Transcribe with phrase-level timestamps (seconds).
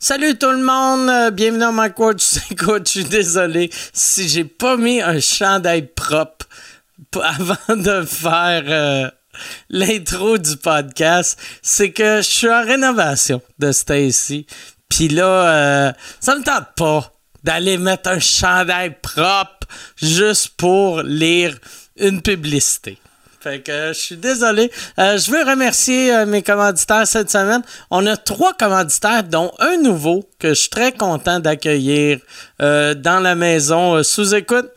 [0.00, 2.22] Salut tout le monde, euh, bienvenue dans ma coach.
[2.52, 6.46] Écoute, je suis désolé si j'ai pas mis un chandail propre
[7.20, 9.10] avant de faire euh,
[9.68, 11.36] l'intro du podcast.
[11.62, 14.46] C'est que je suis en rénovation de Stacy.
[14.88, 17.12] Puis là, euh, ça me tente pas
[17.42, 21.58] d'aller mettre un chandail propre juste pour lire
[21.96, 22.98] une publicité.
[23.48, 24.70] Euh, je suis désolé.
[24.98, 27.62] Euh, je veux remercier euh, mes commanditaires cette semaine.
[27.90, 32.20] On a trois commanditaires, dont un nouveau que je suis très content d'accueillir
[32.60, 34.70] dans la maison sous écoute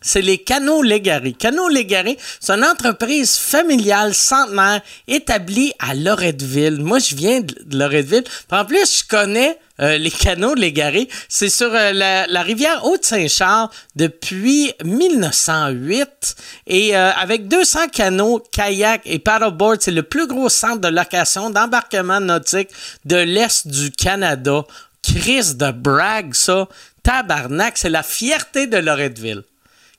[0.00, 1.32] c'est les Canaux Légarés.
[1.32, 6.80] Canaux Légarés, c'est une entreprise familiale centenaire établie à Loretteville.
[6.80, 8.24] Moi, je viens de Loretteville.
[8.50, 11.08] En plus, je connais euh, les canaux Légarés.
[11.28, 16.36] C'est sur euh, la, rivière Haute-Saint-Charles depuis 1908.
[16.66, 21.50] Et euh, avec 200 canaux, kayaks et paddleboards, c'est le plus gros centre de location
[21.50, 22.70] d'embarquement nautique
[23.04, 24.64] de l'Est du Canada.
[25.02, 26.68] Chris de Bragg, ça.
[27.02, 29.42] Tabarnak, c'est la fierté de Loretteville.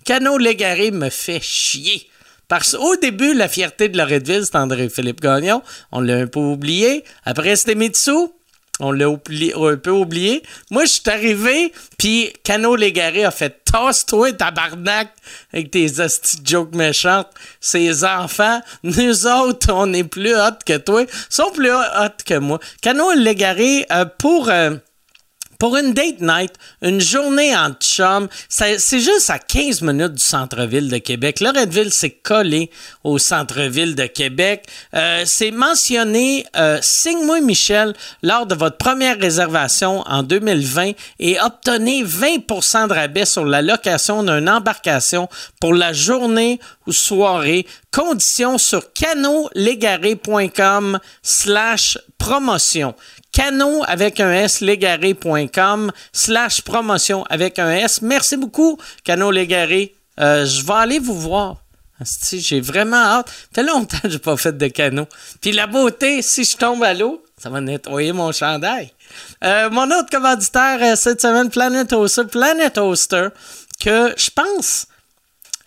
[0.08, 2.09] Cano Légaré me fait chier.
[2.47, 5.61] Parce qu'au début, la fierté de Loretteville, c'est André-Philippe Gagnon.
[5.91, 7.03] On l'a un peu oublié.
[7.25, 8.30] Après, c'était Mitsu.
[8.80, 10.44] On l'a un peu oublié.
[10.72, 15.09] Moi, je suis arrivé, puis Cano Légaré a fait Tasse-toi, tabarnak,
[15.52, 17.27] avec tes hosties jokes méchantes.
[17.59, 21.02] Ces enfants, nous autres, on est plus hot que toi.
[21.02, 22.61] Ils sont plus hot que moi.
[22.81, 24.47] Cano Légaré, euh, pour.
[24.49, 24.77] Euh,
[25.59, 30.89] pour une date night, une journée en chum, c'est juste à 15 minutes du centre-ville
[30.89, 31.39] de Québec.
[31.39, 32.69] Loretteville, c'est collé
[33.03, 34.66] au centre-ville de Québec.
[34.94, 42.03] Euh, c'est mentionné euh, Signe-moi Michel lors de votre première réservation en 2020 et obtenez
[42.03, 47.66] 20% de rabais sur la location d'une embarcation pour la journée ou soirée.
[47.92, 52.94] Conditions sur canolégaré.com slash promotion
[53.38, 58.02] cano avec un S, légaré.com, slash promotion avec un S.
[58.02, 59.93] Merci beaucoup, Cano Légaré.
[60.19, 61.58] Euh, je vais aller vous voir.
[62.31, 63.30] J'ai vraiment hâte.
[63.30, 65.08] Ça fait longtemps que je n'ai pas fait de canot.
[65.39, 68.92] Puis la beauté, si je tombe à l'eau, ça va nettoyer mon chandail.
[69.43, 72.23] Euh, mon autre commanditaire euh, cette semaine, Planet Toaster.
[72.25, 73.27] Planet Toaster,
[73.80, 74.87] que je pense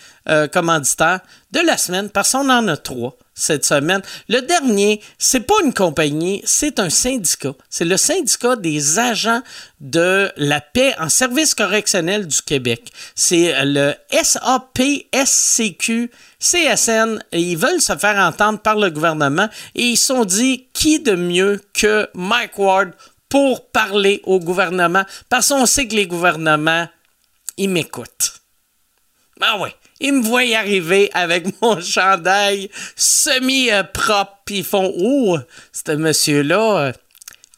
[0.52, 1.20] commanditaire
[1.52, 4.02] de la semaine, parce qu'on en a trois cette semaine.
[4.28, 7.54] Le dernier, c'est pas une compagnie, c'est un syndicat.
[7.70, 9.42] C'est le syndicat des agents
[9.78, 12.90] de la paix en service correctionnel du Québec.
[13.14, 20.24] C'est le SAPSCQ CSN ils veulent se faire entendre par le gouvernement et ils sont
[20.24, 22.92] dit qui de mieux que Mike Ward
[23.28, 25.04] pour parler au gouvernement?
[25.28, 26.88] Parce qu'on sait que les gouvernements
[27.56, 28.40] ils m'écoutent.
[29.40, 29.74] Ah ouais.
[30.00, 35.38] Ils me voient arriver avec mon chandail semi-propre, puis ils font Oh,
[35.72, 36.92] ce monsieur-là, euh,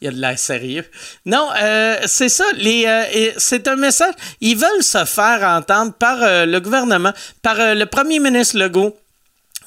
[0.00, 0.84] il a de l'air sérieux.
[1.27, 2.45] Non, euh, c'est ça.
[2.54, 4.15] Les, euh, c'est un message.
[4.41, 7.12] Ils veulent se faire entendre par le gouvernement,
[7.42, 8.97] par le premier ministre Legault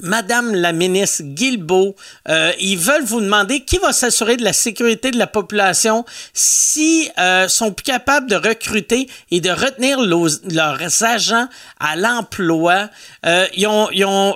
[0.02, 1.96] Madame la ministre Guilbeault,
[2.28, 7.10] euh, ils veulent vous demander qui va s'assurer de la sécurité de la population si
[7.20, 11.48] euh, sont plus capables de recruter et de retenir leurs agents
[11.80, 12.90] à l'emploi.
[13.26, 14.36] Euh, ils ont, ils ont,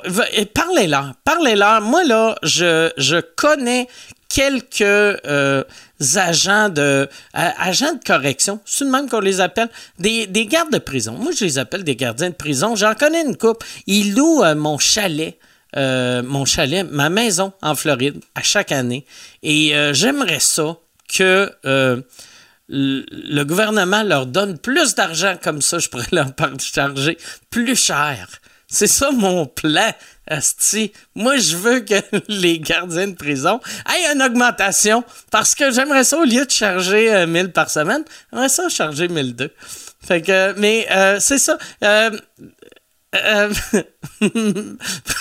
[0.54, 1.82] parlez-leur, parlez-leur.
[1.82, 3.88] Moi là, je, connais
[4.30, 5.64] quelques euh,
[6.16, 10.78] agents de agents de correction, c'est le même qu'on les appelle, des, des, gardes de
[10.78, 11.14] prison.
[11.14, 12.76] Moi, je les appelle des gardiens de prison.
[12.76, 13.64] J'en connais une coupe.
[13.88, 15.38] Ils louent mon chalet
[15.78, 19.06] euh, mon chalet, ma maison en Floride à chaque année.
[19.44, 20.78] Et euh, j'aimerais ça
[21.14, 22.02] que euh,
[22.70, 26.28] le gouvernement leur donne plus d'argent comme ça, je pourrais leur
[26.60, 27.18] charger
[27.50, 28.28] plus cher.
[28.68, 29.92] C'est ça mon plan,
[30.28, 30.94] Asti.
[31.14, 31.96] Moi, je veux que
[32.30, 33.60] les gardiens de prison
[33.94, 38.50] aient une augmentation parce que j'aimerais ça, au lieu de charger 1000 par semaine, j'aimerais
[38.50, 39.52] ça charger 1002.
[40.02, 40.88] Fait que, mais
[41.20, 41.58] c'est ça.
[43.24, 43.50] Euh,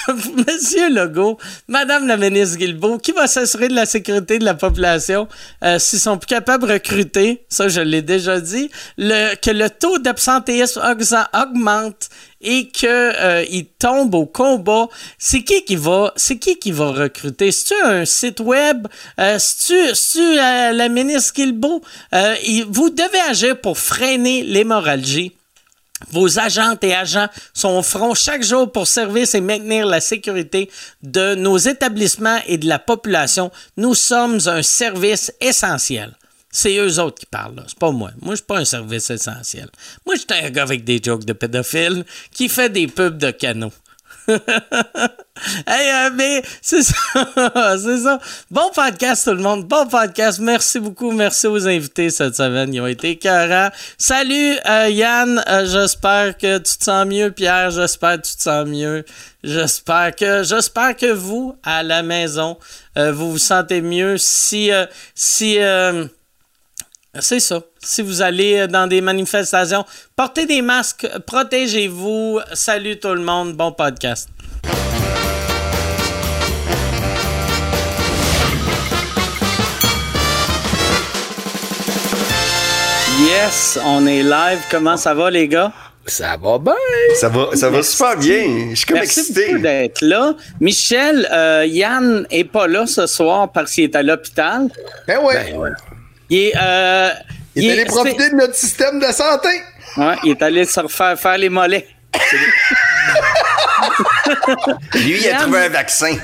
[0.09, 1.39] Monsieur Legault,
[1.69, 5.29] Madame la ministre Guilbeault, qui va s'assurer de la sécurité de la population
[5.79, 10.83] s'ils sont plus capables de recruter, ça je l'ai déjà dit, que le taux d'absentéisme
[11.33, 12.09] augmente
[12.41, 14.89] et qu'il tombe au combat,
[15.19, 17.51] c'est qui qui va, c'est qui qui va recruter?
[17.51, 18.87] C'est-tu un site web?
[19.39, 21.83] c'est-tu, la ministre Guilbeault?
[22.69, 25.33] vous devez agir pour freiner l'hémorragie
[26.11, 30.71] vos agentes et agents sont au front chaque jour pour servir et maintenir la sécurité
[31.03, 33.51] de nos établissements et de la population.
[33.77, 36.13] Nous sommes un service essentiel.
[36.51, 37.65] C'est eux autres qui parlent.
[37.67, 38.11] C'est pas moi.
[38.21, 39.69] Moi, je suis pas un service essentiel.
[40.07, 43.33] Moi, je suis un gars avec des jokes de pédophiles qui fait des pubs de
[43.33, 43.73] canaux.
[45.67, 46.95] hey, euh, mais c'est ça,
[47.79, 48.19] c'est ça.
[48.51, 50.39] Bon podcast tout le monde, bon podcast.
[50.41, 53.69] Merci beaucoup, merci aux invités cette semaine, ils ont été écœurants.
[53.99, 57.33] Salut euh, Yann, euh, j'espère que tu te sens mieux.
[57.33, 59.05] Pierre, j'espère que tu te sens mieux.
[59.43, 62.57] J'espère que, j'espère que vous à la maison,
[62.97, 64.17] vous vous sentez mieux.
[64.17, 64.71] Si,
[65.15, 65.59] si
[67.21, 67.61] c'est ça.
[67.83, 69.85] Si vous allez dans des manifestations,
[70.17, 72.41] portez des masques, protégez-vous.
[72.53, 74.29] Salut tout le monde, bon podcast.
[83.21, 84.59] Yes, on est live.
[84.71, 85.73] Comment ça va, les gars?
[86.07, 86.75] Ça va bien.
[87.19, 88.71] Ça va, ça va super bien.
[88.71, 89.59] Je suis comme Merci excité.
[89.59, 90.35] d'être là.
[90.61, 94.69] Michel, euh, Yann est pas là ce soir parce qu'il est à l'hôpital.
[95.07, 95.53] Ben ouais.
[95.53, 95.71] Ben ouais.
[96.35, 97.11] Il est, euh,
[97.55, 99.49] il, est allé profiter de notre système de santé.
[99.97, 101.87] Ouais, il est allé se refaire faire les mollets.
[104.95, 106.17] Lui, il a trouvé un vaccin.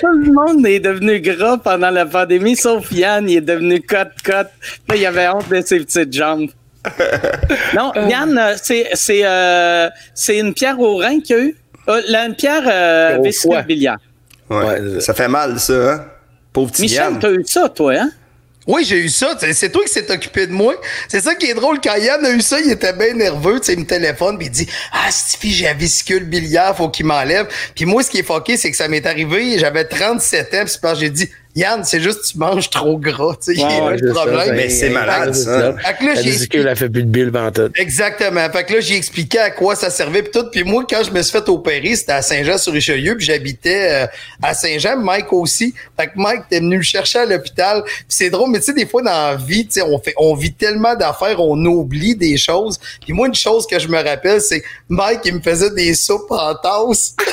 [0.00, 4.48] Tout le monde est devenu gras pendant la pandémie, sauf Yann, il est devenu cote-cote.
[4.88, 6.50] Là, il avait honte de ses petites jambes.
[7.76, 11.56] non, Yann, euh, c'est, c'est, euh, c'est une pierre au rein qu'il y a eu.
[11.88, 13.98] Euh, là, une pierre euh, vésicule biliaire.
[14.48, 16.04] Ouais, ouais, ça fait mal, ça, hein?
[16.52, 17.18] Pauvre petit Michel, Yann.
[17.20, 18.10] t'as eu ça, toi, hein?
[18.66, 19.36] Oui, j'ai eu ça.
[19.52, 20.74] C'est toi qui s'est occupé de moi.
[21.08, 21.80] C'est ça qui est drôle.
[21.80, 23.60] Quand Yann a eu ça, il était bien nerveux.
[23.68, 27.48] Il me téléphone puis il dit Ah, Stifi, j'ai la vésicule biliaire, faut qu'il m'enlève.
[27.74, 29.58] Puis moi, ce qui est fucké, c'est que ça m'est arrivé.
[29.58, 33.34] J'avais 37 ans, puis j'ai dit Yann, c'est juste que tu manges trop gras.
[33.42, 34.54] Tu sais, ouais, le problème.
[34.54, 35.74] mais c'est malade, ça.
[35.78, 37.72] Fait que là, elle fait plus de bile tout.
[37.74, 38.48] Exactement.
[38.50, 40.48] Fait que là, j'ai expliqué à quoi ça servait puis tout.
[40.50, 44.06] Puis moi, quand je me suis fait opérer, c'était à Saint-Jean-sur-Richelieu, puis j'habitais euh,
[44.42, 44.96] à Saint-Jean.
[44.98, 45.74] Mike aussi.
[45.98, 47.82] Fait que Mike était venu le chercher à l'hôpital.
[47.84, 50.14] Puis c'est drôle, mais tu sais, des fois, dans la vie, tu sais, on, fait,
[50.18, 52.78] on vit tellement d'affaires, on oublie des choses.
[53.02, 56.30] Puis moi, une chose que je me rappelle, c'est Mike, il me faisait des soupes
[56.30, 57.16] en tasse.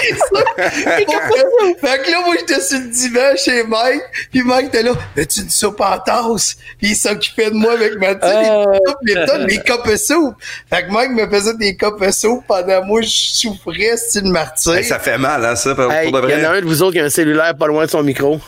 [0.56, 5.40] fait que là, moi, j'étais sur le divan chez Mike, puis Mike était là, as-tu
[5.40, 6.56] une soupe en tasse?
[6.78, 10.34] Puis il s'occupait de moi avec ma petite les tonnes, les copes de soupe.
[10.68, 14.74] Fait que Mike me faisait des copes de soupe pendant moi, je souffrais, style martyr.
[14.74, 16.36] Hey, ça fait mal, hein, ça, pour, hey, pour de vrai.
[16.38, 17.90] Il y en a un de vous autres qui a un cellulaire pas loin de
[17.90, 18.40] son micro.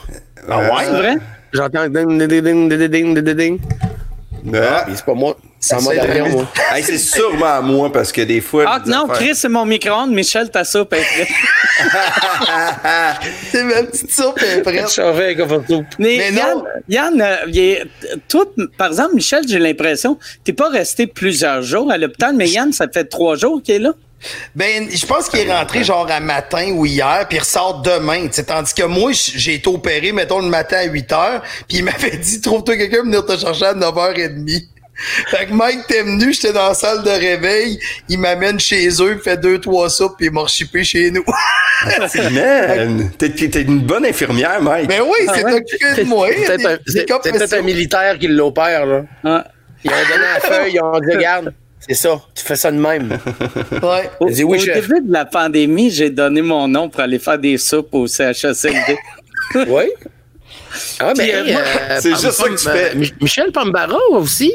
[0.48, 0.84] Ah ouais?
[0.84, 1.16] C'est vrai?
[1.52, 3.60] J'entends ding, ding, ding, ding, ding, ding, ding.
[4.54, 4.86] Ah.
[4.94, 5.36] C'est pas moi.
[5.64, 6.46] C'est moi derrière moi.
[6.72, 8.64] Hey, c'est sûrement à moi parce que des fois.
[8.66, 10.10] Ah non, Chris, c'est mon micro-ondes.
[10.12, 11.28] Michel, ta soupe est prête.
[13.50, 14.90] c'est ma petite soupe est prête.
[14.90, 15.86] Chauffer avec un soupe.
[15.98, 16.64] Mais, Mais Yann, non.
[16.88, 17.86] Yann euh, est-
[18.28, 18.44] toi,
[18.76, 22.86] par exemple, Michel, j'ai l'impression, t'es pas resté plusieurs jours à l'hôpital, mais Yann, ça
[22.92, 23.92] fait trois jours qu'il est là.
[24.54, 28.26] Ben, je pense qu'il est rentré genre à matin ou hier, puis il ressort demain.
[28.26, 28.44] tu sais.
[28.44, 32.16] Tandis que moi, j'ai été opéré, mettons, le matin à 8 heures, puis il m'avait
[32.18, 34.66] dit, trouve-toi quelqu'un pour venir te chercher à 9h30.
[34.94, 39.18] Fait que Mike t'es venu, j'étais dans la salle de réveil, il m'amène chez eux,
[39.24, 41.24] fait deux, trois soupes, puis il m'a rechippé chez nous.
[42.30, 43.26] Man, t'es,
[43.62, 44.88] une bonne infirmière, Mike.
[44.88, 45.54] ben oui, Ah c'est ouais?
[45.54, 46.28] occupé de moi.
[46.30, 49.02] C'est peut-être un- Des- c'est- des c'est peut-être un militaire qui l'opère, là.
[49.24, 49.46] Ah.
[49.84, 52.76] Ils ont donné la feuille, ils ont dit, regarde, c'est ça, tu fais ça de
[52.78, 53.18] même.
[53.82, 54.10] Ouais.
[54.20, 54.86] Au, dit oui, au chef.
[54.86, 58.96] début de la pandémie, j'ai donné mon nom pour aller faire des soupes au CHSLD.
[59.66, 59.84] Oui.
[61.00, 62.90] Ah, Puis, mais euh, moi, euh, c'est Pam- juste ça que tu fais.
[62.92, 64.52] euh, Mi- Michel Pambara aussi?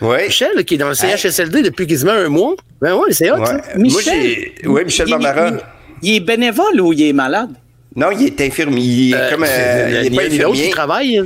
[0.00, 0.26] Ouais.
[0.26, 2.54] Michel, qui est dans le CHSLD depuis quasiment un mois.
[2.80, 3.44] Ben oui, c'est hot, Ouais.
[3.52, 4.36] Moi, Michel.
[4.66, 5.48] Ouais, Michel il- Barbara.
[5.48, 5.60] il-
[6.02, 7.50] Il est bénévole ou il est malade?
[7.94, 8.82] Non, il est infirmier.
[8.82, 9.44] Il est Euh, comme.
[9.48, 10.64] euh, il est pas y a une autre infirmier.
[10.64, 11.22] qui travaille.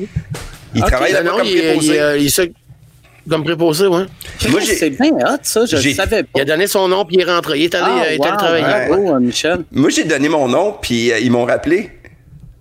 [0.77, 0.89] Il Ok.
[0.89, 2.01] travaille Non, comme il, il, préposé.
[2.01, 2.43] euh, il est ça
[3.29, 4.05] comme préposé, ouais.
[4.49, 6.29] Moi, j'ai- c'est bien hot, ça, je le savais pas.
[6.37, 7.59] Il a donné son nom puis il est rentré.
[7.59, 8.65] Il est allé, Ah, euh, il est allé wow, travailler.
[8.65, 8.87] Ouais.
[9.03, 9.59] bravo, Michel.
[9.73, 11.91] Moi, j'ai donné mon nom, puis euh, ils m'ont rappelé.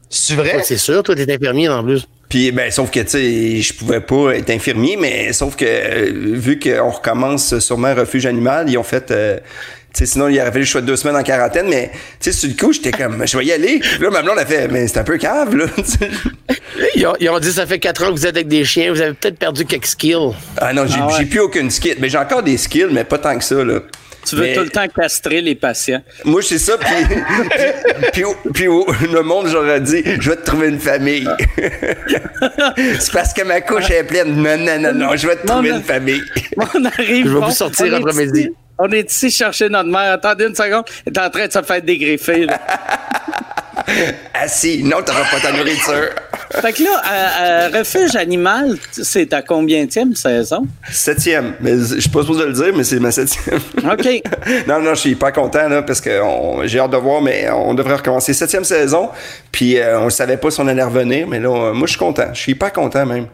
[0.09, 0.61] C'est vrai?
[0.63, 2.07] C'est sûr, toi, t'es infirmier en plus.
[2.29, 6.11] Puis, ben, sauf que, tu sais, je pouvais pas être infirmier, mais sauf que, euh,
[6.13, 9.37] vu qu'on recommence sûrement un refuge animal, ils ont fait, euh,
[9.93, 12.31] tu sais, sinon, il aurait fallu que je sois deux semaines en quarantaine, mais, tu
[12.31, 13.79] sais, sur le coup, j'étais comme, je vais y aller.
[13.79, 15.65] Puis là, ma blonde a fait, mais c'est un peu cave, là.
[16.95, 18.91] Ils ont, ils ont dit ça fait 4 ans que vous êtes avec des chiens,
[18.93, 20.31] vous avez peut-être perdu quelques skills.
[20.57, 21.25] ah non, j'ai Ah ouais.
[21.25, 21.95] plus aucune skill.
[21.99, 23.79] Mais j'ai encore des skills, mais pas tant que ça, là.
[24.29, 26.01] Tu veux Mais- tout le temps castrer les patients.
[26.25, 26.89] Moi, c'est ça, puis,
[27.49, 27.63] puis,
[28.13, 31.27] puis, au- puis au- le monde, j'aurais dit, je vais te trouver une famille.
[32.99, 34.35] c'est parce que ma couche est pleine.
[34.35, 36.21] Non, non, non, non, je vais te Non, trouver mais- une famille.
[36.75, 37.27] On arrive.
[37.27, 38.49] Je vais vous sortir après-midi.
[38.77, 40.13] On est ici chercher notre mère.
[40.13, 40.85] Attendez une seconde.
[41.05, 42.45] Elle est en train de se faire dégriffer.
[42.45, 42.59] là.
[44.33, 46.09] Assis, non, t'auras pas ta nourriture.
[46.61, 50.67] fait que là, euh, euh, Refuge Animal, c'est ta combienième saison?
[50.91, 51.55] Septième.
[51.59, 53.59] Mais je suis pas supposé le dire, mais c'est ma septième.
[53.77, 54.21] OK.
[54.67, 56.21] non, non, je suis pas content, là, parce que
[56.65, 58.33] j'ai hâte de voir, mais on devrait recommencer.
[58.33, 59.09] Septième saison,
[59.51, 61.91] puis euh, on ne savait pas si on allait revenir, mais là, euh, moi, je
[61.91, 62.27] suis content.
[62.33, 63.27] Je suis pas content, même.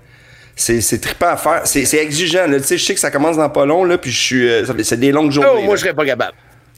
[0.55, 1.61] C'est, trippant à faire.
[1.65, 2.59] C'est, exigeant, là.
[2.59, 4.49] Tu sais, je sais que ça commence dans pas long, là, puis je suis...
[4.49, 5.49] euh, ça fait- c'est des longues journées.
[5.53, 5.75] Oh, moi, là.
[5.75, 6.33] je serais pas capable.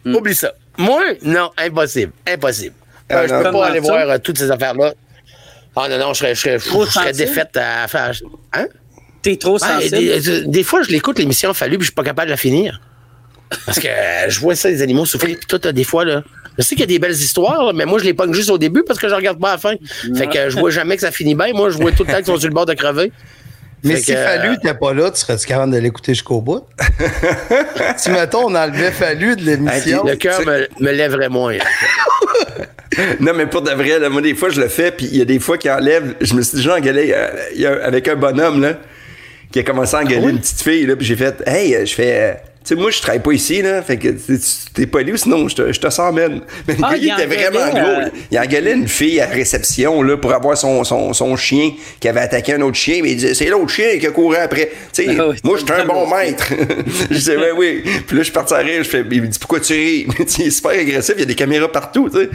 [0.05, 0.51] Oublie ça.
[0.77, 2.11] Moi, non, impossible.
[2.25, 2.73] Impossible.
[3.11, 3.87] Euh, je peux pas aller ça?
[3.87, 4.93] voir euh, toutes ces affaires-là.
[5.75, 8.11] Ah non, non, je serais, je serais, je serais défaite à faire.
[8.53, 8.65] Hein?
[9.21, 9.97] T'es trop Ben, sensible?
[9.97, 12.37] des, euh, des fois, je l'écoute, l'émission Fallu, puis je suis pas capable de la
[12.37, 12.81] finir.
[13.65, 16.23] Parce que euh, je vois ça, les animaux souffrir, puis tout, des fois, là.
[16.57, 18.57] Je sais qu'il y a des belles histoires, mais moi, je les pogne juste au
[18.57, 19.75] début parce que je regarde pas à la fin.
[20.15, 21.53] Fait que je vois jamais que ça finit bien.
[21.53, 23.11] Moi, je vois tout le temps qu'ils sont sur le bord de crever.
[23.83, 26.63] Mais si que, Fallu euh, n'était pas là, tu serais-tu capable de l'écouter jusqu'au bout?
[27.97, 30.03] si, mettons, on enlevait Fallu de l'émission.
[30.05, 31.57] Le cœur me, me lèverait moins.
[33.19, 35.21] Non, mais pour de vrai, là, moi, des fois, je le fais, puis il y
[35.21, 36.15] a des fois qui enlèvent.
[36.21, 38.79] Je me suis déjà engueulé euh, avec un bonhomme, là,
[39.51, 41.93] qui a commencé à engueuler une petite fille, là, puis j'ai fait, hey, euh, je
[41.93, 42.21] fais.
[42.21, 42.33] euh,
[42.67, 43.81] sais, moi, je travaille pas ici, là.
[43.81, 44.09] Fait que
[44.73, 46.41] t'es pas allé ou sinon, je te, je te même.
[46.67, 48.01] Mais le Ah, gars, il il était vraiment gros.
[48.01, 52.07] euh, Il engueulait une fille à réception, là, pour avoir son, son, son chien qui
[52.07, 54.71] avait attaqué un autre chien, mais il disait, c'est l'autre chien qui a couru après.
[54.93, 56.47] Tu sais, Ah oui, moi, je suis un bon maître.
[57.09, 57.81] je disais, ouais, oui.
[58.05, 60.07] Puis là, je suis parti à rire, je fais, il me dit, pourquoi tu ris?
[60.39, 62.29] il est super agressif, il y a des caméras partout, tu sais.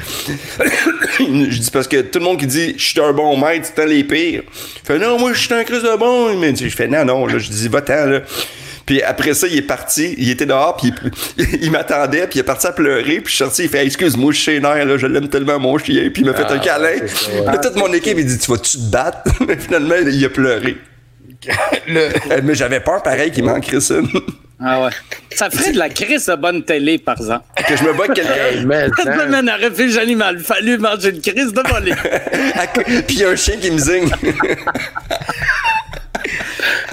[1.19, 3.83] je dis, parce que tout le monde qui dit, je suis un bon maître, c'est
[3.83, 4.43] un les pires.
[4.83, 6.37] Il fait, non, moi, je suis un crise de bon.
[6.39, 8.21] Mais je fais, non, non, là, je dis, va-t'en, là.
[8.87, 10.93] Puis après ça, il est parti, il était dehors, puis
[11.39, 13.85] il, il m'attendait, puis il est parti à pleurer, puis je suis sorti, il fait
[13.87, 16.59] Excuse-moi, je suis nerf, là, je l'aime tellement mon chien, puis il m'a fait un
[16.59, 16.89] câlin.
[17.07, 17.45] c'est ça, ouais.
[17.47, 19.19] Là, toute mon équipe, il dit Tu vas-tu te battre?
[19.47, 20.77] Mais finalement, il a pleuré.
[21.89, 23.97] Le- Euh, Mais j'avais peur, pareil, qu'il manquerait ça.
[24.65, 24.91] Ah ouais.
[25.35, 27.45] Ça ferait de la crise de bonne télé, par exemple.
[27.67, 28.91] que je me bats avec quelqu'un.
[29.03, 30.39] Ça me mène à refuge animal.
[30.39, 31.95] Fallu manger une crise de volée.
[33.09, 34.09] Puis il y a un chien qui me zigne.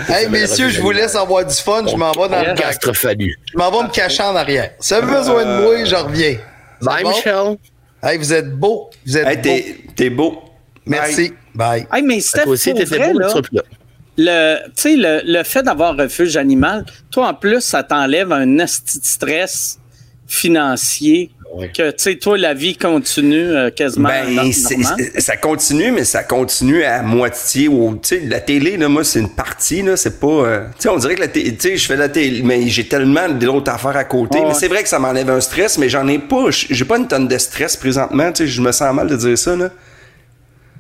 [0.08, 1.86] Hey, messieurs, je vous laisse avoir du fun.
[1.88, 3.38] Je m'en vais dans le Fallu.
[3.52, 4.72] Je m'en vais me cacher en arrière.
[4.80, 6.38] Si vous avez besoin de moi, je reviens.
[6.82, 7.10] Bye, bon?
[7.10, 7.58] Michel.
[8.02, 8.90] Hey, vous êtes beau.
[9.06, 9.42] Vous êtes Hey, beau.
[9.44, 10.42] t'es, t'es beau.
[10.86, 11.34] Merci.
[11.54, 11.86] Bye.
[11.94, 13.62] hey, mais Steph, Toi aussi, t'étais beau, là, là.
[14.18, 18.66] le, tu sais, le, le fait d'avoir refuge animal, toi, en plus, ça t'enlève un
[18.66, 19.78] stress
[20.28, 21.70] financier Ouais.
[21.70, 24.52] que, tu sais, toi, la vie continue euh, quasiment Ben,
[25.18, 27.68] ça continue, mais ça continue à moitié.
[27.68, 30.28] Ou, tu sais, la télé, là, moi, c'est une partie, là, c'est pas.
[30.28, 32.68] euh, tu sais, on dirait que la télé, tu sais, je fais la télé, mais
[32.68, 34.40] j'ai tellement d'autres affaires à côté.
[34.40, 36.50] Ouais, mais c'est vrai que ça m'enlève un stress, mais j'en ai pas.
[36.50, 39.38] J'ai pas une tonne de stress présentement, tu sais, je me sens mal de dire
[39.38, 39.72] ça, là.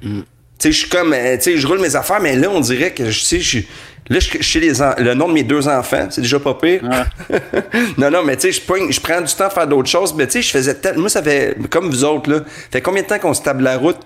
[0.03, 0.19] Mm.
[0.59, 2.59] Tu sais, je suis comme, euh, tu sais, je roule mes affaires, mais là, on
[2.59, 3.67] dirait que, je sais, je suis.
[4.09, 6.81] Là, je sais les en- le nom de mes deux enfants, c'est déjà pas pire.
[7.97, 10.33] non, non, mais tu sais, je prends du temps à faire d'autres choses, mais tu
[10.33, 11.01] sais, je faisais tellement.
[11.01, 12.39] Moi, ça fait, comme vous autres, là,
[12.71, 13.97] fait combien de temps qu'on se table la route?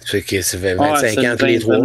[0.00, 1.76] Ça fait que ça fait Ouais, 25 c'est ans tous les trois.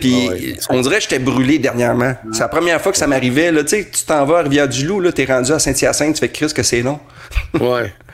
[0.00, 0.56] puis Ouais.
[0.70, 2.14] on dirait que j'étais brûlé dernièrement.
[2.32, 3.52] C'est la première fois que ça m'arrivait.
[3.52, 6.28] Là, tu sais, tu t'en vas à Rivière-du-Loup, là, t'es rendu à Saint-Hyacinthe, tu fais
[6.28, 6.98] Chris que c'est long.
[7.54, 7.92] Ouais.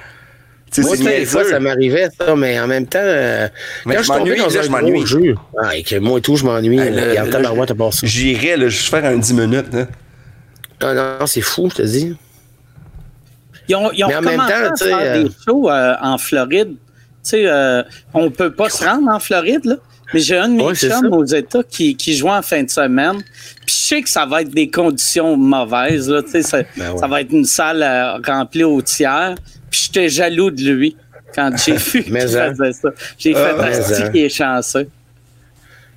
[0.78, 3.48] Moi, c'est des fois, ça m'arrivais, ça, mais en même temps, euh,
[3.84, 5.06] Mais quand je je m'ennuie, dans là, un je gros m'ennuie.
[5.06, 6.78] jeu, ah, et que moi et tout, je m'ennuie.
[6.78, 8.06] Ça.
[8.06, 9.72] J'irais, là, juste faire un 10 minutes.
[9.72, 9.86] Là.
[10.80, 12.16] Ah non, c'est fou, je te dis.
[13.68, 15.30] Ils ont, ils ont Mais en même commencé temps, à tu sais, faire euh, des
[15.46, 16.70] shows euh, en Floride.
[16.70, 16.76] Tu
[17.22, 17.82] sais, euh,
[18.14, 19.76] on peut pas se rendre en Floride, là.
[20.14, 22.70] Mais j'ai un de mes Ouais, chums aux États qui, qui joue en fin de
[22.70, 23.22] semaine.
[23.66, 26.22] Puis je sais que ça va être des conditions mauvaises, là.
[26.42, 26.98] Ça, Ben ouais.
[26.98, 29.34] ça va être une salle euh, remplie au tiers.
[29.70, 30.96] Puis j'étais jaloux de lui
[31.34, 32.20] quand j'ai vu qu'il hein.
[32.20, 32.88] faisait ça.
[33.18, 34.10] J'ai fait mais, Asti hein.
[34.10, 34.88] qui est chanceux.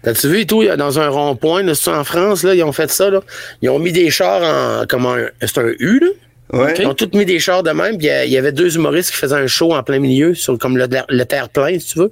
[0.01, 2.71] T'as-tu vu et tout, il y a dans un rond-point, en France, là, ils ont
[2.71, 3.21] fait ça, là?
[3.63, 6.07] Ils ont mis des chars en, comme un, c'est un U, là?
[6.53, 6.75] Ouais.
[6.77, 8.51] Ils ont tous mis des chars de même, puis il y a- il y avait
[8.51, 11.93] deux humoristes qui faisaient un show en plein milieu, sur comme le, le terre-plein, si
[11.93, 12.11] tu veux.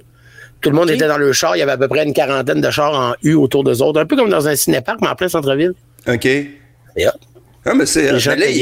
[0.64, 2.60] Tout le monde était dans le char, il y avait à peu près une quarantaine
[2.60, 5.14] de chars en U autour d'eux autres, un peu comme dans un cinéparc, mais en
[5.14, 5.72] plein centre-ville.
[6.08, 6.26] OK.
[6.98, 7.12] Hop.
[7.66, 8.12] Ah, mais c'est.
[8.12, 8.56] Les gens mais là, il,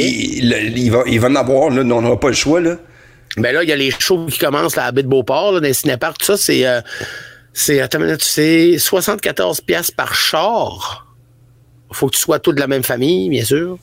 [0.45, 1.81] il- il va, il va en avoir, là.
[1.83, 2.77] On n'aura pas le choix, là.
[3.37, 5.61] Ben là, il y a les shows qui commencent là, à Baie de Beauport, là,
[5.61, 6.67] dans les cinéparcs, tout ça, c'est.
[6.67, 6.81] euh,
[7.55, 11.07] C'est, attends une minute, c'est 74 pièces par char.
[11.93, 13.77] Faut que tu sois tous de la même famille, bien sûr.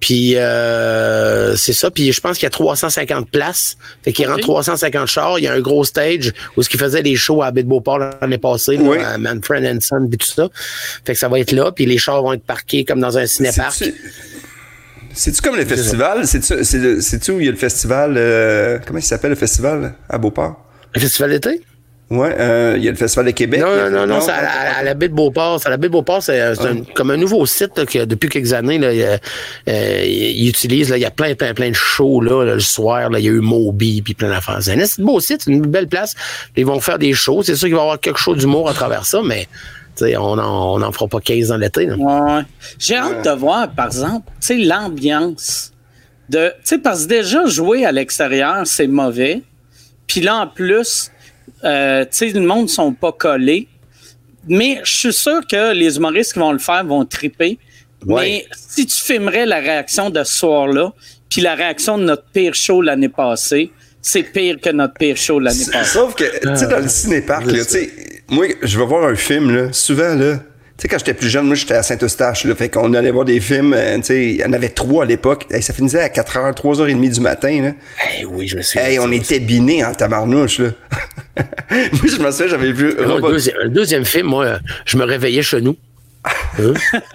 [0.00, 1.90] Puis euh, c'est ça.
[1.90, 3.76] Puis je pense qu'il y a 350 places.
[4.04, 4.32] Fait qu'il Ok.
[4.32, 5.38] rentre 350 chars.
[5.38, 8.38] Il y a un gros stage où ce qui faisait des shows à Beauport l'année
[8.38, 8.98] passée, là, Oui.
[8.98, 10.48] à Manfred and Son, puis tout ça.
[11.04, 11.72] Fait que ça va être là.
[11.72, 13.82] Puis les chars vont être parqués comme dans un cinéparc.
[15.14, 16.26] C'est-tu- comme le festival?
[16.26, 18.14] C'est-tu où il y a le festival...
[18.16, 20.64] euh, comment il s'appelle le festival à Beauport?
[20.94, 21.60] Le festival d'été?
[22.10, 23.60] Ouais, euh, il y a le festival de Québec.
[23.60, 23.90] Non, là.
[23.90, 25.60] non, non, non, c'est à, la- à la baie de Beauport.
[25.66, 26.54] À la baie de Beauport, c'est euh,
[26.94, 29.02] comme un nouveau site là, que depuis quelques années, là, il,
[29.68, 30.88] euh, il utilise.
[30.96, 33.10] Il y a plein, plein, plein de shows là, là, le soir.
[33.10, 34.58] Là, il y a eu Moby puis plein d'affaires.
[34.62, 36.14] C'est un beau site, c'est une belle place.
[36.56, 37.42] Ils vont faire des shows.
[37.42, 39.46] C'est sûr qu'il va y avoir quelque chose d'humour à travers ça, mais
[39.94, 41.90] tu sais, on n'en on en fera pas 15 dans l'été.
[41.90, 42.42] Ouais, ouais.
[42.78, 45.72] J'ai hâte de voir, par exemple, tu sais, l'ambiance.
[46.30, 49.42] De, tu sais, parce que déjà, jouer à l'extérieur, c'est mauvais.
[50.06, 51.10] Puis là, en plus,
[51.64, 53.68] euh, tu sais, le monde ne sont pas collés.
[54.46, 57.58] Mais je suis sûr que les humoristes qui vont le faire vont triper.
[58.06, 58.22] Ouais.
[58.22, 60.92] Mais si tu filmerais la réaction de ce soir-là,
[61.28, 65.38] puis la réaction de notre pire show l'année passée, c'est pire que notre pire show
[65.38, 65.90] l'année passée.
[65.90, 67.90] Sauf que, tu sais, dans le cinéparc, là, tu sais,
[68.30, 70.36] moi, je vais voir un film, là, souvent, là.
[70.36, 72.54] Tu sais, quand j'étais plus jeune, moi, j'étais à Saint-Eustache, là.
[72.54, 75.06] Fait qu'on allait voir des films, euh, tu sais, il y en avait trois à
[75.06, 75.46] l'époque.
[75.50, 77.72] Hey, ça finissait à 4h, 3h30 du matin, là.
[78.28, 80.68] Oui, je me suis Hey, on était binés en tabarnouche, là.
[81.70, 85.04] Moi, je me souviens, j'avais vu Un Robot- deuxième, un deuxième film, moi, je me
[85.04, 85.76] réveillais chez nous.
[86.60, 86.72] Hein?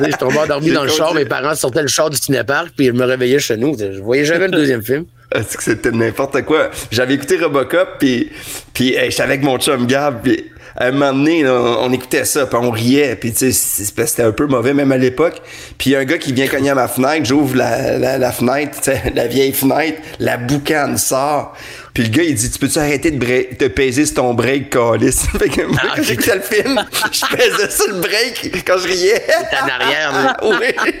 [0.00, 2.92] Je tombais endormi dans le char, mes parents sortaient le char du cinéparc, puis je
[2.92, 3.76] me réveillais chez nous.
[3.78, 5.06] Je voyais jamais le deuxième film.
[5.32, 6.70] Que c'était n'importe quoi?
[6.92, 8.30] J'avais écouté Robocop, puis,
[8.72, 10.44] puis hey, j'étais avec mon chum Gab, puis
[10.78, 13.84] à un moment donné, là, on, on écoutait ça, puis on riait, puis tu sais,
[14.06, 15.40] c'était un peu mauvais même à l'époque.
[15.78, 18.90] Puis un gars qui vient cogner à ma fenêtre, j'ouvre la, la, la fenêtre, tu
[18.90, 21.54] sais, la vieille fenêtre, la boucane sort.
[21.94, 24.68] Puis le gars, il dit, tu peux-tu arrêter de, bra- de peser sur ton break,
[24.70, 25.26] calice?
[25.38, 28.86] fait que moi, Ah, quand j'écoutais le film, je pesais sur le break quand je
[28.88, 29.22] riais.
[29.62, 30.36] En arrière, là.
[30.42, 30.92] oui.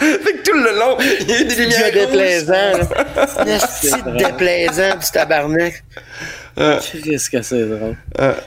[0.00, 3.26] fait que tout le long, il y a eu des lumières déplaisant, là.
[3.80, 5.84] C'est déplaisant, petit tabarnak.
[7.04, 7.96] Qu'est-ce que c'est drôle.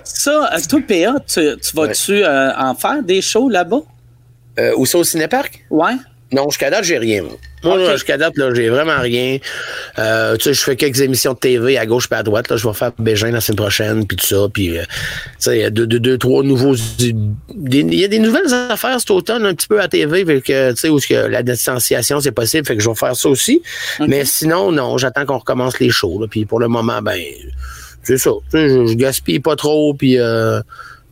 [0.03, 3.81] Ça, euh, toi, PA, tu, tu vas-tu euh, en faire des shows là-bas?
[4.59, 5.65] Euh, où ça, au cinéparc?
[5.69, 5.93] Ouais?
[6.31, 7.21] Non, jusqu'à date, j'ai rien.
[7.21, 7.31] Moi,
[7.63, 7.81] Moi, Ok.
[7.81, 9.37] là, jusqu'à date, là, j'ai vraiment rien.
[9.99, 12.49] Euh, tu sais, je fais quelques émissions de TV à gauche et à droite.
[12.49, 14.47] Là, je vais faire Bégin la semaine prochaine, puis tout ça.
[14.51, 14.89] Puis, euh, tu
[15.39, 16.73] sais, il y a deux, deux, deux, trois nouveaux...
[16.75, 20.71] Il y a des nouvelles affaires cet automne, un petit peu à TV, fait que,
[20.71, 23.61] tu sais, où que la distanciation, c'est possible, fait que je vais faire ça aussi.
[23.99, 26.19] Mais sinon, non, j'attends qu'on recommence les shows.
[26.19, 27.21] Là, puis pour le moment, ben,
[28.03, 28.31] c'est ça.
[28.51, 30.19] Tu sais, je, je gaspille pas trop, puis...
[30.19, 30.61] Euh,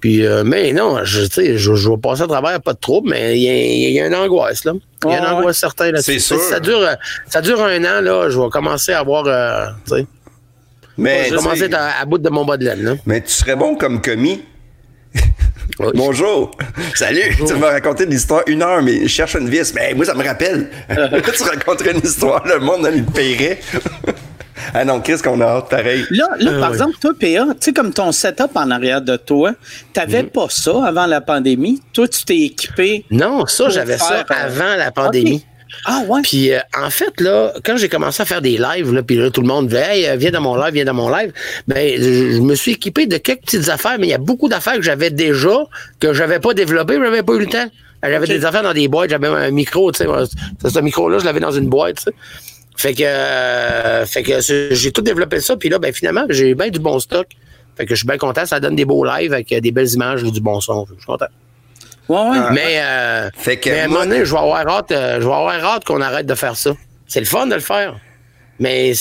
[0.01, 2.79] puis, euh, mais non, je, tu sais, je, je vais passer à travers, pas de
[2.79, 4.73] trouble, mais il y a, il y a une angoisse, là.
[5.05, 6.39] Il y a une Ouais, angoisse certaine là C'est sûr.
[6.41, 6.83] Si ça dure,
[7.27, 10.07] ça dure un an, là, je vais commencer à avoir, euh, tu sais,
[10.97, 12.95] Mais, je vais commencer à être à, bout de mon bas de laine, là.
[13.05, 14.43] mais tu serais bon comme commis.
[15.79, 15.87] Oui.
[15.95, 16.51] Bonjour.
[16.95, 17.35] Salut.
[17.37, 19.73] Tu vas raconter une histoire une heure, mais je cherche une vis.
[19.73, 20.69] Mais moi, ça me rappelle.
[20.89, 23.59] tu raconterais une histoire, le monde, il te paierait.
[24.73, 26.05] Ah non, Chris, qu'on a hâte, pareil.
[26.11, 26.75] Là, là Ah, par oui.
[26.75, 29.53] exemple, toi, PA, tu sais, comme ton setup en arrière de toi,
[29.93, 30.29] t'avais Mhm.
[30.29, 31.81] pas ça avant la pandémie?
[31.93, 33.05] Toi, tu t'es équipé.
[33.11, 35.45] Non, ça, j'avais ça euh, avant la pandémie.
[35.85, 36.21] Ah, ouais.
[36.21, 39.29] Puis euh, en fait, là, quand j'ai commencé à faire des lives, là, puis là,
[39.31, 41.31] tout le monde disait Hey, euh, viens dans mon live, viens dans mon live,
[41.67, 44.49] ben je, je me suis équipé de quelques petites affaires, mais il y a beaucoup
[44.49, 45.63] d'affaires que j'avais déjà,
[46.01, 47.67] que j'avais pas développées, j'avais pas eu le temps.
[48.03, 50.07] J'avais des affaires dans des boîtes, j'avais un micro, tu sais.
[50.61, 52.13] Ce ce micro-là, je l'avais dans une boîte, tu sais.
[52.81, 56.69] Fait que, euh, fait que j'ai tout développé ça, puis là, ben finalement, j'ai bien
[56.69, 57.27] du bon stock.
[57.77, 59.91] Fait que je suis bien content, ça donne des beaux lives avec euh, des belles
[59.91, 60.87] images et du bon son.
[60.89, 61.27] Je suis content.
[62.09, 62.51] Ouais, ouais.
[62.53, 65.27] Mais, euh, Fait que mais à un moment donné, je vais avoir hâte, euh, je
[65.27, 66.71] vais avoir hâte qu'on arrête de faire ça.
[67.05, 67.99] C'est le fun de le faire.
[68.59, 68.93] Mais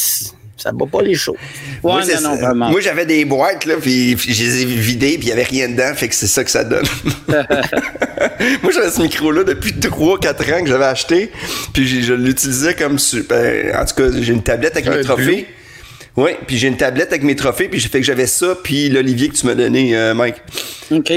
[0.61, 1.37] ça bat pas les choses.
[1.83, 2.47] Ouais, Moi, c'est non, non, ça.
[2.47, 2.71] vraiment.
[2.71, 5.69] Moi, j'avais des boîtes, là, puis, je les ai vidées, puis il y avait rien
[5.69, 6.85] dedans, fait que c'est ça que ça donne.
[8.63, 11.31] Moi, j'avais ce micro-là depuis 3-4 ans que j'avais acheté,
[11.73, 12.99] puis je l'utilisais comme...
[12.99, 15.47] su- ben, en tout cas, j'ai une tablette avec Un mes trophées.
[16.17, 18.89] Oui, puis j'ai une tablette avec mes trophées, puis j'ai fait que j'avais ça, puis
[18.89, 20.37] l'Olivier que tu m'as donné, euh, Mike.
[20.91, 21.13] OK.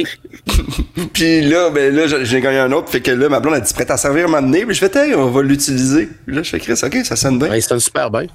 [1.14, 3.74] Puis là, ben là, j'ai gagné un autre, fait que là, ma blonde a dit
[3.74, 6.08] prête à servir à un moment donné, puis je fais, hey, on va l'utiliser.
[6.28, 7.50] Puis Là, je fais, Chris, ok, ça sonne bien.
[7.50, 8.28] Ouais, ça sonne super bien.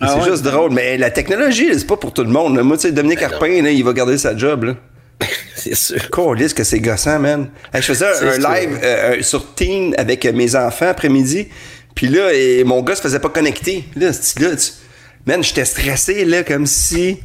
[0.00, 0.30] Ah c'est ouais?
[0.30, 0.72] juste drôle.
[0.72, 2.60] Mais la technologie, c'est pas pour tout le monde.
[2.60, 4.64] Moi, tu sais, Dominique Ben Carpin, là, il va garder sa job.
[4.64, 4.74] Là.
[5.56, 6.10] C'est sûr.
[6.10, 7.48] Câlisse que c'est gossant, man.
[7.74, 11.48] Hey, je faisais un, live euh, sur Teen avec euh, mes enfants après-midi.
[11.96, 13.84] Puis là, et mon gars se faisait pas connecter.
[13.96, 14.72] Là, là tu-
[15.26, 17.18] man, j'étais stressé, là, comme si...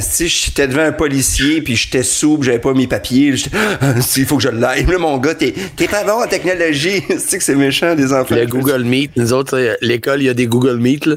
[0.00, 3.34] Si j'étais devant un policier, puis j'étais sous, puis j'avais pas mes papiers.
[3.36, 4.84] j'étais, Ah, Il faut que je l'aille.
[4.84, 7.02] Là, mon gars, t'es t'es pas bon en technologie.
[7.18, 8.34] C'est que c'est méchant, des enfants.
[8.34, 11.16] Le Google Meet, nous autres, l'école, il y a des Google Meet, là.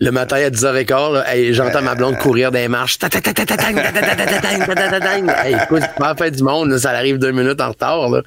[0.00, 2.98] Le matin à 10h15, là, hey, j'entends ma blonde courir des marches.
[5.44, 8.08] Hey, écoute, c'est pas la fin du monde, là, ça arrive deux minutes en retard.
[8.08, 8.22] Là.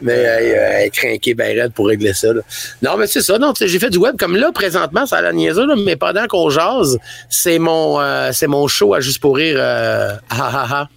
[0.00, 2.32] Mais euh, elle est craquée ben raide pour régler ça.
[2.32, 2.40] là.
[2.82, 3.38] Non, mais c'est ça.
[3.38, 6.26] Non, j'ai fait du web comme là, présentement, ça a la niaiseux, là, mais pendant
[6.26, 9.56] qu'on jase, c'est mon, euh, c'est mon show à Juste pour rire.
[9.58, 10.88] Euh, ah, ah, ah.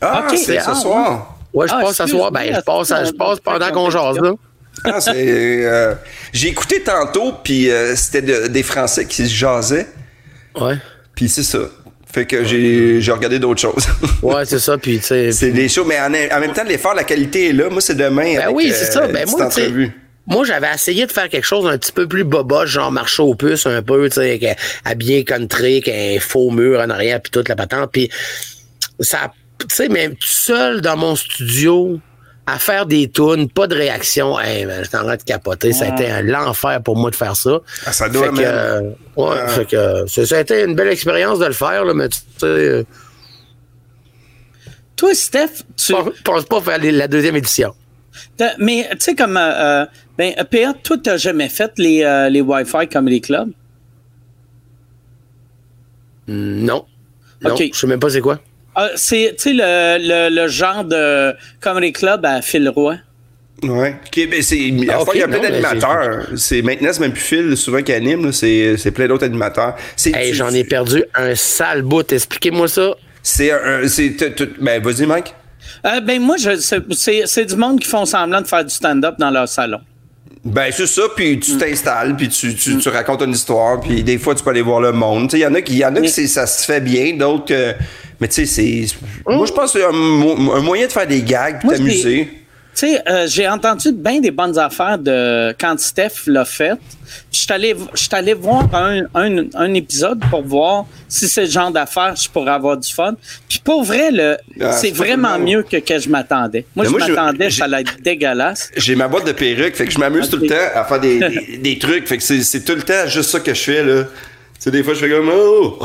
[0.00, 1.34] Ah, c'est ah, ce soir.
[1.52, 2.30] Ouais, je Ah, passe à soir.
[2.30, 4.32] Ben, je passe, je passe pendant qu'on jase, là.
[4.84, 5.94] Ah, euh,
[6.32, 9.86] j'ai écouté tantôt, puis euh, c'était de- des Français qui se jasaient,
[10.60, 10.76] Ouais.
[11.14, 11.58] puis c'est ça.
[12.10, 13.86] Fait que j'ai, j'ai regardé d'autres choses.
[14.22, 14.78] Ouais, c'est ça.
[14.78, 15.30] Puis, tu sais.
[15.32, 17.68] c'est des shows, mais en, en même temps, l'effort, la qualité est là.
[17.70, 18.34] Moi, c'est demain.
[18.34, 19.02] Ben avec, oui, c'est ça.
[19.04, 19.48] euh, Ben moi,
[20.26, 23.34] moi, j'avais essayé de faire quelque chose un petit peu plus boboche, genre marché aux
[23.34, 27.48] puces un peu, tu sais, habillé country, avec un faux mur en arrière, puis toute
[27.48, 27.90] la patente.
[27.92, 28.10] Puis
[29.00, 32.00] ça, tu sais, même tout seul dans mon studio,
[32.50, 35.72] à faire des tunes, pas de réaction, hey, ben, j'étais en train de capoter.
[35.72, 37.60] Ça a été un l'enfer pour moi de faire ça.
[37.84, 40.74] Ah, ça doit, Fait que, euh, ouais, fait que, euh, ça, ça a été une
[40.74, 42.84] belle expérience de le faire, là, mais tu sais, euh,
[44.96, 45.92] Toi, Steph, tu.
[45.92, 47.74] pense- pense pas faire les- la deuxième édition.
[48.58, 49.36] Mais tu sais, comme.
[49.36, 49.84] euh,
[50.16, 53.52] ben, PA, toi, t'as jamais fait les, euh, les Wi-Fi comme les clubs?
[56.26, 56.84] Non.
[57.42, 57.64] Non, Ok.
[57.72, 58.40] je sais même pas c'est quoi.
[58.80, 59.98] Ah, c'est, tu sais, le,
[60.30, 62.94] le, le genre de comedy club à Phil Roy.
[63.64, 63.96] Ouais.
[64.06, 66.26] Ok, ben c'est, à Ah, fois, il y a plein d'animateurs.
[66.36, 68.30] C'est, maintenant, c'est même plus Phil, souvent, qui anime, là.
[68.32, 69.74] C'est, c'est plein d'autres animateurs.
[69.96, 72.12] C'est, Hey, tu- j'en ai perdu un sale bout.
[72.12, 72.94] Expliquez-moi ça.
[73.20, 74.14] C'est un, un- c'est,
[74.60, 75.34] ben, vas-y, Mike.
[75.84, 78.72] Euh, ben, moi, je, c'est, c'est, c'est du monde qui font semblant de faire du
[78.72, 79.80] stand-up dans leur salon.
[80.44, 84.18] Ben, c'est ça, puis tu t'installes, puis tu, tu, tu racontes une histoire, puis des
[84.18, 85.24] fois, tu peux aller voir le monde.
[85.28, 86.80] Tu sais, il y en a qui, y en a qui c'est- ça se fait
[86.80, 87.74] bien, d'autres que.
[88.20, 88.96] Mais tu sais, c'est.
[89.26, 92.28] Moi, je pense que c'est un, mo- un moyen de faire des gags, Moi, t'amuser.
[92.74, 96.74] Tu sais, euh, j'ai entendu bien des bonnes affaires de quand Steph l'a fait.
[97.32, 97.52] Je suis
[98.14, 102.52] allé, voir un, un, un épisode pour voir si c'est le genre d'affaires je pourrais
[102.52, 103.14] avoir du fun.
[103.48, 106.66] Puis pour vrai, le, Ah, c'est vraiment mieux que que je m'attendais.
[106.76, 108.70] Moi, je moi, je- m'attendais ça allait être dégueulasse.
[108.76, 111.18] J'ai ma boîte de perruques, fait que je m'amuse tout le temps à faire des,
[111.48, 112.06] des, des trucs.
[112.06, 114.04] Fait que c'est, c'est tout le temps juste ça que je fais, là.
[114.60, 115.78] Sais, des fois, je fais comme, oh,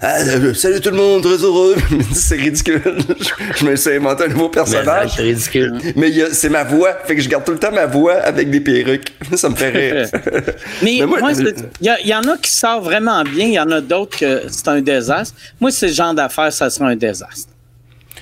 [0.00, 1.76] ah, euh, salut tout le monde, très heureux.
[2.14, 2.80] c'est ridicule.
[3.20, 5.12] je, je me suis inventé un nouveau personnage.
[5.16, 5.78] C'est ridicule.
[5.94, 6.94] Mais y c'est ma voix.
[7.04, 9.12] Fait que je garde tout le temps ma voix avec des perruques.
[9.34, 10.08] ça me fait rire.
[10.82, 13.52] Mais, Mais moi, il y, a- il y en a qui sortent vraiment bien, il
[13.52, 15.34] y en a d'autres que c'est un désastre.
[15.60, 17.52] Moi, c'est le genre d'affaires, ça sera un désastre.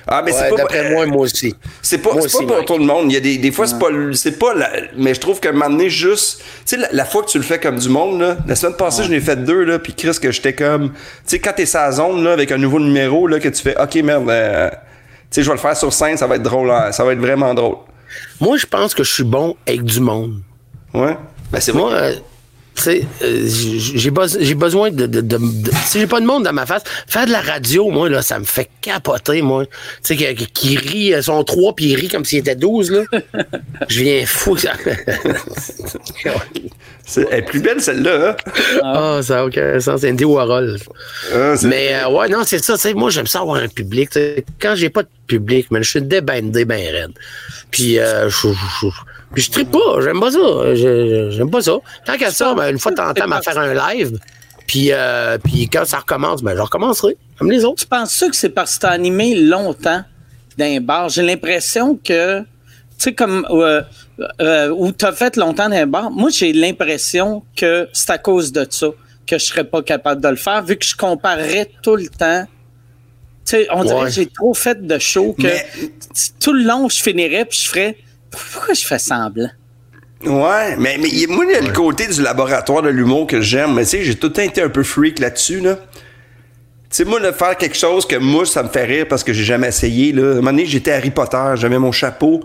[0.06, 0.56] Ah, mais Ouais, c'est pas.
[0.56, 1.54] D'après moi, moi aussi.
[1.82, 3.10] C'est pas, pour tout le monde.
[3.10, 3.88] Il y a des, des fois, c'est pas,
[4.46, 7.22] pas la, mais je trouve qu'à un moment donné, juste, tu sais, la, la fois
[7.22, 9.64] que tu le fais comme du monde, là, la semaine passée, je l'ai fait deux,
[9.64, 12.58] là, pis Chris, que j'étais comme, tu sais, quand t'es sa zone, là, avec un
[12.58, 14.76] nouveau numéro, là, que tu fais, ok, merde, euh, tu
[15.30, 17.18] sais, je vais le faire sur scène, ça va être drôle, hein, ça va être
[17.18, 17.76] vraiment drôle.
[18.40, 20.40] Moi, je pense que je suis bon avec du monde.
[20.94, 21.16] Ouais.
[21.50, 22.22] Ben, c'est Moi, vrai.
[22.86, 26.20] Euh, tu sais, j'ai j'ai bes- j'ai besoin de, de, de- de- Si j'ai pas
[26.20, 29.42] de monde dans ma face, faire de la radio, moi, là, ça me fait capoter,
[29.42, 29.64] moi.
[30.04, 33.02] Tu sais, qui, rit, euh, sont trois, puis il rit comme s'il était 12, là.
[33.88, 34.56] Je viens fou.
[34.56, 34.72] ça.
[37.08, 38.36] C'est- elle est plus belle, celle-là, hein?
[38.82, 40.00] Ah, ça n'a aucun sens.
[40.00, 40.76] C'est Andy Warhol.
[41.32, 42.74] Ah, Mais euh, ouais, non, c'est ça.
[42.74, 44.10] tu sais, Moi, j'aime ça avoir un public.
[44.60, 47.12] Quand j'ai pas de public, man, je suis débandé ben raide.
[47.70, 48.88] Puis euh, je, je, je,
[49.42, 50.00] je tripe pas.
[50.02, 50.74] J'aime pas ça.
[50.74, 51.76] J'aime pas ça.
[52.04, 54.18] Tant qu'à ça, ben, une fois de à faire un live.
[54.66, 57.16] Puis, euh, puis quand ça recommence, ben, je recommencerai.
[57.38, 57.82] Comme les autres.
[57.82, 60.02] Tu penses que c'est parce que tu as animé longtemps
[60.58, 61.08] dans un bar?
[61.08, 62.46] J'ai l'impression que, tu
[62.98, 63.82] sais, comme euh,
[64.40, 68.18] euh, où tu as fait longtemps dans un bar, moi, j'ai l'impression que c'est à
[68.18, 68.88] cause de ça
[69.26, 72.46] que je serais pas capable de le faire, vu que je comparerais tout le temps.
[73.46, 74.04] Tu sais, on dirait Ouais.
[74.06, 75.66] que j'ai trop fait de show que Mais-
[76.40, 77.96] tout le long, je finirais puis je ferais
[78.30, 79.50] pourquoi je fais semblant?
[80.24, 83.74] Ouais, mais, mais moi, il y a le côté du laboratoire de l'humour que j'aime,
[83.74, 85.76] mais tu sais, j'ai tout le temps été un peu freak là-dessus, là.
[85.76, 85.82] Tu
[86.90, 89.44] sais, moi, de faire quelque chose que moi, ça me fait rire parce que j'ai
[89.44, 90.22] jamais essayé, là.
[90.22, 92.42] À un moment donné, j'étais Harry Potter, j'avais mon chapeau,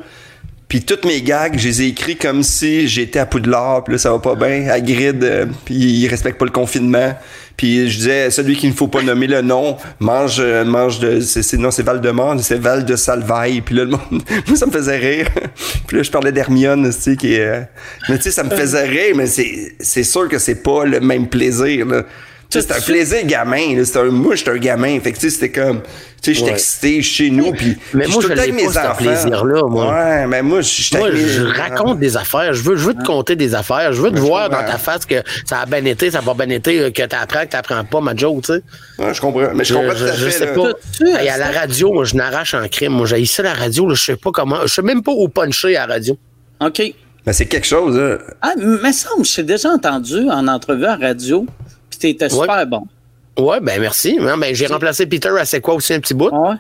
[0.72, 3.98] puis toutes mes gags, je les ai écrits comme si j'étais à Poudlard, puis là,
[3.98, 7.14] ça va pas bien, à Grid, euh, puis il respecte pas le confinement.
[7.58, 11.20] Puis je disais, celui qui ne faut pas nommer le nom, mange, euh, mange de,
[11.20, 13.60] c'est, non, c'est Val de Mort, c'est Val de Salvaille.
[13.60, 14.02] Puis là, le monde,
[14.48, 15.28] moi, ça me faisait rire.
[15.88, 17.62] puis là, je parlais d'Hermione, tu sais, qui est, euh,
[18.08, 21.02] mais tu sais, ça me faisait rire, mais c'est, c'est sûr que c'est pas le
[21.02, 22.04] même plaisir, là.
[22.52, 23.86] Tu sais, c'est un plaisir gamin, là.
[23.86, 25.00] C'est un, moi, j'étais un gamin.
[25.00, 25.88] Fait que, tu sais, c'était comme, tu
[26.22, 26.52] sais, j'étais Ouais.
[26.54, 28.96] excité chez nous, puis Mais moi, je tout l'ai avec pas, mes ce enfants.
[28.98, 29.90] plaisir-là, moi.
[29.94, 32.54] Ouais, mais moi, j'étais Moi, je raconte des affaires.
[32.54, 33.94] Je veux, je veux te conter des affaires.
[33.94, 36.22] Je veux te je voir dans ta face que ça a bien été, ça a
[36.22, 38.62] pas bien été, euh, que t'apprends, que t'apprends pas, ma joke, tu sais.
[39.00, 39.54] Ouais, je comprends.
[39.56, 40.52] Mais je Je, comprends tout je, je fait, sais là.
[40.54, 41.22] pas.
[41.22, 42.92] Hey, à la radio, moi, je n'arrache en crime.
[42.92, 44.58] Moi, j'ai ça la radio, là, je sais pas comment.
[44.64, 46.18] Je sais même pas où puncher à la radio.
[46.60, 46.82] OK.
[47.26, 48.18] Mais c'est quelque chose, hein.
[48.42, 51.46] Ah, mais ça, je t'ai déjà entendu en entrevue à radio.
[52.02, 52.88] T'étais super bon.
[53.38, 54.18] Ouais, ben merci.
[54.20, 56.30] Ben, j'ai remplacé Peter à C'est quoi aussi un petit bout?
[56.32, 56.56] Ouais.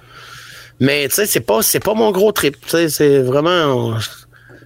[0.79, 2.55] Mais tu sais, c'est pas, c'est pas mon gros trip.
[2.61, 3.93] Tu sais, c'est vraiment.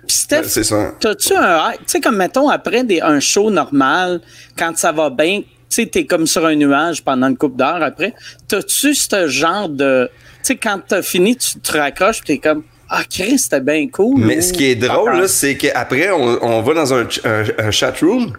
[0.08, 0.92] Puis Steph, ça.
[1.00, 1.72] t'as-tu un?
[1.72, 4.22] Tu sais, comme mettons, après des, un show normal,
[4.58, 7.82] quand ça va bien, tu sais, t'es comme sur un nuage pendant une couple d'heures
[7.82, 8.14] après.
[8.48, 10.10] T'as-tu ce genre de.
[10.14, 12.64] Tu sais, quand t'as fini, tu te raccroches, pis t'es comme.
[12.88, 14.22] Ah, Chris, c'était bien cool.
[14.24, 17.44] Mais ou- ce qui est drôle, là, c'est qu'après, on, on va dans un, un,
[17.58, 18.32] un chat room.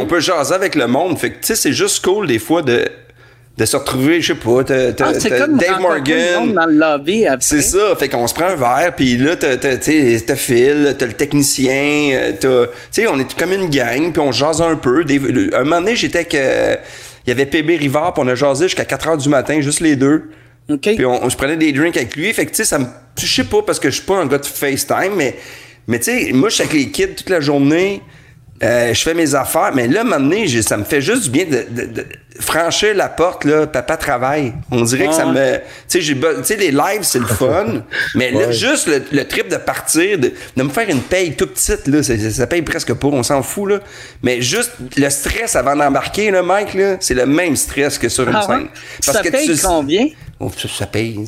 [0.00, 1.18] On peut jaser avec le monde.
[1.18, 2.84] Fait que, tu sais, c'est juste cool, des fois, de,
[3.58, 6.52] de se retrouver, je sais pas, t'as, t'as- Ah, c'est t'as comme Dave Morgan.
[6.54, 7.40] dans le lobby après.
[7.46, 11.06] C'est ça, fait qu'on se prend un verre, puis là, t'as, t'as, t'as Phil, t'as
[11.06, 12.66] le technicien, euh, t'as...
[12.66, 15.04] Tu sais, on est comme une gang, puis on jase un peu.
[15.04, 16.34] Des- le- un moment donné, j'étais avec...
[16.34, 16.76] euh,
[17.26, 19.80] Il y avait PB Rivard, puis on a jasé jusqu'à 4 heures du matin, juste
[19.80, 20.30] les deux.
[20.70, 20.80] OK.
[20.96, 22.32] Puis on, on se prenait des drinks avec lui.
[22.32, 22.86] Fait que, tu sais, ça me.
[23.20, 25.36] Je sais pas parce que je suis pas un gars de FaceTime, mais,
[25.86, 28.00] mais tu sais, moi, je suis avec les kids toute la journée.
[28.62, 31.66] Euh, je fais mes affaires, mais là, maintenant, ça me fait juste du bien de,
[31.68, 32.06] de- de
[32.38, 34.52] franchir la porte, là, papa travaille.
[34.70, 35.56] On dirait que ça me.
[35.56, 37.82] Tu sais, j'ai be- tu sais, les lives, c'est le fun,
[38.14, 41.48] mais là, juste le, le trip de partir, de, de me faire une paye tout
[41.48, 43.80] petite, là, ça, ça- paye presque pas, on s'en fout, là.
[44.22, 48.28] Mais juste le stress avant d'embarquer, là, Mike, là, c'est le même stress que sur
[48.28, 48.56] une Ah ouais?
[48.58, 48.68] scène.
[49.00, 50.06] Ça paye tu- combien?
[50.38, 51.18] Oh, ça, ça paye.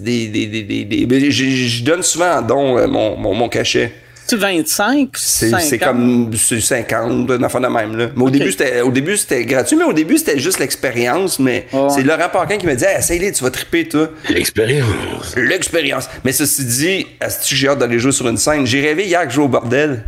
[0.00, 3.92] Des, des, des, je donne souvent en don euh, mon, mon, mon cachet.
[4.30, 5.08] Tu 25?
[5.14, 5.60] C'est 50?
[5.68, 7.96] c'est comme c'est 50, un enfant de même.
[7.96, 8.10] Là.
[8.14, 11.40] Mais au, début, c'était, au début, c'était gratuit, mais au début, c'était juste l'expérience.
[11.40, 14.08] Mais c'est Laurent Paquin qui me dit hey, essaye-les, tu vas triper, toi.
[14.28, 15.34] L'expérience.
[15.34, 16.08] L'expérience.
[16.24, 18.64] Mais ceci dit, est-ce que j'ai hâte d'aller jouer sur une scène?
[18.68, 20.04] J'ai rêvé hier que je jouais au bordel,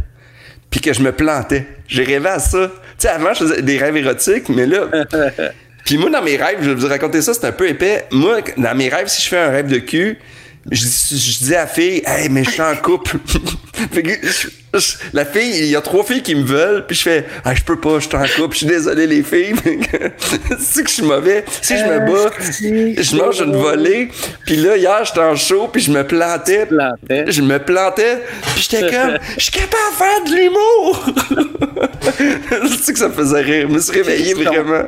[0.70, 1.66] puis que je me plantais.
[1.88, 2.70] J'ai rêvé à ça.
[2.70, 4.86] Tu sais, avant, je faisais des rêves érotiques, mais là.
[5.84, 8.06] puis moi, dans mes rêves, je vais vous raconter ça, c'est un peu épais.
[8.12, 10.16] Moi, dans mes rêves, si je fais un rêve de cul,
[10.70, 13.16] je, dis- je dis à la fille, hey, mais je suis en couple.
[13.92, 14.48] Fait que je-
[14.78, 17.54] je- la fille, il y a trois filles qui me veulent, puis je fais, ah,
[17.54, 19.54] je peux pas, je suis en couple, je suis désolé, les filles.
[20.60, 21.44] c'est que je suis mauvais.
[21.60, 22.30] Si je me bats,
[23.02, 24.10] je mange une volée.
[24.46, 26.66] Puis là, hier, j'étais en show, puis je me plantais.
[26.66, 27.24] plantais.
[27.26, 28.18] Je me plantais,
[28.54, 31.06] puis j'étais comme, je suis capable de faire de l'humour.
[32.82, 33.66] c'est que ça me faisait rire.
[33.68, 34.84] Je me suis réveillé vraiment.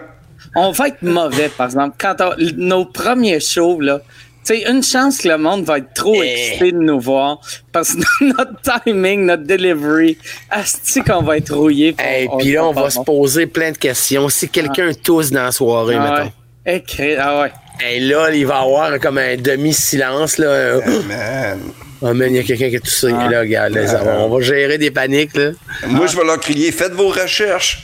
[0.56, 1.96] On va être mauvais, par exemple.
[1.98, 4.00] Quand on- nos premiers shows, là,
[4.44, 6.28] sais, une chance que le monde va être trop Eh.
[6.48, 7.40] excité de nous voir
[7.72, 8.54] parce que notre
[8.85, 10.18] timing, notre delivery,
[10.50, 11.94] asti qu'on va être rouillé.
[12.18, 14.28] Et puis là, on va se poser plein de questions.
[14.28, 16.22] Si quelqu'un tousse dans la soirée, Ah mettons.
[16.66, 16.76] ouais.
[16.76, 17.52] Écrit- ah ouais.
[17.90, 20.38] Et là, il va y avoir comme un demi-silence.
[20.38, 20.76] là.
[21.09, 21.59] Man.
[22.00, 23.09] Oh man, il y a quelqu'un qui a toussé.
[23.11, 25.35] Là, regarde, là, ça va- on va gérer des paniques.
[25.37, 25.50] Là.
[25.88, 27.83] Moi, je vais leur crier, faites vos recherches.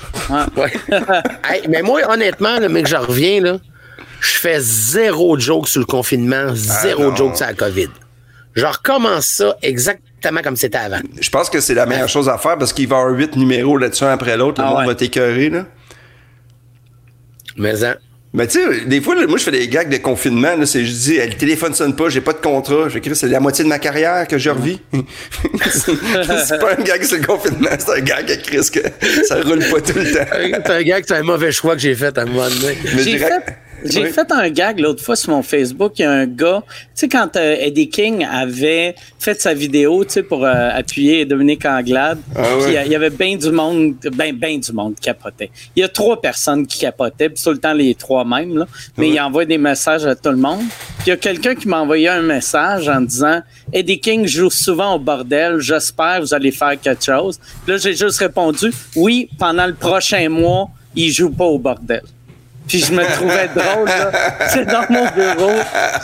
[0.57, 0.73] Ouais.
[1.51, 3.59] Hey, mais moi, honnêtement, là, mec, je reviens, là,
[4.21, 7.17] je fais zéro joke sur le confinement, zéro non.
[7.17, 7.89] joke sur la COVID.
[8.55, 11.01] Je recommence ça exactement comme c'était avant.
[11.21, 13.37] Je pense que c'est la meilleure chose à faire parce qu'il va y avoir huit
[13.37, 14.61] numéros là-dessus un après l'autre.
[14.61, 14.87] Le Ah monde ouais.
[14.87, 15.67] va t'écœurer, là.
[17.57, 17.95] Mais hein,
[18.33, 20.57] Mais tu sais, des fois, là, moi, je fais des gags de confinement.
[20.57, 22.89] Là, c'est, je dis, le téléphone sonne pas, j'ai pas de contrat.
[22.89, 24.81] Je c'est la moitié de ma carrière que je revis.
[25.71, 28.81] c'est pas un gag sur le confinement, c'est un gag à Chris que
[29.27, 30.27] ça roule pas tout le temps.
[30.67, 32.79] c'est un que c'est un mauvais choix que j'ai fait à un moment donné.
[32.97, 34.11] Mais J'ai direct- fait, j'ai Oui.
[34.11, 35.93] fait un gag l'autre fois sur mon Facebook.
[35.99, 40.05] Il y a un gars, tu sais, quand euh, Eddie King avait fait sa vidéo,
[40.05, 43.95] tu sais, pour euh, appuyer Dominique Anglade, Ah puis, il y avait bien du monde,
[44.15, 45.51] ben, ben du monde qui capotait.
[45.77, 48.67] Il y a trois personnes qui capotaient, puis tout le temps les trois mêmes, là.
[48.97, 50.61] Mais il envoie des messages à tout le monde.
[50.99, 53.41] Puis il y a quelqu'un qui m'a envoyé un message en disant
[53.73, 57.39] Eddie King joue souvent au bordel, j'espère que vous allez faire quelque chose.
[57.65, 62.03] Puis là, j'ai juste répondu Oui, pendant le prochain mois, il joue pas au bordel.
[62.71, 64.13] Puis je me trouvais drôle, là.
[64.49, 65.53] C'est dans mon bureau.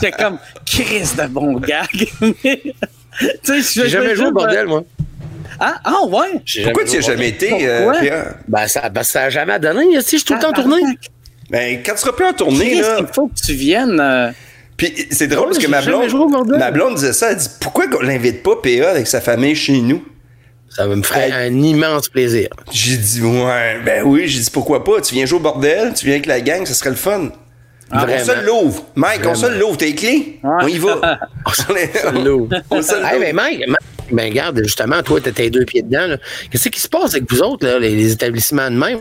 [0.00, 2.08] C'est comme, Chris de bon gag.
[2.20, 2.34] Mais,
[3.44, 4.82] tu sais, je J'ai jamais joué au bordel, moi.
[5.60, 6.40] Ah, ah ouais?
[6.64, 7.92] Pourquoi tu joué y as au jamais été, euh?
[8.00, 8.34] Pierre?
[8.48, 9.84] Ben, ça, ben, ça a jamais donné.
[10.02, 10.82] Si je suis tout le temps en tournée.
[11.48, 12.96] Ben, quand tu seras plus en tournée, Chris, là.
[13.00, 14.00] il faut que tu viennes.
[14.00, 14.30] euh,
[14.76, 16.58] Puis c'est drôle parce que ma blonde, joué au bordel?
[16.58, 17.30] ma blonde disait ça.
[17.30, 20.04] Elle dit, pourquoi on l'invite pas PA avec sa famille chez nous?
[20.76, 22.48] Ça me ferait un immense plaisir.
[22.70, 24.24] J'ai dit, ouais, ben oui.
[24.28, 25.00] J'ai dit, pourquoi pas?
[25.00, 27.30] Tu viens jouer au bordel, tu viens avec la gang, ça serait le fun.
[27.92, 28.24] on Vraiment.
[28.24, 28.84] se l'ouvre.
[28.94, 29.76] Mike, on se l'ouvre.
[29.78, 30.38] T'as les clés?
[30.42, 30.50] Ouais.
[30.62, 31.18] On y va.
[31.46, 32.48] on se l'ouvre.
[32.70, 33.42] On se Hey, mais l'ouvre.
[33.42, 33.78] Mike, Mike,
[34.12, 36.14] ben regarde, justement, toi, t'étais deux pieds dedans.
[36.50, 38.98] Qu'est-ce qui se passe avec vous autres, là, les, les établissements de même?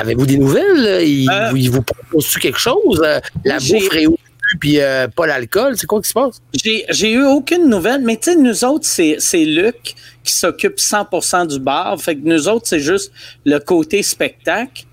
[0.00, 0.82] Avez-vous des nouvelles?
[0.82, 1.00] là?
[1.00, 3.00] Ils, Euh, ils vous proposent-tu quelque chose?
[3.04, 4.18] Euh, La bouffe réouvre,
[4.56, 5.76] puis euh, pas l'alcool?
[5.76, 6.40] C'est quoi qui se passe?
[6.54, 11.58] J'ai, eu aucune nouvelle, mais tu sais, nous autres, c'est, Luc qui s'occupe 100% du
[11.58, 12.00] bar.
[12.00, 13.12] Fait que nous autres, c'est juste
[13.44, 14.84] le côté spectacle.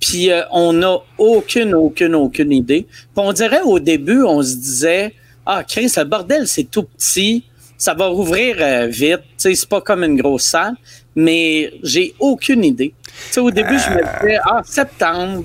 [0.00, 2.86] Puis euh, on n'a aucune, aucune, aucune idée.
[2.90, 7.44] Puis on dirait au début, on se disait, ah, Chris, le bordel, c'est tout petit.
[7.78, 9.20] Ça va rouvrir euh, vite.
[9.20, 10.74] Tu sais, c'est pas comme une grosse salle.
[11.14, 12.94] Mais j'ai aucune idée.
[13.06, 15.44] Tu sais, au début, je me disais, ah, septembre.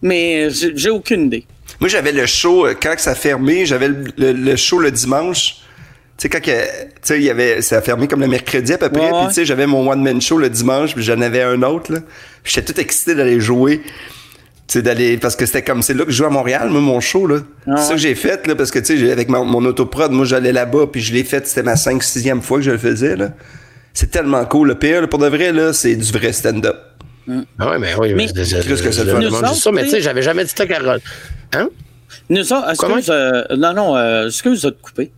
[0.00, 1.46] mais j'ai aucune idée.
[1.84, 4.90] Moi, j'avais le show, euh, quand ça a fermé, j'avais le, le- le show le
[4.90, 5.56] dimanche.
[6.16, 8.72] Tu sais, quand que- tu sais, il y avait, ça a fermé comme le mercredi
[8.72, 9.02] à peu près.
[9.02, 11.92] Ouais, Puis, tu sais, j'avais mon one-man show le dimanche, puis j'en avais un autre,
[11.92, 11.98] là.
[12.42, 13.82] J'étais tout excité d'aller jouer.
[13.84, 13.92] Tu
[14.78, 17.00] sais, d'aller, parce que c'était comme, c'est là que je joue à Montréal, moi, mon
[17.00, 17.40] show, là.
[17.66, 20.10] Ah c'est ça que j'ai fait, là, parce que, tu sais, avec mon, mon autoprod,
[20.10, 22.78] moi, j'allais là-bas, puis je l'ai fait, c'était ma 5 6e fois que je le
[22.78, 23.32] faisais, là.
[23.92, 26.76] C'est tellement cool, le pire, là, pour de vrai, là, c'est du vrai stand-up.
[27.58, 30.22] Ah ouais, mais oui, Mais- que c'est demande Nous juste ça, mais tu sais, j'avais
[30.22, 31.00] jamais dit ça, Carole.
[31.54, 31.68] Hein?
[32.28, 32.96] Nous autres, Comment?
[32.98, 35.10] excuse, euh, non, non, euh, excuse de te couper.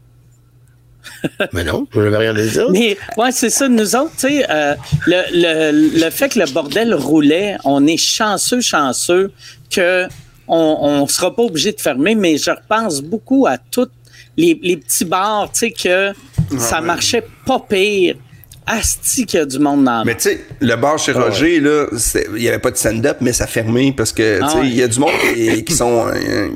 [1.52, 2.66] Mais non, je n'avais rien à dire.
[2.70, 3.68] Mais ouais, c'est ça.
[3.68, 4.74] Nous autres, tu sais, euh,
[5.06, 9.32] le, le, le fait que le bordel roulait, on est chanceux, chanceux
[9.70, 10.06] que
[10.48, 12.14] on, on sera pas obligé de fermer.
[12.14, 13.88] Mais je repense beaucoup à tous
[14.36, 16.12] les, les petits bars, tu sais, que
[16.58, 18.16] ça marchait pas pire.
[18.66, 21.60] Asti qu'il y a du monde dans le Mais tu sais, le bar chez Roger,
[21.60, 21.86] là,
[22.36, 24.74] il y avait pas de stand-up, mais ça fermé parce que, tu sais, Ah il
[24.74, 26.48] y a du monde qui, qui sont, euh,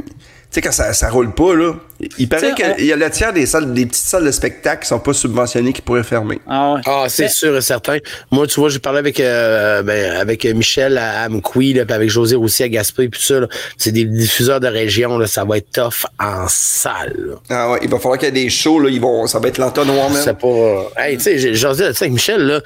[0.50, 1.74] sais, quand ça, ça roule pas, là,
[2.18, 4.30] il paraît Tu on- qu'il y a le tiers des salles, des petites salles de
[4.30, 6.40] spectacle qui sont pas subventionnées qui pourraient fermer.
[6.48, 6.80] Ah ouais.
[6.86, 7.98] Ah, c'est Mais- sûr et certain.
[8.30, 12.10] Moi, tu vois, j'ai parlé avec euh, ben, avec Michel à Amqui, là, puis avec
[12.10, 13.40] José aussi à Gaspé, puis tout ça.
[13.40, 13.46] là.
[13.76, 17.14] C'est des diffuseurs de région, là, ça va être tough en salle.
[17.16, 17.34] là.
[17.50, 19.48] Ah ouais, il va falloir qu'il y ait des shows, là, ils vont, ça va
[19.48, 20.22] être l'entonnoir, même.
[20.22, 20.90] C'est pas.
[20.96, 22.60] Hey, tu sais, tu sais, avec Michel, là,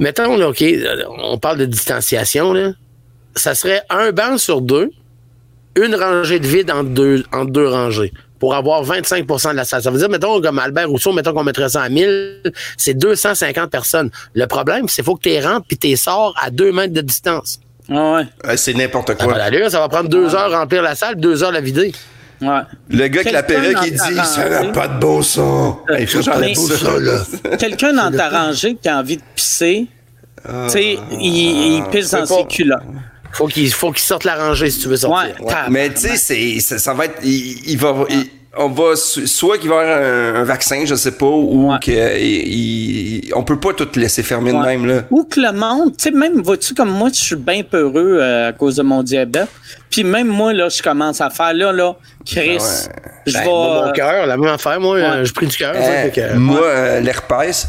[0.00, 2.72] mettons, là, OK, euh, on parle de distanciation, là.
[3.34, 4.90] Ça serait un banc sur deux,
[5.76, 7.24] une rangée de vide entre deux,
[7.68, 8.12] rangées.
[8.38, 9.82] Pour avoir 25% de la salle.
[9.82, 12.42] Ça veut dire, mettons, comme Albert Rousseau, mettons qu'on mettrait ça à 1000,
[12.76, 14.10] c'est 250 personnes.
[14.34, 17.02] Le problème, c'est qu'il faut que tu rentres puis tu sors à deux mètres de
[17.02, 17.60] distance.
[17.88, 18.22] Ah ouais.
[18.44, 19.32] Ouais, c'est n'importe Ça quoi.
[19.34, 21.92] va l'allure, ça va prendre deux heures remplir la salle, deux heures la vider.
[22.40, 22.48] Ouais.
[22.90, 25.78] Le gars qui la perruque, il dans dit, ça n'a pas de beau son.
[25.88, 27.56] Hey, ça, là.
[27.58, 29.86] Quelqu'un dans ta rangée qui a envie de pisser,
[30.44, 32.82] tu sais, il, il pisse dans c'est ses pas- culottes.
[33.32, 35.34] Faut qu'il faut qu'il sorte la rangée si tu veux sortir.
[35.40, 35.54] Ouais.
[35.70, 38.26] Mais tu sais, c'est, ça, ça va être, il, il va, il-
[38.58, 41.70] on va, so- soit qu'il va y avoir un, un vaccin, je sais pas, ou
[41.72, 41.78] Ouais.
[41.82, 44.66] que, il- il- on peut pas tout laisser fermer de Ouais.
[44.76, 45.04] même, là.
[45.10, 48.50] Ou que le monde, tu sais, même, vois-tu, comme moi, je suis bien peureux euh,
[48.50, 49.48] à cause de mon diabète.
[49.88, 51.94] Puis même moi, là, je commence à faire, là, là,
[52.26, 52.58] Chris,
[53.26, 53.44] je Ben, vais...
[53.46, 55.02] moi, mon euh, cœur, la même affaire, moi, Ouais.
[55.02, 55.74] euh, je prie du cœur.
[55.74, 57.68] Fait que- moi, euh, l'herpès.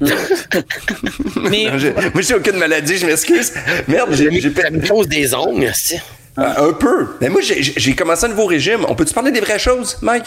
[1.50, 3.52] mais, Non, moi, j'ai aucune maladie, je m'excuse.
[3.88, 6.00] Merde, j'ai, j'ai Ça me cause des ongles, c'est.
[6.36, 7.06] un peu.
[7.20, 8.80] Mais moi, j'ai, j'ai commencé un nouveau régime.
[8.88, 10.26] On peut-tu parler des vraies choses, Mike?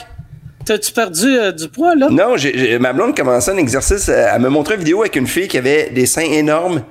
[0.65, 2.07] t'as-tu perdu euh, du poids, là?
[2.09, 4.07] Non, j'ai, j'ai- ma blonde commençait un exercice.
[4.07, 6.83] euh, Elle me montrait une vidéo avec une fille qui avait des seins énormes,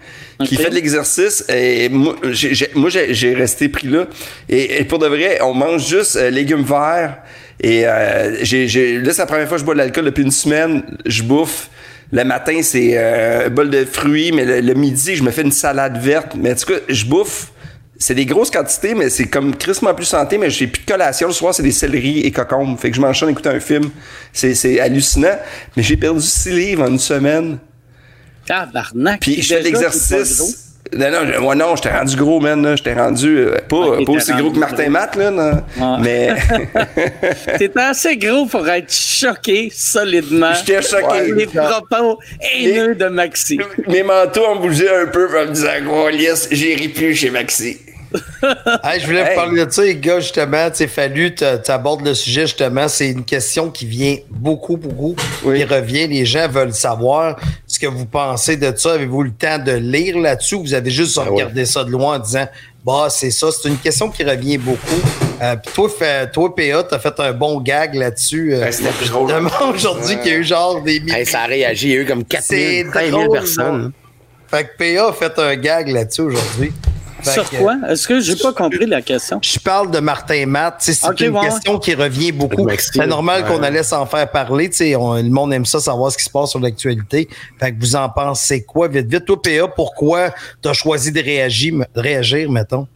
[0.45, 1.43] qui fait de l'exercice.
[1.49, 4.05] Et moi, j'ai, j'ai- moi, j'ai, j'ai resté pris là.
[4.51, 7.17] Et, et pour de vrai, on mange juste euh, légumes verts.
[7.63, 10.23] Et euh, j'ai, j'ai- là, c'est la première fois que je bois de l'alcool depuis
[10.25, 10.83] une semaine.
[11.07, 11.71] Je bouffe.
[12.13, 15.43] Le matin, c'est euh, un bol de fruits, mais le, le midi, je me fais
[15.43, 16.35] une salade verte.
[16.37, 17.51] Mais en tout cas, je bouffe.
[17.99, 21.29] C'est des grosses quantités, mais c'est comme crissement plus santé, mais j'ai plus de collation.
[21.29, 22.77] Le soir, c'est des céleris et cocombes.
[22.79, 23.91] Fait que je m'enchaîne écouter un film.
[24.33, 25.39] C'est, c'est hallucinant.
[25.77, 27.59] Mais j'ai perdu 6 livres en une semaine.
[28.45, 29.21] Tabarnak.
[29.21, 30.72] Puis je fais l'exercice.
[30.95, 32.63] Non, non, ouais, non, j'étais rendu gros, man.
[32.63, 32.77] là.
[32.77, 34.91] J'étais rendu euh, pas, pas aussi rendu gros que Martin gros.
[34.93, 35.31] Matt, là.
[35.31, 35.51] non.
[35.53, 35.99] Ouais.
[36.03, 37.59] Mais gros.
[37.59, 40.53] T'étais assez gros pour être choqué solidement.
[40.55, 41.33] J'étais choqué.
[41.35, 42.19] Les propos
[42.55, 43.59] haineux de Maxi.
[43.89, 47.79] mes manteaux ont bougé un peu en me disant, oh, yes, j'irai plus chez Maxi.
[48.85, 49.29] Hey, je voulais Hey.
[49.31, 50.69] vous parler de ça, les gars, justement.
[50.71, 52.89] Tu sais, Fallu, tu abordes le sujet, justement.
[52.89, 55.59] C'est une question qui vient beaucoup, beaucoup, Oui.
[55.59, 56.07] qui revient.
[56.09, 58.93] Les gens veulent savoir ce que vous pensez de ça.
[58.95, 62.19] Avez-vous le temps de lire là-dessus ou vous avez juste regardé ça de loin en
[62.19, 62.47] disant,
[62.85, 63.49] bah, c'est ça.
[63.53, 65.01] C'est une question qui revient beaucoup.
[65.41, 68.55] Euh, Puis toi, fait- toi, PA, t'as fait un bon gag là-dessus.
[68.55, 69.31] Euh, Ouais, c'était plus drôle.
[69.75, 71.19] aujourd'hui, qu'il y a eu genre des milliers.
[71.21, 73.33] Hey, ça a réagi, il y a eu comme 4 C'est 000, 5 000 drôle,
[73.39, 73.93] personnes.
[74.49, 76.73] Fait que PA a fait un gag là-dessus aujourd'hui.
[77.23, 77.77] Sur que- quoi?
[77.89, 79.39] Est-ce que j'ai pas compris la question?
[79.43, 80.77] Je parle de Martin Matt.
[80.79, 82.69] tu sais, C'est une ouais, question qui revient beaucoup.
[82.79, 83.49] C'est normal ouais.
[83.49, 84.69] qu'on allait s'en faire parler.
[84.71, 87.29] tu sais, on- le monde aime ça, savoir ce qui se passe sur l'actualité.
[87.59, 88.89] Fait que vous en pensez quoi?
[88.89, 89.25] Vite, vite.
[89.25, 90.31] Toi, PA, pourquoi
[90.63, 92.87] tu as choisi de réagir, de réagir mettons?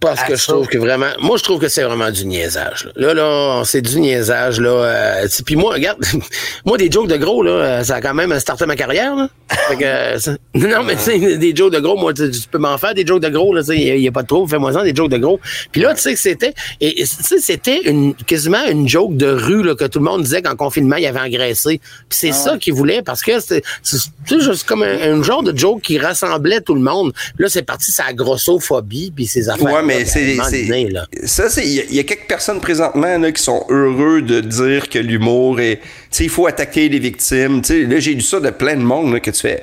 [0.00, 2.88] Parce que je trouve que vraiment, moi je trouve que c'est vraiment du niaisage.
[2.94, 4.70] Là, là, là, c'est du niaisage là.
[4.70, 5.98] Euh, puis moi, regarde,
[6.64, 9.16] moi des jokes de gros là, euh, ça a quand même starté ma carrière.
[9.16, 9.28] Là.
[9.68, 12.58] Fait que, euh, ça- non mais tu sais, des jokes de gros, moi tu, peux
[12.58, 13.62] m'en faire des jokes de gros là.
[13.62, 15.40] Tu sais, il y, a pas de trop, fais-moi ça des jokes de gros.
[15.72, 19.16] Puis là, tu sais que c'était, et et, tu sais, c'était une quasiment une joke
[19.16, 21.80] de rue là que tout le monde disait qu'en confinement il avait engraissé.
[22.08, 23.62] Puis c'est ça qu'il voulait parce que c'est,
[24.28, 27.12] juste comme un, un genre de joke qui rassemblait tout le monde.
[27.38, 29.72] Là, c'est parti sa grossophobie puis ses affaires.
[29.72, 30.36] Ouais, mais c'est.
[31.24, 31.64] Ça, c'est.
[31.66, 34.88] Il y, a- il y a quelques personnes présentement là, qui sont heureux de dire
[34.88, 35.76] que l'humour est.
[35.76, 37.60] Tu sais, il faut attaquer les victimes.
[37.62, 39.62] Tu sais, là, j'ai lu ça de plein de monde là, que tu fais.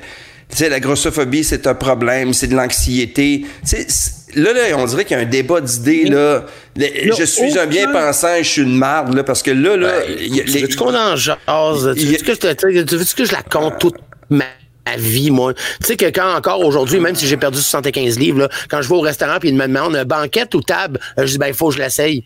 [0.50, 3.46] Tu sais, la grossophobie, c'est un problème, c'est de l'anxiété.
[3.68, 3.88] Tu sais,
[4.36, 6.46] là, là, on dirait qu'il y a un débat d'idées, là.
[6.78, 9.92] Je suis un bien aucun- pensant, je suis une marde, là, parce que là, là,
[10.20, 11.36] il y a- Tu les- veux-tu qu'on en jase?
[11.48, 13.96] Tu a- veux-tu que, je te- tu veux-tu que je la compte toute
[14.30, 14.46] ma
[14.86, 15.54] ma vie, moi?
[15.54, 18.90] Tu sais que quand encore aujourd'hui, même si j'ai perdu 75 livres, là, quand je
[18.90, 21.54] vais au restaurant puis ils me demandent banquette ou table, euh, je dis ben il
[21.54, 22.24] faut que je l'essaye.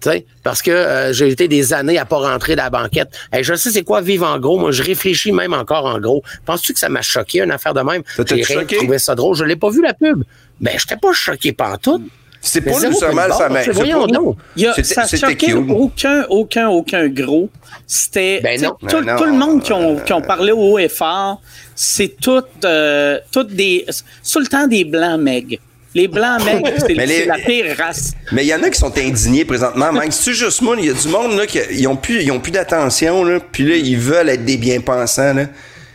[0.00, 3.08] Tu sais, parce que euh, j'ai été des années à pas rentrer dans la banquette.
[3.32, 4.56] Hey, je sais c'est quoi vivre en gros.
[4.56, 6.22] Moi, je réfléchis même encore en gros.
[6.46, 8.02] Penses-tu que ça m'a choqué, une affaire de même?
[8.28, 8.42] J'ai
[8.76, 9.34] trouvé ça drôle.
[9.34, 10.22] Je l'ai pas vu la pub.
[10.60, 12.02] Ben, j'étais pas choqué pantoute.
[12.40, 13.58] C'est pas nécessairement ça, barre, mais.
[13.60, 14.36] tu sais, c'est voyons pas- donc.
[14.56, 15.56] Il y a, C'était- ça choquait cute.
[15.70, 17.48] aucun, aucun, aucun gros.
[17.86, 19.16] C'était Ben tout, Ben non.
[19.16, 21.40] tout le monde qui ont, qui ont parlé haut et fort,
[21.74, 25.58] c'est tout, euh, toutes des, c'est tout le temps des blancs meg.
[25.94, 28.12] Les blancs meg, c'est les- la pire race.
[28.32, 29.90] Mais il y en a qui sont indignés présentement.
[29.92, 32.30] Mike, c'est juste moi, il y a du monde là qui ils ont plus, ils
[32.30, 35.46] ont plus d'attention là, puis là ils veulent être des bien pensants là.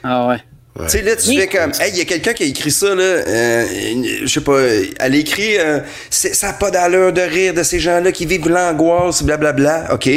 [0.03, 0.37] Ah ouais.
[0.75, 1.37] Tu sais, là, tu Oui.
[1.37, 3.65] fais comme, hey, il y a quelqu'un qui a écrit ça, là, euh,
[4.23, 4.59] je sais pas,
[4.99, 8.25] elle a écrit, euh, c'est- ça n'a pas d'allure de rire de ces gens-là qui
[8.25, 10.09] vivent l'angoisse, blablabla, OK?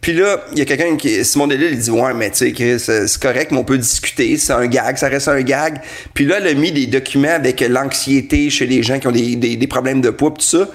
[0.00, 2.52] Puis là, il y a quelqu'un qui, Simon Delille, il dit, ouais, mais tu sais,
[2.52, 5.80] Chris, c'est correct, mais on peut discuter, c'est un gag, ça reste un gag.
[6.14, 9.34] Puis là, elle a mis des documents avec l'anxiété chez les gens qui ont des,
[9.34, 10.68] des, des problèmes de poids, tout ça.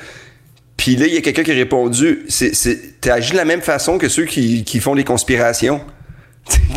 [0.75, 2.25] Puis là, il y a quelqu'un qui a répondu,
[3.09, 5.79] agi de la même façon que ceux qui, qui font des conspirations.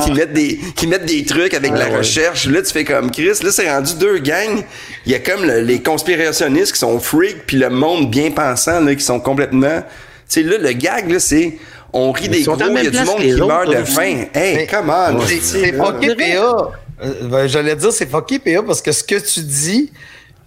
[0.05, 1.97] Qui, mettent des, qui mettent des trucs avec de la ouais.
[1.99, 2.47] recherche.
[2.47, 3.33] Là, tu fais comme Chris.
[3.43, 4.63] Là, c'est rendu deux gangs.
[5.07, 8.81] Il y a comme le- les conspirationnistes qui sont freaks, puis le monde bien pensant,
[8.81, 9.81] là, qui sont complètement.
[9.83, 9.87] Tu
[10.29, 11.59] sais, là, le gag, là, c'est.
[11.93, 14.25] On rit des gros, il y a du monde qui autres, meurt de faim.
[14.35, 15.21] Hey, come on.
[15.27, 16.73] C'est c'est fucké PA.
[17.03, 19.91] Euh, ben, J'allais dire c'est fucké PA parce que ce que tu dis,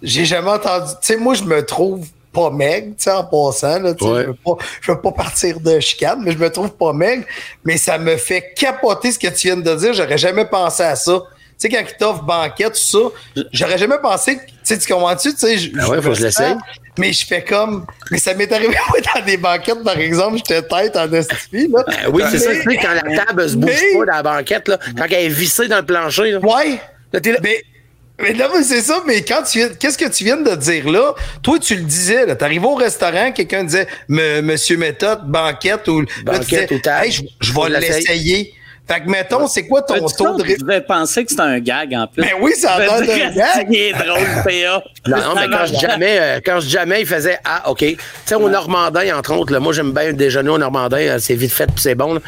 [0.04, 0.92] j'ai jamais entendu.
[1.02, 3.80] Tu sais, moi, je me trouve pas meg, tu sais, en passant.
[3.80, 4.22] Là, tu sais, Ouais.
[4.24, 7.26] je, veux pas, je veux pas partir de chicane, mais je me trouve pas meg.
[7.66, 9.94] Mais ça me fait capoter ce que tu viens de dire.
[9.94, 11.22] J'aurais jamais pensé à ça.
[11.62, 15.32] Tu sais, quand ils t'offrent banquette, tout ça, j'aurais jamais pensé tu sais, tu comprends-tu?
[15.34, 16.56] Tu sais, je- Ah ouais, faut que je l'essaye.
[16.98, 18.74] Mais je fais comme, mais ça m'est arrivé
[19.16, 21.84] dans des banquettes, par exemple, j'étais tête en estifie, là.
[21.88, 22.52] Ben oui, c'est ça.
[22.52, 25.14] Tu sais, quand la table se bouge mais- pas dans la banquette, là, quand elle
[25.26, 26.80] est vissée dans le plancher, là, Ouais.
[27.12, 27.40] là, t'es là.
[27.42, 27.62] Mais,
[28.22, 30.90] mais non, mais c'est ça, mais quand tu viens, qu'est-ce que tu viens de dire
[30.90, 31.14] là?
[31.42, 32.36] Toi, tu le disais, là.
[32.36, 37.06] T'arrives au restaurant, quelqu'un disait, Monsieur Méthode, banquette, ou, Banquette disais, ou table.
[37.06, 38.54] hey, je, je vais l'essayer.
[38.88, 40.32] Fait que, mettons, c'est quoi ton taux de.
[40.32, 42.24] d'autres ré- qui devaient penser que c'était un gag en plus.
[42.24, 43.68] Mais oui, ça a Je l'air d'un gag.
[43.70, 44.84] C'est drôle, PA.
[45.08, 47.78] Non, non, mais quand je jamais, euh, quand je jamais, il faisait Ah, OK.
[47.82, 51.36] Tu sais, au Normandin, entre autres, là, moi, j'aime bien déjeuner au Normandin, euh, c'est
[51.36, 52.16] vite fait, puis c'est bon.
[52.16, 52.20] là.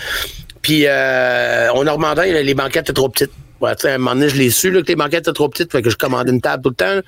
[0.62, 3.32] Puis euh, au Normandin, là, les banquettes étaient trop petites.
[3.64, 5.82] À un moment donné, je l'ai su, là, que les banquettes étaient trop petites, fait
[5.82, 6.96] que je commandais une table tout le temps.
[6.96, 7.02] là.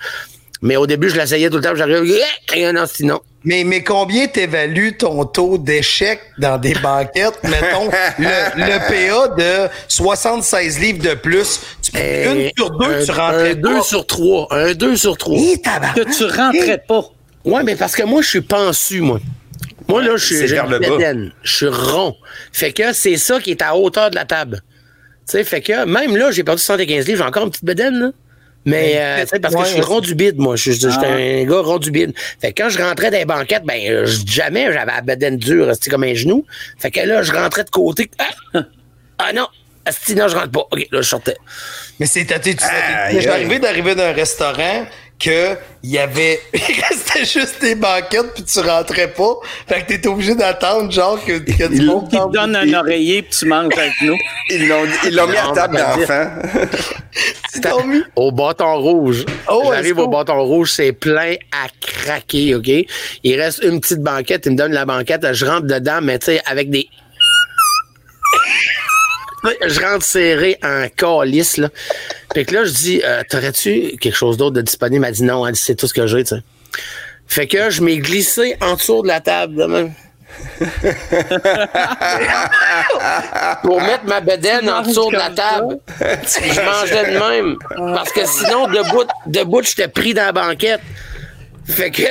[0.62, 2.22] Mais au début, je l'essayais tout le temps, j'arrivais,
[2.56, 3.20] Eh, non, sinon.
[3.44, 7.38] Mais, mais combien t'évalues ton taux d'échec dans des banquettes?
[7.44, 8.26] Mettons, le,
[8.56, 9.28] le PA
[9.68, 11.60] de 76 livres de plus.
[11.82, 13.82] Tu, une sur deux, un, tu rentrais un 2 pas.
[13.84, 14.48] sur 3.
[14.52, 15.38] Un 2 sur 3.
[15.38, 15.96] Hi, tabarnak.
[15.96, 17.04] Que tu rentrais pas.
[17.44, 19.20] Ouais, mais parce que moi, je suis pensu, moi.
[19.90, 20.36] Moi, là, je suis.
[21.44, 22.16] Je suis rond.
[22.54, 24.62] Fait que c'est ça qui est à hauteur de la table.
[25.28, 28.00] Tu sais, fait que même là, j'ai perdu 75 livres, j'ai encore une petite bédaine,
[28.00, 28.12] là.
[28.66, 30.56] Mais, euh, tu sais, parce que ouais, je suis rond du bide, moi.
[30.56, 31.16] Je suis j'étais Ah.
[31.16, 32.14] un gars rond du bide.
[32.40, 35.70] Fait que quand je rentrais dans les banquettes, ben, euh, jamais j'avais la bédaine dure,
[35.74, 36.46] c'était comme un genou.
[36.78, 38.10] Fait que là, je rentrais de côté.
[38.20, 38.62] Ah,
[39.20, 39.48] ah non!
[39.86, 40.66] Asti, non, je rentre pas.
[40.72, 41.36] OK, là, je sortais.
[42.00, 44.86] Mais c'est tu Aïe, Je arrivé d'arriver d'un restaurant
[45.24, 49.36] que il y avait il restait juste des banquettes puis tu rentrais pas.
[49.68, 52.56] Fait que t'étais obligé d'attendre genre que, que du Il- monde Qui te t'en- donne
[52.56, 54.16] un oreiller puis tu manges avec nous.
[54.50, 56.28] Ils l'ont, ils l'ont mis à table d'enfant.
[57.56, 58.02] Ils t'ont mis.
[58.16, 59.26] Au bâton rouge.
[59.48, 62.68] Oh, J'arrive au bâton rouge, c'est plein à craquer, OK?
[63.24, 66.26] Il reste une petite banquette, il me donne la banquette, je rentre dedans, mais tu
[66.28, 66.88] sais, avec des.
[69.66, 71.70] Je rentre serré en calice, là.
[72.34, 75.06] Fait que là, je dis, euh, t'aurais-tu quelque chose d'autre de disponible?
[75.06, 76.42] Elle dit non, elle dit, c'est tout ce que j'ai, tu sais.
[77.28, 79.94] Fait que je m'ai glissé en dessous de la table, de même.
[83.64, 85.78] Pour mettre ma bedaine en dessous de la table.
[86.00, 87.58] Je mangeais de même.
[87.94, 90.82] Parce que sinon, debout, debout j'étais pris dans la banquette.
[91.66, 92.04] Fait que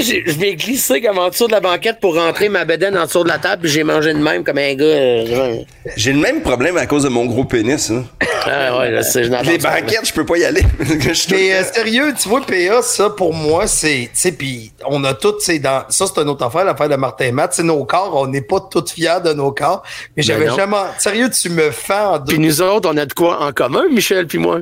[0.00, 3.24] je m'ai glissé comme en dessous de la banquette pour rentrer ma bedaine en dessous
[3.24, 4.84] de la table, puis j'ai mangé de même comme un gars.
[4.84, 5.56] euh.
[5.96, 7.90] J'ai le même problème à cause de mon gros pénis.
[7.90, 8.04] hein.
[8.46, 9.80] Ah ouais, là, c'est je n'entends Les pas.
[9.80, 10.62] banquettes, je peux pas y aller.
[11.00, 14.04] Je suis tout Mais le euh, temps- sérieux, tu vois, PA, ça, pour moi, c'est.
[14.04, 15.82] Tu sais, puis on a tous, tu sais, dans.
[15.90, 17.52] Ça, c'est une autre affaire, l'affaire de Martin et Matt.
[17.52, 19.82] C'est nos corps, on n'est pas tous fiers de nos corps.
[20.16, 20.56] Mais j'avais non.
[20.56, 20.76] jamais.
[20.98, 22.24] Sérieux, tu me en deux.
[22.32, 24.60] Puis nous autres, on a de quoi en commun, Michel puis moi?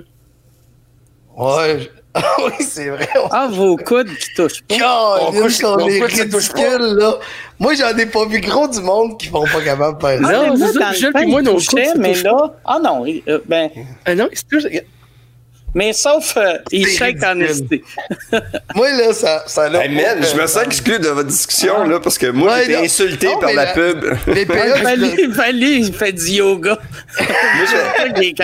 [1.36, 1.88] Ouais.
[2.14, 3.08] Ah oui, c'est vrai.
[3.16, 3.28] On...
[3.30, 4.74] Ah, vos coudes qui touchent pas.
[4.82, 7.14] Oh, On couche- on est ridicule, là.
[7.58, 10.32] Moi, j'en ai pas vu gros du monde qui font pas capable de faire ça.
[10.32, 12.54] Non, moi, dans le Michel, temps, puis moi, ils nos touchaient, coudes, ça mais là,
[12.64, 13.70] ah non, euh, ben,
[14.04, 14.66] Ah non, c'est plus.
[15.74, 17.82] Mais sauf, euh, il shake en esti.
[18.74, 22.00] Moi, là, ça, ça l'a Hey, man, je me sens exclu de votre discussion, là,
[22.00, 24.04] parce que moi, Ouais, j'ai été insulté Non, par la, la- pub.
[24.28, 24.44] Les
[25.28, 26.78] Valu, il fait du yoga.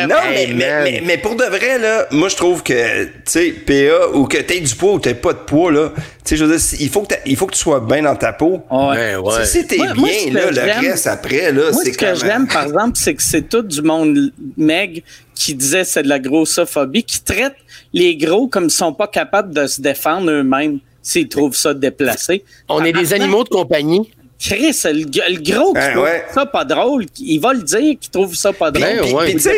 [0.09, 3.51] Non, mais, mais, mais, mais pour de vrai, là, moi, je trouve que, tu sais,
[3.67, 6.45] PA, ou que t'aies du poids ou t'aies pas de poids, là, tu sais, je
[6.45, 8.63] veux dire, si- il faut, que il faut que tu sois bien dans ta peau.
[8.71, 8.97] Ouais.
[8.97, 9.45] Ben, ouais.
[9.45, 12.15] Si t'es bien, moi, là, le j'aime- reste après, là, Moi, c'est ce que comme...
[12.17, 15.03] je l'aime, par exemple, c'est que c'est tout du monde meg
[15.35, 17.55] qui disait c'est de la grossophobie, qui traite
[17.93, 22.45] les gros comme s'ils sont pas capables de se défendre eux-mêmes s'ils trouvent ça déplacé.
[22.69, 24.11] On est des animaux de compagnie.
[24.47, 26.25] Chris, le, le gros qui Ben trouve ouais.
[26.35, 28.85] ça pas drôle, il va le dire qu'il trouve ça pas drôle.
[28.87, 29.25] Ben Puis- ouais.
[29.27, 29.51] puis, tu sais,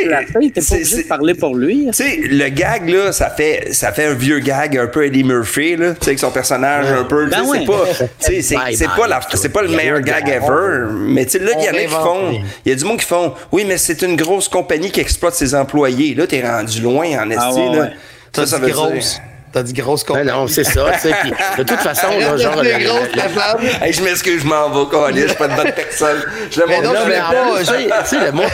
[0.54, 1.86] T'es pas obligé de parler pour lui.
[1.86, 5.24] Tu sais, le gag, là, ça fait, ça fait un vieux gag un peu Eddie
[5.24, 7.26] Murphy, là, tu sais, avec son personnage un peu.
[7.26, 7.64] Ben c'est ouais.
[7.66, 10.86] pas, tu sais, c'est, pas la, c'est pas le meilleur gag ever.
[10.92, 12.84] Mais tu sais, là, il y en a qui On font, il y a du
[12.84, 16.14] monde qui font, oui, mais c'est une grosse compagnie qui exploite ses employés.
[16.14, 17.90] Là, t'es rendu loin en esti, Ah ouais, là.
[18.34, 18.92] Ça, ça veut grosse.
[19.14, 19.20] dire.
[19.56, 20.30] T'as dit grosse Ben compagnie.
[20.32, 20.84] non, c'est ça.
[20.92, 22.62] tu sais, puis de toute façon, là, genre.
[22.62, 23.82] le-.
[23.82, 26.22] Hey, je m'excuse, je m'en vais, câlisse, je suis pas de bonne personne.
[26.50, 27.58] Je le Mais montre non, mais pas,
[28.04, 28.50] tu sais- le monde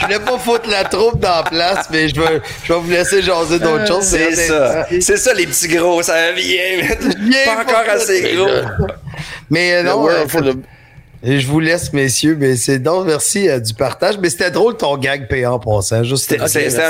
[0.00, 2.90] Je voulais pas foutre la troupe dans la place, mais je vais, je vais vous
[2.90, 4.04] laisser jaser d'autres choses.
[4.04, 4.86] C'est ça.
[5.02, 6.96] C'est ça, les petits gros, ça vient.
[7.20, 8.46] Viens Pas encore assez Mais gros.
[8.46, 8.62] là,
[9.50, 10.08] Mais euh, le non,
[11.34, 12.36] of- je vous laisse, messieurs.
[12.38, 14.18] Mais c'est donc merci euh, du partage.
[14.18, 16.02] Mais c'était drôle ton gag payant en passant.
[16.04, 16.46] Juste C'était un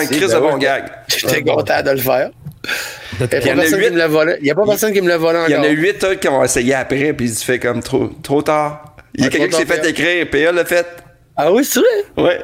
[0.06, 0.58] crise ben de bon ouais.
[0.60, 0.84] gag.
[1.08, 2.30] J'étais content de le faire.
[3.18, 3.86] Il n'y a, a personne huit.
[3.86, 4.36] qui me l'a volé.
[4.40, 5.48] Il y a pas personne qui me l'a volé encore.
[5.50, 8.08] Il y en a huit autres qui ont essayé après, puis tu fais comme trop,
[8.22, 8.96] trop tard.
[9.14, 10.86] Il y a Ah, quelqu'un qui s'est fait écrire, PA l'a fait.
[11.36, 12.24] Ah oui, c'est vrai?
[12.24, 12.40] Ouais.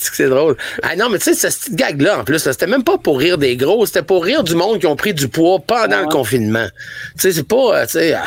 [0.12, 0.56] C'est drôle.
[0.82, 3.36] Ah non, mais tu sais, ce petit gag-là, en plus, c'était même pas pour rire
[3.36, 6.66] des gros, c'était pour rire du monde qui ont pris du poids pendant le confinement.
[7.14, 8.24] Tu sais, c'est pas, euh, tu sais, ah,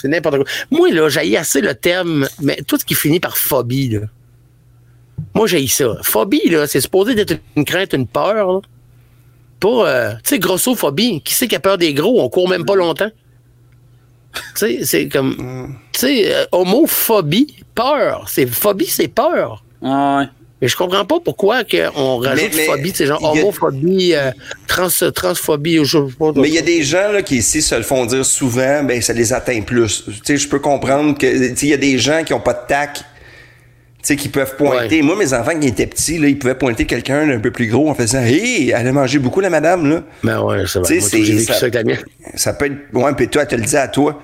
[0.00, 0.44] c'est n'importe quoi.
[0.70, 4.00] Moi, là, j'ai assez le terme, mais tout ce qui finit par phobie, là.
[5.34, 5.96] Moi, j'ai ça.
[6.02, 8.60] Phobie, là, c'est supposé d'être une crainte, une peur, là.
[9.60, 11.22] Pas, euh, tu sais, grossophobie.
[11.22, 12.20] Qui c'est qui a peur des gros?
[12.20, 13.10] On court même pas longtemps.
[14.34, 18.26] Tu sais, c'est comme, tu sais, euh, homophobie, peur.
[18.28, 19.64] C'est, phobie, c'est peur.
[19.80, 20.43] Ah ouais.
[20.62, 21.62] Mais je comprends pas pourquoi
[21.96, 24.30] on rajoute mais phobie, c'est genre y a- homophobie, euh,
[24.66, 26.32] trans, transphobie, ou je sais pas.
[26.36, 29.02] Mais il y a des gens là, qui ici se le font dire souvent, ben
[29.02, 30.04] ça les atteint plus.
[30.26, 31.26] Je peux comprendre que
[31.62, 33.00] il y a des gens qui ont pas de tac.
[34.06, 34.96] Qui peuvent pointer.
[34.96, 35.02] Ouais.
[35.02, 37.88] Moi, mes enfants qui étaient petits, là, ils pouvaient pointer quelqu'un d'un peu plus gros
[37.88, 40.02] en faisant Hey, elle a mangé beaucoup, la madame, là.
[40.22, 42.04] Ben ouais, Moi, c'est- J'ai vécu ça- ça avec la mienne.
[42.34, 42.74] Ça peut être.
[42.92, 44.22] Ouais, puis toi, elle te le dit à toi.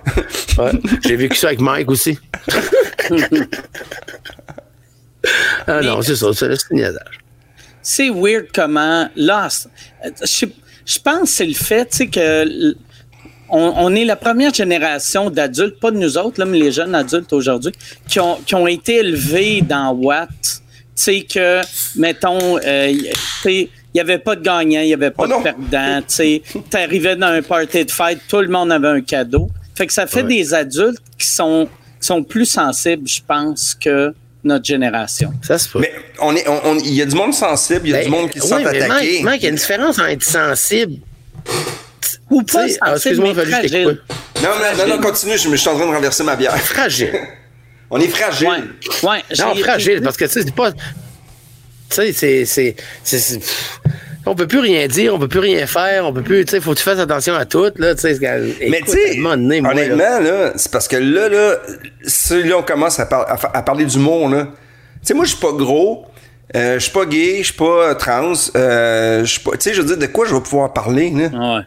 [0.59, 0.73] Ouais.
[1.07, 2.19] J'ai vécu ça avec Mike aussi.
[5.67, 7.19] ah non, c'est ça, c'est un niaisage.
[7.83, 9.49] c'est weird comment là
[10.23, 10.47] je,
[10.87, 12.75] je pense que c'est le fait tu sais que
[13.53, 16.95] on, on est la première génération d'adultes pas de nous autres là, mais les jeunes
[16.95, 17.73] adultes aujourd'hui
[18.09, 20.61] qui ont, qui ont été élevés dans Watt tu
[20.95, 21.61] sais que
[21.97, 25.25] mettons euh, y- tu sais il n'y avait pas de gagnant, il n'y avait pas
[25.25, 25.39] Oh non!
[25.39, 25.99] de perdant.
[26.03, 29.51] Tu sais, t'arrivais dans un party de fête, tout le monde avait un cadeau.
[29.75, 31.69] Fait que ça fait des adultes qui sont,
[32.01, 34.15] qui sont plus sensibles, je pense, que
[34.45, 35.33] notre génération.
[35.43, 35.81] Ça se peut.
[35.81, 38.05] Mais on est, on- on- il y a du monde sensible, il y a Ben,
[38.05, 39.19] du monde qui se oui, sent attaqué.
[39.21, 40.95] Il y a une différence entre être sensible.
[42.31, 44.01] Ou pas ah, sensible, excuse-moi, fragile.
[44.43, 46.57] Non, non, non, non, continue, je, me- je suis en train de renverser ma bière.
[46.59, 47.13] Fragile.
[47.91, 48.49] On est fragile.
[48.49, 49.23] Ouais, ouais.
[49.39, 50.71] Non, fragile, parce que tu sais, c'est pas.
[50.73, 52.77] Tu sais, c'est.
[54.27, 56.45] On peut plus rien dire, on peut plus rien faire, on peut plus.
[56.45, 57.95] Tu sais, faut que tu fasses attention à tout, là.
[57.95, 58.15] Tu sais,
[58.71, 59.17] Mais tu sais,
[59.69, 61.57] là, honnêtement, là, c'est parce que là, là,
[62.05, 64.45] si là, on commence à, par- à fa- à parler d'humour, là.
[64.45, 64.51] Tu
[65.03, 66.05] sais, moi, je suis pas gros,
[66.55, 69.53] euh, je suis pas gay, je suis pas trans, euh, je suis pas.
[69.53, 71.57] Tu sais, je veux dire, de quoi je vais pouvoir parler, là?
[71.57, 71.63] Ouais.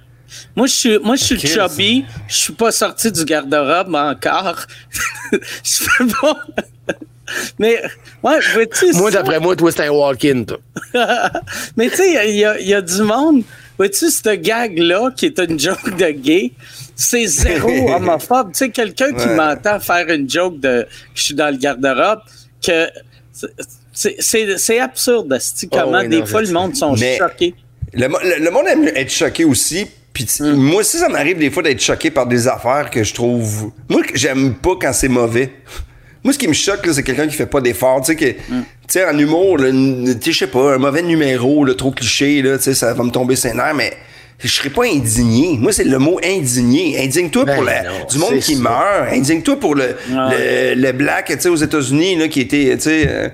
[0.55, 1.35] Moi, je suis, moi, je suis
[1.69, 2.05] chubby.
[2.27, 4.61] Je suis pas sorti du garde-robe encore.
[5.31, 6.37] je fais pas.
[7.59, 7.81] Mais,
[8.23, 8.93] ouais, vois-tu.
[8.93, 10.57] Moi, d'après moi, toi, c'est un walk-in, toi.
[11.77, 13.43] Mais tu sais, il y a, il y a du monde.
[13.77, 16.51] Vois-tu, ce gag-là, qui est une joke de gay,
[16.95, 18.51] c'est zéro homophobe.
[18.51, 22.19] Tu sais, quelqu'un qui m'entend faire une joke de que je suis dans le garde-robe,
[22.65, 22.87] que
[23.91, 27.55] c'est- absurde, Oh, comment oui, des non, fois le monde sont Mais- choqués.
[27.93, 29.87] Le, le- le monde aime être choqué aussi.
[30.13, 33.13] Puis tu- moi aussi, ça m'arrive des fois d'être choqué par des affaires que je
[33.13, 33.71] trouve.
[33.89, 35.51] Moi, j'aime pas quand c'est mauvais.
[36.23, 38.01] Moi, ce qui me choque, c'est quelqu'un qui fait pas d'efforts.
[38.01, 38.37] Tu sais, que, tu
[38.87, 42.73] sais, en humour, je sais pas, un mauvais numéro, là, trop cliché, là, tu sais,
[42.73, 43.91] ça va me tomber ses nerfs, mais
[44.39, 45.57] je serais pas indigné.
[45.59, 47.03] Moi, c'est le mot indigné.
[47.03, 48.61] Indigne-toi Ben pour la, non, du monde qui ça.
[48.61, 49.11] meurt.
[49.13, 53.05] Indigne-toi pour le, le, le black, tu sais, aux États-Unis, là, qui était, tu sais,
[53.09, 53.29] euh,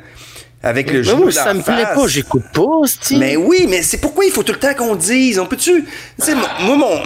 [0.62, 3.18] avec le moi, dans ça me la plaît pas, j'écoute pas, c'ti.
[3.18, 5.40] Mais oui, mais c'est pourquoi il faut tout le temps qu'on dise.
[5.40, 5.86] On peut-tu.
[5.86, 7.00] Tu sais, moi, mon.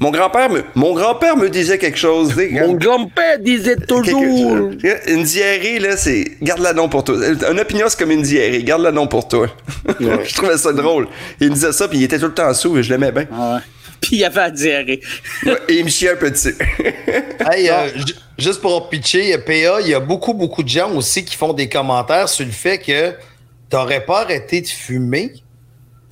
[0.00, 2.34] Mon grand-père me, mon grand-père me disait quelque chose.
[2.52, 4.70] Mon grand-père disait toujours.
[4.80, 6.24] Quelque- Une diarrhée, là, c'est.
[6.42, 7.16] Garde-la non pour toi.
[7.50, 8.62] Une opinion, c'est comme une diarrhée.
[8.62, 9.48] Garde-la non pour toi.
[10.00, 11.06] je trouvais ça drôle.
[11.38, 13.26] Il me disait ça, puis il était tout le temps sous, et je l'aimais bien.
[13.30, 13.60] Ouais.
[14.00, 15.00] Puis il avait la diarrhée.
[15.44, 16.56] Ouais, et il me chiait un peu dessus.
[17.50, 20.90] Hey, euh, ju- juste pour pitcher, euh, PA, il y a beaucoup, beaucoup de gens
[20.94, 23.12] aussi qui font des commentaires sur le fait que
[23.70, 25.32] t'aurais pas arrêté de fumer?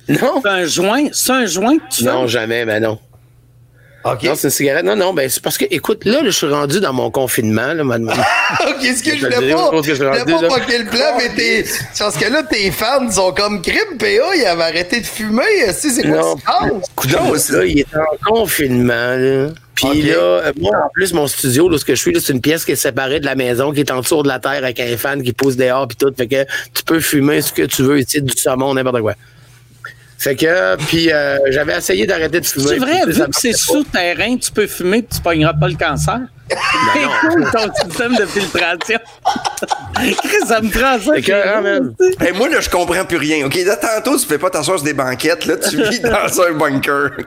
[0.07, 0.41] Non.
[0.43, 1.07] C'est un joint.
[1.11, 2.27] C'est un joint que tu Non, fais?
[2.29, 2.99] jamais, ben non.
[4.05, 4.23] OK.
[4.23, 4.85] Non, c'est une cigarette.
[4.85, 7.83] Non, non, ben c'est parce que, écoute, là, je suis rendu dans mon confinement, là,
[7.83, 8.09] madame.
[8.67, 11.65] OK, ce que je voulais pas, je voulais pas poquer le plan, mais t'es.
[11.97, 15.43] Parce que là, tes fans sont comme crime, PA, il avait arrêté de fumer.
[15.73, 16.35] Si, c'est quoi
[17.01, 19.47] qui se Là, il est en confinement, là.
[19.75, 22.41] Puis là, euh, moi, en plus, mon studio, là, ce que je suis, c'est une
[22.41, 24.79] pièce qui est séparée de la maison, qui est en dessous de la terre avec
[24.79, 26.11] un fan qui pousse dehors puis tout.
[26.17, 29.13] Fait que tu peux fumer ce que tu veux ici, du saumon, n'importe quoi.
[30.19, 32.67] Fait que, puis euh, j'avais essayé d'arrêter de fumer.
[32.67, 36.19] C'est vrai, vu que c'est souterrain, tu peux fumer tu pogneras pas le cancer.
[36.49, 38.99] C'est cool ton système de filtration.
[40.45, 41.11] Ça me prend ça.
[41.13, 41.93] C'est écœurant, man.
[42.19, 43.45] Hey, moi, là, je comprends plus rien.
[43.45, 45.45] OK, là, tantôt, tu fais pas t'asseoir sur des banquettes.
[45.45, 47.11] Là, tu vis dans un bunker.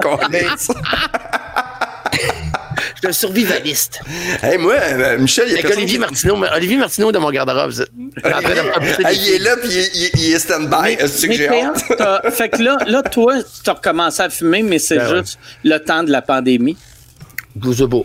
[3.02, 4.00] Suis un survivaliste.
[4.42, 7.30] hey, moi, euh, Michel, il y a personne Olivier Martineau, mais Olivier Martineau de mon
[7.32, 7.72] garde-robe.
[9.04, 10.92] Hey, il est là, puis il, il- il est stand-by.
[10.98, 11.82] Est-ce que j'ai hâte?
[12.32, 15.18] fait que là, là, toi, tu as recommencé à fumer, mais c'est Ben ouais.
[15.18, 16.76] juste le temps de la pandémie.
[17.74, 18.02] Sais pas.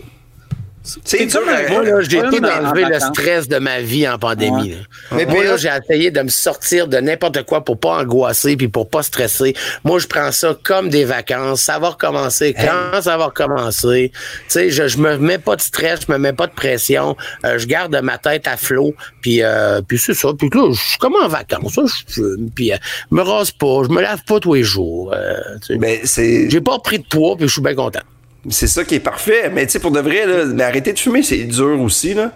[1.04, 1.40] C'est dur?
[1.70, 4.70] Moi, là, j'ai Ouais, été mais en d'enlever le stress de ma vie en pandémie.
[4.70, 4.76] là.
[5.12, 8.68] Mais moi, là, j'ai essayé de me sortir de n'importe quoi pour pas angoisser puis
[8.68, 9.54] pour pas stresser.
[9.84, 11.62] Moi, je prends ça comme des vacances.
[11.62, 14.12] Ça va recommencer quand ça va recommencer?
[14.14, 17.16] Tu sais, je, je me mets pas de stress, je me mets pas de pression.
[17.44, 18.94] Euh, je garde ma tête à flot.
[19.20, 20.28] Puis, euh, puis c'est ça.
[20.38, 21.76] Puis là, je suis comme en vacances.
[21.76, 22.76] là, Je fume, puis euh,
[23.10, 25.12] me rase pas, je me lave pas tous les jours.
[25.14, 25.78] euh, tu sais.
[25.78, 28.00] Ben, c'est j'ai pas pris de poids puis je suis bien content.
[28.48, 29.50] C'est ça qui est parfait.
[29.52, 32.14] Mais tu sais, pour de vrai, là, mais arrêter de fumer, c'est dur aussi.
[32.14, 32.32] Là.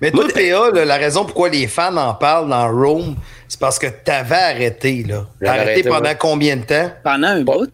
[0.00, 3.16] Mais toi, Moi, PA, là, la raison pourquoi les fans en parlent dans Rome,
[3.48, 5.26] c'est parce que t'avais arrêté, là.
[5.42, 6.16] T'as arrêté arrêté, pendant ouais.
[6.18, 6.90] combien de temps?
[7.02, 7.70] Pendant un bout.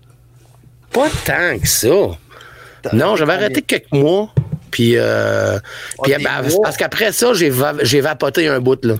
[0.93, 1.89] Pas tant que ça.
[2.93, 4.33] Non, j'avais arrêté quelques mois.
[4.71, 5.59] Puis, euh,
[6.03, 8.95] puis ben, parce qu'après ça, j'ai, va- j'ai vapoté un bout, là.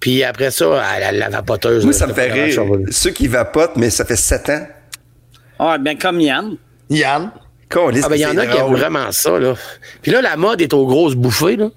[0.00, 1.84] Puis après ça, la, la vapoteuse.
[1.84, 2.62] Moi, là, ça me fait rire.
[2.90, 4.66] Ceux qui vapotent, mais ça fait 7 ans.
[5.58, 6.56] Ah, bien comme Yann.
[6.94, 7.30] Yann?
[7.74, 9.54] Ah, ben, il y en a qui aiment vraiment ça, là.
[10.02, 11.68] Puis là, la mode est aux grosses bouffées, là.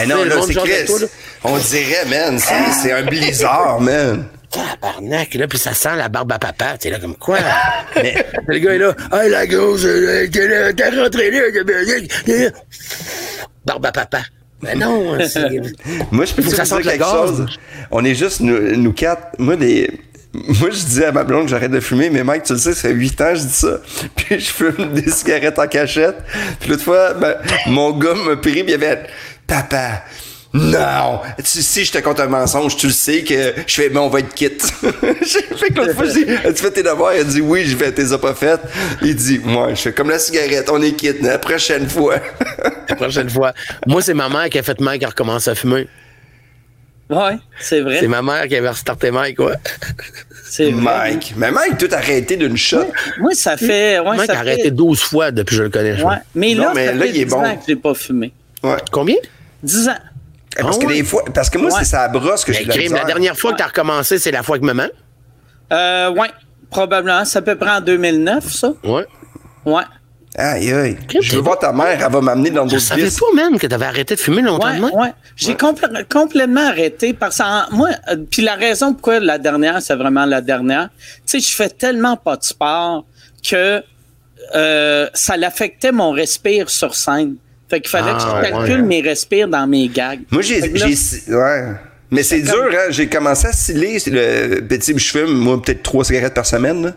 [0.00, 0.86] Eh non, là, c'est genre de Chris.
[0.86, 1.06] toi, là.
[1.44, 4.26] On dirait, man, c'est c'est un blizzard, man.
[4.50, 6.76] Tabarnak, là, puis ça sent la barbe à papa.
[6.78, 7.38] Tu sais, là, comme quoi?
[7.96, 8.14] Mais
[8.48, 8.94] le gars est là.
[9.12, 12.50] Hey, la grosse, euh, t'es là, t'es rentré là.
[13.64, 14.20] Barbe à papa.
[14.62, 15.48] Mais non, c'est.
[16.10, 17.46] Moi, je peux te que ça dire quelque chose.
[17.90, 19.38] On est juste nous, nous quatre.
[19.38, 19.90] Moi, des.
[20.32, 22.72] Moi, je disais à ma blonde que j'arrête de fumer, mais Mike, tu le sais,
[22.72, 23.80] ça fait 8 ans que je dis ça.
[24.16, 26.16] Puis je fume des cigarettes en cachette.
[26.60, 29.06] Puis l'autre fois, ben, mon gars m'a pris, puis il avait
[29.46, 30.04] Papa,
[30.52, 31.20] non!
[31.38, 34.08] Tu sais, je te compte un mensonge, tu le sais que je fais, mais on
[34.08, 34.62] va être quitte.
[34.82, 37.14] Fait que l'autre fois, tu fais tes devoirs?
[37.14, 38.60] Il a dit oui, j'ai fait tes as pas faites.
[39.02, 42.16] Il dit, moi, je fais comme la cigarette, on est quitte, la prochaine fois.
[42.88, 43.52] La prochaine fois.
[43.86, 45.86] Moi, c'est ma mère qui a fait Mike qui a recommencé à fumer.
[47.10, 47.98] Ouais, c'est vrai.
[48.00, 49.54] C'est ma mère qui avait restarté Mike, quoi.
[50.44, 50.70] C'est.
[50.70, 51.34] Mike.
[51.36, 52.86] Mais Mike, tout arrêté d'une shot.
[53.18, 53.98] Moi, ça fait.
[53.98, 54.70] Ouais, Mike ça a arrêté fait...
[54.70, 55.96] 12 fois depuis que je le connais.
[55.96, 56.16] je Ouais.
[56.34, 57.44] Mais Non, là, mais ça là, fait il est 10 bon.
[57.44, 58.32] ans que je pas fumé.
[58.62, 58.76] Ouais.
[58.92, 59.16] Combien?
[59.62, 59.94] 10 ans.
[60.56, 60.94] Parce Ah que ouais?
[60.94, 61.78] des fois, parce que moi, Ouais.
[61.80, 63.06] c'est ça brosse que je Mais la crime, la misère.
[63.06, 64.86] dernière fois que tu as recommencé, c'est la fois avec maman?
[65.72, 66.28] Euh, ouais.
[66.70, 67.24] Probablement.
[67.24, 68.72] C'est à peu près en 2009, ça.
[68.84, 69.06] Ouais.
[69.64, 69.82] Ouais.
[70.36, 70.96] Aïe, aïe.
[71.20, 73.18] Je veux voir ta mère, elle va m'amener dans Je d'autres savais vices.
[73.18, 75.12] pas, même, que tu avais arrêté de fumer longtemps Ouais, ouais.
[75.36, 79.96] J'ai complè- complètement arrêté parce que moi, euh, puis la raison pourquoi la dernière, c'est
[79.96, 80.88] vraiment la dernière.
[81.26, 83.04] Tu sais, je fais tellement pas de sport
[83.42, 83.82] que
[84.54, 87.34] euh, ça l'affectait mon respire sur scène.
[87.68, 88.86] Fait qu'il fallait Ah, que je calcule ouais.
[88.86, 90.20] mes respires dans mes gags.
[90.30, 90.60] Moi, j'ai-
[91.32, 91.64] Ouais.
[92.12, 92.90] Mais c'est dur, hein.
[92.90, 96.92] J'ai commencé à sciller le petit, je fume, moi, peut-être trois cigarettes par semaine, là.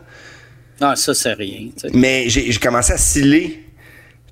[0.82, 1.70] Ah, ça, c'est rien.
[1.94, 3.64] Mais j'ai commencé à sciller.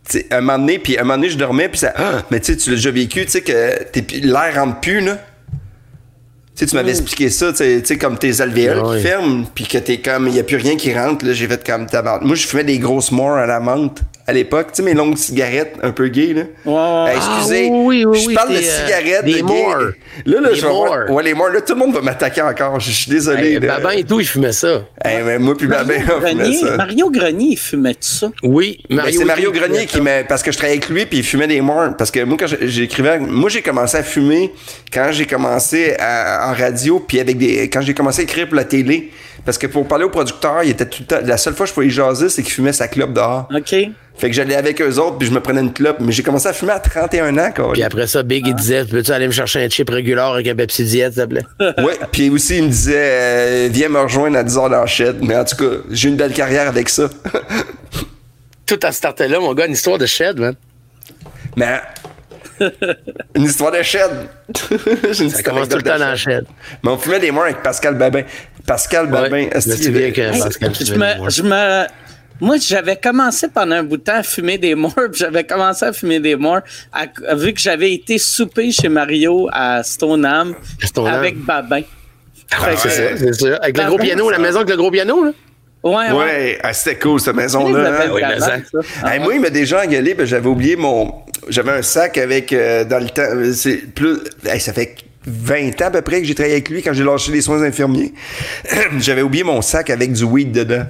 [0.09, 1.93] Tu sais, un moment donné, puis un moment donné, je dormais, puis ça.
[1.95, 3.51] Ah, mais tu sais, tu l'as déjà vécu, tu sais, que
[4.25, 5.15] l'air rentre plus, là.
[5.15, 5.59] Tu
[6.55, 8.97] sais, tu m'avais expliqué ça, tu sais, comme tes alvéoles Ah oui.
[8.97, 11.47] qui ferment, puis que t'es comme, il n'y a plus rien qui rentre, là, j'ai
[11.47, 12.19] fait comme tabac.
[12.23, 14.01] Moi, je fumais des grosses morts à la menthe
[14.31, 16.41] à l'époque, tu sais, mes longues cigarettes un peu gays, là.
[17.13, 19.93] Excusez, Ah, oui, oui, je oui, parle de euh, cigarettes, des de gays.
[20.25, 21.15] Là, là, Des je vais voir- Moore.
[21.15, 22.79] Ouais, les morts, là, tout le monde va m'attaquer encore.
[22.79, 23.53] Je suis désolé.
[23.53, 23.59] Hey.
[23.59, 24.83] Babin et tout, il fumait ça.
[25.03, 26.77] Hey, mais moi puis Babin, fumait Grenier, ça.
[26.77, 28.31] Mario Grenier, il fumait tout ça.
[28.43, 29.19] Oui, Ben, Mario.
[29.19, 31.61] c'est Mario Grenier qui m'a parce que je travaillais avec lui puis il fumait des
[31.61, 34.51] morts parce que moi quand j'ai- j'écrivais moi j'ai commencé à fumer
[34.93, 38.55] quand j'ai commencé à- en radio puis avec des quand j'ai commencé à écrire pour
[38.55, 39.11] la télé
[39.45, 41.69] parce que pour parler au producteur il était tout le temps la seule fois que
[41.69, 43.47] je pouvais y jaser c'est qu'il fumait sa clope dehors.
[43.53, 43.69] OK.
[43.69, 46.47] fait que j'allais avec eux autres puis je me prenais une clope mais j'ai commencé
[46.47, 47.73] à fumer à 31 ans quoi.
[47.73, 50.55] Puis après ça, Big, il disait Peux-tu aller me chercher un chip régulier avec un
[50.55, 51.45] Pepsi Diet, s'il te plaît?
[51.83, 54.87] Ouais puis aussi il me disait euh, viens me rejoindre à 10 heures dans le
[54.87, 57.09] shed mais en tout cas j'ai une belle carrière avec ça.
[58.65, 60.55] Tout à starter là, mon gars, une histoire de shed, man.
[61.57, 61.81] mais
[63.35, 63.77] une histoire de
[65.21, 66.45] une Ça commence tout le temps de dans.
[66.83, 68.23] Mais on fumait des morts avec Pascal Babin.
[68.65, 70.71] Pascal Babin, est-ce je me qu'il souviens avait- que Pascal
[71.31, 71.85] je me, me,
[72.39, 75.85] moi, j'avais commencé pendant un bout de temps à fumer des morts, puis j'avais commencé
[75.85, 80.55] à fumer des morts, à- vu que j'avais été souper chez Mario à Stoneham
[81.07, 81.81] avec Babin.
[81.81, 83.55] Ouais, c'est ça, c'est ça.
[83.61, 85.31] Avec le Ah, gros piano, la maison avec le gros piano, là?
[85.83, 86.11] Ouais, ouais.
[86.11, 87.79] Ouais, ah, c'était cool cette maison-là.
[88.05, 88.11] hein.
[88.13, 88.21] oui.
[89.05, 91.13] Hey, moi, il m'a déjà engueulé, ben, j'avais oublié mon.
[91.47, 93.23] J'avais un sac avec euh, dans le temps.
[93.23, 94.17] euh, C'est plus.
[94.45, 97.03] hey, ça fait 20 ans à peu près que j'ai travaillé avec lui quand j'ai
[97.03, 98.13] lâché les soins infirmiers.
[98.99, 100.85] j'avais oublié mon sac avec du weed dedans.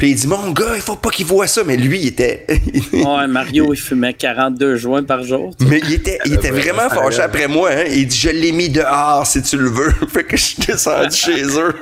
[0.00, 1.62] Puis il dit Mon gars, il faut pas qu'il voit ça.
[1.62, 2.46] Mais lui, il était.
[2.94, 5.54] Ouais, Mario, il fumait 42 joints par jour.
[5.60, 7.68] Mais il était, il était vraiment fâché après moi.
[7.70, 7.84] Hein.
[7.86, 9.90] Il dit Je l'ai mis dehors si tu le veux.
[10.08, 11.74] fait que je suis descendu chez eux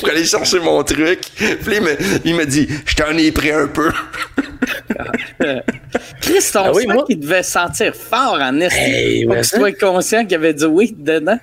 [0.00, 1.20] pour aller chercher mon truc.
[1.36, 1.90] Puis il me,
[2.24, 3.92] il me dit Je t'en ai pris un peu.
[6.22, 8.72] Chris, ton Ah oui, moi- il devait sentir fort en est.
[8.72, 11.38] Hey, que tu sois conscient qu'il y avait du weed dedans.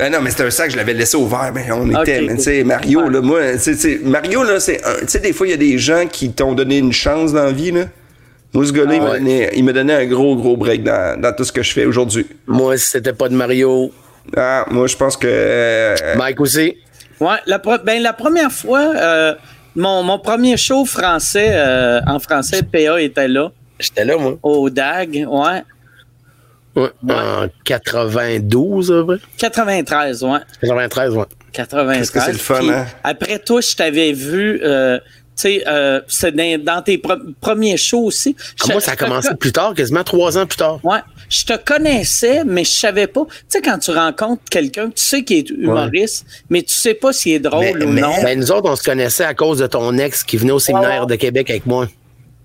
[0.00, 1.52] Ah non, mais c'était un sac, je l'avais laissé ouvert.
[1.54, 3.10] Mais on était, mais tu sais, Mario, Ouais.
[3.10, 5.00] là, moi, tu sais, Mario, là, c'est un.
[5.00, 7.44] Tu sais, des fois, il y a des gens qui t'ont donné une chance dans
[7.44, 7.84] la vie, là.
[8.54, 9.18] Moi, ce gars-là, il m'a ouais.
[9.18, 11.84] donné- il m'a donné un gros, gros break dans, dans tout ce que je fais
[11.86, 12.26] aujourd'hui.
[12.46, 13.92] Moi, si c'était pas de Mario,
[14.36, 15.26] Ah, moi, je pense que.
[15.28, 16.76] euh, Mike aussi.
[17.20, 19.34] Ouais, la, pre- ben, la première fois, euh,
[19.74, 24.38] mon, mon premier show français, euh, en français, PA était là, J'étais là, moi.
[24.42, 25.62] au DAG, ouais.
[26.74, 26.88] Ouais.
[27.10, 29.26] En 92, à peu près.
[29.38, 30.38] 93, ouais.
[30.62, 31.24] 93, ouais.
[31.52, 31.98] 93.
[31.98, 32.86] Qu'est-ce que c'est le fun, Puis, hein?
[33.04, 37.00] Après toi, je t'avais vu, euh, tu sais, euh, c'est dans, dans tes
[37.40, 38.34] premiers shows aussi.
[38.62, 40.78] Ah, moi, ça a te commencé co- plus tard, quasiment trois ans plus tard.
[40.82, 43.26] Ouais, je te connaissais, mais je savais pas.
[43.28, 47.12] Tu sais, quand tu rencontres quelqu'un, tu sais qu'il est humoriste, mais tu sais pas
[47.12, 48.14] s'il est drôle Mais- ou mais- non.
[48.22, 51.06] Ben, nous autres, on se connaissait à cause de ton ex qui venait au séminaire
[51.06, 51.86] de Québec avec moi.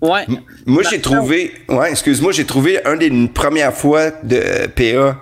[0.00, 0.26] Ouais.
[0.66, 1.52] Moi, j'ai trouvé.
[1.68, 5.16] Ouais, excuse-moi, j'ai trouvé un des premières fois de PA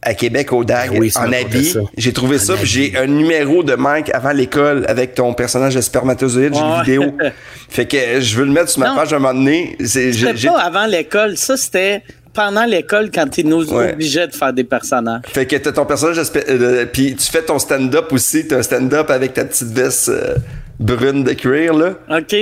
[0.00, 1.74] à Québec au DAG oui, ça en habit.
[1.96, 5.74] J'ai trouvé En ça, puis j'ai un numéro de Mike avant l'école avec ton personnage
[5.74, 6.68] de spermatozoïde, j'ai Ouais.
[6.76, 7.18] une vidéo.
[7.68, 8.96] fait que je veux le mettre sur ma Non.
[8.96, 9.76] page un moment donné.
[9.84, 10.12] C'était
[10.46, 13.92] pas avant l'école, ça c'était pendant l'école quand ils nous Ouais.
[13.94, 15.22] obligeaient de faire des personnages.
[15.26, 19.10] Fait que t'as ton personnage euh, puis tu fais ton stand-up aussi, t'as un stand-up
[19.10, 20.36] avec ta petite veste euh,
[20.78, 21.94] brune de cuir, là.
[22.08, 22.36] OK?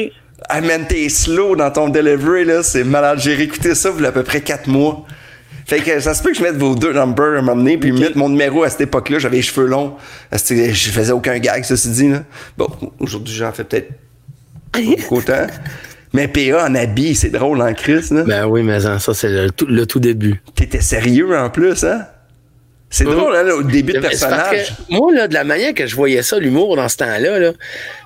[0.53, 2.63] Man, t'es slow dans ton delivery, là.
[2.63, 3.19] C'est malade.
[3.21, 5.05] J'ai réécouté ça il y a à peu près 4 mois.
[5.67, 7.77] Fait que ça se peut que je mette vos deux numbers à un moment donné,
[7.77, 9.19] puis mettre mon numéro à cette époque-là.
[9.19, 9.97] J'avais les cheveux longs.
[10.37, 12.23] C'était- Je faisais aucun gag, ceci dit, là.
[12.57, 12.69] Bon,
[13.01, 13.91] aujourd'hui, j'en fais peut-être
[15.11, 15.47] autant.
[16.13, 18.23] Mais PA en habit, c'est drôle en Chris, là?
[18.23, 20.41] Ben oui, mais ça, c'est le tout début.
[20.55, 22.07] T'étais sérieux en plus, hein?
[22.99, 24.69] C'est drôle, hein, là, au début de C'est parce personnage.
[24.89, 27.53] que moi, là, de la manière que je voyais ça, l'humour dans ce temps-là, là,
[27.53, 27.59] tu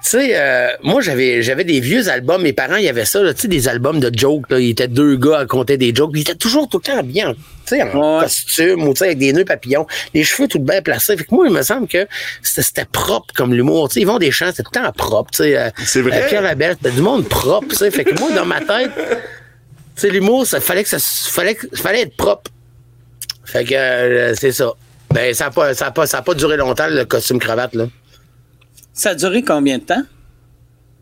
[0.03, 2.43] sais, euh, moi, j'avais, j'avais des vieux albums.
[2.43, 4.51] Mes parents, il y avait ça, tu sais, des albums de jokes.
[4.51, 4.59] Là.
[4.59, 6.11] Ils étaient deux gars à compter des jokes.
[6.15, 8.23] Ils étaient toujours tout le temps bien, tu sais, en Ouais.
[8.25, 9.87] costume ou tu sais, avec des nœuds papillons.
[10.13, 11.17] Les cheveux tout bien placés.
[11.17, 12.07] Fait que moi, il me semble que
[12.43, 13.89] c'était, propre comme l'humour.
[13.89, 15.31] Tu sais, ils vont des chants, c'était tout le temps propre.
[15.31, 16.23] Tu sais, euh, C'est vrai.
[16.25, 17.69] euh, Pierre Labelle, c'était du monde propre.
[17.69, 19.03] Tu sais, fait que moi, dans ma tête, tu
[19.95, 22.51] sais, l'humour, ça fallait que ça fallait, que- fallait être propre.
[23.51, 24.73] Fait que euh, c'est ça.
[25.13, 27.87] Ben, ça n'a pas, ça a pas, ça a pas duré longtemps, le costume-cravate, là.
[28.93, 30.03] Ça a duré combien de temps?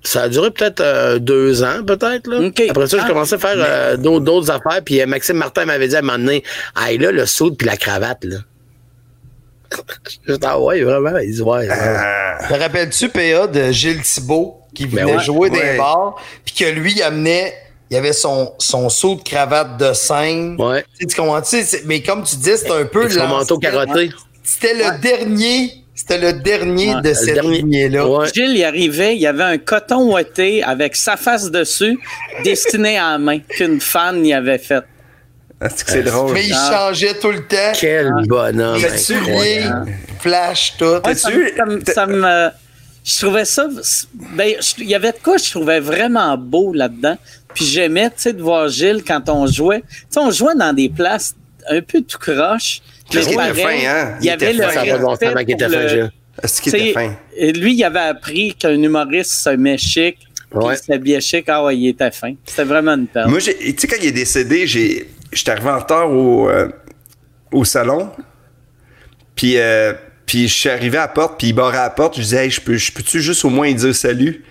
[0.03, 2.27] Ça a duré peut-être euh, deux ans, peut-être.
[2.29, 2.47] Là.
[2.47, 2.63] OK.
[2.71, 4.83] Après ça, j'ai Ah, commencé à faire euh, d'autres, affaires.
[4.85, 6.43] Puis euh, Maxime Martin m'avait dit à un moment donné,
[6.81, 8.37] hey, là, le saut puis la cravate, là.
[10.27, 11.19] J'étais, ah ouais, vraiment.
[11.19, 11.69] Il dit, ouais.
[11.69, 12.49] ouais.
[12.49, 15.23] Te rappelles-tu, PA, de Gilles Thibault, qui Ben venait ouais.
[15.25, 15.73] jouer Ouais.
[15.73, 17.53] les bars, puis que lui, il amenait,
[17.91, 20.57] il avait son, son saut de cravate de scène.
[20.59, 20.83] Ouais.
[20.83, 21.41] Tu sais, tu comprends?
[21.43, 24.11] Tu sais, mais comme tu dis, c'est un peu son manteau carotté.
[24.43, 28.07] C'était le dernier, c'était le dernier Ouais, de le cette lignée-là.
[28.09, 28.27] Ouais.
[28.35, 31.99] Gilles, il arrivait, il y avait un coton ouaté avec sa face dessus,
[32.45, 34.83] destiné à la main, qu'une fan y avait fait.
[35.61, 36.33] Ah, c'est c'est drôle.
[36.35, 36.71] Mais il Ah.
[36.73, 37.73] changeait tout le temps.
[37.79, 38.79] Quel bonhomme.
[38.97, 39.65] Souliers,
[40.21, 40.85] flash, tout?
[40.85, 42.49] Ouais, ça, T'as-tu- ça me- ça me.
[43.11, 43.67] Je trouvais ça.
[44.35, 47.17] Ben, je- il y avait de quoi je trouvais vraiment beau là-dedans.
[47.55, 49.81] Puis j'aimais, tu sais, de voir Gilles quand on jouait.
[49.81, 51.35] Tu sais, on jouait dans des places
[51.71, 52.81] un peu tout croche.
[52.83, 54.17] mais Qu'est-ce qu'il était pareil, fin, hein?
[54.21, 54.63] Il y Il avait le.
[54.65, 56.13] Ça va temps qu'il était fin, le- Gilles.
[56.43, 57.17] Est-ce qu'il tu sais, était fin?
[57.37, 60.19] et Lui, il avait appris qu'un humoriste se met chic.
[60.51, 60.75] Puis Ouais.
[60.75, 61.45] il s'habillait chic.
[61.49, 62.35] Ah ouais, il était fin.
[62.45, 63.31] C'était vraiment une perle.
[63.31, 66.69] Moi, tu sais, quand il est décédé, j'étais arrivé en retard au, euh,
[67.53, 68.11] au salon.
[69.35, 69.93] Puis, euh,
[70.29, 72.17] puis je suis arrivé à la porte, puis il barrait à la porte.
[72.17, 74.45] Je disais, hey, je peux, je peux-tu juste au moins lui dire salut?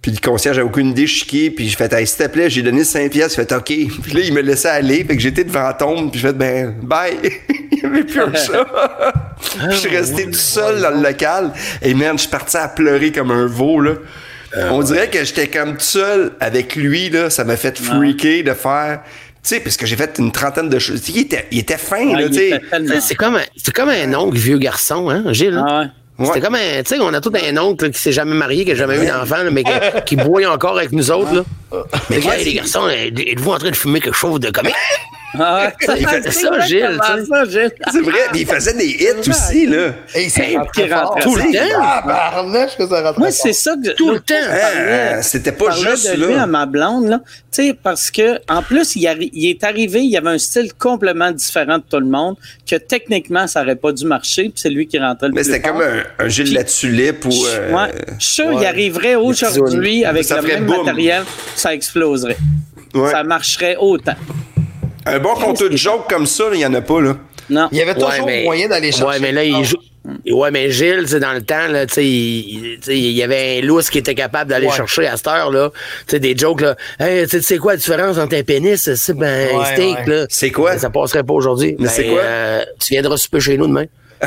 [0.00, 2.48] Puis le concierge avait aucune idée, je chiquais, puis j'ai fait, hey, s'il te plaît,
[2.48, 3.34] j'ai donné 5 pièces.
[3.34, 3.66] Il fait, OK.
[3.66, 6.32] Puis là, il me laissait aller, fait que j'étais devant la tombe, puis j'ai fait,
[6.32, 7.12] ben, bye.
[7.72, 8.66] il n'y avait plus un chat.
[9.70, 11.52] Je suis resté tout seul dans le local.
[11.82, 13.92] Et merde, je suis parti à pleurer comme un veau, là.
[14.70, 17.28] On dirait que j'étais comme tout seul avec lui, là.
[17.28, 19.02] Ça m'a fait freaker de faire.
[19.42, 21.08] Tu sais, parce que j'ai fait une trentaine de choses.
[21.08, 22.60] Il était, il était fin, Ah, là, tu sais.
[22.70, 25.54] tellement- C'est comme, un- c'est comme un oncle vieux garçon, hein, Gilles?
[25.56, 25.64] hein?
[25.66, 25.86] Ah ouais.
[26.18, 26.26] Ouais.
[26.26, 26.82] C'était comme un.
[26.82, 29.02] Tu sais, on a tout un oncle là, qui s'est jamais marié, qui a jamais
[29.02, 31.32] eu d'enfant, mais que- qui boit encore avec nous autres.
[31.34, 31.42] Là.
[32.10, 34.74] Mais Ouais, les garçons, êtes-vous en train de fumer quelque chose de comique?
[35.38, 35.70] Ah.
[35.96, 37.44] Il C'est ça, Gilles, ça.
[37.92, 39.92] C'est vrai, puis il faisait des hits aussi, là.
[40.14, 41.80] Hey, rentre qui rentre tout le temps.
[41.82, 42.44] Ah,
[42.76, 45.22] que ça rentre Moi, c'est ça que Tout le temps.
[45.22, 46.42] c'était je pas juste, de lui là.
[46.42, 47.20] à ma blonde, là.
[47.52, 49.06] Tu sais, parce que, en plus, il,
[49.46, 52.36] est arrivé, il avait un style complètement différent de tout le monde,
[52.68, 55.52] que techniquement, ça aurait pas dû marcher, puis c'est lui qui rentrait le Mais plus
[55.52, 57.30] c'était comme un, Gilles la tulipe ou.
[57.46, 57.92] euh, Ouais.
[58.18, 61.22] Je suis sûr, il arriverait aujourd'hui avec le même matériel,
[61.54, 62.36] ça exploserait.
[63.10, 64.14] Ça marcherait autant.
[65.10, 67.16] Un bon compte de joke comme ça, il y en a pas, là.
[67.48, 67.68] Non.
[67.72, 69.04] Il y avait toujours Ouais, mais- moyen d'aller chercher.
[69.06, 69.76] Ouais, mais là, il joue.
[70.30, 73.58] Ouais, mais Gilles, tu sais, dans le temps, là, tu sais, il, il y avait
[73.58, 74.72] un lousse qui était capable d'aller Ouais.
[74.72, 75.70] chercher à cette heure-là.
[76.06, 76.74] Tu sais, des jokes, là.
[76.98, 79.98] Hey, tu sais, tu sais quoi la différence entre un pénis, c'est ben, Ouais, steak,
[79.98, 80.06] ouais.
[80.06, 80.26] là?
[80.30, 80.78] C'est quoi?
[80.78, 81.76] Ça passerait pas aujourd'hui.
[81.78, 82.20] Mais Ben, c'est quoi?
[82.20, 83.84] euh, tu viendras souper chez nous demain.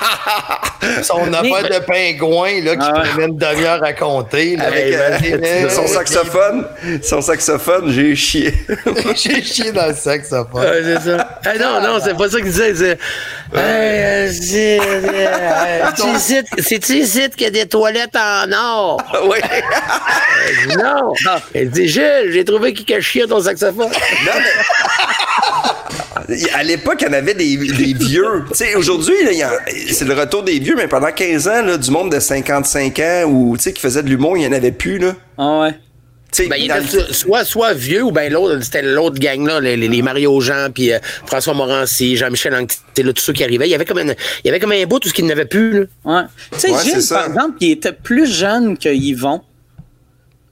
[1.02, 4.56] Son affaire de pingouin là, qui Ah prenait une demi-heure à compter.
[4.56, 6.66] Là, Avec euh, Euh, son saxophone?
[7.02, 8.54] Son saxophone, j'ai chié.
[9.16, 10.60] J'ai chié dans le saxophone.
[10.62, 11.40] Ouais, c'est ça.
[11.44, 12.74] Ah non, non, c'est pas ça qu'il disait.
[12.74, 12.98] C'est.
[13.58, 14.78] Hey, euh, c'est.
[14.80, 19.02] euh, tu ici- C'est-tu ici qu'il y a des toilettes en or?
[19.28, 19.40] ouais.
[19.42, 21.14] Elle dit non.
[21.54, 23.88] Elle dit Gilles, j'ai trouvé qui cachait ton saxophone.
[23.90, 25.97] Non, mais.
[26.54, 28.44] À l'époque, il y en avait des, des vieux.
[28.50, 31.76] Tu sais, aujourd'hui, là, il c'est le retour des vieux, mais pendant 15 ans, là,
[31.76, 34.98] du monde de 55 ans ou qui faisait de l'humour, il n'y en avait plus.
[34.98, 35.14] Là.
[35.36, 35.74] Ah ouais.
[36.46, 39.88] Ben, il était le- soit, soit vieux ou ben l'autre, c'était l'autre gang-là, les, les,
[39.88, 43.66] les Mario Jean, puis euh, François Morancy, Jean-Michel Anctil, là, tous ceux qui arrivaient.
[43.66, 44.14] Il y avait comme, une,
[44.44, 45.72] il y avait comme un bout, tout ce qu'il n'avait plus.
[45.72, 45.86] Là.
[46.04, 46.22] Ouais.
[46.52, 49.40] Tu sais, Ouais, Gilles, par exemple, il était plus jeune que Yvon.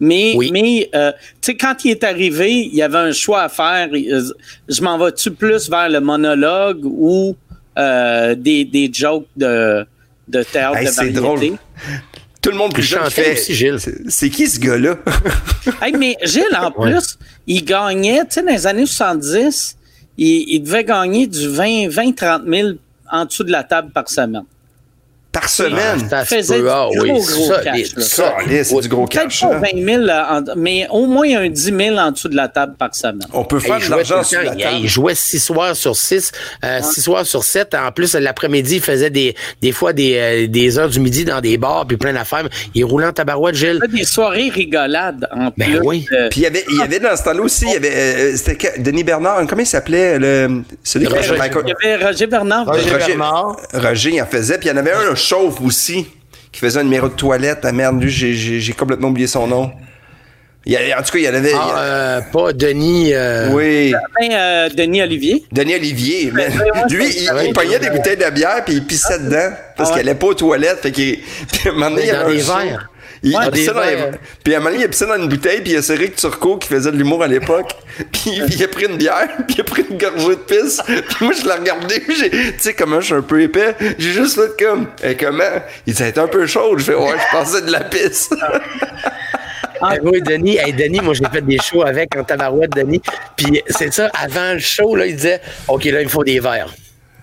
[0.00, 0.50] Mais, Oui.
[0.52, 3.88] mais euh, tu sais, quand il est arrivé, il y avait un choix à faire.
[3.94, 4.32] Il-
[4.68, 7.34] Je m'en vais-tu plus vers le monologue ou
[7.78, 9.86] euh, des, des jokes de,
[10.28, 11.20] de théâtre Hey, de c'est variété?
[11.20, 11.40] drôle.
[12.42, 13.32] Tout le monde plus chantait fait.
[13.32, 13.80] aussi, Gilles.
[13.80, 14.96] C'est- C'est qui ce gars-là?
[15.82, 19.76] Hey, mais Gilles, en plus, il gagnait, tu sais, dans les années 70,
[20.18, 22.68] il, il devait gagner du 20, 20, 30 000
[23.10, 24.44] en dessous de la table par semaine.
[25.40, 26.06] Par semaine.
[26.08, 26.60] Ça se faisait.
[26.68, 27.76] Ah du oui, gros, gros ça, cash,
[28.64, 29.40] c'est du gros Peut-être cash.
[29.42, 29.60] pas hein.
[29.74, 32.74] 20 000, euh, en- mais au moins un 10 000 en dessous de la table
[32.78, 33.20] par semaine.
[33.32, 34.62] On peut faire il de l'argent sur la table.
[34.78, 36.32] Il, il jouait six soirs sur six,
[36.64, 37.74] euh, six soirs sur sept.
[37.74, 41.40] En plus, l'après-midi, il faisait des, des fois des, euh, des heures du midi dans
[41.40, 42.48] des bars puis plein d'affaires.
[42.74, 43.80] Il roulait en tabarouette, Gilles.
[43.92, 45.80] Des soirées rigolades en Ben plus.
[45.82, 46.06] oui.
[46.10, 47.92] de- Puis il y avait, il y avait dans ce temps-là aussi, il y avait,
[47.94, 51.22] euh, c'était que- Denis Bernard, comment il s'appelait, le, celui Roger.
[51.22, 52.66] faisait Michael- Il y avait Roger Bernard.
[52.66, 53.56] Roger Roger, Bernard.
[53.74, 54.58] Roger, il en faisait.
[54.58, 56.06] Puis il y en avait un, un chauve aussi,
[56.52, 57.60] qui faisait un numéro de toilette.
[57.64, 59.70] Ah merde, lui, j'ai, j'ai, j'ai complètement oublié son nom.
[60.64, 61.52] Il y a- en tout cas, il y en avait.
[61.54, 63.10] Ah, euh, pas Denis.
[63.14, 63.92] euh, oui.
[64.20, 65.44] Ben, euh, Denis Olivier.
[65.52, 66.32] Denis Olivier.
[66.34, 66.48] mais
[66.90, 70.00] lui, il, il pognait des bouteilles de bière puis il pissait dedans parce Ah ouais.
[70.00, 70.80] qu'il allait pas aux toilettes.
[70.82, 71.18] Fait qu'il,
[71.52, 72.90] puis à un moment donné, il y avait un verres.
[73.26, 74.14] Il, Ouais, il pissait dans les- verres.
[74.44, 75.82] Puis à un moment donné, il a pissé dans une bouteille, puis il y a
[75.82, 77.72] Cédric Turcot qui faisait de l'humour à l'époque.
[78.12, 80.80] Puis il a pris une bière, puis il a pris une gorgée de pisse.
[80.86, 83.74] Puis moi, je l'ai regardé, puis j'ai, tu sais, comment je suis un peu épais,
[83.98, 85.42] j'ai juste fait comme, Eh, comment?
[85.86, 86.76] Il dit, un peu chaud.
[86.78, 88.30] Je fais, ouais, je pensais de la pisse.
[89.82, 93.02] Ah oui, Denis, hey, Denis, moi j'ai fait des shows avec en tabarouette, Denis.
[93.36, 96.40] Puis c'est ça, avant le show, là, il disait OK, là, il me faut des
[96.40, 96.72] verres.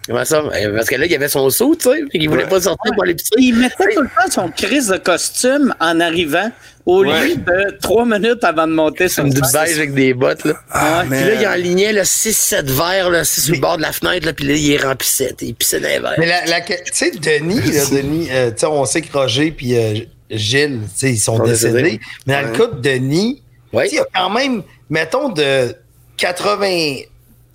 [0.08, 0.44] Comment ça?
[0.60, 2.50] Eh, Parce que là, il y avait son saut, tu sais, puis il voulait Ouais.
[2.50, 3.30] pas sortir pour aller pisser.
[3.38, 6.52] Il mettait tout le temps son crise de costume en arrivant
[6.86, 7.30] au Ouais.
[7.30, 10.44] lieu de trois minutes avant de monter sur Une le petite beige avec des bottes,
[10.44, 10.56] là.
[10.72, 14.34] Ah, Puis là, il enlignait 6-7 verres, là, sur le bord de la fenêtre, là,
[14.34, 15.34] puis là, il remplissait.
[15.40, 16.16] Il pissait dans les verres.
[16.18, 19.52] Mais la, la- tu sais, Denis, là, Denis, euh, tu sais, on sait que Roger
[19.52, 19.94] puis euh,
[20.30, 22.02] Gilles, tu sais, ils sont décédés.
[22.28, 23.42] Mais dans le cas de Denis,
[23.72, 25.74] il y a quand même, mettons, de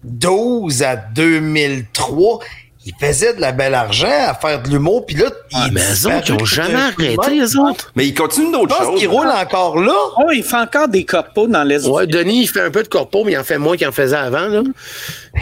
[0.04, 2.38] 92 à 2003,
[2.86, 6.06] ils faisaient de la belle argent à faire de l'humour, puis là, ils mais eux
[6.06, 7.92] autres, ils ont jamais arrêté, eux autres.
[7.96, 8.98] Mais ils continuent Je d'autres pense choses.
[9.00, 9.92] qu'ils roulent encore là.
[10.16, 12.88] Oh, il fait encore des corpos dans les Ouais, Denis, il fait un peu de
[12.88, 14.62] corpo, mais il en fait moins qu'il en faisait avant, là.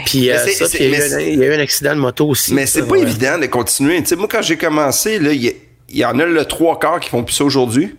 [0.05, 1.59] Puis, euh, ça, puis il, y a eu un, c'est- il y a eu un
[1.61, 2.53] accident de moto aussi.
[2.53, 3.01] Mais c'est pas ouais.
[3.01, 4.01] évident de continuer.
[4.01, 5.55] Tu sais, moi, quand j'ai commencé, là, il y,
[5.89, 7.95] il y en a le trois quarts qui font plus ça aujourd'hui.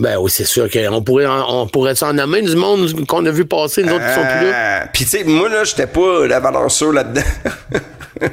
[0.00, 3.30] Ben oui, c'est sûr qu'on pourrait, en- on pourrait s'en nommer du monde qu'on a
[3.30, 4.80] vu passer, nous autres qui sont plus là.
[4.82, 7.20] Ah, Puis tu sais, moi, là, j'étais pas la valeur sûre là-dedans.
[8.20, 8.26] tu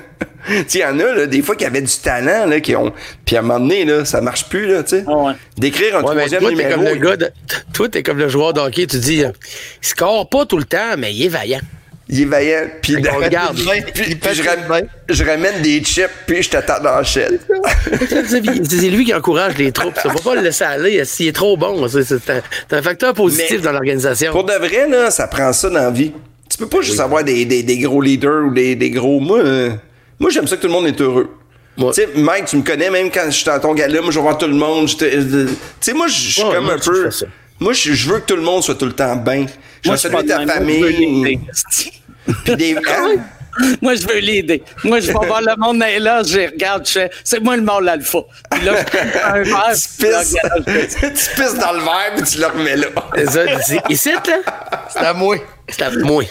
[0.68, 2.94] sais, il y en a, là, des fois, qui avaient du talent, là, qui ont...
[3.26, 5.06] Puis à un moment donné, là, ça marche plus, là, tu sais.
[5.08, 5.34] Ah ouais.
[5.58, 6.76] D'écrire un Ouais, troisième toi, t'es numéro...
[6.76, 7.32] comme le gars de,
[7.74, 9.32] toi, t'es comme le joueur d'hockey, tu dis, euh,
[9.84, 11.60] il score pas tout le temps, mais il est vaillant.
[12.10, 12.68] Il est vaillant.
[12.82, 13.58] Puis, Fait qu'on le garde.
[13.58, 14.82] puis, Il puis pète je, le ram- bain.
[15.10, 17.38] je ramène des chips, puis je t'attends dans la chaîne.
[18.20, 19.96] c'est lui qui encourage les troupes.
[20.02, 21.04] Ça faut pas le laisser aller.
[21.06, 22.14] S'il est trop bon, c'est
[22.72, 24.32] un, facteur positif Mais- dans l'organisation.
[24.32, 26.12] Pour de vrai, là, ça prend ça dans la vie.
[26.50, 29.20] Tu peux pas juste avoir des, des, des gros leaders ou des, des gros...
[29.20, 29.72] Moi, euh,
[30.18, 31.30] moi j'aime ça que tout le monde est heureux.
[31.78, 31.92] Ouais.
[31.94, 34.16] Tu sais, Mike, tu me connais, même quand je suis dans ton gala, moi, je
[34.18, 34.88] vais voir tout le monde.
[34.88, 35.06] Tu
[35.82, 37.10] sais, moi, je suis Ouais, comme moi un peu...
[37.60, 39.46] Moi, je veux que tout le monde soit tout le temps bien.
[39.84, 40.64] Je veux pas ta de même.
[40.64, 41.40] Moi, je veux famille.
[42.46, 42.76] Puis des...
[42.76, 43.16] Hein?
[43.82, 44.62] Moi, je veux l'aider.
[44.84, 47.56] Moi, je vais voir le monde est là, je les regarde, je fais, c'est moi
[47.56, 48.20] le mâle alpha.
[48.52, 50.36] Puis là, je prends un verre, tu pisses,
[51.00, 52.88] tu pisses dans le verre, puis tu le remets là.
[53.16, 54.22] C'est ça, c'est- Ici, là,
[54.90, 55.38] C'est à moi.
[55.70, 56.24] c'est à moi.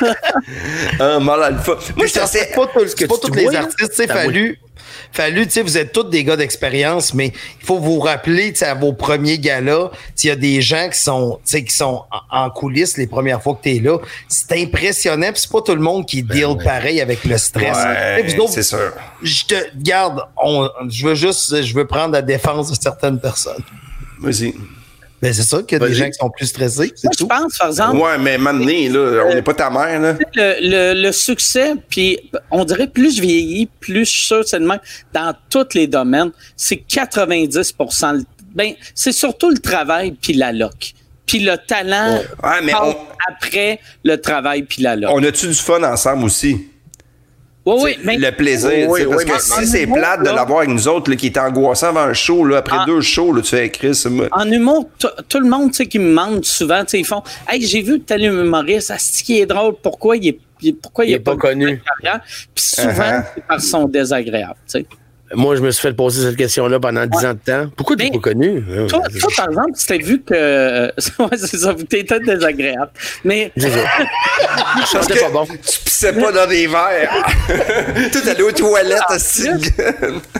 [1.00, 1.72] Un mal alpha.
[1.96, 4.06] Moi, je C'est sais pas, tout- c'est que pas tu tous les artistes, tu sais,
[4.06, 4.58] ça fallu,
[5.12, 8.60] fallu, tu sais, vous êtes tous des gars d'expérience, mais il faut vous rappeler, tu
[8.60, 9.90] sais, à vos premiers galas,
[10.22, 13.42] il y a des gens qui sont, tu sais, qui sont en, coulisses les premières
[13.42, 13.98] fois que tu es là.
[14.28, 17.76] C'est impressionnant, puis c'est pas tout le monde qui deal pareil avec le stress.
[17.76, 18.92] Ouais, c'est sûr.
[19.22, 20.22] je te garde,
[20.88, 23.62] je veux juste, je veux prendre la défense de certaines personnes.
[24.20, 24.54] Vas-y.
[25.24, 27.26] Ben, c'est ça qu'il y a des gens qui sont plus stressés, Moi, je tout.
[27.26, 30.16] pense, par exemple, Ouais, mais maintenant, là, on n'est pas ta mère, là.
[30.34, 32.18] le, le, le succès, puis
[32.50, 34.80] on dirait plus je vieillis, plus je suis sûr que c'est de même
[35.14, 40.92] dans tous les domaines, c'est 90 le- ben, c'est surtout le travail puis la loc.
[41.26, 45.10] Puis le talent Ouais, mais passe on- après le travail puis la loc.
[45.10, 46.68] On a-tu du fun ensemble aussi?
[47.66, 50.20] Oui, oui, mais le plaisir, Oui, tu sais, parce oui, que mais si c'est plate
[50.20, 52.84] de l'avoir avec nous autres, là, qui est angoissant avant un show, là, après Ah.
[52.86, 54.26] deux shows, là, tu fais Chris, moi.
[54.32, 54.88] en humour,
[55.28, 57.80] tout le monde tu sais, qui me demande souvent, tu sais, ils font Hey, j'ai
[57.82, 61.20] vu tel humoriste, c'est qui est drôle, pourquoi il est, pourquoi il, Il est est
[61.20, 61.80] pas connu.
[62.02, 62.20] carrière?
[62.54, 63.24] Puis souvent, Uh-huh.
[63.34, 64.56] c'est par son désagréable.
[64.66, 64.86] Tu sais.
[65.34, 67.70] Moi, je me suis fait poser cette question-là pendant 10 ans de temps.
[67.76, 68.62] Pourquoi tu Mais- pas connu?
[68.88, 70.86] Toi, toi, par exemple, tu t'es vu que.
[71.22, 72.90] ouais, c'est ça, t'étais désagréable.
[73.24, 73.52] Mais.
[73.56, 73.66] Je
[74.86, 75.46] sentais pas bon.
[75.46, 77.10] Tu pissais pas dans des verres.
[78.12, 79.48] Toi, t'allais aux toilettes, En aussi.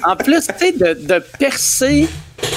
[0.05, 2.09] En plus, tu sais, de, de percer,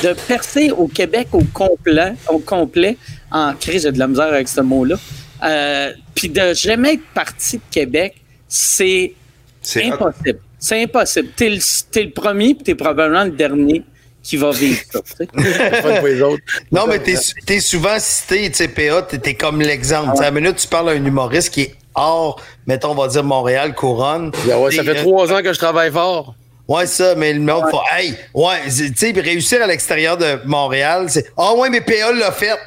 [0.04, 2.98] de percer au Québec au complet, au complet,
[3.32, 4.96] en crise, j'ai de la misère avec ce mot-là.
[5.44, 8.16] Euh, Puis de jamais être parti de Québec,
[8.48, 9.14] c'est
[9.62, 10.40] C'est impossible.
[10.60, 11.30] C'est impossible.
[11.36, 11.56] T'es le,
[12.02, 13.84] le premier, puis t'es probablement le dernier
[14.24, 15.00] qui va vivre ça.
[16.72, 20.12] Non, mais t'es, t'es souvent cité, tu sais, PA, t'es, comme l'exemple.
[20.12, 22.96] Tu sais, À la minute, tu parles à un humoriste qui est hors, mettons, on
[22.96, 24.32] va dire Montréal, Couronne.
[24.46, 26.36] Ouais, ça fait trois ans que je travaille fort.
[26.68, 30.40] Ouais, ça, mais le monde fait, hey, ouais, tu sais, puis réussir à l'extérieur de
[30.46, 32.58] Montréal, c'est, ah ouais, mais PA l'a fait.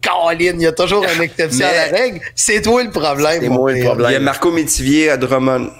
[0.00, 2.20] Caroline, il y a toujours une exception à la Mais- règle.
[2.34, 3.40] C'est toi le problème.
[3.42, 4.10] C'est moi le problème.
[4.10, 5.70] Il y a Marco Métivier à Drummond.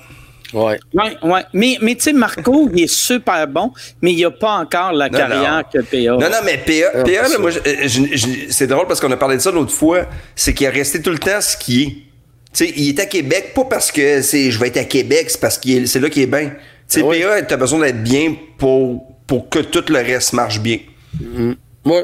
[0.52, 0.78] Ouais.
[0.94, 1.44] Ouais, ouais.
[1.52, 5.08] Mais, mais tu sais, Marco, il est super bon, mais il n'a pas encore la
[5.08, 6.12] Non, carrière que PA.
[6.12, 9.36] Non, non, mais PA, Ah, PA, là, moi, je- c'est drôle parce qu'on a parlé
[9.36, 10.06] de ça l'autre fois.
[10.34, 11.86] C'est qu'il a resté tout le temps ce qui est.
[11.86, 15.30] Tu sais, il est à Québec, pas parce que c'est je vais être à Québec,
[15.30, 16.50] c'est parce que c'est là qu'il est bien.
[16.50, 16.54] Tu
[16.86, 17.22] sais, Ah oui.
[17.22, 20.78] PA, t'as besoin d'être bien pour, pour que tout le reste marche bien.
[21.84, 22.02] Moi,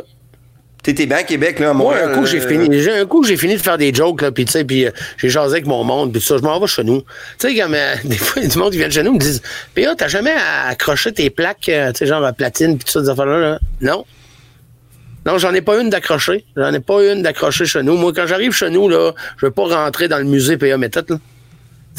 [0.89, 2.89] T'étais bien à Québec, là, à un coup, j'ai euh, fini.
[2.89, 5.29] Un coup, j'ai fini de faire des jokes, là, puis tu sais, puis euh, j'ai
[5.29, 7.03] jasé avec mon monde, puis ça, je m'en vais chez nous.
[7.39, 9.13] Tu sais, comme euh, des fois, il y a du monde qui vient chez nous,
[9.13, 9.43] me disent,
[9.75, 10.33] PA, t'as jamais
[10.67, 13.59] accroché tes plaques, euh, tu sais, genre à platine, puis tout ça, des affaires-là, là?
[13.83, 14.07] Non.
[15.27, 16.47] Non, j'en ai pas une d'accrocher.
[16.57, 17.99] J'en ai pas une d'accrocher chez nous.
[17.99, 21.11] Moi, quand j'arrive chez nous, là, je veux pas rentrer dans le musée PA Méthode,
[21.11, 21.17] là.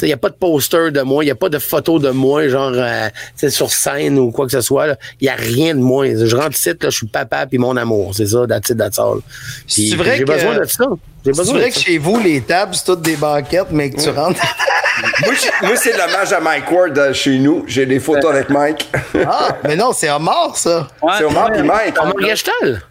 [0.02, 2.10] Il n'y a pas de poster de moi, il n'y a pas de photo de
[2.10, 4.86] moi, genre euh, tu sais, sur scène ou quoi que ce soit.
[5.20, 6.06] Il n'y a rien de moi.
[6.06, 8.12] Je rentre ici, là, je suis papa puis mon amour.
[8.14, 9.18] C'est ça, that's it, that's all.
[9.66, 10.84] Puis, C'est vrai J'ai que- besoin de ça.
[11.24, 11.80] C'est vrai de que ça.
[11.80, 14.40] chez vous, les tables, c'est toutes des banquettes, mais que tu rentres.
[15.62, 17.64] Moi, c'est l'hommage à Mike Ward euh, chez nous.
[17.66, 18.88] J'ai des photos avec Mike.
[19.26, 20.88] Ah, mais non, c'est Omar, ça.
[21.02, 21.94] Ouais, c'est Omar puis Mike.
[22.00, 22.82] Omar Gestal?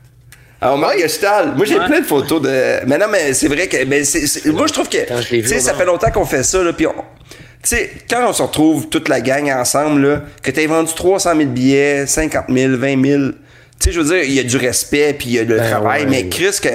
[0.61, 1.01] Ah, Omar Oui.
[1.01, 1.53] Gestal.
[1.55, 1.85] Moi, j'ai Ouais.
[1.85, 2.85] plein de photos de.
[2.85, 3.77] Mais non, mais c'est vrai que.
[3.85, 4.01] Mais
[4.51, 4.97] Moi, je trouve que.
[5.27, 6.73] Tu sais, ça fait longtemps qu'on fait ça, là.
[6.73, 6.93] Puis on.
[7.61, 11.31] Tu sais, quand on se retrouve toute la gang ensemble, là, que t'aies vendu 300
[11.35, 13.35] 000 billets, 50 000, 20 000, tu
[13.79, 15.69] sais, je veux dire, il y a du respect, puis il y a le Ben
[15.69, 16.09] travail, ouais.
[16.09, 16.69] mais Chris, que,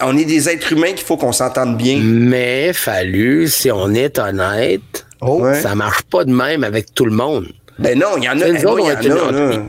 [0.00, 1.98] on est des êtres humains qu'il faut qu'on s'entende bien.
[2.02, 5.42] Mais fallu, si on est honnête, Oh.
[5.62, 7.46] Ça marche pas de même avec tout le monde.
[7.78, 8.48] Ben non, il y en a.
[8.48, 9.62] Nous autres, il y on a.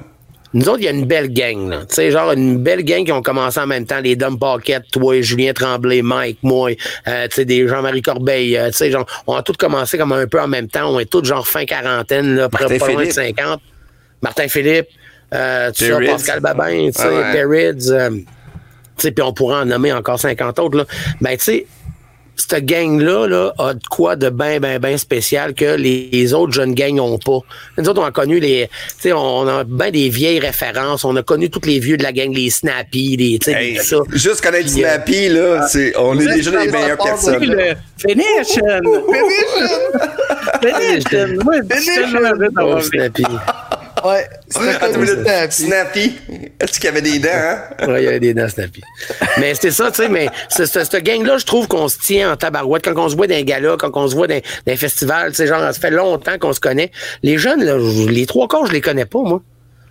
[0.53, 1.79] Nous autres, il y a une belle gang, là.
[1.81, 3.99] Tu sais, genre une belle gang qui ont commencé en même temps.
[3.99, 6.71] Les Dom Paquette, toi, Julien Tremblay, Mike, moi,
[7.07, 10.13] euh, tu sais, des Jean-Marie Corbeil, euh, tu sais, genre, on a tous commencé comme
[10.13, 10.89] un peu en même temps.
[10.93, 13.37] On est tous genre fin quarantaine, là, près Martin pas loin de Philippe.
[13.37, 13.61] 50.
[14.21, 14.87] Martin Philippe,
[15.33, 16.05] euh, tu sais.
[16.05, 17.09] Pascal Babin, tu sais.
[17.33, 18.25] Perrids, euh, tu
[18.97, 20.85] sais, puis on pourrait en nommer encore 50 autres, là.
[21.21, 21.67] Ben, tu sais,
[22.37, 26.73] cette gang-là là, a de quoi de bien, bien, bien spécial que les, autres jeunes
[26.73, 27.39] gangs n'ont pas.
[27.77, 28.67] Nous autres, on a connu les.
[28.67, 31.03] Tu sais, on a bien des vieilles références.
[31.03, 33.39] On a connu tous les vieux de la gang, les Snappy, les.
[33.39, 33.97] Tu Hey, ça.
[34.11, 37.43] juste connaître Puis, euh, Snappy, là, c'est, on est déjà les meilleures personnes.
[37.43, 38.59] Le finish!
[40.61, 41.03] Finish!
[41.43, 41.79] Moi, je
[42.83, 43.21] suis
[44.49, 44.67] Snappy.
[44.67, 45.51] Ouais, Attends ça.
[45.51, 46.17] Snappy.
[46.59, 47.87] Est-ce qu'il y avait des dents, hein?
[47.87, 48.81] Ouais, il y avait des dents Snappy.
[49.39, 52.31] Mais c'était ça, tu sais, mais ce- ce- cette gang-là, je trouve qu'on se tient
[52.31, 52.83] en tabarouette.
[52.85, 55.47] Quand on se voit dans les galas, quand on se voit les festivals, tu sais,
[55.47, 56.91] genre, ça fait longtemps qu'on se connaît.
[57.23, 57.77] Les jeunes, là,
[58.09, 59.41] les trois quarts, je les connais pas, moi.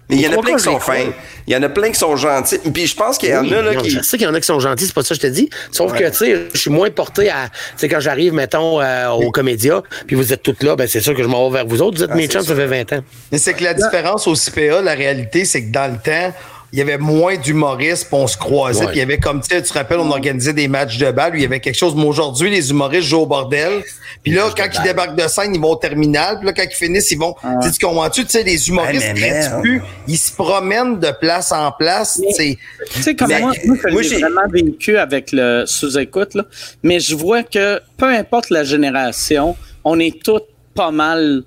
[0.08, 1.04] Mais il y en a plein qui sont fins.
[1.46, 2.58] Il y en a plein qui sont gentils.
[2.72, 3.90] Puis je pense qu'il y en Oui, a, là, non, qui.
[3.90, 5.32] Je sais qu'il y en a qui sont gentils, c'est pas ça que je te
[5.32, 5.50] dis.
[5.72, 7.48] Sauf que, tu sais, je suis moins porté à.
[7.48, 11.00] Tu sais, quand j'arrive, mettons, euh, au Comédia, puis vous êtes toutes là, ben c'est
[11.00, 11.98] sûr que je m'en vais vers vous autres.
[11.98, 13.00] Vous êtes mes c'est chums, ça fait 20 ans.
[13.32, 16.32] Mais c'est que la différence au CPA, la réalité, c'est que dans le temps,
[16.76, 18.80] il y avait moins d'humoristes, puis on se croisait.
[18.80, 18.86] Ouais.
[18.88, 21.10] Puis il y avait comme, tu sais, tu te rappelles, on organisait des matchs de
[21.10, 21.94] balle, où il y avait quelque chose.
[21.96, 23.82] Mais aujourd'hui, les humoristes jouent au bordel.
[24.22, 26.36] Puis là, quand ils débarquent de scène, ils vont au terminal.
[26.36, 27.34] Puis là, quand ils finissent, ils vont.
[27.62, 28.24] Tu sais, tu comprends-tu?
[28.24, 29.62] Tu sais, les humoristes merde.
[29.62, 29.80] plus.
[30.06, 32.20] Ils se promènent de place en place.
[32.36, 32.58] Tu
[33.02, 33.52] sais, comme moi,
[33.90, 36.44] moi, j'ai- vraiment vécu avec le sous-écoute, là.
[36.82, 40.42] mais je vois que peu importe la génération, on est tous
[40.74, 41.42] pas mal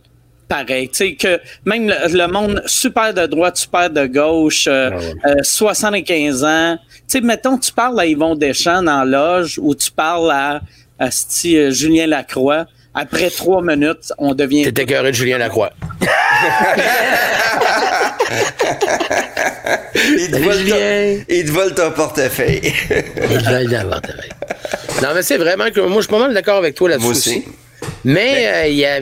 [0.50, 0.90] pareils.
[0.90, 4.90] Tu sais, que même le, le monde super de droite, super de gauche, euh,
[5.26, 6.78] euh, 75 ans.
[6.78, 10.60] Tu sais, mettons, tu parles à Yvon Deschamps dans loge ou tu parles à,
[11.00, 12.66] à sti- euh, Julien Lacroix.
[12.94, 14.74] Après trois minutes, on devient.
[14.74, 15.70] T'es écœuré de Julien Lacroix.
[20.18, 22.62] Il te vole ton- il te vole ton portefeuille.
[22.90, 25.02] Je vais le avoir, t'as raison.
[25.02, 27.06] non, mais c'est vraiment que moi, je suis pas mal d'accord avec toi là-dessus.
[27.06, 27.44] Moi aussi.
[28.04, 29.00] Mais euh, il y a.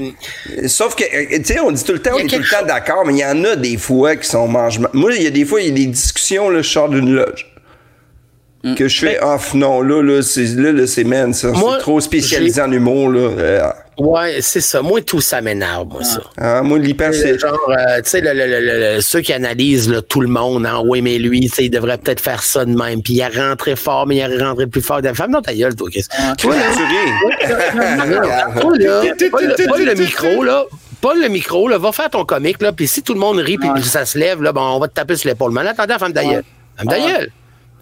[0.68, 2.66] Sauf que, euh, tu sais, on dit tout le temps, on est tout le temps
[2.66, 4.90] d'accord, mais il y en a des fois qui sont mangement.
[4.94, 7.14] Moi, il y a des fois, il y a des discussions, là, je sors d'une
[7.14, 7.48] loge.
[8.76, 11.49] Que je fais, off, non, là, là, c'est, là, là, c'est, man, ça.
[11.49, 13.20] Moi, c'est trop spécialisé en humour, là.
[13.20, 14.84] Euh, Ouais, c'est ça.
[14.84, 16.20] Moi, tout ça m'énerve, moi, ça.
[16.38, 17.39] ah, moi, l'hyper, c'est.
[17.39, 20.28] Genre, euh, tu sais, le, le- le- le- le- ceux qui analysent là, tout le
[20.28, 23.13] monde, hein, oui, mais lui, tu sais, il devrait peut-être faire ça de même, puis
[23.15, 24.99] il a rentré fort, mais il a rentré plus fort.
[25.15, 26.05] Femme dans ta gueule, toi, Chris.
[26.38, 26.61] Toi, là,
[29.18, 29.32] Tu
[29.68, 30.65] Paul, le micro, là.
[31.01, 33.57] Paul, le micro, là, va faire ton comique, là, puis si tout le monde rit,
[33.57, 35.51] puis ça se lève, là, bon, on va te taper sur l'épaule.
[35.51, 36.43] Mais en attendant, femme d'ailleurs.
[36.78, 37.26] Femme d'ailleurs.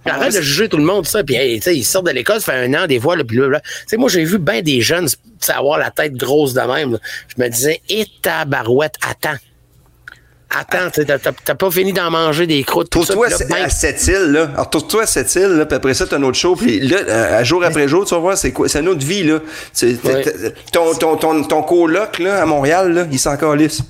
[0.05, 1.23] Arrête de juger tout le monde, ça.
[1.23, 3.49] Puis, hey, ils sortent de l'école, ça fait un an, des fois, là, puis là,
[3.49, 3.61] là.
[3.97, 5.07] Moi, j'ai vu bien des jeunes,
[5.47, 6.99] avoir la tête grosse de même.
[7.35, 9.37] Je me disais, et ta barouette, attends.
[10.49, 12.89] Attends, t'as- t'as t'as pas fini d'en manger des croûtes,
[13.49, 14.49] là, à cette île, là.
[14.53, 16.97] Alors, trouve-toi à cette île, là, puis après ça, t'as un autre show, puis là,
[17.07, 18.69] euh, à jour après jour, tu vas voir, c'est quoi?
[18.69, 19.39] C'est une autre vie, là.
[20.71, 23.81] Ton, ton, ton, ton coloc, là, à Montréal, là, il s'en calisse.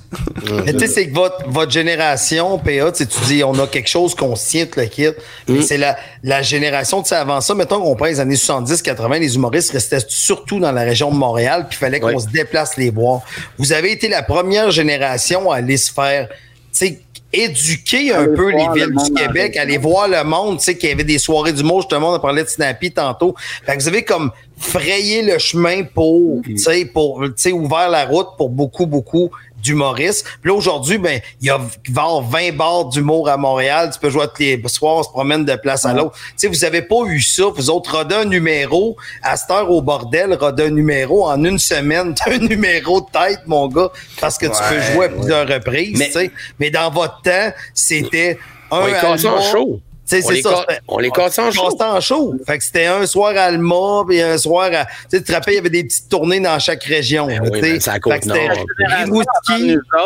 [0.64, 4.14] Mais tu sais, c'est que votre, votre génération, PA, tu dis, on a quelque chose
[4.14, 5.08] qu'on se tient, tout le kit.
[5.48, 8.82] Mais c'est la, la génération, tu sais, avant ça, mettons qu'on prend les années 70,
[8.82, 12.18] 80, les humoristes restaient surtout dans la région de Montréal, puis il fallait qu'on Ouais.
[12.18, 13.20] se déplace les voir.
[13.58, 16.28] Vous avez été la première génération à aller se faire,
[16.76, 17.00] sais,
[17.32, 20.76] éduquer un Aller peu les le villes du Québec, aller voir le monde, tu sais,
[20.76, 23.34] qu'il y avait des soirées du mot, justement, on parlait de Snappy tantôt.
[23.64, 27.90] Fait que vous avez comme frayé le chemin pour, tu sais, pour, tu sais, ouvert
[27.90, 29.30] la route pour beaucoup, beaucoup
[29.62, 30.24] d'humoristes.
[30.42, 33.90] Puis là, aujourd'hui, ben, il y a avoir 20 bars d'humour à Montréal.
[33.92, 36.12] Tu peux jouer tous les soirs, on se promène de place à l'autre.
[36.14, 37.44] Tu sais, vous avez pas eu ça.
[37.54, 41.58] Vous autres, rodez un numéro, à cette heure au bordel, rodez un numéro en une
[41.58, 42.14] semaine.
[42.24, 43.90] T'as un numéro de tête, mon gars,
[44.20, 46.30] parce que tu Ouais, peux jouer à plusieurs reprises, Mais-.
[46.58, 48.38] Mais dans votre temps, c'était
[48.70, 49.16] un Alma.
[49.52, 49.80] show.
[50.06, 50.64] C'est les ça.
[50.86, 51.68] on les casse en show.
[51.68, 52.34] cassait en show.
[52.46, 54.84] Fait que c'était un soir à Alma, puis un soir à.
[54.84, 57.26] Tu sais, tu te rappelles, il y avait des petites tournées dans chaque région.
[57.26, 57.72] Ben oui, tu sais.
[57.72, 59.18] ben, c'est à la Fait que c'était nous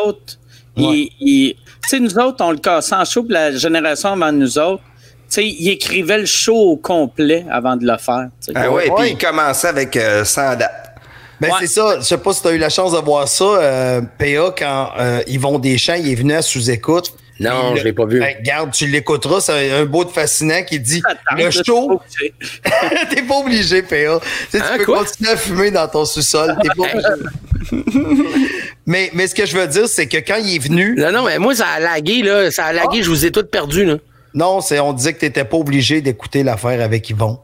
[0.05, 0.39] autres,
[1.99, 4.83] nous autres, on le cassait en show, puis la génération avant nous autres,
[5.29, 8.29] tu sais, il écrivait le show au complet avant de le faire.
[8.55, 8.95] Ah ouais, Ouais.
[8.97, 10.87] puis il commençait avec euh, 100 dates.
[11.41, 11.55] Ben, Ouais.
[11.61, 11.97] c'est ça.
[12.01, 14.91] Je sais pas si tu as eu la chance de voir ça, euh, PA, quand
[14.99, 17.13] euh, Yvon Deschamps, il est venu à sous-écoute.
[17.41, 18.21] Non, je l'ai pas vu.
[18.21, 22.01] Ben, regarde, tu l'écouteras, c'est un beau de fascinant qui dit Attends, le show,
[23.11, 23.97] t'es pas obligé, PA.
[23.97, 23.99] Tu,
[24.51, 25.05] sais, tu Hein, peux quoi?
[25.05, 26.55] continuer à fumer dans ton sous-sol.
[26.63, 27.09] T'es pas obligé.
[28.87, 31.25] mais, mais ce que je veux dire, c'est que quand il est venu, Non, non,
[31.25, 32.51] mais moi, ça a lagué, là.
[32.51, 33.03] Ça a lagué, Ah.
[33.03, 33.97] je vous ai toutes perdu, là.
[34.35, 37.39] non, c'est on disait que t'étais pas obligé d'écouter l'affaire avec Yvon.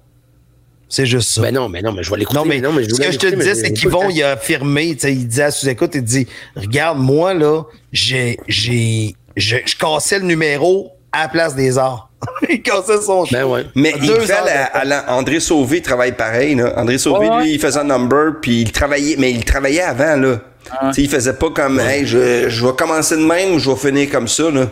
[0.89, 1.43] C'est juste ça.
[1.43, 2.39] Ben non, mais non, mais je vais l'écouter.
[2.39, 4.23] Non, mais, non, mais ce voulais que je te disais, mais c'est j'ai- qu'Yvon, il
[4.23, 7.63] a affirmé, il disait à sous-écoute, il dit, regarde, moi, là,
[7.93, 12.11] j'ai, j'ai, je, je cassais le numéro à la place des arts.
[12.49, 13.67] il cassait son Ben ouais.
[13.75, 16.55] Mais il Deux à, à André Sauvé travaille pareil.
[16.55, 16.73] Là.
[16.77, 17.43] André Sauvé, Ouais.
[17.43, 20.17] lui, il faisait un number, puis il travaillait, mais il travaillait avant.
[20.17, 20.41] Là.
[20.65, 23.71] Tu sais, Il faisait pas comme, hey, je, je vais commencer de même ou je
[23.71, 24.51] vais finir comme ça.
[24.51, 24.67] Là.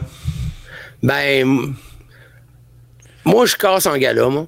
[1.02, 1.74] Ben,
[3.24, 4.46] moi, je casse en gala, moi.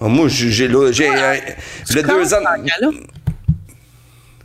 [0.00, 1.36] Ah, Moi, j'ai là, j'ai euh,
[1.94, 2.38] le deux ans.
[2.38, 2.90] en gala?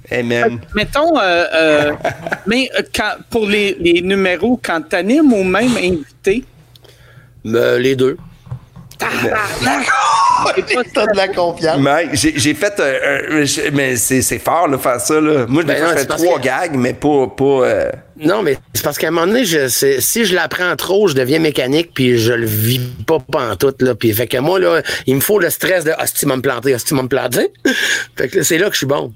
[0.09, 0.59] Eh, man.
[0.75, 1.91] Mettons, euh, euh,
[2.47, 6.43] mais euh, quand, pour les, les numéros, quand t'animes ou même invité,
[7.43, 8.17] Ben, les deux.
[10.93, 11.79] T'as de la confiance.
[11.79, 12.73] Mike, j'ai j'ai fait.
[12.79, 15.21] euh, euh, mais c'est c'est fort, là, faire ça.
[15.21, 15.45] Là.
[15.47, 17.27] Moi, je Ben me non, fais trois que- gags, mais pas.
[17.27, 21.07] pas euh, Non, mais c'est parce qu'à un moment donné, je, si je l'apprends trop,
[21.07, 23.93] je deviens mécanique, puis je le vis pas pantoute, là.
[23.95, 26.35] Puis fait que moi, là, il me faut le stress de «Ah, si tu vas
[26.35, 27.51] me planter, ah, si tu vas me planter.»
[28.17, 29.13] Fait que c'est là que je suis bon.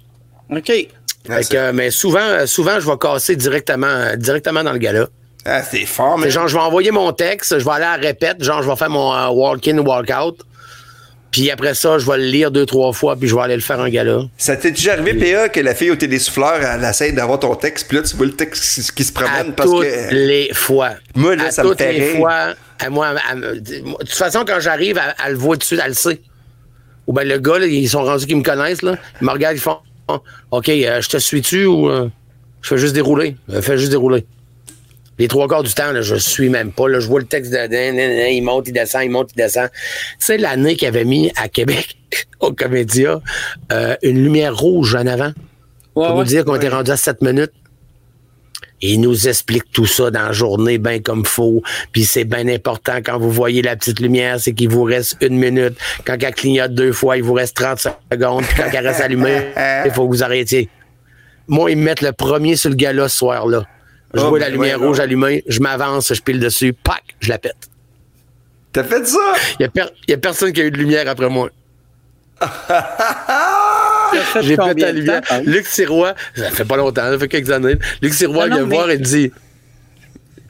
[0.51, 0.65] OK.
[0.65, 5.07] Fait que, mais souvent, souvent, je vais casser directement, directement dans le gala.
[5.45, 6.29] Ah, c'est fort, mais.
[6.31, 8.75] Genre, je vais envoyer mon texte, je vais aller à la répète, genre, je vais
[8.75, 10.39] faire mon euh, walk-in, walk-out.
[11.31, 13.61] Puis après ça, je vais le lire deux, trois fois, puis je vais aller le
[13.61, 14.23] faire en gala.
[14.37, 17.87] Ça t'est déjà arrivé, PA, que la fille au télésouffleur, elle essaie d'avoir ton texte,
[17.87, 20.13] puis là, tu vois le texte qui- se À promène parce toutes que.
[20.13, 20.89] les fois.
[21.15, 22.17] Moi, là, à ça me toutes fait les rire.
[22.17, 22.53] fois.
[22.79, 25.93] À moi, me- de toute façon, quand j'arrive, elle, elle le voit dessus, elle le
[25.95, 26.19] sait.
[27.07, 28.97] Ou bien le gars, là, ils sont rendus qu'ils me connaissent, là.
[29.21, 29.77] Ils me regardent, ils font
[30.51, 32.09] OK, euh, je te suis-tu ou euh,
[32.61, 33.35] je fais juste dérouler?
[33.49, 34.25] Euh, fais juste dérouler.
[35.19, 36.87] Les trois quarts du temps, là, je suis même pas.
[36.87, 39.29] Là, je vois le texte de nan, nan, nan, il monte, il descend, il monte,
[39.35, 39.69] il descend.
[39.71, 39.77] Tu
[40.19, 41.97] sais, l'année qu'il avait mis à Québec,
[42.39, 43.21] au Comédia,
[43.71, 45.31] euh, une lumière rouge en avant
[45.93, 46.23] Ouais, pour ouais.
[46.23, 47.51] nous dire qu'on était rendu à 7 minutes.
[48.81, 51.61] Il nous explique tout ça dans la journée, bien comme faut.
[51.91, 55.37] Puis c'est bien important quand vous voyez la petite lumière, c'est qu'il vous reste une
[55.37, 55.77] minute.
[56.05, 58.43] Quand elle clignote deux fois, il vous reste 30 secondes.
[58.45, 59.51] Puis quand elle reste allumée,
[59.85, 60.69] il faut que vous arrêtiez.
[61.47, 63.63] Moi, ils me mettent le premier sur le gala ce soir-là.
[64.13, 67.03] Je Oh, vois la ben lumière ouais, rouge allumée, je m'avance, je pile dessus, pac,
[67.19, 67.69] je la pète.
[68.73, 69.19] T'as fait ça?
[69.59, 69.69] Il
[70.07, 71.49] n'y a, personne qui a eu de lumière après moi.
[74.41, 75.21] J'ai pété la de lumière.
[75.21, 75.41] temps, hein?
[75.45, 77.75] Luc Sirois, ça fait pas longtemps, ça fait quelques années.
[78.01, 79.31] Luc Sirois Non, vient non, me voir mais- et dit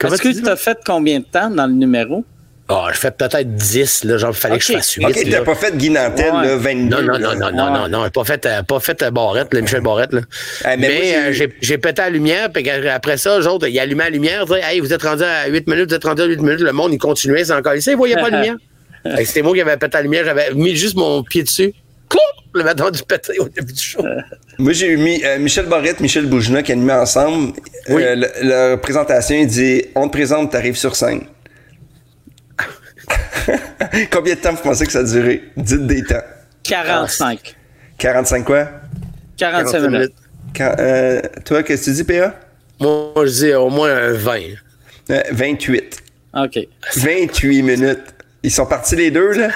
[0.04, 2.24] Est-ce tu que tu as fait combien de temps dans le numéro?
[2.68, 5.04] Ah, je fais peut-être 10, là, genre, il fallait que je fasse 8.
[5.04, 6.46] Ok, t'as pas fait Guy Nantel, Ouais.
[6.46, 6.96] là, 22.
[6.96, 7.88] Non, non, non, non, non, Ouais.
[7.90, 10.20] non, non, pas fait, euh, pas fait euh, Barrette, là, Michel Barrette, là.
[10.64, 13.78] Ah, mais mais j'ai- euh, j'ai pété la lumière, puis après ça, eux autres, ils
[13.78, 16.40] allumaient la lumière, hey, vous êtes rendu à 8 minutes, vous êtes rendu à 8
[16.40, 18.56] minutes, le monde, il continuait, c'est encore ici, ils voyaient pas la lumière.
[19.24, 21.74] C'était moi qui avais pété la lumière, j'avais mis juste mon pied dessus,
[22.54, 24.04] le matin du pété au début du show.
[24.58, 27.54] Moi, j'ai eu mis euh, Michel Barrette, Michel Bougina qui animaient ensemble.
[27.88, 28.02] Oui.
[28.02, 31.22] Euh, le- leur présentation, il dit On te présente, t'arrives sur scène.
[34.12, 35.42] Combien de temps vous pensez que ça a duré?
[35.56, 36.22] Dites des temps.
[36.64, 37.56] 45.
[37.98, 38.68] 45 quoi?
[39.36, 40.12] 45 45 minutes.
[40.56, 42.34] Quand, euh, toi, qu'est-ce que tu dis, PA?
[42.80, 44.40] Moi, je dis au moins un 20.
[45.10, 45.98] Euh, 28.
[46.34, 46.58] OK.
[46.96, 48.00] 28 minutes.
[48.42, 49.48] Ils sont partis les deux, là?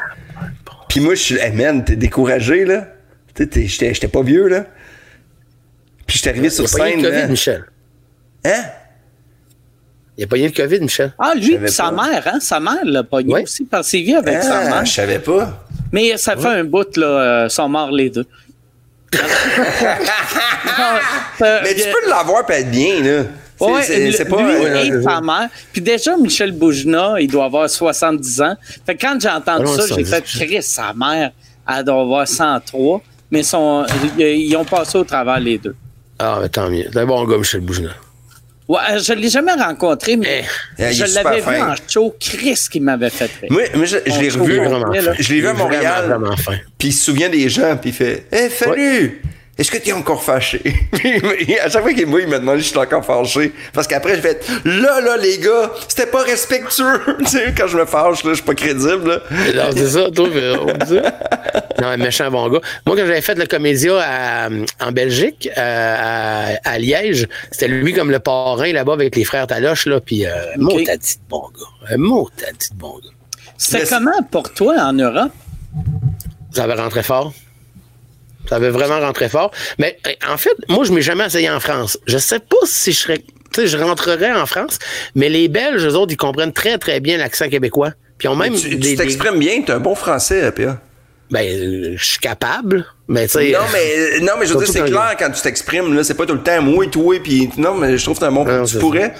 [0.96, 1.36] Puis moi, je suis.
[1.38, 2.88] Hey man, t'es découragé, là.
[3.34, 4.64] Tu sais, t'es- j'étais j'étais pas vieux, là.
[6.06, 7.30] Puis j'étais arrivé Il sur n'y a pas eu scène, le COVID.
[7.32, 7.64] Michel.
[8.46, 8.62] Hein?
[10.16, 11.12] Il n'y a pas eu le COVID, Michel.
[11.18, 12.08] Ah, lui, pis sa pas.
[12.10, 12.40] mère, hein?
[12.40, 13.42] Sa mère l'a pogné Ouais.
[13.42, 14.86] aussi parce qu'il vit avec sa Ah, mère.
[14.86, 15.66] je savais pas.
[15.92, 17.06] Mais ça fait un bout, là,
[17.44, 18.24] euh, sont morts les deux.
[21.42, 23.24] Euh, Mais tu euh, peux l'avoir pas être bien, là.
[23.60, 24.42] Ouais, c'est pas.
[24.42, 25.48] lui euh, et sa mère.
[25.72, 28.56] Puis déjà, Michel Boujna, il doit avoir 70 ans.
[28.84, 30.10] Fait que quand j'ai entendu Ah ça, j'ai 70.
[30.10, 31.32] fait Chris, sa mère,
[31.68, 33.00] elle doit avoir 103.
[33.30, 33.84] Mais son,
[34.18, 35.74] ils, ont passé au travers les deux.
[36.18, 36.84] Ah, mais tant mieux.
[36.92, 37.90] C'est un bon gars, Michel Bougina.
[38.68, 40.44] Ouais, euh, je ne l'ai jamais rencontré, mais
[40.78, 41.72] Eh, est je l'avais vu fin.
[41.72, 42.14] en show.
[42.18, 43.48] Chris qui m'avait fait rire.
[43.50, 44.56] Moi, moi, je, je l'ai revu.
[44.58, 44.92] vraiment.
[45.18, 46.04] Je l'ai vu à Montréal.
[46.06, 46.56] Vraiment, vraiment fin.
[46.78, 49.22] Puis il se souvient des gens, puis il fait Hé, salut!
[49.58, 50.60] Est-ce que tu es encore fâché?
[50.92, 53.52] Puis, à chaque fois qu'il me il me demande si je suis encore fâché.
[53.72, 57.00] Parce qu'après, je fais Là, là, les gars, c'était pas respectueux.
[57.20, 59.08] tu sais, quand je me fâche, là, je suis pas crédible.
[59.08, 59.20] Là.
[59.54, 61.18] Non, c'est ça, toi, mais on dit ça.
[61.80, 62.60] Non, un méchant bon gars.
[62.86, 64.48] Moi, quand j'avais fait le comédia à-
[64.80, 69.46] en Belgique, euh, à, à Liège, c'était lui comme le parrain là-bas avec les frères
[69.46, 71.94] Taloche, là, puis euh, mot t'as dit de bon gars.
[71.94, 73.10] Un mot t'as dit de bon gars.
[73.56, 75.32] C'était Mais- comment pour toi en Europe?
[76.52, 77.32] Ça avait rentré fort.
[78.48, 79.50] Ça avait vraiment rentré fort.
[79.78, 81.98] Mais euh, en fait, moi, je m'ai jamais essayé en France.
[82.06, 83.18] Je sais pas si je serais.
[83.18, 84.78] Tu sais, je rentrerais en France,
[85.14, 87.92] mais les Belges, eux autres, ils comprennent très, très bien l'accent québécois.
[88.18, 88.54] Puis ont même.
[88.54, 90.78] Tu tu des- t'exprimes bien, t'es un bon français, PA.
[91.30, 93.50] Ben, euh, je suis capable, mais tu sais.
[93.50, 96.04] Non, mais, non, mais je veux dire, c'est clair quand tu t'exprimes, là.
[96.04, 98.32] C'est pas tout le temps et toi, puis non, mais je trouve que t'es un
[98.32, 98.44] bon.
[98.44, 99.12] Non, tu pourrais?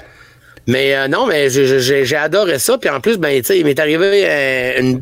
[0.69, 2.79] Mais euh, non, mais j'ai- adoré ça.
[2.79, 5.01] Puis en plus, ben, tu sais, il m'est arrivé euh, une,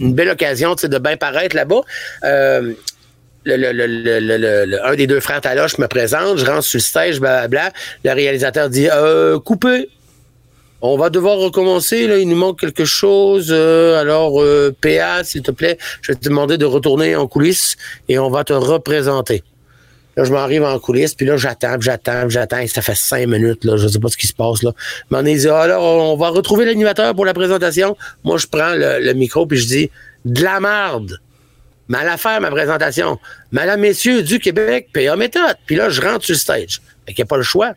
[0.00, 1.80] une belle occasion tu sais, de bien paraître là-bas.
[2.24, 2.72] Euh,
[3.48, 7.72] un des deux frères Taloche me présente, je rentre sur le stage, blablabla.
[8.04, 9.88] Le réalisateur dit euh, Coupé.
[10.80, 13.48] On va devoir recommencer, il nous manque quelque chose.
[13.50, 17.76] euh, alors, euh, PA, s'il te plaît, je vais te demander de retourner en coulisses
[18.08, 19.42] et on va te représenter.
[20.16, 23.76] Là, je m'arrive en coulisses, puis là, j'attends, j'attends, j'attends, ça fait cinq minutes, là,
[23.76, 24.72] je sais pas ce qui se passe, là.
[25.10, 27.96] Mais on dit, Ah, alors, on va retrouver l'animateur pour la présentation.
[28.22, 29.90] Moi, je prends le, micro, puis je dis,
[30.24, 31.18] de la marde.
[31.88, 33.18] Mais à faire, ma présentation.
[33.50, 35.56] Madame, messieurs du Québec, PA méthode.
[35.66, 36.80] Puis là, je rentre sur le stage.
[37.06, 37.72] Fait qu'il n'y a pas le choix.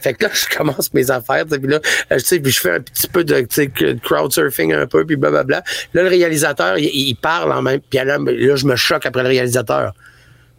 [0.00, 2.70] Fait que là, je commence mes affaires, puis là, euh, tu sais, puis je fais
[2.72, 5.62] un petit peu de que- crowd surfing un peu, puis blablabla.
[5.94, 9.22] Là, le réalisateur, il, il parle en même, puis là, là, je me choque après
[9.22, 9.92] le réalisateur.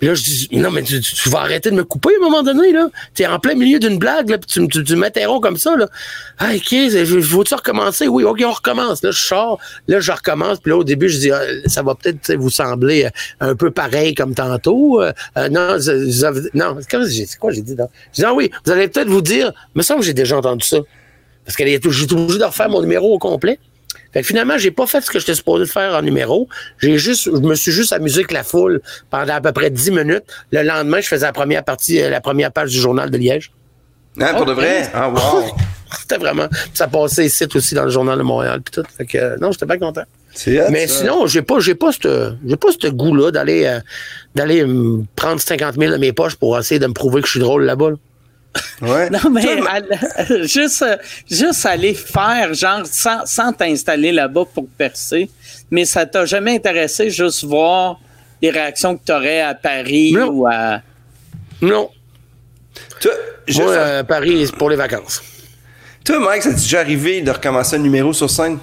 [0.03, 2.43] Là, je dis, non, mais tu, tu- vas arrêter de me couper à un moment
[2.43, 2.89] donné, là.
[3.13, 5.87] T'es en plein milieu d'une blague, là, puis tu, tu, tu m'interromps comme ça, là.
[6.39, 8.07] Ah, OK, je- je- faut-tu recommencer?
[8.07, 9.01] Oui, OK, on recommence.
[9.01, 11.95] Là, je sors, là, je recommence, puis là, au début, je dis, ah, ça va
[11.95, 13.09] peut-être vous sembler euh,
[13.51, 15.01] un peu pareil comme tantôt.
[15.01, 15.77] Euh, euh, non,
[16.53, 17.75] non, c'est quoi j'ai dit?
[17.75, 17.87] non?
[18.11, 20.67] Je dis, ah oui, vous allez peut-être vous dire, me semble que j'ai déjà entendu
[20.67, 20.77] ça.
[21.45, 23.59] Parce que j'ai été obligé de refaire mon numéro au complet.
[24.13, 26.47] Fait que finalement, j'ai pas fait ce que j'étais supposé faire en numéro.
[26.77, 29.91] J'ai juste, je me suis juste amusé avec la foule pendant à peu près 10
[29.91, 30.23] minutes.
[30.51, 33.51] Le lendemain, je faisais la première partie, euh, la première page du journal de Liège.
[34.19, 34.89] Hein, pour de vrai?
[34.93, 35.45] Ah, wow.
[35.99, 38.87] C'était vraiment, ça passait ici aussi dans le journal de Montréal puis tout.
[38.97, 40.03] Fait que, euh, non, j'étais pas content.
[40.59, 40.99] Hot, Mais ça.
[40.99, 43.79] sinon, j'ai pas, j'ai pas ce, j'ai pas ce goût-là d'aller, euh,
[44.33, 47.31] d'aller me prendre 50 000 de mes poches pour essayer de me prouver que je
[47.33, 47.91] suis drôle là-bas.
[47.91, 47.95] là.
[48.81, 49.09] Ouais.
[49.09, 50.97] Non, mais al- juste, euh,
[51.29, 55.29] juste aller faire, genre, sans, sans t'installer là-bas pour percer,
[55.71, 57.99] mais ça t'a jamais intéressé juste voir
[58.41, 60.27] les réactions que tu aurais à Paris Non.
[60.29, 60.81] ou à.
[61.61, 61.89] Non.
[62.99, 63.11] Toi,
[63.47, 65.21] juste Moi, en- euh, Paris, pour les vacances.
[66.03, 68.59] toi, Mike, ça t'est déjà arrivé de recommencer un numéro sur scène?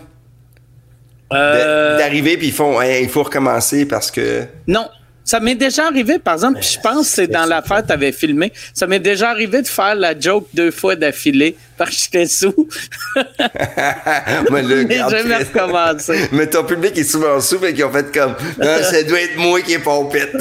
[1.33, 4.45] Euh, D'arriver, puis ils font, Hey, il faut recommencer parce que.
[4.67, 4.89] non.
[5.31, 7.93] Ça m'est déjà arrivé, par exemple, puis je pense que c'est dans l'affaire que tu
[7.93, 8.53] avais filmé.
[8.75, 12.69] Ça m'est déjà arrivé de faire la joke deux fois d'affilée parce que j'étais sous.
[14.51, 14.65] Mais
[15.09, 16.29] jamais recommencé.
[16.33, 19.37] Mais ton public est souvent sous, fait qu'ils ont fait comme, non, ça doit être
[19.37, 20.35] moi qui est pompette.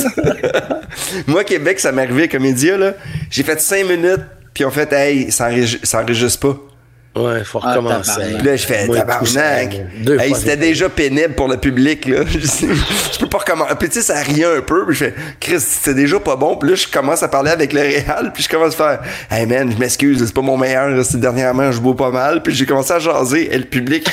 [1.27, 2.95] moi, Québec, ça m'est arrivé, comédia, là.
[3.29, 4.25] J'ai fait cinq minutes,
[4.55, 6.68] puis ils ont fait, hey, ça enregistre ça enregistre pas.
[7.15, 8.35] Ouais, faut Ah, recommencer.
[8.37, 9.75] Puis là, je fais Moi, tabarnak.
[10.03, 12.19] deux Hey, c'était déjà pénible pour le public, là.
[12.31, 13.73] Je, peux pas recommencer.
[13.79, 14.85] Puis tu sais, ça riait un peu.
[14.85, 16.55] Puis je fais, Chris, c'était déjà pas bon.
[16.55, 18.31] Puis là, je commence à parler avec le Réal.
[18.33, 18.99] Puis je commence à faire,
[19.31, 20.89] hey man, je m'excuse, c'est pas mon meilleur.
[20.89, 22.43] là, c'est dernièrement, je bois pas mal.
[22.43, 23.53] Puis j'ai commencé à jaser.
[23.53, 24.07] Et le public,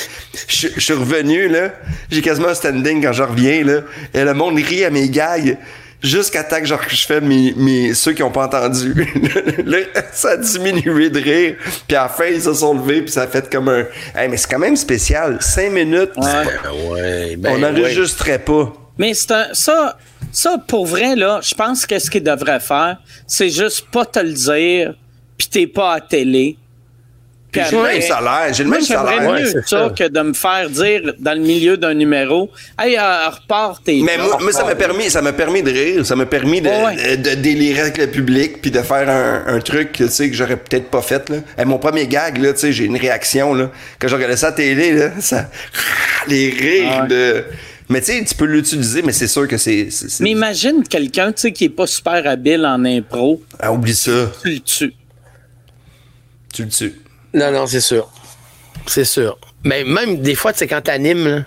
[0.48, 1.72] je, je suis revenu, là.
[2.10, 3.80] J'ai quasiment un standing quand je reviens, là.
[4.14, 5.58] Et le monde rit à mes gags.
[6.02, 8.92] Jusqu'à temps que genre, que je fais mes, mes, ceux qui ont pas entendu.
[9.64, 9.78] Là,
[10.12, 11.56] ça a diminué de rire.
[11.88, 13.02] Puis à la fin, ils se sont levés.
[13.02, 13.84] Puis ça a fait comme un.
[14.14, 15.38] Hey, mais c'est quand même spécial.
[15.40, 16.10] Cinq minutes.
[16.14, 16.44] c'est Ouais.
[16.44, 17.72] pas- Ben ouais, ben on ouais.
[17.72, 18.72] n'enregistrait pas.
[18.98, 19.98] Mais c'est un- ça,
[20.32, 24.18] ça, pour vrai, là, je pense que ce qu'il devrait faire, c'est juste pas te
[24.20, 24.94] le dire,
[25.36, 26.56] puis t'es pas à télé.
[27.70, 28.52] J'ai le même salaire.
[28.54, 29.32] J'ai le même salaire.
[29.32, 29.90] Mieux c'est ça, ça.
[29.96, 34.02] que de me faire dire dans le milieu d'un numéro Hey, euh, repars tes.
[34.02, 36.68] Mais moi, moi, ça m'a permis, ça m'a permis de rire, ça m'a permis de,
[36.68, 37.16] Ouais, ouais.
[37.16, 40.36] de, de délirer avec le public, puis de faire un, un truc, tu sais, que
[40.36, 41.64] j'aurais peut-être pas fait là.
[41.64, 44.50] Mon premier gag là, tu sais, j'ai une réaction là, quand je regardais ça à
[44.50, 45.50] la télé là, ça,
[46.28, 47.08] les rires ouais.
[47.08, 47.44] de.
[47.88, 49.88] Mais tu sais, tu peux l'utiliser, mais c'est sûr que c'est-
[50.20, 54.32] Mais imagine quelqu'un tu sais, qui est pas super habile en impro, Ah, oublie ça,
[54.42, 54.92] tu le tues.
[56.52, 56.94] tu le tues.
[57.36, 58.08] Non, non, c'est sûr.
[58.86, 59.38] C'est sûr.
[59.64, 61.40] Mais même des fois, tu sais, quand t'animes, là,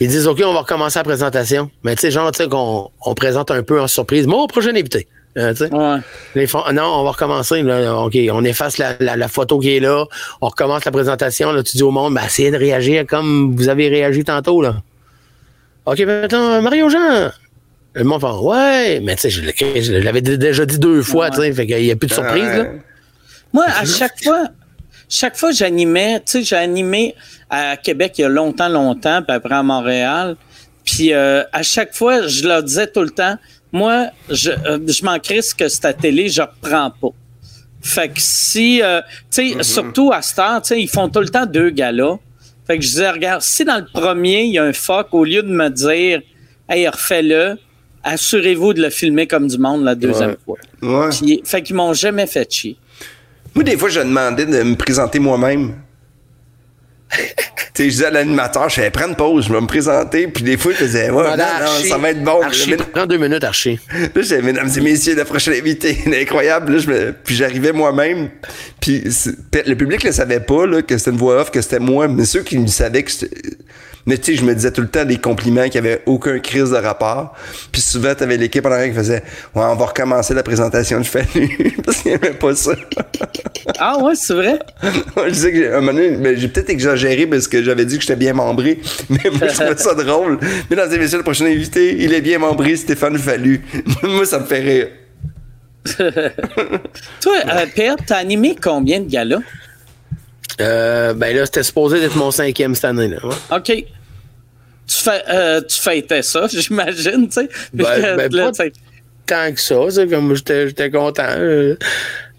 [0.00, 1.70] ils disent OK, on va recommencer la présentation.
[1.82, 4.26] Mais tu sais, genre, tu sais, qu'on on présente un peu en surprise.
[4.26, 5.06] Mon prochain invité.
[5.36, 5.74] Euh, tu sais.
[5.74, 5.98] Ouais.
[6.66, 7.62] Ah non, on va recommencer.
[7.62, 10.04] Là, OK, on efface la, la- la photo qui est là.
[10.40, 11.52] On recommence la présentation.
[11.52, 14.62] Là, tu dis au monde, ben, essayez de réagir comme vous avez réagi tantôt.
[14.62, 14.76] Là.
[15.86, 17.30] OK, maintenant, Mario Jean.
[17.94, 21.52] Le monde fait Ouais, mais tu sais, je l'avais déjà dit deux fois, tu sais,
[21.52, 22.42] fait qu'il n'y a plus de surprise.
[22.44, 22.64] Là.
[23.52, 24.46] Moi, à chaque fois,
[25.14, 27.14] chaque fois j'animais, tu sais, j'ai animé
[27.50, 30.36] à Québec il y a longtemps, longtemps, puis après à Montréal.
[30.84, 33.36] Puis euh, à chaque fois, je leur disais tout le temps,
[33.72, 37.08] moi, je, euh, je m'en crisse que c'est à télé, je reprends pas.
[37.80, 39.00] Fait que si, euh,
[39.30, 42.16] tu sais, surtout à Star, tu sais, ils font tout le temps deux galas.
[42.66, 45.24] Fait que je disais, regarde, si dans le premier, il y a un fuck, au
[45.24, 46.22] lieu de me dire,
[46.68, 47.58] hey, refais-le,
[48.02, 50.56] assurez-vous de le filmer comme du monde la deuxième Ouais.
[50.80, 51.06] fois.
[51.06, 51.08] Ouais.
[51.10, 52.76] Puis, fait qu'ils m'ont jamais fait chier.
[53.54, 55.74] Moi, des fois, je demandais de me présenter moi-même.
[57.16, 57.20] tu
[57.74, 60.26] sais, je disais à l'animateur, je fais prendre une pause, je vais me présenter.
[60.26, 62.42] Puis des fois, il faisait, ouais, non, ça va être bon.
[62.42, 63.78] Archie, prends deux minutes, Archie.
[63.92, 66.72] Là, j'avais, mesdames et messieurs, le prochain invité, incroyable.
[66.72, 68.30] Là, je me- puis j'arrivais moi-même.
[68.80, 69.04] Puis
[69.66, 72.08] le public ne savait pas là, que c'était une voix off, que c'était moi.
[72.08, 73.38] Mais ceux qui le savaient que c'était.
[74.06, 76.70] Mais tu sais, je me disais tout le temps des compliments qui avaient aucun crise
[76.70, 77.34] de rapport.
[77.72, 79.22] Puis souvent, t'avais l'équipe en arrière qui faisait
[79.54, 81.74] Ouais, on va recommencer la présentation de Fallu.
[81.84, 82.72] Parce qu'il n'y avait pas ça.
[83.78, 84.58] ah ouais, c'est vrai?
[84.82, 88.02] je disais que un moment donné, ben, j'ai peut-être exagéré parce que j'avais dit que
[88.02, 88.80] j'étais bien membré.
[89.08, 90.38] Mais moi, je trouvais ça drôle.
[90.68, 93.62] Mais dans messieurs, le prochain invité, il est bien membré, Stéphane Fallu.
[94.02, 94.88] moi, ça me fait rire.
[97.20, 99.40] Toi, euh, Pierre, t'as animé combien de galas?
[100.60, 103.08] Euh, ben là, c'était supposé d'être mon cinquième cette année.
[103.08, 103.18] Là.
[103.56, 103.64] OK.
[104.86, 107.48] Tu, fais, euh, tu fêtais ça, j'imagine, tu sais.
[107.72, 108.64] Ben, ben pas
[109.26, 109.76] tant que ça,
[110.10, 111.22] comme j'étais content.
[111.28, 111.76] Euh,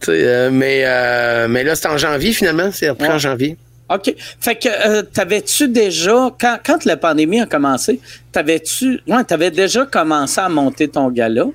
[0.07, 3.57] euh, mais, euh, mais là, c'est en janvier finalement, c'est après en janvier.
[3.89, 4.13] OK.
[4.39, 7.99] Fait que t'avais-tu déjà, quand, quand la pandémie a commencé,
[8.31, 8.99] t'avais-tu.
[9.07, 11.45] Ouais, t'avais déjà commencé à monter ton gala?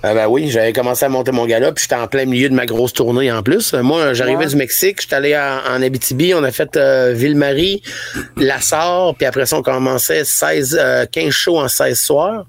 [0.00, 2.54] Ah ben oui, j'avais commencé à monter mon gala, puis j'étais en plein milieu de
[2.54, 3.72] ma grosse tournée en plus.
[3.72, 7.82] Moi, j'arrivais du Mexique, j'étais allé en, Abitibi, on a fait euh, Ville-Marie,
[8.36, 12.46] La Sarre, puis après ça, on commençait 16, 15 shows en 16 soirs.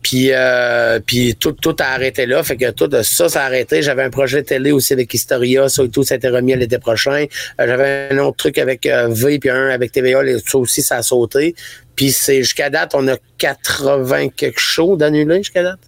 [0.00, 2.42] Puis, euh, puis tout, tout a arrêté là.
[2.42, 3.82] Fait que tout ça, ça a arrêté.
[3.82, 5.68] J'avais un projet télé aussi avec Historia.
[5.68, 7.26] Ça et tout, ça a été remis l'été prochain.
[7.60, 10.22] Euh, j'avais un autre truc avec V, puis un avec TVA.
[10.46, 11.54] Ça aussi, ça a sauté.
[11.96, 15.80] Puis c'est jusqu'à date, on a 80 quelque chose d'annulés jusqu'à date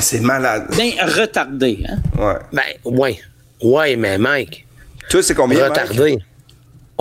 [0.00, 0.66] c'est malade.
[0.76, 1.98] Bien retardé, hein?
[2.18, 2.38] Ouais.
[2.52, 3.18] Ben, ouais.
[3.62, 4.66] Ouais, mais Mike.
[5.08, 5.64] Toi, c'est combien?
[5.64, 6.18] Retardé.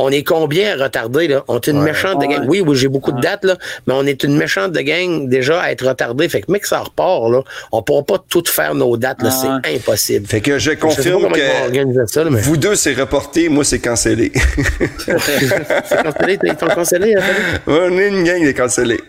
[0.02, 1.44] On est combien retardé, là?
[1.50, 2.46] On est une méchante de gang.
[2.48, 5.62] Oui, oui, j'ai beaucoup de dates, là, mais on est une méchante de gang déjà
[5.62, 6.30] à être retardé.
[6.30, 7.42] Fait que, mec, ça repart, là.
[7.74, 9.30] On pourra pas tout faire nos dates, là.
[9.30, 10.26] C'est impossible.
[10.26, 13.50] Fait que je confirme que ça, vous deux, c'est reporté.
[13.50, 14.32] Moi, c'est cancellé.
[15.00, 16.38] c'est cancellé?
[16.38, 17.24] T'es cancellé, hein?
[17.68, 19.02] On est une gang de cancellés.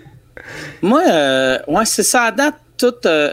[0.82, 2.94] Moi, euh, ouais, c'est ça à date tout.
[3.06, 3.32] Euh,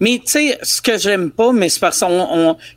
[0.00, 2.06] mais tu sais, ce que j'aime pas, mais c'est parce que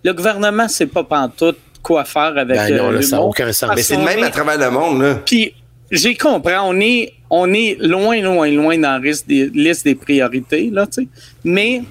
[0.04, 3.72] le gouvernement sait pas pantoute quoi faire avec ben non, ça n'a aucun sens.
[3.76, 5.02] Mais c'est le même à travers le monde.
[5.02, 5.16] Là.
[5.26, 5.54] Puis
[5.92, 9.96] j'ai compris, on est, on est loin, loin, loin dans la liste des, liste des
[9.96, 11.08] priorités, là, tu sais.
[11.44, 11.82] Mais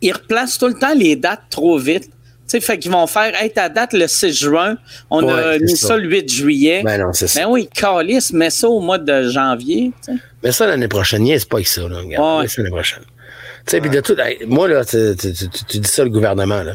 [0.00, 2.10] ils replacent tout le temps les dates trop vite.
[2.46, 4.76] Sais, fait qu'ils vont faire, hey, ta date le 6 juin,
[5.10, 5.96] on a mis ça.
[5.96, 6.82] le 8 juillet.
[6.84, 7.40] Ben non, c'est ça.
[7.40, 9.92] Ben oui, calice, mets ça au mois de janvier.
[10.00, 10.12] T'sais.
[10.42, 11.98] Mais ça l'année prochaine, c'est pas que ça, là.
[11.98, 13.02] Regarde, l'année prochaine.
[13.66, 14.16] Tu sais, puis de tout.
[14.46, 16.74] moi, là, tu, dis ça, le gouvernement, là.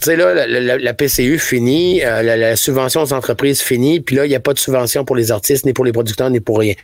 [0.00, 4.28] Tu sais, là, la, PCU finit, euh, la, subvention aux entreprises finit, puis là, il
[4.30, 6.74] n'y a pas de subvention pour les artistes, ni pour les producteurs, ni pour rien.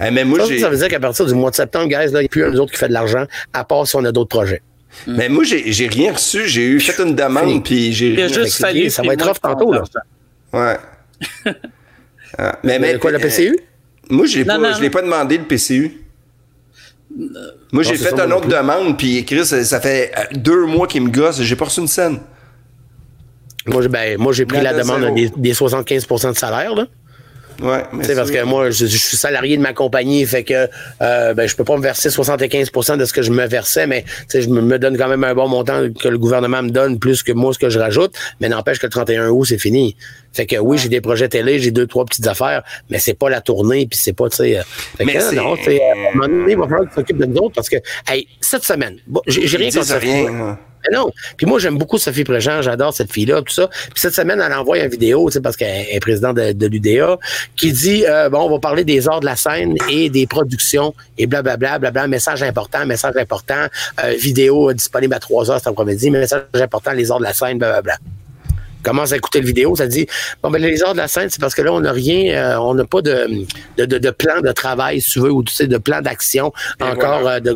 [0.00, 2.24] Mais moi, ça, ça veut dire qu'à partir du mois de septembre, guys, il n'y
[2.24, 4.60] a plus un autre qui fait de l'argent, à part si on a d'autres projets.
[5.06, 6.46] Mais moi, j'ai rien reçu.
[6.46, 8.28] J'ai eu fait une demande, puis j'ai.
[8.28, 8.90] juste fallu.
[8.90, 9.82] Ça va être off tantôt, là.
[10.52, 10.76] Ouais.
[12.38, 13.58] ah, mais, mais, quoi, la PCU?
[14.08, 16.00] Moi, je ne l'ai pas demandé, le PCU.
[17.72, 21.10] Moi, j'ai fait une autre demande, puis Chris, ça fait euh, deux mois qu'il me
[21.10, 22.20] gosse, j'ai pas reçu une scène.
[23.66, 26.86] Moi, ben, moi j'ai pris la demande des, des 75% de salaire, là.
[27.62, 30.68] Ouais, mais parce que moi, je, suis salarié de ma compagnie, fait que
[31.02, 34.04] euh, ben, je peux pas me verser 75 de ce que je me versais, mais
[34.32, 37.32] je me, donne quand même un bon montant que le gouvernement me donne, plus que
[37.32, 39.96] moi ce que je rajoute, mais n'empêche que le 31 août, c'est fini.
[40.32, 43.30] Fait que oui, j'ai des projets télé, j'ai deux, trois petites affaires, mais c'est pas
[43.30, 44.58] la tournée, puis c'est pas, tu sais.
[44.58, 44.62] Euh,
[44.96, 47.26] fait que, non, tu à un moment donné, il va falloir que tu t'occupes de
[47.26, 47.76] nous autres parce que,
[48.08, 48.98] hey, cette semaine,
[49.28, 49.98] j'ai rien contre ça.
[49.98, 50.58] Rien.
[50.84, 51.10] Mais non.
[51.36, 53.68] Puis moi, j'aime beaucoup Sophie Préjean, j'adore cette fille-là, tout ça.
[53.68, 57.18] Puis cette semaine, elle envoie une vidéo, tu sais, parce qu'elle est présidente de, l'UDA,
[57.56, 60.94] qui dit euh, bon, on va parler des arts de la scène et des productions
[61.18, 63.66] et blablabla, blablabla, message important, message important,
[64.04, 67.58] euh, vidéo disponible à 3 heures cet après-midi, message important, les arts de la scène,
[67.58, 67.98] blablabla
[68.84, 70.06] commence à écouter la vidéo, ça dit
[70.42, 72.58] bon ben les arts de la scène, c'est parce que là on n'a rien, euh,
[72.58, 73.46] on n'a pas de
[73.78, 77.26] de, de, plan de travail, si tu veux, ou tu sais, de plan d'action encore
[77.26, 77.52] euh, de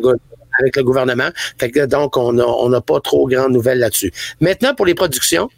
[0.59, 1.29] avec le gouvernement.
[1.57, 4.11] Fait que, donc, on n'a pas trop grande nouvelle là-dessus.
[4.41, 5.49] Maintenant, pour les productions,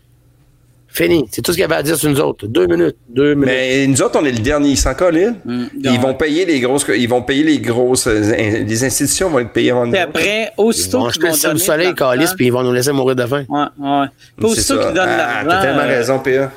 [0.93, 1.25] Fini.
[1.31, 2.47] C'est tout ce qu'il y avait à dire sur nous autres.
[2.47, 2.97] Deux minutes.
[3.07, 3.47] Deux minutes.
[3.49, 4.71] Mais nous autres, on est le dernier.
[4.71, 8.19] Ils s'en collent, mm, Ils vont payer les grosses, ils vont payer les grosses, euh,
[8.19, 9.93] les institutions vont être payées avant nous.
[9.93, 11.53] Puis après, aussitôt qu'ils vont donner.
[11.53, 13.45] le soleil, calice, puis ils vont nous laisser mourir de faim.
[13.47, 14.05] Ouais, ouais.
[14.35, 15.49] Puis aussitôt qu'ils donnent ah, l'argent.
[15.49, 16.51] T'as tellement euh, raison, PA.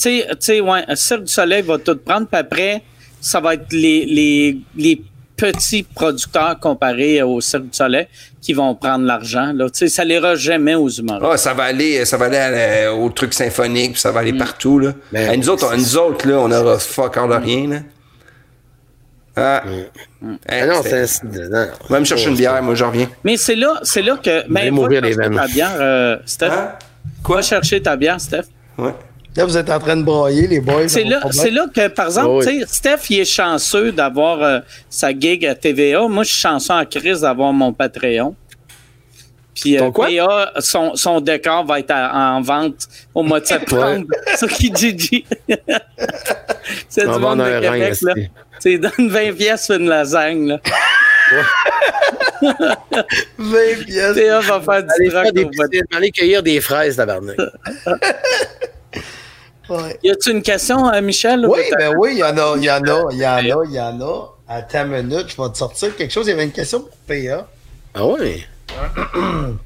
[0.00, 2.82] Tu sais, ouais, Cirque du Soleil va tout prendre, puis après,
[3.20, 5.02] ça va être les, les, les
[5.38, 8.08] petits producteurs comparés au Cirque du Soleil
[8.42, 9.52] qui vont prendre l'argent.
[9.54, 9.70] Là.
[9.70, 11.30] Tu sais, ça n'ira jamais aux humoristes.
[11.32, 14.38] Ah, ça va aller, ça va aller au truc symphonique, puis ça va aller mm.
[14.38, 14.78] partout.
[14.78, 14.92] Là.
[15.36, 17.68] nous, autres, nous autres, là, on aura fuck all rien.
[17.68, 17.76] Là.
[19.36, 19.62] Ah.
[20.20, 20.34] Mm.
[20.48, 21.22] ah non, c'est.
[21.88, 23.08] Va me chercher une bière, moi, j'en reviens.
[23.24, 24.44] Mais c'est là, c'est là que.
[24.48, 26.50] Mais va chercher ta bière, euh, Steph.
[26.50, 26.72] Hein?
[27.22, 27.36] Quoi?
[27.36, 28.44] Va chercher ta bière, Steph.
[28.76, 28.92] Ouais.
[29.38, 30.88] Là, vous êtes en train de broyer, les boys.
[30.88, 34.58] C'est là, là, que, par exemple, oh Steph, il est chanceux d'avoir euh,
[34.90, 36.08] sa gig à TVA.
[36.08, 38.34] Moi, je suis chanceux en crise d'avoir mon Patreon.
[39.54, 39.90] Puis euh?
[39.92, 44.06] PA, son, son décor va être à- en vente au mois de septembre.
[44.34, 45.24] Ça qui dit
[46.88, 48.14] C'est On du monde de Québec, là.
[48.60, 50.60] Tu donne 20 pièces pour une lasagne, là.
[53.38, 54.16] 20 pièces.
[54.16, 56.96] PA va faire du Allez, faire des au mois de- piscines, aller cueillir des fraises,
[56.96, 57.36] tabarnak.
[59.68, 59.98] Ouais.
[60.02, 61.44] Y a-tu une question, euh, Michel?
[61.46, 63.36] ou Oui, ben oui, il y en a, il y en a, il y en
[63.36, 64.34] a, il y en a.
[64.48, 66.26] Attends une minute, je vais te sortir quelque chose.
[66.26, 67.46] Il y avait une question pour PA.
[67.94, 68.46] Ah ouais?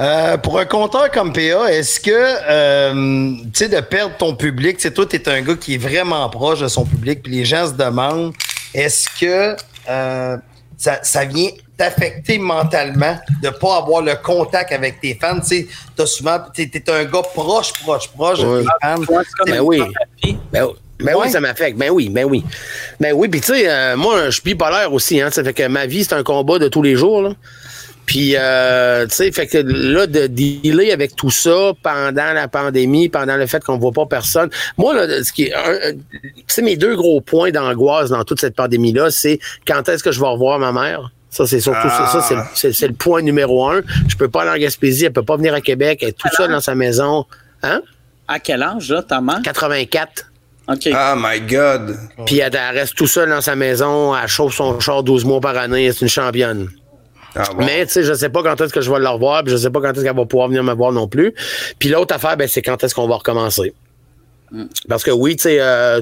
[0.00, 4.78] Euh, pour un compteur comme PA, est-ce que, euh, tu sais, de perdre ton public,
[4.78, 7.44] tu sais, toi, t'es un gars qui est vraiment proche de son public, puis les
[7.44, 8.32] gens se demandent,
[8.74, 9.54] est-ce que
[9.88, 10.36] euh,
[10.76, 15.40] ça, ça vient t'affecter mentalement de pas avoir le contact avec tes fans?
[15.40, 18.62] Tu sais, souvent, t'es, t'es un gars proche, proche, proche de Ouais.
[18.62, 18.98] tes fans.
[19.00, 19.82] Ouais, c'est comme Ben oui.
[20.52, 20.66] Ben,
[21.00, 21.22] ben Ouais.
[21.24, 21.76] oui, ça m'affecte.
[21.76, 22.44] Ben oui, ben oui.
[23.00, 25.30] Ben oui, puis tu sais, euh, moi, je suis bipolaire aussi, hein.
[25.30, 27.30] Ça fait que ma vie, c'est un combat de tous les jours, là.
[28.06, 33.08] Puis, euh, tu sais, fait que là, de dealer avec tout ça pendant la pandémie,
[33.08, 34.50] pendant le fait qu'on voit pas personne.
[34.76, 38.22] Moi, là, ce qui est, un- un- tu sais, mes deux gros points d'angoisse dans
[38.24, 41.12] toute cette pandémie-là, c'est quand est-ce que je vais revoir ma mère?
[41.34, 42.06] Ça, c'est surtout Ah.
[42.06, 43.82] ça, c'est, c'est, le point numéro un.
[44.06, 46.28] Je peux pas aller en Gaspésie, elle peut pas venir à Québec, elle est tout
[46.36, 47.24] seule dans sa maison.
[47.64, 47.82] Hein?
[48.28, 49.40] À quel âge, là, ta mère?
[49.42, 50.30] 84.
[50.68, 50.88] OK.
[50.92, 51.98] Oh my God.
[52.24, 55.40] Puis elle, elle reste tout seule dans sa maison, elle chauffe son char 12 mois
[55.40, 56.68] par année, c'est une championne.
[57.34, 57.64] Ah bon.
[57.64, 59.56] Mais tu sais, je sais pas quand est-ce que je vais le revoir, puis je
[59.56, 61.34] sais pas quand est-ce qu'elle va pouvoir venir me voir non plus.
[61.80, 63.74] Puis l'autre affaire, ben, c'est quand est-ce qu'on va recommencer.
[64.88, 66.00] Parce que oui, tu sais, euh,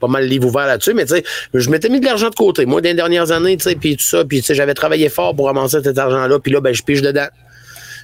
[0.00, 2.66] pas mal livre ouvert là-dessus, mais tu sais, je m'étais mis de l'argent de côté,
[2.66, 5.08] moi, dans les dernières années, tu sais, puis tout ça, puis tu sais, j'avais travaillé
[5.08, 7.28] fort pour amasser cet argent-là, puis là, ben, je pige dedans.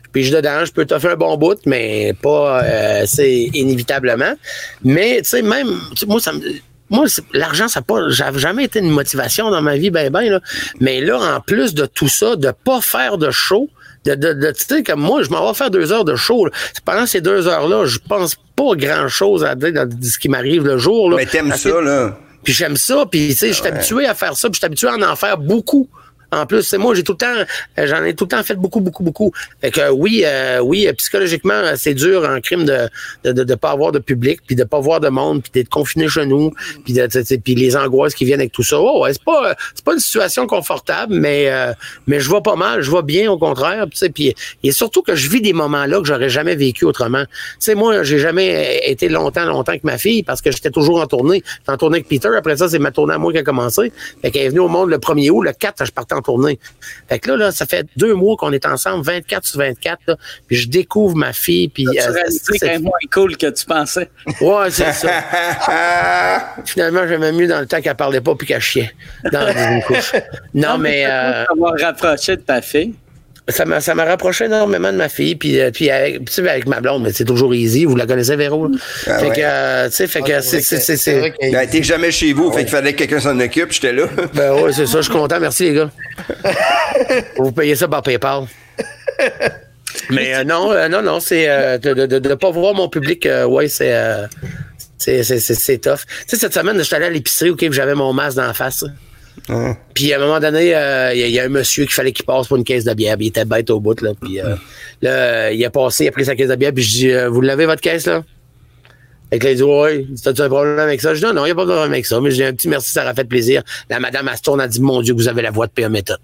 [0.04, 4.34] Je pige dedans, je peux te faire un bon bout, mais pas, euh, c'est inévitablement.
[4.82, 5.68] Mais, tu sais, même,
[6.06, 6.40] moi, ça me,
[6.90, 10.40] moi, l'argent, ça pas, j'avais jamais été une motivation dans ma vie, ben, ben, là.
[10.80, 13.68] Mais là, en plus de tout ça, de pas faire de show,
[14.04, 16.46] de, de, de- tu sais, comme moi, je m'en vais faire deux heures de show.
[16.46, 16.52] là.
[16.84, 20.78] Pendant ces deux heures-là, je pense pas grand-chose à dire dans ce qui m'arrive le
[20.78, 21.16] jour, là.
[21.16, 22.18] Mais t'aimes ça, là.
[22.42, 24.66] puis j'aime ça, puis tu sais, je suis habitué à faire ça, puis je suis
[24.66, 25.88] habitué à en faire beaucoup.
[26.32, 27.44] En plus, c'est moi, j'ai tout le temps,
[27.78, 29.32] euh, j'en ai tout le temps fait beaucoup, beaucoup, beaucoup.
[29.60, 32.88] Fait que euh, oui, euh, oui, euh, psychologiquement, c'est dur en crime de
[33.24, 35.68] de, de, de pas avoir de public, puis de pas voir de monde, puis d'être
[35.68, 36.52] confiné chez nous,
[36.84, 38.78] puis de, puis les angoisses qui viennent avec tout ça.
[38.80, 41.72] Oh, ouais, c'est pas, c'est pas une situation confortable, mais euh,
[42.06, 45.28] mais je vais pas mal, je vais bien au contraire, puis et surtout que je
[45.28, 47.24] vis des moments là que j'aurais jamais vécu autrement.
[47.24, 51.00] Tu sais, moi, j'ai jamais été longtemps, longtemps avec ma fille parce que j'étais toujours
[51.00, 51.42] en tournée.
[51.66, 52.30] En tournée avec Peter.
[52.36, 53.92] Après ça, c'est ma tournée à moi qui a commencé.
[54.22, 55.42] Fait qu'elle est venue au monde le 1er août.
[55.42, 56.58] Le 4, je partais tournée.
[57.08, 59.98] Fait que là, là, ça fait deux mois qu'on est ensemble, 24 sur 24.
[60.08, 60.16] Là,
[60.46, 61.68] puis je découvre ma fille.
[61.68, 64.10] Puis, Tu euh, c'est- moins cool que tu pensais?
[64.40, 65.08] ouais, c'est ça.
[66.64, 68.92] Finalement, j'aimais mieux dans le temps qu'elle parlait pas puis qu'elle chiait
[69.32, 70.12] dans une couche.
[70.54, 71.04] Non, mais...
[71.06, 72.94] euh, Avoir rapproché de ta fille.
[73.50, 76.48] Ça m'a ça m'a rapproché énormément de ma fille puis euh, puis avec, tu sais,
[76.48, 78.76] avec ma blonde mais c'est toujours easy vous la connaissez Véro là?
[79.06, 79.36] Ah fait ouais.
[79.36, 82.50] que euh, tu sais fait que c'est c'est c'est a- Ben, t'es jamais chez vous,
[82.52, 84.04] fait qu'il fallait que quelqu'un s'en occupe, j'étais là.
[84.34, 85.90] ben ouais c'est ça je suis content merci les gars
[87.36, 88.44] vous payez ça par PayPal
[90.10, 92.88] mais euh, non euh, non non c'est euh, de, de, de, de pas voir mon
[92.88, 94.26] public euh, ouais c'est euh,
[94.98, 97.58] c'est c'est c'est c'est tough tu sais cette semaine je suis allé à l'épicerie ok
[97.58, 98.92] puis j'avais mon masque dans la face Hein.
[99.94, 101.92] Puis à un moment donné, euh, il y, a- il y a un monsieur qui
[101.92, 103.16] fallait qu'il passe pour une caisse de bière.
[103.16, 104.00] puis il était bête au bout.
[104.00, 104.54] Là, puis euh,
[105.02, 106.72] là, il a passé, il a pris sa caisse de bière.
[106.72, 108.22] Puis je dis, euh, vous l'avez votre caisse là?
[109.30, 111.14] Fait que là, il dit, ouais, t'as-tu un problème avec ça?
[111.14, 112.20] Je dis, non, non, il n'y a pas de problème avec ça.
[112.20, 113.62] Mais je dis, un petit merci, ça aurait fait plaisir.
[113.88, 115.88] La madame, elle se tourne, elle dit, mon Dieu, vous avez la voix de PA
[115.88, 116.18] méthode.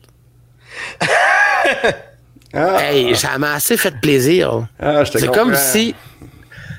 [2.55, 4.67] Ah, Hey, ça m'a assez fait plaisir.
[4.81, 5.95] ah, C'est comme si.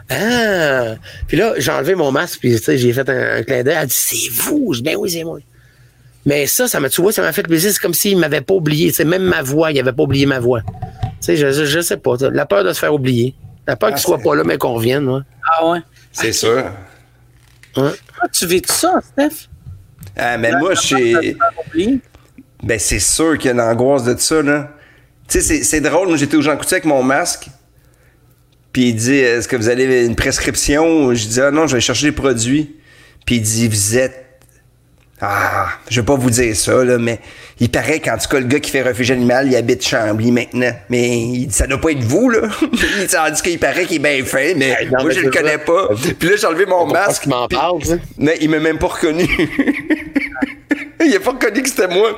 [0.10, 0.96] Ah!
[1.28, 3.78] Puis là, j'ai enlevé mon masque, puis j'ai fait un, un clin d'œil.
[3.82, 4.74] Elle dit, c'est vous?
[4.74, 5.40] Je dis, ben oui, c'est moi.
[6.28, 7.72] Mais ça, ça m'a, tu vois, ça m'a fait plaisir.
[7.72, 8.92] C'est comme s'il m'avait pas oublié.
[8.92, 10.60] C'est même ma voix, il avait pas oublié ma voix.
[10.62, 10.68] Tu
[11.22, 12.16] sais, je, je, sais pas.
[12.34, 13.34] La peur de se faire oublier.
[13.66, 15.08] La peur qu'il soit pas là, mais qu'on revienne.
[15.08, 15.22] Ouais.
[15.50, 15.80] Ah ouais.
[16.12, 16.66] C'est sûr.
[17.78, 17.92] Ah,
[18.32, 19.48] tu vis tout ça, Steph?
[20.18, 21.34] Ah, mais moi, je.
[22.62, 24.72] Ben, c'est sûr qu'il y a l'angoisse de ça, là.
[25.30, 26.10] Tu sais, c'est- c'est drôle.
[26.10, 27.48] Moi, j'étais au Jean Coutu avec mon masque.
[28.74, 31.14] Puis il dit Est-ce que vous avez une prescription?
[31.14, 32.76] Je dis Ah non, je vais chercher des produits.
[33.26, 34.26] Puis il dit Vous êtes.
[35.20, 37.20] Ah, je vais pas vous dire ça, là, mais
[37.60, 40.72] il paraît qu'en tout cas, le gars qui fait refuge animal, il habite Chambly maintenant.
[40.90, 42.42] Mais il dit, ça doit pas être vous, là.
[42.72, 45.32] il dit qu'il paraît qu'il est bien fait, mais Hey, non, moi, mais je le
[45.32, 45.90] connais pas.
[46.20, 47.24] Puis là, j'ai enlevé mon masque.
[47.24, 48.00] tu m'en puis- parles, tu sais?
[48.20, 49.28] mais il m'a même pas reconnu.
[51.04, 52.16] il a pas reconnu que c'était moi.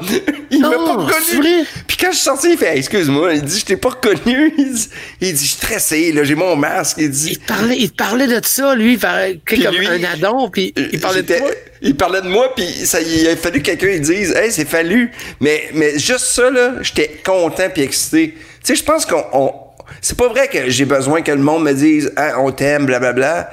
[0.51, 1.65] Il m'a pas c'est reconnu.
[1.87, 4.53] Puis quand je suis sorti, il fait Hey, excuse-moi, il dit je t'ai pas reconnu.
[4.57, 4.89] Il dit,
[5.21, 6.97] il dit je suis stressé, là, j'ai mon masque.
[6.99, 9.87] Il dit Il te parlait, il parlait de ça, lui, il parlait Puis comme lui,
[9.87, 11.49] un adon, puis il parlait de toi.
[11.81, 15.11] Il parlait de moi, puis ça, il a fallu que quelqu'un dise, hey, c'est fallu.
[15.39, 18.33] Mais, mais juste ça, là, j'étais content puis excité.
[18.33, 19.53] Tu sais, je pense qu'on, on-
[20.01, 23.49] c'est pas vrai que j'ai besoin que le monde me dise, ah, on t'aime, blablabla.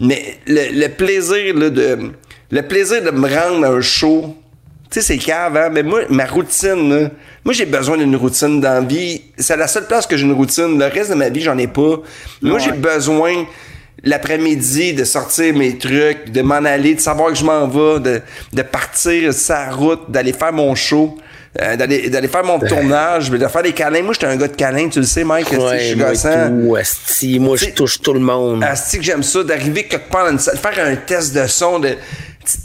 [0.00, 2.12] Mais le, le plaisir, là, de,
[2.50, 4.36] le plaisir de me rendre à un show,
[4.90, 5.68] tu sais, c'est cave, hein?
[5.72, 7.10] Mais moi, ma routine, là,
[7.44, 9.22] moi, j'ai besoin d'une routine dans la vie.
[9.36, 10.78] C'est la seule place que j'ai une routine.
[10.78, 12.00] Le reste de ma vie, j'en ai pas.
[12.42, 13.46] Moi, j'ai besoin,
[14.04, 18.22] l'après-midi, de sortir mes trucs, de m'en aller, de savoir que je m'en vais, de,
[18.52, 21.18] de partir sa route, d'aller faire mon show.
[21.62, 24.54] euh, d'aller d'aller faire mon tournage de faire des câlins moi j'étais un gars de
[24.56, 28.12] câlins tu le sais Mike esti, je Ouais, suis gossant tout, moi, je touche tout
[28.12, 28.62] le monde.
[28.62, 31.78] Asti que j'aime ça, d'arriver quelque part dans une salle, faire un test de son,
[31.78, 31.96] de,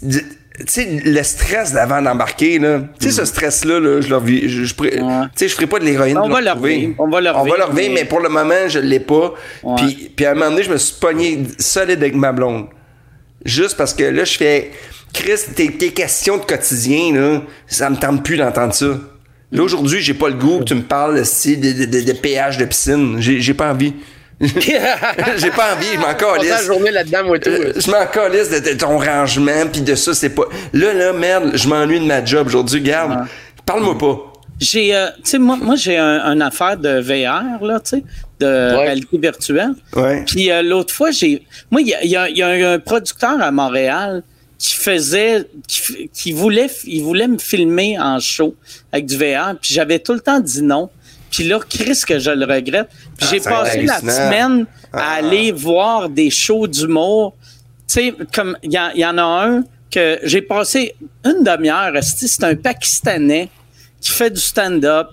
[0.02, 0.24] de-
[0.68, 2.82] sais, le stress d'avant d'embarquer, là.
[3.00, 6.18] Tu sais, ce stress-là, là, je le revis, je, je, je ferai pas de l'héroïne
[6.18, 6.74] On pour va le le retrouver.
[6.76, 9.00] revivre, on va le On va revivre, le revivre, mais- pour le moment, je l'ai
[9.00, 9.34] pas.
[9.78, 12.66] Puis, puis à un moment donné, je me suis pogné solide avec ma blonde.
[13.46, 14.72] Juste parce que là, je fais,
[15.14, 19.00] Chris, tes, tes questions de quotidien, là, ça me tente plus d'entendre ça.
[19.52, 22.14] Là, aujourd'hui, j'ai pas le goût que tu me parles aussi de, de, de, de
[22.14, 23.18] péage de piscine.
[23.20, 23.94] J'ai pas envie.
[24.42, 26.66] J'ai pas envie, je m'en Passer la calisse.
[26.66, 27.50] journée là-dedans, moi, tout.
[27.50, 30.44] Euh, je m'en calisse de, de ton rangement, puis de ça, c'est pas...
[30.74, 32.82] Là, là, merde, je m'ennuie de ma job aujourd'hui.
[32.82, 33.28] Garde,
[33.66, 34.18] parle-moi pas.
[34.60, 38.04] J'ai, euh, tu sais, moi, moi j'ai un, une affaire de VR, là, tu sais,
[38.40, 39.72] de réalité virtuelle.
[39.96, 40.24] Ouais.
[40.28, 41.44] Puis euh, l'autre fois, j'ai.
[41.72, 44.22] Moi, il y a, y a- y a un producteur à Montréal
[44.60, 45.48] qui faisait.
[45.68, 48.54] qui, qui voulait, il voulait me filmer en show
[48.92, 50.92] avec du VR, puis j'avais tout le temps dit non.
[51.32, 52.90] Puis là, Chris, que je le regrette.
[53.18, 55.12] Puis j'ai c'est passé la semaine à Ah.
[55.16, 57.36] aller voir des shows d'humour.
[57.88, 60.94] Tu sais, comme il y, y en a un que j'ai passé
[61.26, 61.94] une demi-heure.
[62.04, 63.50] C'est un Pakistanais
[64.00, 65.08] qui fait du stand-up.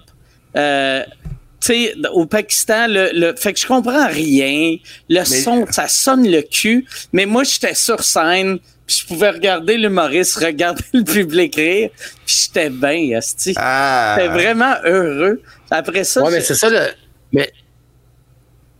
[0.56, 1.02] Euh,
[1.60, 4.76] tu sais, au Pakistan, le, le- fait que je comprends rien.
[5.08, 6.86] Le son, ça sonne le cul.
[7.12, 8.58] Mais moi, j'étais sur scène,
[8.88, 11.90] puis je pouvais regarder l'humoriste, regarder le public rire,
[12.24, 13.52] puis j'étais bien, esti.
[13.56, 14.16] Ah.
[14.16, 15.42] J'étais vraiment heureux.
[15.70, 16.80] Après ça, Ouais, mais c'est ça, le.
[17.30, 17.52] Mais.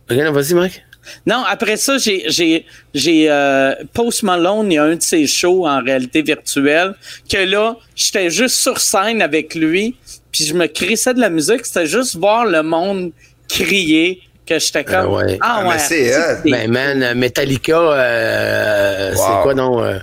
[0.09, 0.83] Regarde, vas-y, Mike.
[1.27, 2.65] non, après ça, j'ai, j'ai,
[2.95, 6.95] j'ai euh, Post Malone, il y a un de ses shows en réalité virtuelle,
[7.31, 9.95] que là, j'étais juste sur scène avec lui,
[10.31, 13.11] puis je me crissais de la musique, c'était juste voir le monde
[13.47, 14.95] crier, que j'étais comme...
[15.05, 15.37] Ah ouais.
[15.41, 19.17] Ah, mais c'est c'est- Ben, man, Metallica, euh, Wow.
[19.17, 19.83] c'est quoi, non?
[19.83, 19.99] euh,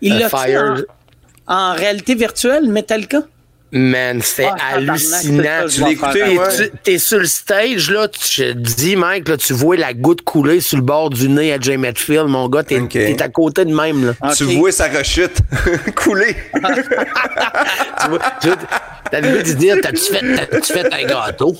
[0.00, 0.76] Il euh, l'a fait en,
[1.46, 3.18] en réalité virtuelle, Metallica?
[3.76, 5.64] Man, c'était Ah, hallucinant.
[5.68, 6.18] c'est Tu.
[6.20, 6.56] Et ouais?
[6.56, 10.22] tu- T'es sur le stage, là, tu te dis, Mike, là, tu vois la goutte
[10.22, 12.90] couler sur le bord du nez à Jay Metfield, mon gars, t'es Ok.
[12.90, 14.32] t'es à côté de même, là.
[14.36, 15.38] Tu vois sa rechute
[15.96, 16.36] couler.
[16.54, 18.56] tu vois, tu vois,
[19.10, 21.56] t'as le goût de dire, t'as-tu fait, t'as-tu fait un gâteau?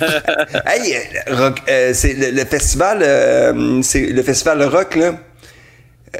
[0.66, 0.94] hey,
[1.28, 5.14] euh, rock, euh, c'est le, le festival, euh, c'est le festival rock là.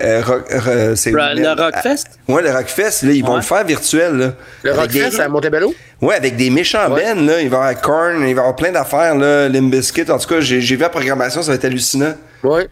[0.02, 2.04] Euh, rock, euh, c'est Le- le Rockfest?
[2.26, 4.32] Ouais, le Rockfest, là, ils vont le faire virtuel là.
[4.62, 5.74] Le Rockfest à Montebello?
[6.00, 7.14] Ouais, avec des méchants Ouais.
[7.14, 7.40] là.
[7.42, 9.48] Il va y avoir Korn, il va y avoir plein d'affaires, là.
[9.50, 10.10] Limp Bizkit.
[10.10, 12.14] En tout cas, j'ai j'ai vu la programmation, ça va être hallucinant.
[12.42, 12.68] Ouais.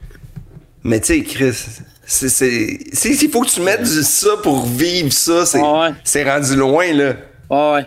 [0.82, 1.52] Mais tu sais, Chris,
[2.06, 2.30] c'est.
[2.30, 5.44] c'est- c'est- Il faut que tu mettes du ça pour vivre ça.
[5.44, 5.90] C'est Ouais.
[6.04, 7.12] c'est rendu loin, là.
[7.50, 7.86] Ouais.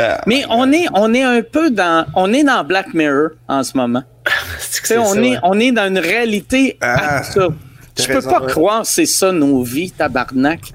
[0.00, 2.06] Ah, Mais on est, on est un peu dans...
[2.14, 4.02] On est dans Black Mirror en ce moment.
[4.58, 5.38] Sais, c'est on, ça, est, ouais.
[5.42, 7.54] on est dans une réalité Ah, absurde.
[7.98, 8.50] Je peux raison, pas ouais.
[8.52, 10.60] croire que c'est ça nos vies, tabarnak.
[10.62, 10.72] Tu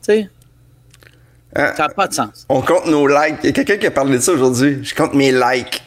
[0.00, 0.30] sais,
[1.54, 2.46] Ah, ça n'a pas de sens.
[2.48, 3.36] On compte nos likes.
[3.42, 4.78] Il y a quelqu'un qui a parlé de ça aujourd'hui.
[4.82, 5.82] Je compte mes likes.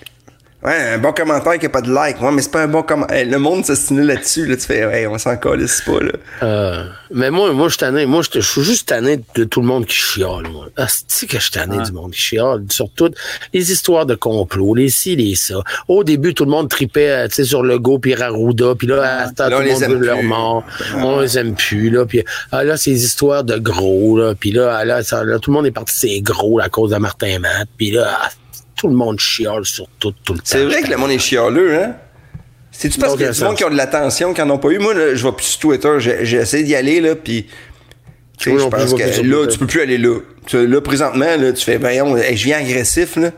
[0.66, 2.20] Ouais, un bon commentaire qui a pas de like.
[2.22, 3.24] Ouais, mais c'est pas un bon commentaire.
[3.24, 4.48] le monde s'assinait là-dessus.
[4.48, 6.12] Là, tu fais, ouais, on s'en calisse pas, là.
[6.42, 8.08] Euh, mais moi, moi, je suis tanné.
[8.08, 10.68] Moi, je suis juste tanné de tout le monde qui chiale, moi.
[10.76, 12.64] Ah, c'est que je suis tanné du monde qui chiale.
[12.70, 13.12] Surtout
[13.54, 15.62] les histoires de complot, les ci, les ça.
[15.88, 18.88] Au début, tout le monde tripait, euh, tu sais, sur le go puis Rarouda, puis
[18.88, 20.64] là, Là, on tout le monde aime veut leur mort.
[20.98, 22.06] On les aime plus, là.
[22.06, 24.34] Puis ah, là, c'est des histoires de gros, là.
[24.34, 26.98] Puis là, là, ça- là, tout le monde est parti, c'est gros à cause de
[26.98, 27.68] Martin Matt.
[27.78, 28.30] Puis là, ah,
[28.76, 30.46] tout le monde chiale sur tout, tout le temps.
[30.46, 31.96] C'est vrai que le monde est chialeux, hein?
[32.72, 34.70] C'est-tu parce qu'il y a du monde qui ont de l'attention, qui en ont pas
[34.70, 34.80] eu?
[34.80, 35.96] Moi, là, je vais plus sur Twitter.
[36.00, 37.48] J'ai essayé d'y aller, là, puis...
[38.38, 39.48] Tu sais, je pense que là, Twitter.
[39.54, 40.20] tu peux plus aller là.
[40.52, 43.32] Là, présentement, là, tu fais, voyons, hey, je viens agressif, là.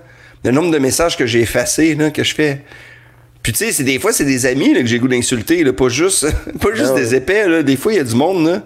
[0.43, 2.61] Le nombre de messages que j'ai effacés, là, que je fais...
[3.43, 5.87] Puis tu sais, c'est des fois, c'est des amis là, que j'ai goût d'insulter, pas
[5.87, 6.27] juste,
[6.59, 7.01] pas juste Ah ouais.
[7.01, 7.47] des épais.
[7.47, 7.63] Là.
[7.63, 8.45] Des fois, il y a du monde.
[8.45, 8.63] Là.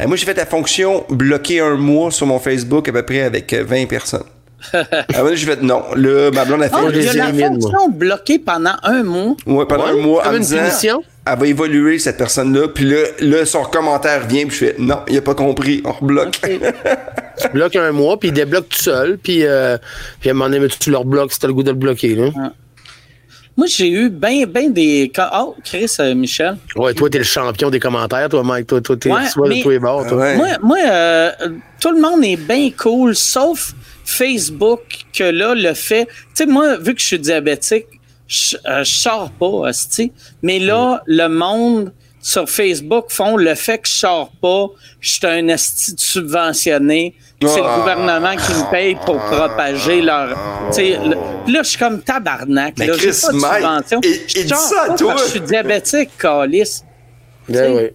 [0.00, 3.22] Euh, moi, j'ai fait la fonction bloquer un mois sur mon Facebook à peu près
[3.22, 4.24] avec euh, 20 personnes.
[4.72, 5.82] Ah, ouais, j'ai fait non.
[5.96, 6.74] Là, ma blonde a fait.
[6.78, 9.36] Oh, il y a la fonction bloquée pendant un mois.
[9.46, 11.02] Ouais, pendant Ouais, un mois, en comme me une disant, punition.
[11.26, 12.68] elle va évoluer, cette personne-là.
[12.68, 15.92] Puis là, là, son commentaire vient, puis je fais non, il a pas compris, on
[15.92, 16.40] rebloque.
[16.42, 19.78] Tu bloques un mois, puis il débloque tout seul, puis, euh,
[20.20, 22.14] puis à un moment donné, tu le rebloques si t'as le goût de le bloquer,
[22.14, 22.30] là.
[22.34, 22.52] Moi,
[23.56, 25.12] Moi, j'ai eu bien, bien des.
[25.34, 26.56] Oh, Chris, euh, Michel.
[26.76, 28.68] Ouais, toi, t'es le champion des commentaires, toi, Mike.
[28.68, 30.16] Toi, toi, t'es Ouais, soit de mais- tous les bords, toi.
[30.18, 30.36] Ouais.
[30.36, 31.30] Moi, moi euh,
[31.80, 33.74] tout le monde est bien cool, sauf
[34.10, 34.80] Facebook,
[35.12, 36.06] que là, le fait.
[36.06, 37.86] Tu sais, moi, vu que je suis diabétique,
[38.26, 40.12] je euh, je sors pas, hostie.
[40.42, 41.92] Mais là, le monde
[42.22, 44.66] sur Facebook font le fait que je sors pas,
[45.00, 47.14] je suis un esti de subventionné.
[47.42, 47.74] C'est Ah.
[47.76, 50.36] le gouvernement qui me paye pour propager leur.
[50.68, 52.74] tu sais, le- puis là, je suis comme tabarnak.
[52.78, 53.54] Mais là, Chris, pas de Mike,
[53.88, 54.56] subvention.
[54.56, 55.16] ça à toi.
[55.24, 56.84] Je suis diabétique, calice.
[57.48, 57.88] Ben oui.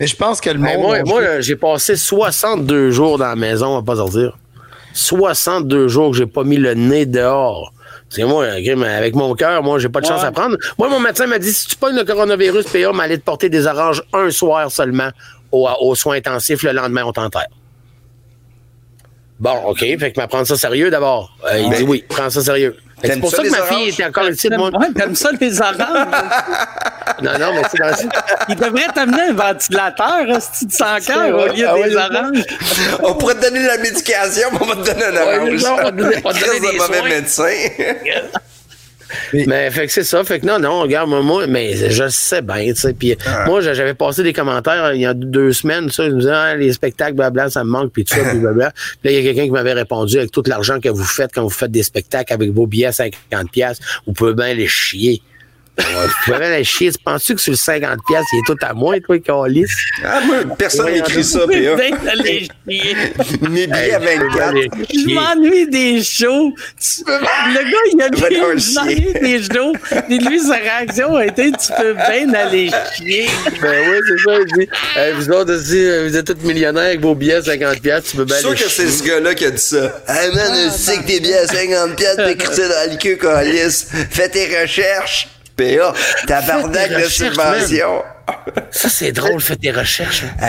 [0.00, 0.82] Mais je pense que le Ben, monde.
[0.82, 4.36] moi, moi j'ai passé 62 jours dans la maison, on va pas sortir.
[4.96, 7.72] 62 jours que j'ai pas mis le nez dehors.
[8.14, 10.28] Que moi, avec mon cœur, moi, j'ai pas de chance Ouais.
[10.28, 10.56] à prendre.
[10.78, 13.66] Moi, mon médecin m'a dit si tu pognes le coronavirus, PA m'allait te porter des
[13.66, 15.10] oranges un soir seulement
[15.52, 16.62] au- aux soins intensifs.
[16.62, 17.48] Le lendemain, on t'enterre.
[19.38, 19.80] Bon, OK.
[19.80, 21.36] Fait que m'apprendre ça sérieux d'abord.
[21.52, 22.76] Euh, il dit oui, prends ça sérieux.
[23.04, 23.88] C'est pour ça, ça que ma fille oranges?
[23.90, 24.48] était encore ici.
[24.48, 25.76] Ouais, t'aimes ça les oranges?
[27.22, 28.10] Non, non, mais c'est dans
[28.48, 31.96] Il devrait t'amener un ventilateur, hostie de sans cœur, C'est au lieu Ah des ouais,
[31.96, 32.44] oranges.
[33.04, 35.60] On pourrait te donner de la médication, mais on va te donner un Ouais, orange.
[35.60, 37.08] ça, on va te donner- on va te donner de des mauvais soins.
[37.08, 37.44] médecin.
[39.32, 42.42] Mais fait que c'est ça, fait que non, non, regarde, moi, moi mais je sais
[42.42, 42.92] bien, tu sais.
[42.92, 43.16] Puis
[43.46, 46.30] moi, j'a- j'avais passé des commentaires il y a deux semaines, ça, ils me disaient,
[46.32, 48.72] ah, les spectacles, blabla, ça me manque, puis tout ça, puis blabla.
[48.72, 51.30] Puis là, il y a quelqu'un qui m'avait répondu avec tout l'argent que vous faites
[51.34, 54.66] quand vous faites des spectacles avec vos billets à 50$, piastres, vous pouvez bien les
[54.68, 55.22] chier.
[56.24, 56.90] Pouvez bien les chier.
[56.90, 59.64] Tu penses-tu que sur le 50$, piastres, il est tout à moi, toi, Calis?
[60.04, 61.54] Ah, moi, personne m'écrit ça, PA.
[62.24, 62.48] chier.
[62.66, 64.54] Mes billets à 24.
[64.92, 66.54] Je m'ennuie des shows.
[66.80, 69.72] Tu- Le gars, il a dit, je m'ennuie des shows.
[70.08, 73.26] Et lui, sa réaction a été, tu peux bien aller chier.
[73.60, 74.68] Ben oui, c'est ça, il dit.
[74.96, 78.10] Hey, vous autres aussi, euh, vous êtes tous millionnaires avec vos billets à 50$, piastres,
[78.10, 78.92] tu peux bien Je suis sûr que c'est chier.
[78.92, 80.02] ce gars-là qui a dit ça.
[80.08, 82.96] Hey man, je sais que tes billets à 50 piastres, t'es écrit ça dans la
[82.96, 83.84] queue, Calis.
[84.10, 85.28] Fais tes recherches.
[85.56, 85.92] PA,
[86.26, 88.02] tabarnak de subvention.
[88.70, 90.24] Ça, c'est drôle, fais tes recherches.
[90.24, 90.34] hein.
[90.38, 90.44] Tout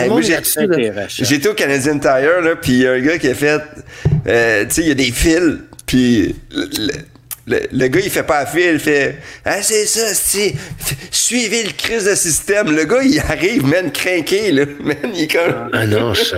[1.22, 1.26] Hey.
[1.26, 3.62] J'étais au Canadian Tire, là, puis il y a un gars qui a fait...
[4.28, 6.36] euh, tu sais, il y a des fils, puis...
[7.48, 10.54] le- le- gars, il fait pas la file, il fait Ah, c'est ça, c'est.
[11.12, 12.76] Suivez le crise de système.
[12.76, 14.66] Le gars, il arrive, man, craqué, là.
[14.80, 15.70] Man, il est comme.
[15.74, 16.36] Ah non, je sais.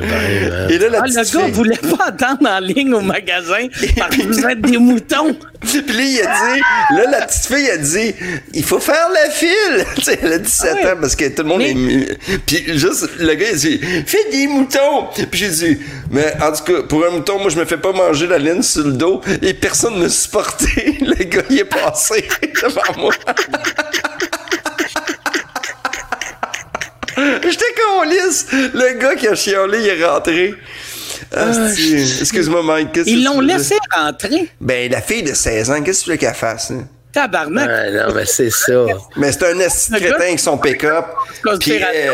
[0.70, 3.68] Et là, la Ah, le gars fille- voulait pas attendre en ligne au magasin
[3.98, 5.36] parce que vous êtes des moutons.
[5.62, 6.24] Puis là, il a
[6.56, 6.62] dit,
[6.96, 8.16] là, la petite fille a dit,
[8.54, 9.86] il faut faire la file.
[9.96, 10.92] Tu sais, elle a 17 Ah ouais.
[10.92, 12.38] ans parce que tout le monde Mais- est.
[12.46, 15.08] Puis juste, le gars, il dit, fais des moutons.
[15.30, 15.78] Puis j'ai dit,
[16.12, 18.64] mais en tout cas, pour un mouton, moi, je me fais pas manger la laine
[18.64, 20.99] sur le dos et personne ne me supportait.
[21.06, 22.28] Le gars, il est passé
[22.64, 23.14] devant moi.
[27.18, 28.46] J'étais con lisse.
[28.52, 30.54] Le gars qui a chiolé, il est rentré.
[31.36, 32.92] Ah, c'est- Excuse-moi, Mike.
[32.94, 34.50] qu'est-ce que Ils l'ont laissé rentrer.
[34.62, 36.72] Ben, la fille de 16 ans, qu'est-ce que tu veux qu'elle fasse?
[36.72, 36.88] hein?
[37.12, 37.70] Tabarnak.
[37.70, 38.86] Ah, non, mais c'est ça.
[39.18, 41.06] Mais c'est un esti crétin avec son pick-up.
[41.44, 42.14] Conspiration.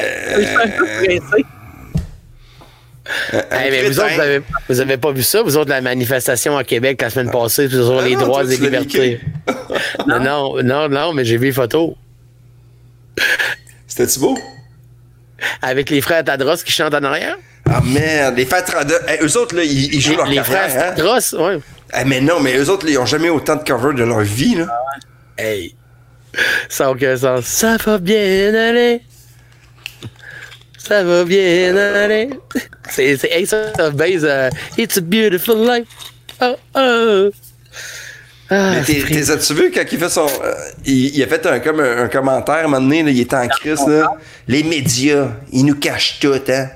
[3.34, 3.42] Euh.
[3.52, 4.06] Hey, mais vous crétin.
[4.06, 5.42] autres, vous avez, vous avez pas vu ça?
[5.44, 8.58] Vous autres, la manifestation à Québec la semaine passée sur Ah les non, droits et
[8.58, 9.20] libertés.
[10.08, 11.94] non, non, non, non, mais j'ai vu les photos.
[13.88, 14.38] C'était-tu beau?
[15.62, 17.38] Avec les frères Tadros qui chantent en arrière?
[17.70, 18.96] Ah merde, les frères Trada.
[19.08, 20.96] Hey, eux autres, là, ils, ils jouent Les, leur les frères carrière, hein?
[20.96, 21.60] Tadros, ouais.
[21.92, 24.22] Ah, mais non, mais eux autres, là, ils ont jamais autant de cover de leur
[24.22, 24.68] vie, là.
[25.38, 25.76] Hey.
[26.70, 27.46] Ça n'a aucun sens.
[27.46, 29.02] Ça va bien aller.
[30.88, 32.30] Ça va bien aller.
[32.90, 34.24] C'est, Ace of Base.
[34.24, 35.88] euh, It's a beautiful life.
[36.42, 37.30] Oh, oh.
[38.52, 40.28] Ah, t'es, as-tu vu quand il fait son.
[40.44, 40.54] euh,
[40.86, 43.20] il, il a fait un, comme un, un commentaire à un moment donné, là, il
[43.20, 44.12] était en crise, là.
[44.48, 46.70] Les médias, ils nous cachent tout, hein.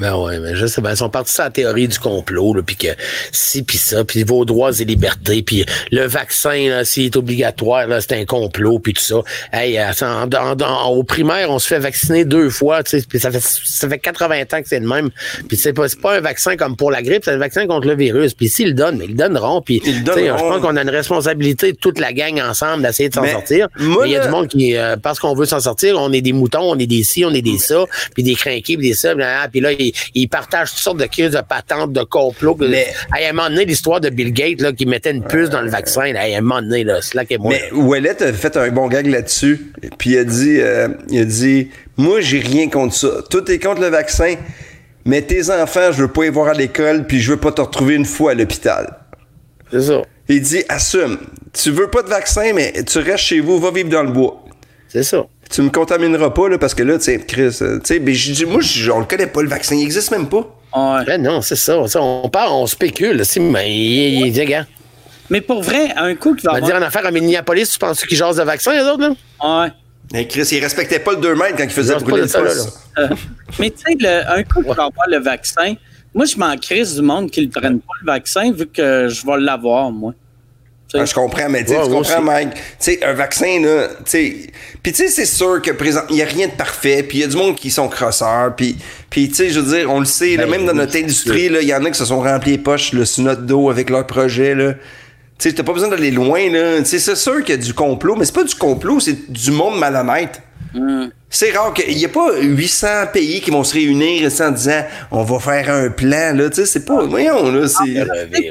[0.00, 2.74] Ben ouais, mais je sais ben, ils sont partis sur la théorie du complot, puis
[2.76, 2.88] que
[3.30, 8.00] si, puis ça, puis vos droits et libertés, puis le vaccin, s'il est obligatoire, là,
[8.00, 9.16] c'est un complot, puis tout ça.
[9.52, 13.06] Hey, euh, en- en- en- au primaire, on se fait vacciner deux fois, tu sais,
[13.08, 15.10] puis ça fait, ça fait 80 ans que c'est le même.
[15.48, 17.86] Puis c'est pas, c'est pas un vaccin comme pour la grippe, c'est un vaccin contre
[17.86, 18.34] le virus.
[18.34, 20.02] Puis s'ils le donnent, mais ils le donneront, puis je
[20.48, 23.68] pense qu'on a une responsabilité, toute la gang ensemble, d'essayer de s'en sortir.
[24.06, 26.32] il y a du monde qui, euh, parce qu'on veut s'en sortir, on est des
[26.32, 27.84] moutons, on est des ci, on est des ça,
[28.14, 29.14] puis des crinqués, puis des ça,
[29.52, 32.56] puis là, puis là, ils, partagent toutes sortes de crises de patentes, de complots.
[32.60, 35.62] Mais- à un moment donné, l'histoire de Bill Gates, là, qui mettait une puce dans
[35.62, 37.52] le vaccin, là, à un moment donné, là, slack et moi.
[37.52, 39.72] Mais Ouellet a fait un bon gag là-dessus.
[39.98, 43.08] Puis il a dit, euh, il a dit, moi j'ai rien contre ça.
[43.30, 44.34] Tout est contre le vaccin,
[45.04, 47.60] mais tes enfants, je veux pas les voir à l'école, puis je veux pas te
[47.60, 48.96] retrouver une fois à l'hôpital.
[49.70, 50.02] C'est ça.
[50.28, 51.18] Il dit, assume.
[51.52, 54.42] Tu veux pas de vaccin, mais tu restes chez vous, va vivre dans le bois.
[54.88, 55.26] C'est ça.
[55.54, 58.12] Tu me contamineras pas, là, parce que là, tu sais, Chris, euh, tu sais, ben,
[58.12, 58.60] j'ai dit, moi,
[58.92, 60.38] on le connaît pas, le vaccin, il existe même pas.
[60.74, 61.04] Ouais.
[61.06, 61.86] Ben non, c'est ça.
[61.86, 62.02] ça.
[62.02, 63.22] On parle, on spécule.
[63.38, 64.66] Mais il, gars.
[65.30, 66.72] Mais pour vrai, un coup qui va On va avoir...
[66.72, 69.62] dire en affaire à Minneapolis, tu penses qu'ils jasent de vaccin, les autres, là?
[69.62, 69.70] Ouais.
[70.12, 72.50] Mais Chris, il respectait pas le 2 mètres quand il faisait brûler le là,
[72.98, 73.08] Euh,
[73.60, 75.74] mais tu sais, le- un coup qu'il va avoir le vaccin,
[76.12, 79.24] moi, je m'en crise du monde qui ne prenne pas le vaccin vu que je
[79.24, 80.14] vais l'avoir, moi.
[80.96, 82.12] Ah, je comprends, mais tu Ouais, comprends, aussi.
[82.22, 82.54] Mike.
[82.54, 84.36] Tu sais, un vaccin, là, tu sais.
[84.82, 87.20] Puis tu sais, c'est sûr que présent, il n'y a rien de parfait, puis il
[87.22, 88.76] y a du monde qui sont crosseurs, puis,
[89.10, 91.48] puis tu sais, je veux dire, on le sait, là, Ben, même dans notre industrie,
[91.48, 93.70] là, il y en a qui se sont remplis les poches, là, sur notre dos
[93.70, 94.74] avec leur projet, là.
[95.36, 96.78] Tu sais, t'as pas besoin d'aller loin, là.
[96.78, 99.30] Tu sais, c'est sûr qu'il y a du complot, mais c'est pas du complot, c'est
[99.32, 100.40] du monde malhonnête.
[101.30, 105.22] C'est rare qu'il n'y a pas 800 pays qui vont se réunir en disant on
[105.24, 106.48] va faire un plan, là.
[106.48, 107.04] Tu sais, c'est pas.
[107.04, 107.66] Voyons, là,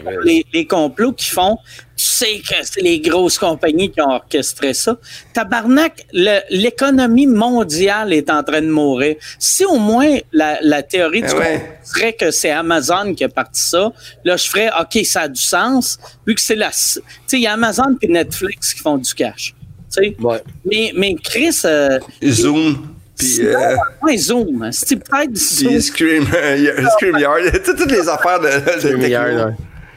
[0.03, 1.57] pour les, les complots qui font,
[1.95, 4.97] tu sais que c'est les grosses compagnies qui ont orchestré ça.
[5.33, 6.05] Tabarnak,
[6.49, 9.15] l'économie mondiale est en train de mourir.
[9.39, 11.53] Si au moins la, la théorie du Ah ouais.
[11.59, 13.91] complot serait que c'est Amazon qui a parti ça,
[14.25, 15.97] là, je ferais, OK, ça a du sens,
[16.27, 16.71] vu que c'est la...
[16.71, 17.01] Tu sais,
[17.33, 19.53] il y a Amazon et Netflix qui font du cash.
[19.95, 20.15] Tu sais.
[20.19, 20.41] Ouais.
[20.65, 21.61] Mais, mais Chris...
[21.65, 22.87] euh, Zoom.
[23.17, 23.27] Puis.
[23.27, 23.75] c'est euh,
[24.17, 24.69] Zoom.
[24.71, 25.67] C'est peut-être Zoom.
[25.69, 29.51] Puis Scream, euh, Scream Yard, toutes les affaires de, de là.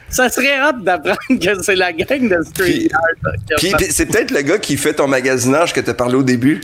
[0.09, 2.39] Ça serait hâte d'apprendre que c'est la gang de a
[3.57, 6.61] Puis, puis c'est peut-être le gars qui fait ton magasinage que t'as parlé au début.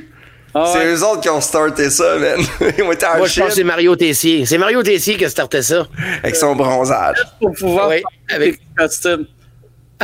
[0.55, 0.93] Ah c'est ouais.
[0.93, 2.39] eux autres qui ont starté ça, man.
[2.77, 4.45] Ils ont été Moi, je pense que c'est Mario Tessier.
[4.45, 5.88] C'est Mario Tessier qui a starté ça.
[6.22, 7.18] avec son bronzage.
[7.41, 9.26] pour pouvoir Oui, avec- des costumes.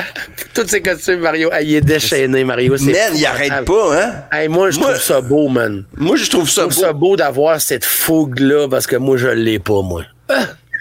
[0.53, 1.49] Tous ces costumes, Mario.
[1.51, 2.75] Ah, il est déchaîné, Mario.
[2.79, 4.13] Man, il arrête pas, hein?
[4.31, 5.85] Hey, moi, je trouve ça beau, man.
[5.95, 6.71] Moi, je trouve ça Je beau.
[6.71, 10.03] trouve ça beau d'avoir cette fougue-là parce que moi, je l'ai pas, moi.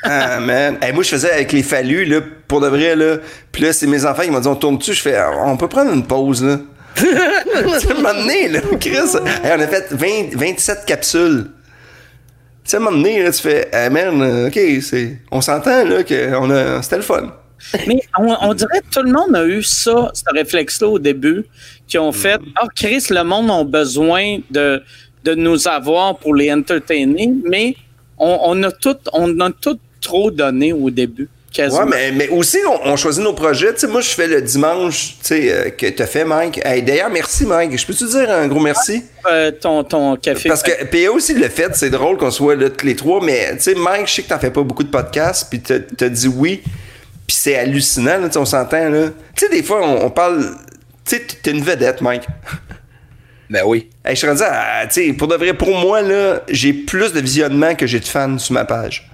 [0.02, 0.78] Ah, man.
[0.80, 3.16] Hey, moi, je faisais avec les fallus, là, pour de vrai, là.
[3.52, 4.92] Puis là, c'est mes enfants qui m'ont dit, on tourne-tu?
[4.92, 6.58] Je fais, on peut prendre une pause, là.
[6.96, 8.90] tu moment donné, là, Chris,
[9.44, 11.46] hey, on a fait 20, 27 capsules.
[12.64, 14.58] Tu sais, à un moment donné, là, tu fais, ah, man, euh, OK,
[15.30, 17.32] on s'entend, là, que on a, c'était le fun.
[17.86, 21.44] Mais on, on dirait que tout le monde a eu ça, ce réflexe-là au début,
[21.86, 24.82] qui ont fait Ah, Chris, le monde a besoin de,
[25.24, 27.76] de nous avoir pour les entertainer, mais
[28.18, 31.28] on, on a tout, on a tout trop donné au début.
[31.56, 33.74] Ouais, mais, mais aussi, on, on choisit nos projets.
[33.74, 36.60] Tu moi, je fais le dimanche, tu euh, que t'as fait, Mike.
[36.64, 37.76] Hey, d'ailleurs, merci, Mike.
[37.76, 39.02] Je peux-tu dire un gros merci?
[39.28, 40.48] Euh, ton, ton café.
[40.48, 43.56] Parce que PA aussi le fait, c'est drôle qu'on soit là tous les trois, mais
[43.56, 46.08] tu sais, Mike, je sais que t'en fais pas beaucoup de podcasts, puis t'as t'as
[46.10, 46.62] dit oui,
[47.28, 49.10] puis c'est hallucinant, là, on s'entend, là.
[49.36, 50.56] Tu sais, des fois, on, on parle.
[51.04, 52.26] Tu sais, t'es une vedette, Mike.
[53.50, 53.88] Ben oui.
[54.04, 54.86] Hey, je suis rendu à.
[54.88, 58.04] Tu sais, pour de vrai, pour moi, là, j'ai plus de visionnement que j'ai de
[58.04, 59.10] fans sur ma page.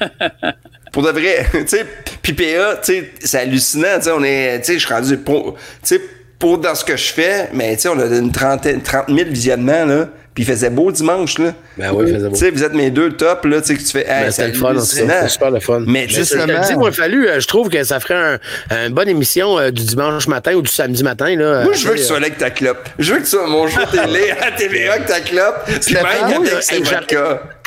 [0.92, 1.84] pour de vrai, tu sais,
[2.22, 4.60] puis PA, tu sais, c'est hallucinant, tu sais, on est.
[4.60, 5.18] Tu sais, je suis rendu.
[5.18, 6.00] Pour, tu sais,
[6.38, 9.28] pour dans ce que je fais, mais tu sais, on a une trentaine, 30 000
[9.28, 10.08] visionnements, là.
[10.34, 11.54] Puis il faisait beau dimanche, là.
[11.76, 12.34] Ben oui, il faisait beau.
[12.34, 14.00] Tu sais, vous êtes mes deux top, là, tu sais, que tu fais.
[14.00, 14.80] hey, Ben, c'est c'était le fun.
[14.80, 15.84] C'était super le fun.
[15.86, 16.60] Mais je justement.
[16.66, 18.38] dis, moi, fallu, euh, je trouve que ça ferait
[18.70, 21.36] un, une bonne émission euh, du dimanche matin ou du samedi matin.
[21.36, 22.88] Là, Moi, Euh, je veux que tu sois là avec ta clope.
[22.98, 25.56] Je veux que tu sois à mon jeu télé à TVA avec ta clope.
[25.84, 27.16] Puis même moi, avec.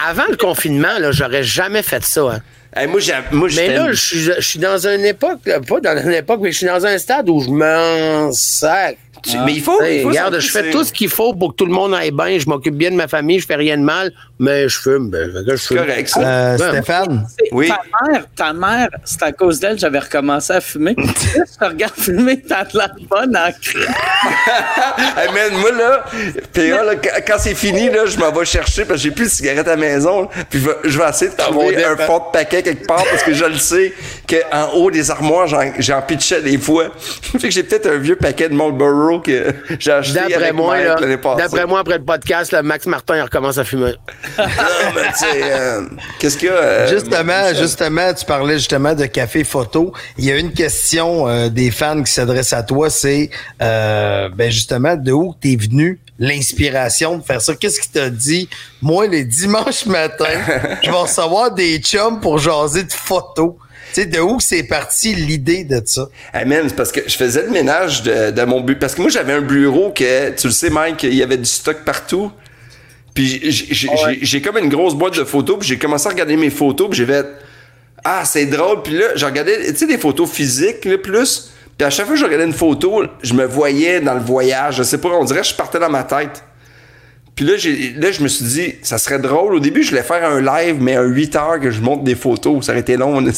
[0.05, 2.21] Avant le confinement, là, j'aurais jamais fait ça.
[2.21, 2.39] hein.
[2.75, 2.99] Hey, moi,
[3.31, 6.41] moi, Mais là, je suis, je suis dans une époque, là, pas dans une époque,
[6.43, 8.97] mais je suis dans un stade où je m'en sac.
[9.23, 9.81] Tu- mais il faut.
[9.81, 11.93] Hey, il faut regarde, je fais tout ce qu'il faut pour que tout le monde
[11.93, 12.37] aille bien.
[12.39, 15.09] Je m'occupe bien de ma famille, je fais rien de mal, mais je fume.
[15.09, 15.77] Ben, que je fume.
[15.77, 16.19] correct, ça.
[16.19, 17.69] Euh, Ben, Stéphane, C'est- Oui.
[17.69, 17.81] Ta
[18.11, 20.95] mère, ta mère, c'est à cause d'elle, j'avais recommencé à fumer.
[20.97, 23.49] Là, je te regarde fumer, t'as de la bonne en.
[25.17, 26.05] Hey, man, moi, là,
[26.53, 29.29] PA, là, quand, c'est fini, là, je m'en vais chercher parce que j'ai plus de
[29.29, 30.23] cigarettes à la maison.
[30.23, 32.05] là, puis je vais, essayer de trouver un dépend.
[32.05, 33.93] fond de paquet quelque part parce que je le sais
[34.27, 36.85] qu'en haut des armoires, j'en, pitchais des fois.
[37.21, 40.77] fait que j'ai peut-être un vieux paquet de Marlboro que j'ai acheté D'après avec moi,
[40.77, 41.41] l'année passée.
[41.43, 43.95] d'après moi, après le podcast, là, Max Martin il recommence à fumer.
[44.37, 44.45] Non,
[44.95, 45.81] mais tu sais, euh,
[46.19, 46.55] qu'est-ce qu'il y a?
[46.55, 49.93] euh, justement, justement, tu parlais justement de café photo.
[50.17, 53.29] Il y a une question euh, des fans qui s'adresse à toi, c'est
[53.61, 57.55] euh, ben justement de où t'es venu l'inspiration de faire ça?
[57.55, 58.49] Qu'est-ce qui t'a dit?
[58.81, 60.41] Moi, les dimanches matins,
[60.83, 63.53] je vais recevoir des chums pour jaser de photos.
[63.93, 66.07] Tu sais, de où c'est parti l'idée de ça?
[66.45, 68.79] Man, c'est parce que je faisais le ménage de, de mon bureau.
[68.79, 71.45] Parce que moi, j'avais un bureau que, tu le sais, Mike, il y avait du
[71.45, 72.31] stock partout.
[73.17, 76.11] Puis j'ai- j'ai j'ai- j'ai comme une grosse boîte de photos, puis j'ai commencé à
[76.11, 77.25] regarder mes photos, puis j'ai fait
[78.03, 78.83] Ah, c'est drôle.
[78.83, 81.51] Puis là, je regardais, tu sais, des photos physiques, là, plus.
[81.75, 84.77] Puis à chaque fois que je regardais une photo, je me voyais dans le voyage.
[84.77, 86.43] Je sais pas, on dirait que je partais dans ma tête.
[87.37, 87.53] Puis là,
[87.97, 89.53] là, je me suis dit, ça serait drôle.
[89.53, 92.15] Au début, je voulais faire un live, mais un 8 heures que je monte des
[92.15, 92.65] photos.
[92.65, 93.37] Ça aurait été long, on mais tu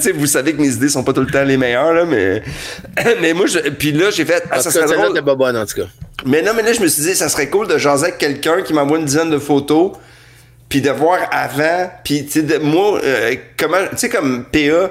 [0.00, 2.42] sais, vous savez que mes idées sont pas tout le temps les meilleures, là, mais.
[3.20, 3.58] mais moi, je...
[3.68, 4.42] puis là, j'ai fait.
[4.50, 5.22] Ah, En ça cas, serait drôle.
[5.22, 5.88] pas bonne, en tout cas.
[6.24, 8.62] Mais non, mais là, je me suis dit, ça serait cool de jaser avec quelqu'un
[8.62, 9.92] qui m'envoie une dizaine de photos,
[10.70, 14.90] puis de voir avant, puis tu sais, moi, euh, comment, tu sais, comme PA,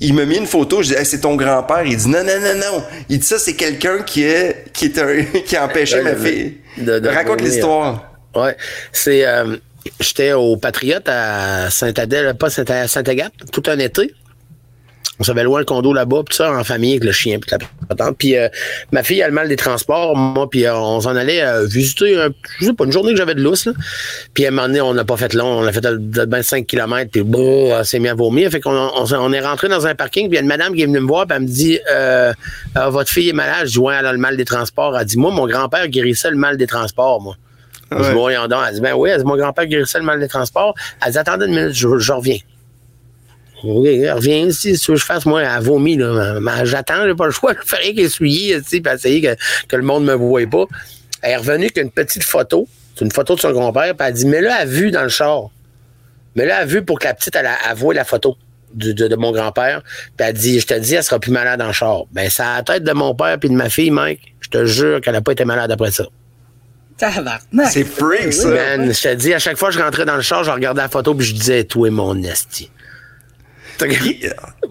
[0.00, 1.84] il m'a mis une photo, je dis, Hey, c'est ton grand-père.
[1.84, 2.84] Il dit, non, non, non, non.
[3.08, 6.58] Il dit, ça, c'est quelqu'un qui est, qui est un, qui a empêché ma fille.
[6.78, 8.12] de- de Raconte l'histoire.
[8.34, 8.56] Ouais.
[8.92, 9.26] C'est.
[9.26, 9.56] euh,
[9.98, 14.12] J'étais au Patriote à Saint-Adèle, pas Saint- Saint-Agathe, tout un été.
[15.20, 17.58] On s'avait loin le condo là-bas, puis ça, en famille, avec le chien, puis la
[17.94, 18.16] patente.
[18.18, 18.48] Puis euh,
[18.90, 22.18] ma fille a le mal des transports, moi, puis euh, on s'en allait euh, visiter,
[22.18, 23.72] un- je sais pas, une journée que j'avais de lousse, là.
[24.32, 26.24] Puis à un moment donné, on n'a pas fait long, on a fait de, de,
[26.24, 28.50] ben 5 km, puis brrr, elle s'est mis à vomir.
[28.50, 30.82] Fait qu'on on, est rentré dans un parking, puis il y a une madame qui
[30.82, 32.32] est venue me voir, puis elle me dit euh,
[32.78, 33.66] Euh, Votre fille est malade.
[33.66, 34.98] Je dis Ouais, elle a le mal des transports.
[34.98, 37.36] Elle dit Moi, mon grand-père guérissait le mal des transports, moi.
[37.92, 38.60] Je dis, voyons donc.
[38.68, 40.74] Elle dit, ben oui, elle dit, mon grand-père guérissait le mal des transports.
[41.04, 42.38] Elle dit, attendez une minute, je, je reviens.
[43.64, 46.38] Oui, reviens ici, si tu veux que je fasse, moi, elle vomit, là.
[46.40, 47.52] Mais j'attends, j'ai pas le choix.
[47.54, 49.36] Je fais rien qu'essuyer, tu sais, puis essayer que,
[49.68, 50.64] que le monde me voie pas.
[51.22, 52.66] Elle est revenue avec une petite photo.
[52.96, 55.02] C'est une photo de son grand-père, puis elle dit, mais là, elle a vu dans
[55.02, 55.50] le char.
[56.34, 58.36] Mais là, elle a vu pour que la petite, elle, a- elle voie la photo
[58.74, 59.82] de, de mon grand-père.
[60.16, 62.04] Puis elle dit, je te dis, elle sera plus malade dans le char.
[62.12, 64.34] Ben, c'est à la tête de mon père puis de ma fille, Mike.
[64.40, 66.04] Je te jure qu'elle n'a pas été malade après ça.
[67.70, 68.48] C'est freak, ça.
[68.48, 70.82] Man, je te dis, à chaque fois que je rentrais dans le char, je regardais
[70.82, 72.70] la photo puis je disais, toi et mon esti.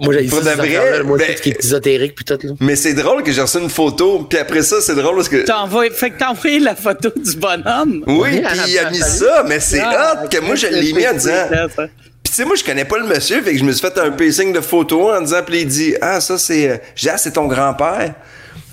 [0.01, 2.53] Moi, j'ai dit ça, vrai, moi, ben- qui est ésotérique puis tout, là.
[2.59, 5.43] Mais c'est drôle que j'ai reçu une photo, puis après ça, c'est drôle parce que.
[5.45, 8.03] T'as envoyé- fait que t'as envoyé la photo du bonhomme.
[8.07, 11.07] Oui, puis il a mis ça, mais c'est Ah, hot que moi je l'ai mis
[11.07, 11.47] en disant.
[11.77, 11.87] Puis
[12.23, 14.11] tu sais, moi je connais pas le monsieur, fait que je me suis fait un
[14.11, 17.31] pacing de photos en disant, puis il dit, ah ça c'est, euh, j'ai ah c'est
[17.31, 18.13] ton grand-père.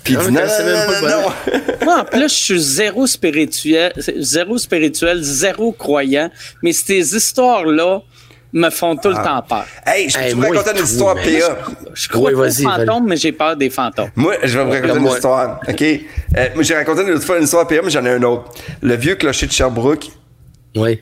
[0.05, 1.07] Puis il dit, mais non, non, même pas non,
[1.47, 6.31] le non, Moi, en plus, je suis zéro spirituel, zéro spirituel, zéro croyant,
[6.63, 8.03] mais ces histoires-là
[8.53, 9.65] me font tout le temps peur.
[9.87, 11.15] Hey, je Hey, peux vous moi, raconter une histoire.
[11.17, 11.23] PA.
[11.95, 14.11] Je crois Oui, aux fantômes, mais j'ai peur des fantômes.
[14.17, 15.15] Moi, je vais vous raconter Comme une moi.
[15.17, 15.83] histoire, OK?
[15.83, 18.53] Euh, moi, j'ai raconté une autre fois une histoire PA, mais j'en ai un autre.
[18.83, 20.07] Le vieux clocher de Sherbrooke.
[20.77, 21.01] Oui.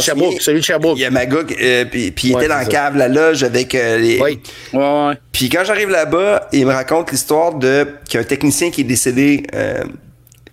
[0.00, 0.96] Sherbrooke, celui de Sherbrooke.
[0.96, 3.42] Il y a Magog, euh, puis, puis il Ouais, était dans la cave, la loge,
[3.42, 4.18] avec euh, les...
[4.22, 4.40] Oui.
[4.72, 5.14] Ouais, ouais.
[5.32, 8.80] Puis quand j'arrive là-bas, il me raconte l'histoire de qu'il y a un technicien qui
[8.80, 9.42] est décédé.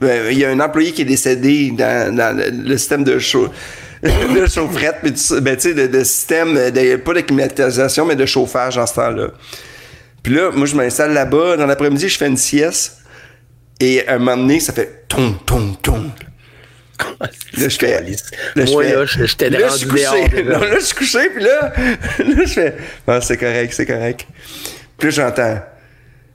[0.04, 3.20] Euh, euh, il y a un employé qui est décédé dans, dans le, système de
[3.20, 3.50] chaud.
[4.04, 8.16] de chaufferette, mais tu ben, tu sais, de, de système, de, pas de climatisation, mais
[8.16, 9.28] de chauffage dans ce temps-là.
[10.22, 11.58] Puis là, moi, je m'installe là-bas.
[11.58, 12.98] Dans l'après-midi, je fais une sieste.
[13.80, 16.12] Et à un moment donné, ça fait ton, ton, ton.
[17.20, 18.02] Là, je fais.
[18.56, 20.04] Là, Moi, là, je- j'étais là, je suis couché.
[20.04, 20.62] dehors.
[20.62, 21.74] Là, là, je suis couché, puis là,
[22.20, 22.76] là, je fais.
[23.06, 24.26] Bon, c'est correct, c'est correct.
[24.98, 25.60] Puis là, j'entends.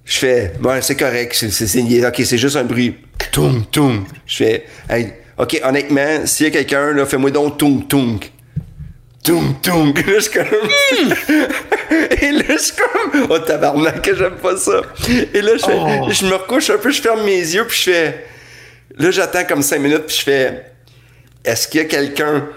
[0.09, 0.52] Je fais.
[0.59, 1.35] Bon, c'est correct.
[1.35, 2.97] C'est, ok, c'est juste un bruit.
[3.30, 4.06] Toum, toum.
[4.26, 4.64] Je fais.
[4.89, 8.18] Hey, ok, honnêtement, s'il y a quelqu'un, là, fais-moi donc toum, toum.
[9.22, 9.93] Toum, toum.
[9.94, 10.47] Là, je suis comme.
[12.22, 13.26] Et là, je suis comme.
[13.28, 14.80] Oh, tabarnak, que j'aime pas ça.
[15.35, 16.14] Et là, je fais.
[16.14, 18.24] Je me recouche un peu, je ferme mes yeux, puis je fais.
[18.97, 20.72] Là, j'attends comme cinq minutes, puis je fais.
[21.44, 22.48] Est-ce qu'il y a quelqu'un?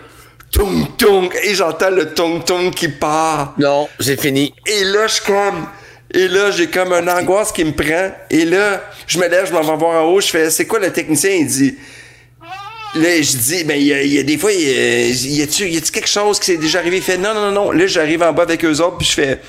[0.54, 1.30] Tung, tung.
[1.44, 3.56] Et j'entends le tung, tung qui part.
[3.58, 4.54] Non, c'est fini.
[4.66, 5.68] Et là, je suis comme.
[6.14, 8.12] Et là, j'ai comme une angoisse qui me prend.
[8.30, 10.20] Et là, je me lève, je m'en vais voir en haut.
[10.20, 11.32] Je fais, c'est quoi le technicien?
[11.32, 11.76] Il dit.
[12.96, 15.42] Là, je dis, ben, il y a, y a des fois, il y a, y
[15.42, 16.98] a-tu, quelque chose qui s'est déjà arrivé?
[16.98, 17.72] Il fait, non, non, non, non.
[17.72, 19.40] Là, j'arrive en bas avec eux autres, puis je fais,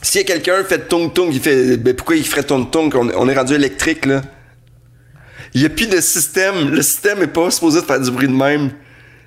[0.00, 2.90] s'il y a quelqu'un fait tung tung, il fait, ben, pourquoi il ferait tung tung?
[2.94, 4.22] On, on est rendu électrique, là.
[5.52, 6.70] Il n'y a plus de système.
[6.70, 8.70] Le système est pas supposé faire du bruit de même.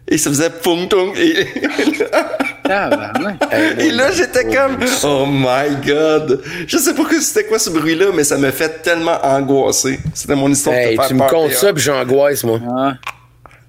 [0.07, 1.13] Et ça faisait tung tung.
[1.17, 1.45] Et,
[2.63, 3.37] Tabarnak.
[3.79, 6.41] et là, j'étais comme, oh my god.
[6.67, 9.99] Je sais pas que c'était quoi ce bruit-là, mais ça m'a fait tellement angoisser.
[10.13, 12.59] C'était mon histoire Hey, de tu me comptes ça, puis j'angoisse, moi.
[12.69, 12.93] Ah.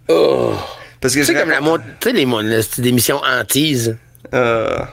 [0.08, 0.52] Oh.
[1.00, 2.12] Parce que Tu sais, comme la raconte- mon- tu sais,
[2.82, 3.96] les émissions hantises.
[4.32, 4.84] Euh, Tu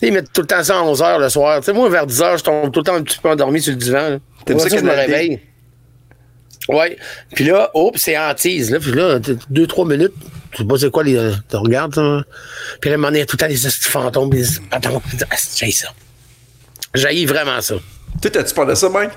[0.00, 1.58] sais, ils mettent tout le temps ça à 11h le soir.
[1.60, 3.72] Tu sais, moi, vers 10h, je tombe tout le temps un petit peu endormi sur
[3.72, 4.08] le divan.
[4.10, 4.18] là.
[4.44, 5.40] T'aimes Après ça, je me réveille.
[6.68, 6.96] Ouais.
[7.34, 8.70] Puis là, oh, puis c'est hantise.
[8.70, 9.18] Là, puis là,
[9.50, 10.14] deux, trois minutes.
[10.52, 11.16] Tu sais pas c'est quoi les.
[11.16, 12.24] euh, Tu regardes, ça.
[12.80, 14.32] Puis à un moment donné, il y a tout le temps les petits fantômes.
[14.32, 14.46] Les...
[14.70, 15.88] Attends, ah, j'ai ça.
[16.94, 17.76] J'ai vraiment ça.
[18.20, 19.10] Toi, t'as-tu peur de ça, Mike?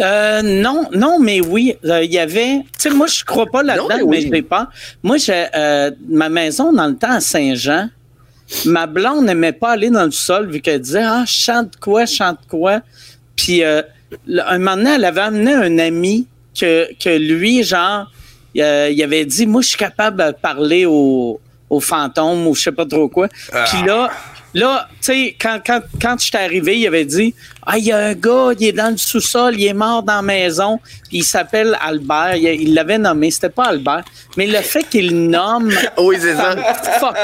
[0.00, 2.60] Euh, non, non, mais oui, euh, il y avait.
[2.78, 4.30] Tu sais, moi, je crois pas là-dedans, mais mais, oui.
[4.32, 4.68] j'ai pas.
[5.02, 7.88] Moi, j'ai euh, ma maison dans le temps à Saint-Jean.
[8.64, 12.06] Ma blonde n'aimait pas aller dans le sol vu qu'elle disait ah je chante quoi,
[12.06, 12.80] je chante quoi.
[13.36, 13.82] Puis euh,
[14.26, 16.26] un moment donné, elle avait amené un ami
[16.58, 18.10] que que lui genre
[18.60, 21.40] euh, il avait dit moi je suis capable de parler aux
[21.70, 23.28] aux fantômes ou je sais pas trop quoi.
[23.28, 24.10] Puis là
[24.54, 27.34] là tu sais quand quand quand j'étais arrivé, il avait dit
[27.66, 30.16] ah il y a un gars, il est dans le sous-sol, il est mort dans
[30.16, 34.04] la maison, puis il s'appelle Albert, il l'avait nommé, c'était pas Albert,
[34.36, 36.56] mais le fait qu'il nomme Oui, c'est ça.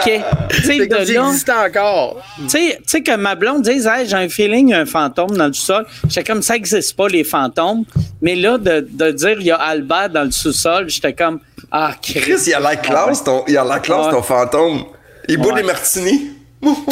[0.05, 0.23] sais,
[0.63, 2.23] C'est comme de s'il existait encore.
[2.51, 5.37] tu sais, que ma blonde dise, hey, j'ai un feeling, il y a un fantôme
[5.37, 5.87] dans le sous-sol.
[6.09, 7.85] J'étais comme ça n'existe pas, les fantômes.
[8.21, 11.41] Mais là, de, de dire, il y a Albert dans le sous-sol, j'étais comme,
[11.71, 12.21] ah, Chris.
[12.21, 14.85] Chris, il a la classe, ton, il a la classe, ton fantôme.
[15.29, 16.31] Il boit des martinis.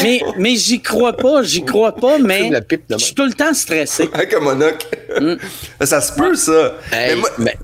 [0.03, 2.51] Mais mais j'y crois pas, j'y crois pas, mais
[2.91, 4.09] je suis tout le temps stressé.
[4.13, 4.87] Avec un monocle.
[5.83, 6.75] ça se peut, ça.
[6.93, 7.57] Hey, mais moi, mais-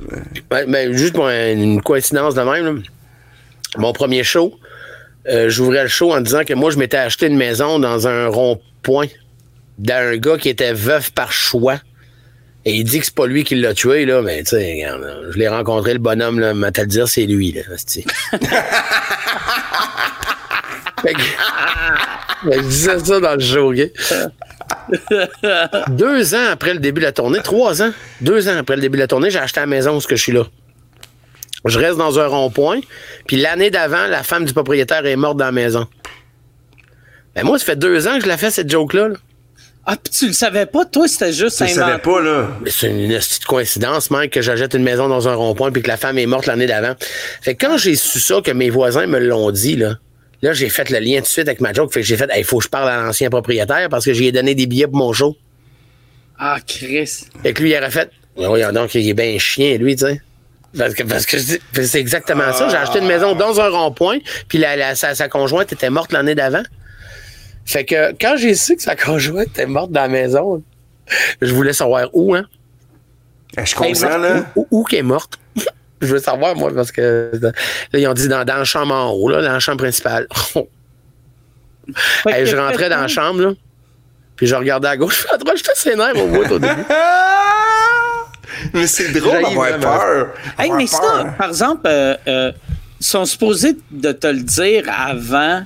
[0.52, 2.82] ouais, mais juste pour un- une coïncidence de même, là.
[3.76, 4.54] mon premier show,
[5.28, 8.28] euh, j'ouvrais le show en disant que moi, je m'étais acheté une maison dans un
[8.28, 9.06] rond-point
[9.78, 11.78] d'un gars qui était veuf par choix.
[12.64, 14.84] Et il dit que c'est pas lui qui l'a tué, là, mais tu sais,
[15.30, 17.62] je l'ai rencontré, le bonhomme, là, m'a te le dire, c'est lui, là.
[21.02, 23.90] Fait que- Fait que je disais ça dans le show, OK?
[25.88, 28.96] deux ans après le début de la tournée, trois ans, deux ans après le début
[28.98, 30.44] de la tournée, j'ai acheté la maison où ce que je suis là.
[31.64, 32.80] Je reste dans un rond-point,
[33.26, 35.86] puis l'année d'avant, la femme du propriétaire est morte dans la maison.
[37.34, 39.08] Ben moi, ça fait deux ans que je la fais, cette joke-là.
[39.08, 39.14] là.
[39.90, 42.48] Ah, puis tu le savais pas, toi, c'était juste tu le savais pas, là.
[42.62, 45.88] Mais c'est une petite coïncidence, mec, que j'achète une maison dans un rond-point puis que
[45.88, 46.94] la femme est morte l'année d'avant.
[47.40, 49.94] Fait que quand j'ai su ça, que mes voisins me l'ont dit, là,
[50.42, 51.92] là, j'ai fait le lien tout de suite avec ma joke.
[51.92, 54.30] Fait que j'ai fait, il faut que je parle à l'ancien propriétaire parce que j'ai
[54.32, 55.36] donné des billets pour mon show.
[56.38, 57.24] Ah, Chris.
[57.42, 60.06] Fait que lui, il aurait fait, Ben voyons donc, il est bien chien, lui, tu
[60.06, 60.20] sais.
[60.76, 62.68] Parce que, parce que c'est exactement ça.
[62.68, 66.12] J'ai acheté une maison dans un rond-point, puis la, la- sa, sa conjointe était morte
[66.12, 66.62] l'année d'avant.
[67.64, 70.62] Fait que quand j'ai su que sa conjointe était morte dans la maison,
[71.40, 72.44] je voulais savoir où, hein?
[73.56, 74.44] Je conscient, là?
[74.56, 75.38] Où, où qu'elle est morte?
[76.00, 77.50] Je veux savoir, moi, parce que là,
[77.92, 80.26] ils ont dit dans, dans la chambre en haut, là, dans la chambre principale.
[82.22, 83.52] Fait Hey, je rentrais dans la chambre, là,
[84.36, 86.68] puis je regardais à gauche, à droite, j'étais sénère au bout au début.
[88.72, 90.28] Mais c'est drôle d'avoir peur.
[90.58, 91.34] Hey, mais ça, peur.
[91.36, 92.52] par exemple, euh, euh,
[93.00, 95.62] ils sont supposés de te le dire avant?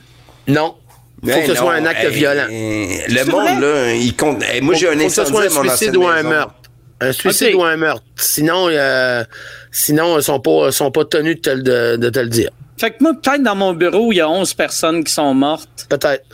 [0.46, 0.74] Non.
[1.20, 2.46] Faut Ben que ce soit un acte hey, violent.
[2.48, 4.42] Le monde, là, il compte.
[4.42, 6.54] hey, moi, j'ai un Faut que ce incendie soit un suicide ou un meurtre.
[7.00, 8.02] Un suicide ou un meurtre.
[8.16, 9.24] Sinon, euh,
[9.72, 12.50] sinon ils sont pas, sont pas tenus de te, le- de, de te le dire.
[12.78, 15.86] Fait que moi, peut-être dans mon bureau, il y a 11 personnes qui sont mortes.
[15.88, 16.24] Peut-être.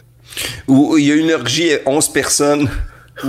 [0.66, 2.69] Où il y a une orgie à 11 personnes.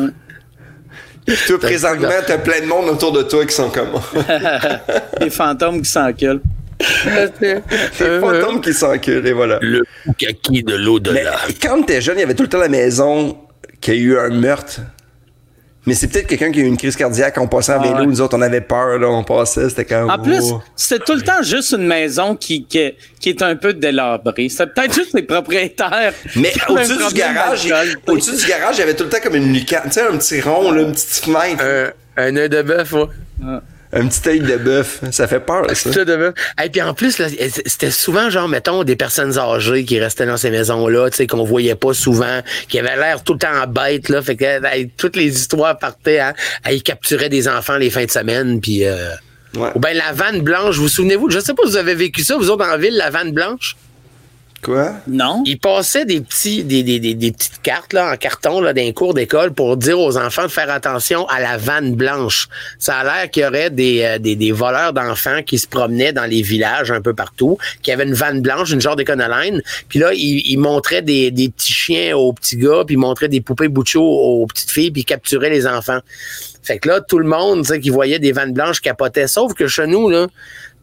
[1.48, 3.90] Toi, présentement, t'as plein de monde autour de toi qui sont comme.
[5.20, 6.42] Des fantômes qui s'enculent.
[7.40, 7.62] Des
[8.20, 9.60] fantômes qui s'enculent, et voilà.
[9.62, 9.84] Le
[10.18, 11.36] kaki de l'au-delà.
[11.62, 13.38] quand t'es jeune, il y avait tout le temps la maison
[13.80, 14.80] qui a eu un meurtre.
[15.90, 17.36] Mais c'est peut-être quelqu'un qui a eu une crise cardiaque.
[17.40, 18.06] On passait en Ah vélo, ouais.
[18.06, 20.08] nous autres, on avait peur, là, on passait, c'était comme.
[20.08, 23.74] En plus, c'était tout le temps juste une maison qui, qui, qui est un peu
[23.74, 24.50] délabrée.
[24.50, 26.14] C'était peut-être juste les propriétaires.
[26.36, 27.74] Mais au-dessus du garage,
[28.08, 30.16] au-dessus du garage, il y avait tout le temps comme une lucarne, tu sais, un
[30.18, 31.64] petit rond, là, une petite fenêtre,
[32.18, 33.06] Un, un œil de bœuf, ouais.
[33.92, 35.02] Un petit œil de bœuf.
[35.12, 36.06] Ça fait peur, ça.
[36.06, 36.34] De même.
[36.64, 37.20] Et puis en plus,
[37.66, 41.44] c'était souvent genre, mettons, des personnes âgées qui restaient dans ces maisons-là, tu sais, qu'on
[41.44, 44.22] voyait pas souvent, qui avaient l'air tout le temps en bête, là.
[44.22, 46.34] Fait que hey, toutes les histoires partaient à,
[46.64, 49.10] à y capturer des enfants les fins de semaine, puis euh,
[49.58, 49.72] Ouais.
[49.74, 51.32] ou ben la vanne blanche, vous vous souvenez-vous?
[51.32, 53.76] Je sais pas si vous avez vécu ça, vous autres en ville, la vanne blanche?
[54.62, 54.94] Quoi?
[55.08, 55.44] Non.
[55.46, 58.94] Ils passaient des petits, des, des, des, des petites cartes là, en carton là, les
[58.94, 62.48] cours d'école pour dire aux enfants de faire attention à la vanne blanche.
[62.78, 66.12] Ça a l'air qu'il y aurait des, euh, des, des voleurs d'enfants qui se promenaient
[66.12, 69.62] dans les villages un peu partout, qui avaient une vanne blanche, une genre d'éconoline.
[69.88, 73.30] Puis là, ils, ils montraient des, des petits chiens aux petits gars, puis ils montraient
[73.30, 76.00] des poupées bouchos aux petites filles, puis ils capturaient les enfants.
[76.62, 79.28] Fait que là, tout le monde, tu sais, qui voyait des vannes blanches capotait.
[79.28, 80.28] Sauf que chez nous, là,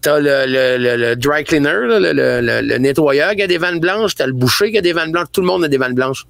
[0.06, 3.48] T'as le, le, le, le dry cleaner, là, le, le, le- le nettoyeur qui a
[3.48, 4.14] des vannes blanches.
[4.14, 5.26] T'as le boucher qui a des vannes blanches.
[5.32, 6.24] Tout le monde a des vannes blanches.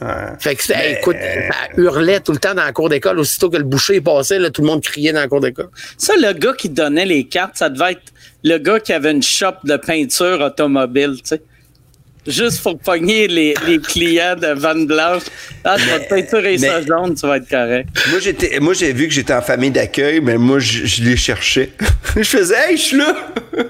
[0.00, 0.08] Ouais.
[0.40, 3.20] Fait que, hey, écoute, ça hurlait tout le temps dans la cour d'école.
[3.20, 5.68] Aussitôt que le boucher passait, là, tout le monde criait dans la cour d'école.
[5.96, 8.12] Ça, le gars qui donnait les cartes, ça devait être
[8.42, 11.42] le gars qui avait une shop de peinture automobile, tu sais.
[12.26, 15.22] Juste pour pogner les, les clients de Van Blanche.
[15.64, 17.88] Ah, tu vas te peinturer ça jaune, tu vas être correct.
[18.10, 21.16] Moi, j'étais, moi, j'ai vu que j'étais en famille d'accueil, mais moi, je, je les
[21.16, 21.70] cherchais.
[22.16, 23.14] je faisais, hey, je suis là!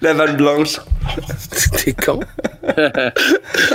[0.00, 0.78] La vanne blanche.
[1.76, 2.20] T'es con.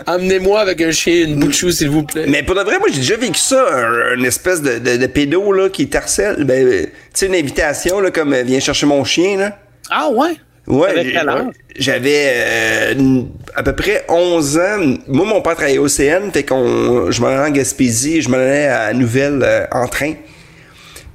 [0.06, 2.26] Amenez-moi avec un chien, une bout de chou, s'il vous plaît.
[2.28, 5.08] Mais pour de vrai, moi, j'ai déjà vécu ça, un, une espèce de, de, de
[5.08, 6.44] pédo, là, qui t'harcèle.
[6.44, 9.60] Ben, tu sais, une invitation, là, comme, euh, viens chercher mon chien, là.
[9.90, 10.38] Ah ouais?
[10.68, 10.90] Ouais,
[11.78, 13.22] j'avais euh,
[13.56, 14.98] à peu près 11 ans.
[15.08, 18.36] Moi, mon père travaillait au CN, fait qu'on, je m'en allais en Gaspésie, je m'en
[18.36, 20.14] allais à Nouvelle euh, en train.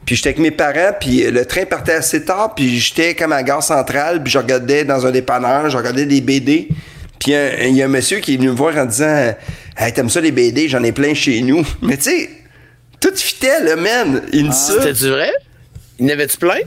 [0.06, 3.36] Puis j'étais avec mes parents, puis le train partait assez tard, puis j'étais comme à
[3.36, 6.68] la gare centrale, puis je regardais dans un dépanneur, je regardais des BD.
[7.18, 9.34] Puis il y a un monsieur qui est venu me voir en disant
[9.76, 11.64] Hey, t'aimes ça les BD, j'en ai plein chez nous.
[11.82, 12.30] Mais tu sais,
[13.00, 14.22] tout fitait, là, man.
[14.32, 14.74] Il me ça.
[14.74, 15.30] C'était-tu vrai?
[15.98, 16.60] Il n'avait-tu plein?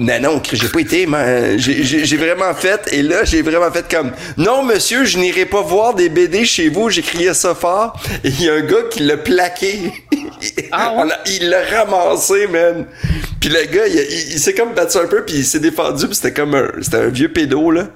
[0.00, 1.58] Non, non, j'ai pas été, man.
[1.58, 5.44] J'ai- J'ai j'ai vraiment fait, et là, j'ai vraiment fait comme, non, monsieur, je n'irai
[5.44, 8.60] pas voir des BD chez vous, j'ai crié ça fort, et il y a un
[8.60, 9.92] gars qui l'a plaqué.
[10.70, 11.12] Ah ouais?
[11.40, 12.86] Il l'a ramassé, man.
[13.40, 16.06] Puis le gars, il, il- il s'est comme battu un peu, puis il s'est défendu,
[16.06, 17.88] puis c'était comme un, c'était un vieux pédo, là.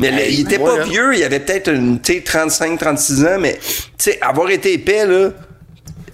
[0.00, 0.84] Mais là, il était pas là.
[0.84, 4.72] vieux, il avait peut-être une, tu sais, 35, 36 ans, mais, tu sais, avoir été
[4.72, 5.30] épais, là,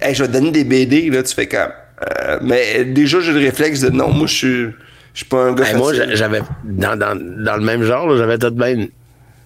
[0.01, 1.71] hey, je vais te donner des BD, là, tu fais comme,
[2.19, 4.65] euh, mais déjà, j'ai le réflexe de non, moi, je suis,
[5.13, 8.37] je suis pas un gars Hey, moi, j'avais, dans, dans, dans le même genre, j'avais
[8.37, 8.87] tout de même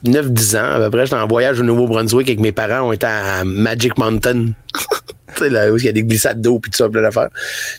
[0.06, 0.76] 9-10 ans.
[0.76, 2.88] À peu près, j'étais en voyage au Nouveau-Brunswick avec mes parents.
[2.88, 4.48] On était à Magic Mountain.
[5.36, 7.30] tu sais, là où il y a des glissades d'eau puis tout ça, plein d'affaires.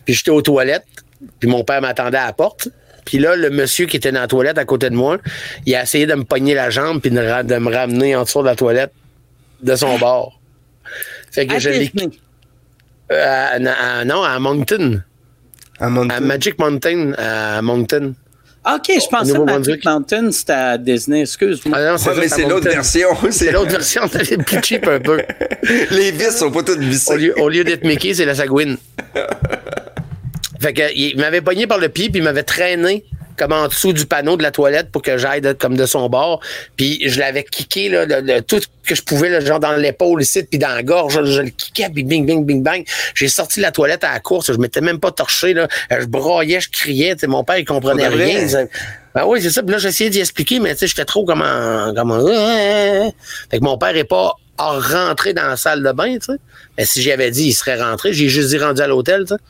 [0.05, 0.87] Puis j'étais aux toilettes.
[1.41, 2.69] Puis mon père m'attendait à la porte.
[3.05, 5.19] Puis là, le monsieur qui était dans la toilette à côté de moi,
[5.65, 8.47] il a essayé de me pogner la jambe puis de, me ramener en dessous de
[8.47, 8.93] la toilette
[9.63, 10.39] de son bord.
[11.33, 11.91] Fait que À je l'ai...
[13.11, 15.03] Euh, non, à Moncton.
[15.81, 16.15] À Moncton.
[16.15, 17.13] À Magic Mountain.
[17.17, 18.15] À Moncton.
[18.67, 19.39] OK, je pensais que.
[19.39, 21.23] Magic Mountain, c'était à Disney.
[21.23, 21.77] Excuse-moi.
[21.79, 23.09] Ah non, Ouais, ça, mais c'est l'autre version.
[23.31, 25.23] C'est l'autre version, c'est plus cheap un peu.
[25.91, 27.13] Les vis sont pas toutes vissées.
[27.13, 28.77] Au lieu, au lieu d'être Mickey, c'est la Sagouine.
[30.61, 33.05] fait que, il m'avait pogné par le pied, puis il m'avait traîné
[33.39, 36.09] comme en dessous du panneau de la toilette pour que j'aille de- comme de son
[36.09, 36.41] bord.
[36.77, 39.73] Puis je l'avais kické, là, le- le- tout ce que je pouvais, là, genre dans
[39.73, 42.85] l'épaule ici, puis dans la gorge, je, je le kickais, puis bing, bing, bing, bang.
[43.15, 45.69] J'ai sorti de la toilette à la course, je m'étais même pas torché, là.
[45.91, 48.41] Je broyais, je criais, mon père, il comprenait rien.
[49.15, 49.63] Ben oui, c'est ça.
[49.63, 53.13] Puis là, j'essayais d'y expliquer, mais tu sais, j'étais trop comme en- comme en-
[53.51, 56.39] Fait que mon père est pas rentré dans la salle de bain, tu sais.
[56.77, 58.13] Mais si j'y avais dit, il serait rentré.
[58.13, 59.41] J'ai juste dit rendu à l'hôtel, tu sais.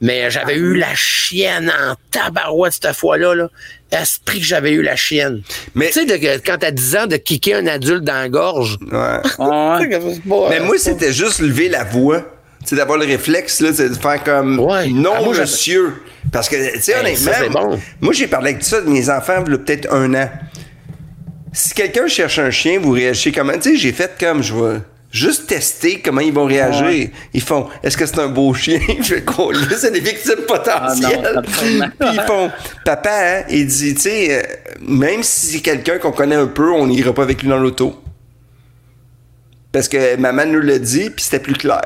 [0.00, 3.48] Mais j'avais eu la chienne en tabarouette cette fois-là, là.
[3.90, 5.42] Esprit que j'avais eu la chienne.
[5.74, 8.76] Mais- tu sais, de- quand t'as 10 ans, de kicker un adulte dans la gorge.
[8.90, 9.20] Ouais.
[10.50, 12.22] Mais moi, c'était juste lever la voix.
[12.64, 14.88] C'est d'avoir le réflexe, là, c'est de faire comme Ouais.
[14.88, 15.94] non, Ah, moi, monsieur.
[16.32, 17.80] Parce que, tu sais, Hey, honnêtement, ça, c'est bon.
[18.00, 20.30] moi, j'ai parlé avec ça de mes enfants, il y a peut-être un an.
[21.52, 23.52] Si quelqu'un cherche un chien, vous réagissez comment?
[23.54, 24.78] Tu sais, j'ai fait comme, je vais
[25.14, 26.84] juste tester comment ils vont réagir.
[26.86, 27.10] Ouais.
[27.32, 28.80] Ils font, est-ce que c'est un beau chien?
[29.00, 31.20] je vais quoi, là, c'est des victimes potentielles.
[31.24, 31.86] Ah non, absolument.
[32.00, 32.50] Puis ils font,
[32.84, 34.42] papa, hein, il dit, tu sais, euh,
[34.80, 38.00] même si c'est quelqu'un qu'on connaît un peu, on n'ira pas avec lui dans l'auto.
[39.70, 41.80] Parce que maman nous l'a dit, puis c'était plus clair.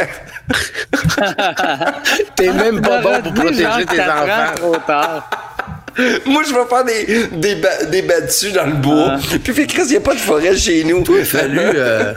[2.37, 4.55] T'es même pas bon pour protéger tes enfants.
[4.57, 5.31] trop tard.
[6.27, 9.17] Moi, je vais faire des, des, ba- des battus dans le bois.
[9.43, 11.03] Puis, fait Chris, il n'y a pas de forêt chez nous.
[11.09, 11.59] Il a fallu.
[11.61, 12.13] euh,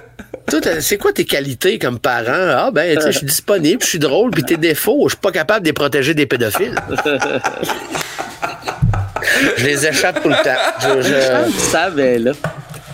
[0.82, 2.26] c'est quoi tes qualités comme parent?
[2.28, 5.22] Ah, ben, tu sais, je suis disponible, je suis drôle, puis tes défauts, je suis
[5.22, 6.76] pas capable de les protéger des pédophiles.
[9.58, 10.60] je les échappe tout le temps.
[10.82, 12.32] Je- je- savais, là.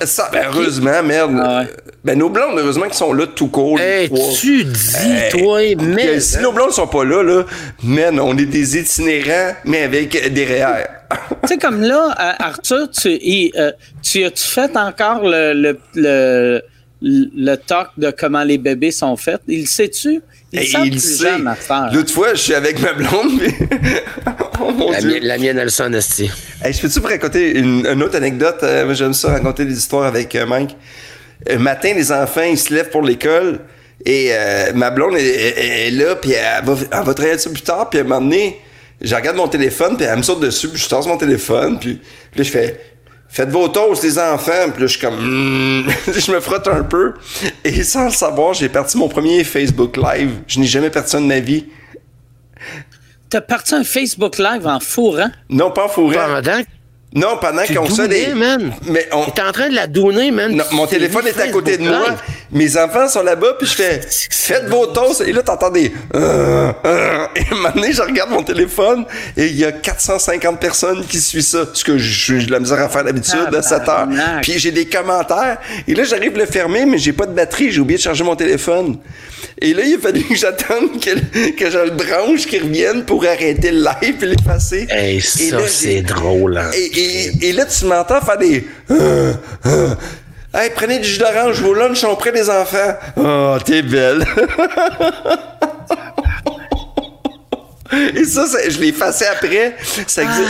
[0.06, 1.40] Ça, ben, heureusement, merde.
[1.44, 1.68] Ah ouais.
[2.03, 3.80] Ben, nos blondes, heureusement, qu'ils sont là tout court.
[3.80, 4.10] Hey,
[4.40, 6.19] tu dis, Hey, toi, mais.
[6.19, 7.44] si nos blondes sont pas là, là,
[7.84, 10.86] man, on est des itinérants, mais avec des REER.
[11.41, 13.72] Tu sais, comme là, euh, Arthur, tu, euh,
[14.03, 16.61] tu as-tu fait encore le, le, le,
[17.02, 19.41] le talk de comment les bébés sont faits?
[19.48, 20.22] Il sait-tu?
[20.52, 21.24] Il Hey, sait il plus.
[21.94, 23.53] L'autre fois, je suis avec ma blonde, puis...
[24.61, 25.10] oh mon La, Dieu.
[25.11, 26.32] mienne- la mienne, elle sonne, esti.
[26.64, 28.60] Hey, je peux-tu vous raconter une, une autre anecdote?
[28.64, 30.76] Euh, j'aime ça, raconter des histoires avec euh, Mike.
[31.49, 33.60] Un matin, les enfants, ils se lèvent pour l'école
[34.06, 37.90] et euh, ma blonde est là, puis elle va, elle va travailler ça plus tard,
[37.90, 38.57] puis à un moment donné,
[39.02, 41.95] je regarde mon téléphone, puis elle me saute dessus, puis je tasse mon téléphone, puis,
[42.32, 42.82] puis là, je fais...
[43.29, 44.71] Faites vos toasts, les enfants.
[44.71, 45.15] Puis là, je suis comme...
[45.15, 45.89] Hmm.
[46.07, 47.13] je me frotte un peu.
[47.63, 50.31] Et sans le savoir, j'ai parti mon premier Facebook Live.
[50.47, 51.65] Je n'ai jamais parti ça de ma vie.
[53.29, 55.29] T'as parti un Facebook Live en fourrant?
[55.49, 56.13] Non, pas en fourrant.
[56.13, 56.67] Pendant que
[57.13, 58.34] Non, pendant qu'on se des...
[58.34, 58.73] man.
[58.88, 59.25] Mais on...
[59.31, 60.53] T'es en train de la donner, man.
[60.53, 62.15] Non, mon téléphone est à côté de moi.
[62.51, 64.01] Mes enfants sont là-bas, puis je fais
[64.47, 65.21] Faites vos toasts.
[65.27, 65.91] Et là, t'entends des.
[66.15, 67.25] Euh, euh.
[67.35, 69.03] et à un moment donné, je regarde mon téléphone
[69.35, 71.65] et il y a 450 personnes qui suivent ça.
[71.73, 74.07] Ce que j'ai de la misère à faire d'habitude à 7 heures.
[74.41, 75.57] Puis j'ai des commentaires.
[75.85, 77.71] Et là, j'arrive à le fermer, mais j'ai pas de batterie.
[77.71, 78.97] J'ai oublié de charger mon téléphone.
[79.59, 83.25] Et là, il a fallu que j'attende que, que je le branche, qu'il revienne pour
[83.25, 84.88] arrêter le live et l'effacer.
[84.89, 86.69] Hey, Et ça, c'est drôle, hein.
[86.73, 88.68] et, et- et là, tu m'entends faire des.
[88.91, 89.34] Euh,
[89.65, 89.95] euh.
[90.53, 92.95] Hey, prenez du jus d'orange, vos lunchs sont prêts, les enfants.
[93.18, 94.24] Oh, t'es belle.
[98.15, 99.76] Et ça, ça- je l'ai effacé après.
[100.07, 100.49] Ça existe.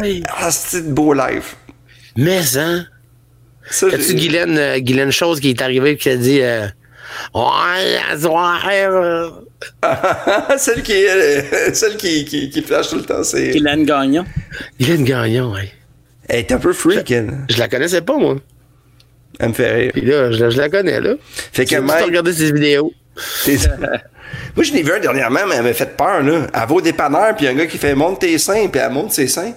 [0.00, 0.22] mais.
[0.36, 1.44] Ah, c'est beau live.
[2.16, 2.86] Mais, hein?
[3.70, 6.66] As-tu Guylaine, euh, Guylaine Chose qui est arrivée qui a dit euh,
[7.34, 9.30] Euh,
[10.58, 11.08] celle qui est.
[11.10, 13.48] euh, celle qui, qui, qui flash tout le temps, c'est.
[13.56, 14.24] Hélène Gagnon.
[14.78, 15.72] Guylaine Gagnon, ouais.
[16.28, 17.12] Elle est un peu freak.
[17.50, 18.36] Je la connaissais pas, moi.
[19.40, 19.90] Elle me fait rire.
[19.92, 21.14] Puis là, je, la- je la connais, là.
[21.52, 21.74] Fait que
[22.04, 22.92] regardé ses vidéos.
[24.56, 26.46] Moi, je l'ai vu un dernièrement, mais elle m'a fait peur, là.
[26.52, 28.66] Elle va au dépanneur, puis il y a un gars qui fait monte tes seins,
[28.68, 29.52] puis elle monte ses seins.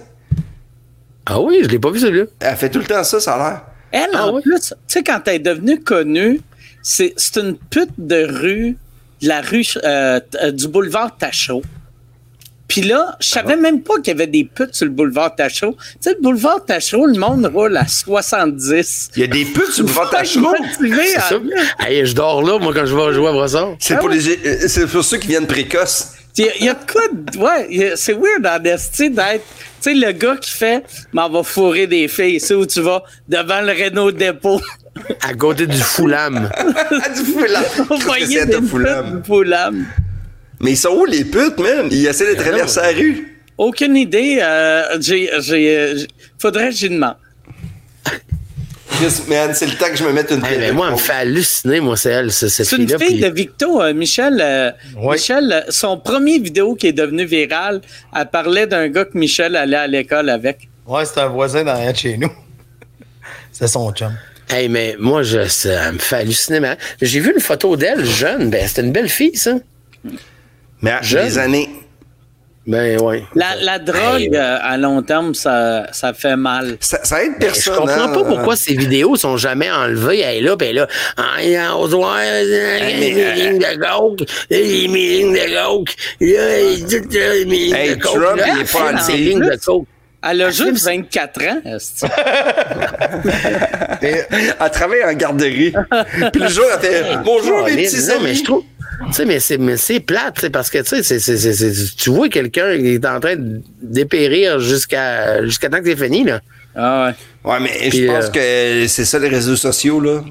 [1.26, 2.26] Ah oui, je l'ai pas vu, celui-là.
[2.40, 3.62] Elle fait tout le temps ça, ça a l'air.
[3.90, 4.42] Elle, Ah en oui?
[4.42, 6.40] plus, tu sais, quand elle est devenue connue,
[6.90, 8.76] c'est c'est une pute de rue,
[9.22, 11.62] de la rue euh, t- euh, du boulevard Tachot.
[12.66, 15.72] Puis là, je savais même pas qu'il y avait des putes sur le boulevard Tachereau.
[15.72, 19.10] Tu sais, le boulevard Tachereau, le monde roule à 70.
[19.16, 20.10] Il y a des putes sur le boulevard
[21.06, 21.36] C'est à- ça.
[21.80, 23.74] Hey, je dors là, moi, quand je vais jouer à Brossard.
[23.80, 26.08] C'est pour, les, euh, c'est pour ceux qui viennent précoces.
[26.36, 28.90] Il y, a- il y a de quoi de- Ouais, c'est weird en d'être.
[28.92, 29.14] Tu
[29.80, 32.38] sais, le gars qui fait, m'en va fourrer des filles.
[32.38, 33.02] C'est où tu vas?
[33.28, 34.60] Devant le Renault dépôt.
[35.20, 36.50] À côté du Foulam.
[36.54, 37.64] Ah, du foulam.
[38.00, 39.20] Voyez putes foulam?
[39.20, 39.86] du Foulam.
[40.60, 41.88] Mais ils sont où les putes, man?
[41.90, 43.38] Ils essaient de traverser la rue.
[43.56, 44.38] Aucune idée.
[44.42, 45.98] Euh, j'ai, j'ai, euh,
[46.38, 47.16] faudrait que j'y demande.
[49.00, 50.98] Yes, man, c'est le temps que je me mette une Hey, mais moi, elle me
[50.98, 54.38] fait halluciner, moi, c'est elle, c'est- cette C'est une fille puis- de Victo, euh, Michel.
[54.40, 54.72] euh.
[54.96, 57.80] Michel, son premier vidéo qui est devenu viral,
[58.16, 60.68] elle parlait d'un gars que Michel allait à l'école avec.
[60.84, 62.32] Ouais, c'est un voisin derrière de chez nous.
[63.52, 64.12] C'est son chum.
[64.50, 66.60] Hey, mais moi, je, ça me fait halluciner.
[66.60, 68.50] mais J'ai vu une photo d'elle jeune.
[68.50, 69.54] Ben, c'était une belle fille, ça.
[70.80, 71.26] Mais à Jeune.
[71.26, 71.68] des années.
[72.66, 73.24] Ben, ouais.
[73.34, 76.76] La, la drogue, Hey, euh, à long terme, ça, ça fait mal.
[76.80, 77.76] Ça, ça aide Ben, je personne.
[77.76, 78.12] comprends hein.
[78.12, 80.20] pas pourquoi ces vidéos sont jamais enlevées.
[80.20, 80.86] Elle est là, ben là,
[81.42, 88.12] il y a au soir, les lignes de coke, lignes de coke, Hey, de coke,
[88.22, 89.86] Trump, là, il est pas en lignes de coke.
[90.22, 91.60] Elle a juste 24 ans.
[94.02, 95.72] Elle travaille en garderie.
[96.32, 98.62] Puis le jour, elle fait Bonjour, mes Colin, petits non, mais je trouve.
[99.08, 101.94] Tu sais, mais c'est, mais c'est plate, parce que, tu sais, c'est, c'est, c'est, c'est-
[101.96, 106.24] tu vois quelqu'un qui est en train de dépérir jusqu'à, jusqu'à temps que c'est fini,
[106.24, 106.40] là.
[106.74, 107.12] Ah
[107.44, 107.50] ouais.
[107.52, 110.22] Ouais, mais je pense euh, que c'est ça les réseaux sociaux, là.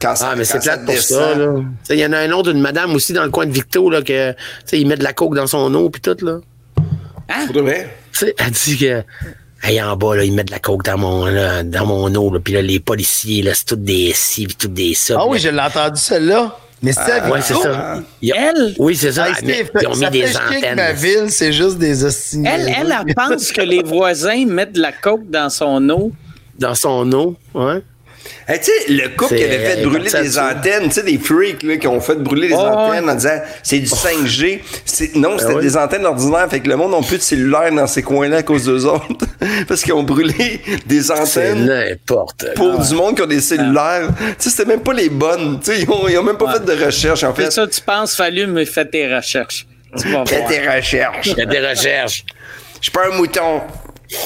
[0.00, 1.18] Quand ça- Ah, mais c'est plate pour descend.
[1.20, 1.54] ça, là.
[1.56, 3.52] Tu sais, Il y en a un autre, une madame aussi dans le coin de
[3.52, 4.36] Victo, là, que, tu
[4.66, 6.38] sais, il met de la coke dans son eau, puis tout, là.
[7.52, 7.90] Vrai?
[8.05, 9.02] Tu sais, elle dit que,
[9.62, 12.32] hey, en bas, là, il met de la coke dans mon, là, dans mon eau,
[12.32, 15.16] là, puis là, les policiers, là, c'est toutes des ci, puis toutes des ça.
[15.18, 16.58] Ah oui, là- je l'ai entendu celle-là.
[16.82, 18.02] Mais à Ouais, c'est ça.
[18.22, 18.74] Elle?
[18.78, 19.28] Oui, c'est ça.
[19.30, 20.76] Ils ont mis ça des chier que antennes.
[20.76, 22.04] ma ville, c'est juste des.
[22.04, 26.12] Elle, elle, elle pense que les voisins mettent de la coke dans son eau.
[26.58, 27.82] Dans son eau, ouais.
[28.48, 31.18] Hey, tu sais, le couple qui avait fait est brûler des antennes, tu sais, des
[31.18, 34.60] freaks là, qui ont fait brûler des Oh, antennes en disant c'est du 5G.
[34.84, 35.62] C'est- Non, c'était ouais.
[35.62, 38.42] des antennes ordinaires, fait que le monde n'a plus de cellulaire dans ces coins-là à
[38.44, 39.08] cause d'eux autres.
[39.66, 44.08] Parce qu'ils ont brûlé des C'est antennes n'importe pour du monde qui ont des cellulaires.
[44.16, 45.58] Tu sais, c'était même pas les bonnes.
[45.58, 47.50] Tu sais, ils ont, ils ont même pas fait de recherche, en C'est fait.
[47.50, 49.66] ça, tu penses, fallu me faire tes recherches.
[49.98, 50.50] Tu vas Fais voir.
[50.50, 51.30] tes recherches.
[51.36, 52.22] A des recherches.
[52.78, 53.62] Je suis pas un mouton.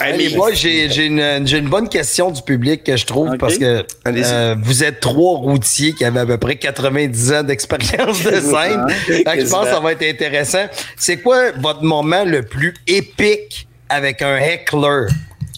[0.00, 3.84] Hey, les boys, j'ai une, une bonne question du public que je trouve parce que
[4.06, 8.86] euh, vous êtes trois routiers qui avaient à peu près 90 ans d'expérience de scène.
[9.06, 10.66] Fait que je pense que ça va être intéressant.
[10.96, 15.06] C'est quoi votre moment le plus épique avec un heckler?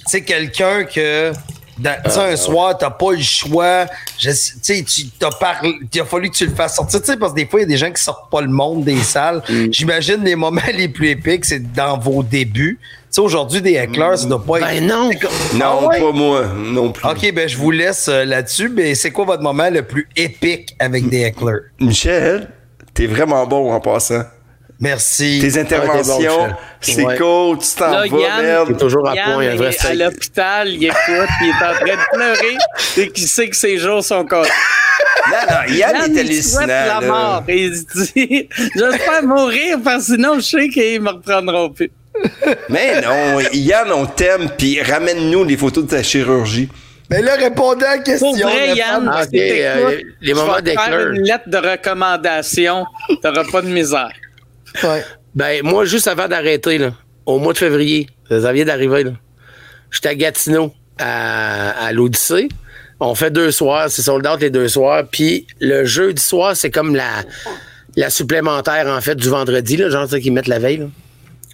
[0.06, 1.32] C'est quelqu'un que
[1.78, 3.86] dans- tu sais, un soir, t'as pas le choix.
[4.18, 4.30] Je
[4.62, 7.00] Tu t'as parlé, il a fallu que tu le fasses sortir.
[7.18, 8.98] Parce que des fois, il y a des gens qui sortent pas le monde des
[9.02, 9.42] salles.
[9.70, 12.78] J'imagine les moments les plus épiques, c'est dans vos débuts.
[13.12, 14.66] Tu sais, aujourd'hui, des hecklers, ça doit pas être.
[14.68, 15.10] Ben non.
[15.54, 16.00] Non, Ah ouais?
[16.00, 17.06] pas moi, non plus.
[17.06, 18.70] OK, ben je vous laisse euh, là-dessus.
[18.70, 21.60] Mais c'est quoi votre moment le plus épique avec des hecklers?
[21.78, 22.48] Michel,
[22.94, 24.22] t'es vraiment bon en passant.
[24.80, 25.38] Merci.
[25.42, 26.56] Tes interventions, Michel.
[26.80, 27.16] c'est Ouais.
[27.18, 28.68] cool, tu t'en Là, vas, Yann, merde.
[28.68, 31.84] T'es toujours à Yann point, vrai est à l'hôpital, il écoute, il est en train
[31.84, 32.56] de pleurer
[32.96, 34.48] et qu'il sait que ses jours sont comptés.
[35.30, 36.56] Non, non, Yann, Yann, est il hallucinant.
[36.56, 37.00] souhaite la là.
[37.02, 37.42] mort.
[37.46, 41.90] Et il se dit, j'espère mourir parce que sinon je sais qu'ils me reprendront plus.
[42.68, 46.68] Mais non, Yann, on t'aime, puis ramène-nous les photos de ta chirurgie.
[47.10, 48.32] Mais là, répondez à la question.
[48.32, 49.10] Pour vrai, Yann.
[49.12, 52.86] Ah, euh, les je moments vais te faire une lettre de recommandation.
[53.22, 54.12] T'auras pas de misère.
[54.82, 55.04] Ouais.
[55.34, 56.92] Ben, moi, juste avant d'arrêter, là,
[57.26, 59.12] au mois de février, ça vient d'arriver, là.
[59.90, 62.48] J'étais à Gatineau, à, à l'Odyssée.
[62.98, 65.04] On fait deux soirs, c'est sold out les deux soirs.
[65.10, 67.24] Puis le jeudi soir, c'est comme la,
[67.96, 70.86] la supplémentaire, en fait, du vendredi, là, genre, tu sais, qu'ils mettent la veille, là.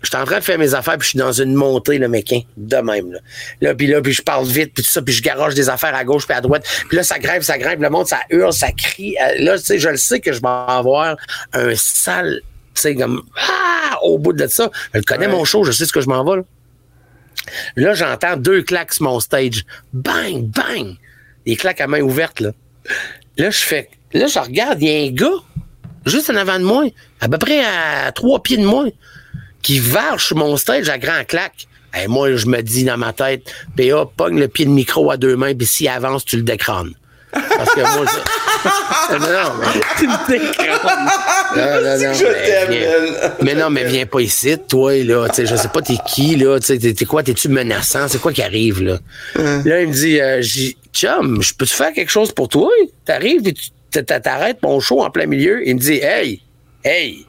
[0.02, 2.40] J'étais en train de faire mes affaires, puis je suis dans une montée, le méquin,
[2.56, 3.12] de même.
[3.12, 3.18] Là,
[3.60, 5.94] là puis là, puis je parle vite, puis tout ça, puis je garoche des affaires
[5.94, 6.64] à gauche puis à droite.
[6.88, 9.16] Puis là, ça grimpe, ça grimpe, le monde, ça hurle, ça crie.
[9.20, 11.16] Euh, Là, tu sais, je le sais que je vais avoir
[11.52, 12.40] un sale,
[12.74, 14.70] tu sais, comme, ah, au bout de ça.
[14.94, 16.42] Je le connais, mon show, je sais ce que je m'en vais, là.
[17.76, 19.64] Là, j'entends deux claques sur mon stage.
[19.92, 20.96] Bang, bang!
[21.46, 22.50] Des claques à main ouverte, là.
[23.36, 25.38] Là, je fais, là, je regarde, il y a un gars,
[26.06, 26.84] juste en avant de moi,
[27.20, 28.86] à peu près à trois pieds de moi,
[29.68, 31.68] qui varge mon stage à grand claque.
[32.02, 35.18] Et moi, je me dis dans ma tête, PA, pogne le pied de micro à
[35.18, 36.94] deux mains, puis s'il avance, tu le décranes.
[37.30, 39.12] Parce que moi, je...
[39.12, 39.80] non, non, mais...
[39.98, 40.38] Tu me.
[41.54, 43.32] Non, non, non, Je mais viens-.
[43.42, 45.28] Mais non, mais viens pas ici, toi, là.
[45.28, 46.58] Tu sais, je sais pas, t'es qui, là.
[46.60, 48.08] Tu sais, t'es t'es quoi, t'es-tu menaçant?
[48.08, 48.98] C'est quoi qui arrive, là?
[49.34, 50.42] Là, il me dit, euh,
[50.94, 52.70] chum, je peux-tu faire quelque chose pour toi?
[53.04, 53.42] T'arrives
[53.90, 55.60] t'arrêtes mon show en plein milieu.
[55.68, 56.40] Il me dit, hey,
[56.84, 57.26] hey.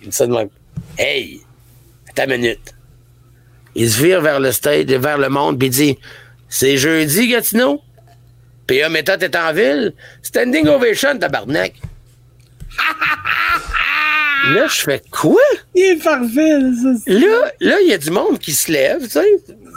[0.00, 0.48] Il me dit ça de même.
[0.96, 1.42] Hey,
[2.18, 2.74] Une minute.
[3.74, 5.98] Il se vire vers le stage, vers le monde, puis il dit
[6.48, 7.80] C'est jeudi, Gatineau?
[8.66, 9.94] PA Méthode est en ville?
[10.22, 11.74] Standing ovation, tabarnak.
[14.54, 15.40] là, je fais quoi?
[15.74, 16.88] Il est parfait, ça.
[17.04, 19.26] c'est- Là, là, il y a du monde qui se lève, tu sais.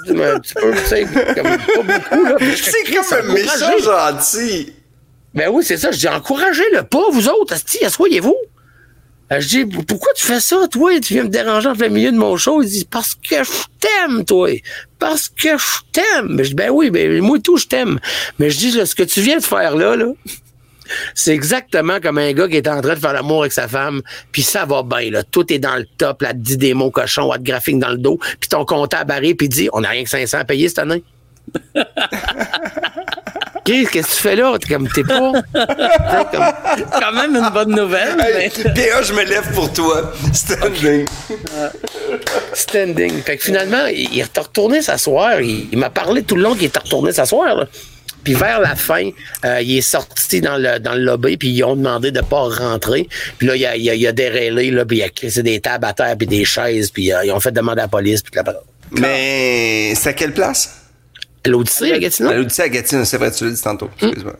[0.07, 2.35] Un petit peu, tu sais, comme pas beaucoup, là.
[2.55, 4.73] C'est comme un méchant gentil.
[5.33, 5.91] Ben oui, c'est ça.
[5.91, 7.53] Je dis, encouragez-le pas, vous autres.
[7.53, 8.35] Asti, asseyez-vous.
[9.31, 10.99] Je dis, pourquoi tu fais ça, toi?
[10.99, 12.61] Tu viens me déranger en plein milieu de mon show.
[12.61, 14.49] Il dit, parce que je t'aime, toi.
[14.99, 16.37] Parce que je t'aime.
[16.43, 17.99] Je dis, ben oui, ben, moi tout, je t'aime.
[18.37, 20.11] Mais je dis, là, ce que tu viens de faire là, là,
[21.15, 24.01] c'est exactement comme un gars qui est en train de faire l'amour avec sa femme,
[24.31, 25.23] puis ça va bien, là.
[25.23, 27.89] Tout est dans le top, là, te dit des mots cochons, à te graphique dans
[27.89, 30.69] le dos, puis ton comptable arrive, puis dit, on n'a rien que 500 à payer
[30.69, 31.03] cette année.
[33.65, 34.55] Qu'est-ce que tu fais là?
[34.59, 35.31] T'es comme, t'es pas.
[36.31, 38.15] Comme- quand même une bonne nouvelle.
[38.19, 40.13] Hey, mais- PA, je me lève pour toi.
[40.33, 41.05] Standing.
[42.53, 43.21] Standing.
[43.23, 45.41] Fait que finalement, il est retourné s'asseoir.
[45.41, 47.55] Il, il m'a parlé tout le long qu'il était retourné s'asseoir.
[47.55, 47.67] là.
[48.23, 49.09] Puis vers la fin,
[49.45, 52.41] euh, il est sorti dans le, dans le lobby, puis ils ont demandé de pas
[52.49, 53.07] rentrer.
[53.37, 55.59] Puis là, il a, il a, il a déraillé, là, puis il a crissé des
[55.59, 58.21] tables à terre, puis des chaises, puis euh, ils ont fait demander à la police.
[58.23, 58.43] Puis là,
[58.91, 60.84] Mais c'est à quelle place?
[61.47, 62.29] l'Odyssée, à Gatineau?
[62.29, 63.89] À l'Odyssée à Gatineau, c'est vrai, tu l'as dit tantôt.
[64.01, 64.33] Excuse-moi.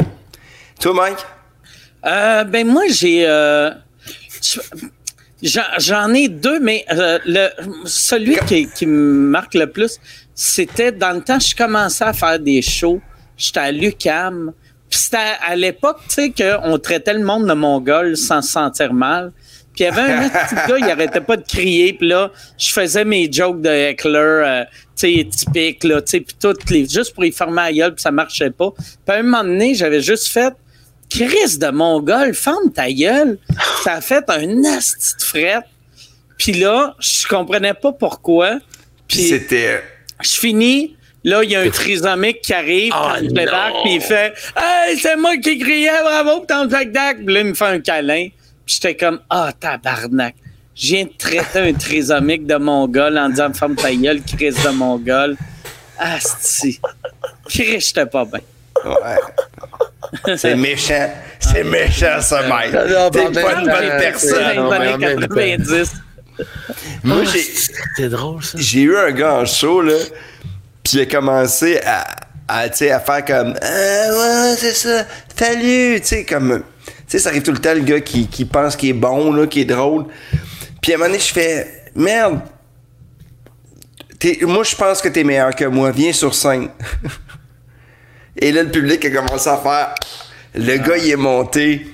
[0.79, 1.17] Toi, Mike?
[2.05, 3.71] Euh, ben moi j'ai euh,
[4.43, 4.59] je-
[5.41, 7.47] j'en- j'en ai deux, mais euh, le
[7.85, 9.97] celui qui, qui me marque le plus,
[10.35, 13.01] c'était dans le temps je commençais à faire des shows.
[13.37, 14.53] J'étais à l'UCAM.
[14.87, 18.51] Puis c'était à, à l'époque, tu sais, qu'on traitait le monde de mongol sans se
[18.51, 19.31] sentir mal.
[19.75, 21.93] Puis il y avait un petit gars, il arrêtait pas de crier.
[21.93, 24.63] Puis là, je faisais mes jokes de heckler, euh,
[24.95, 26.87] tu sais, typiques, là, tu sais, puis toutes les...
[26.87, 28.71] Juste pour y fermer la gueule, puis ça marchait pas.
[28.71, 30.53] Puis à un moment donné, j'avais juste fait...
[31.09, 33.37] Chris de mongol, ferme ta gueule.
[33.83, 35.65] Ça a fait un asti de frette.
[36.37, 38.59] Puis là, je comprenais pas pourquoi.
[39.07, 39.83] Puis c'était.
[40.21, 40.95] je finis.
[41.23, 45.35] Là, il y a un trisomique qui arrive, Oh puis il fait Hey, c'est moi
[45.37, 47.23] qui criais, bravo ton spectacle.
[47.25, 48.27] Puis là, il me fait un câlin.
[48.65, 50.35] Puis j'étais comme Ah, tabarnak.
[50.75, 54.69] Je viens de traiter un trisomique de mongol en disant Ferme ta gueule, Chris de
[54.69, 55.37] mongol.
[55.97, 56.79] Asti.
[57.47, 58.41] Chris, j'étais pas bien.
[58.85, 60.35] Ouais.
[60.37, 61.09] C'est méchant.
[61.39, 62.73] C'est méchant, ça, Mike.
[62.73, 64.31] non, T'es pas une bonne personne.
[64.43, 65.35] dans les non, mais en années même temps.
[65.35, 65.91] 90.
[67.03, 67.45] Moi, j'ai.
[67.95, 68.57] C'est drôle, ça.
[68.59, 69.93] j'ai eu un gars en show, là,
[70.83, 72.05] puis il a commencé à,
[72.47, 73.65] à, tu sais, à faire comme Ah,
[74.11, 75.05] ouais, c'est ça,
[75.37, 76.63] salut, tu sais, comme.
[77.07, 79.31] Tu sais, ça arrive tout le temps, le gars qui, qui pense qu'il est bon,
[79.31, 80.05] là, qui est drôle.
[80.81, 82.41] Puis à un moment donné, je fais Merde,
[84.41, 86.69] moi, je pense que t'es meilleur que moi, viens sur scène.
[88.37, 89.95] Et là, le public a commencé à faire.
[90.55, 91.87] Le gars, il est monté.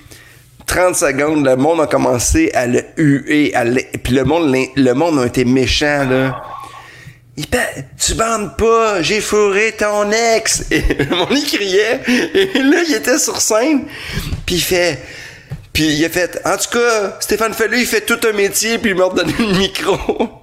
[0.66, 3.54] 30 secondes, le monde a commencé à le huer.
[3.54, 6.42] À le- Puis le monde, le monde a été méchant, là.
[7.38, 7.46] Il
[8.04, 10.66] tu bandes pas, j'ai fourré ton ex.
[10.70, 12.02] Et monde, il criait.
[12.08, 13.86] Et là, il était sur scène.
[14.46, 15.00] Puis il fait.
[15.72, 16.42] Puis il a fait.
[16.46, 19.58] En tout cas, Stéphane Fallu, il fait tout un métier, puis il m'a redonné le
[19.58, 19.98] micro.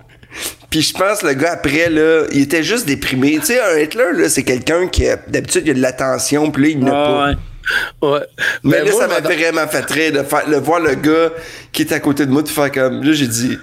[0.70, 3.38] Puis je pense le gars après là, il était juste déprimé.
[3.40, 6.68] Tu sais, un Hitler là, c'est quelqu'un qui d'habitude il a de l'attention, puis là
[6.68, 7.26] il n'a Ah, pas.
[7.26, 8.10] ouais.
[8.12, 8.26] Ouais.
[8.62, 11.30] Mais, là moi, ça m'a vraiment fait rire de faire, le voir le gars
[11.72, 13.56] qui est à côté de moi de faire comme là j'ai dit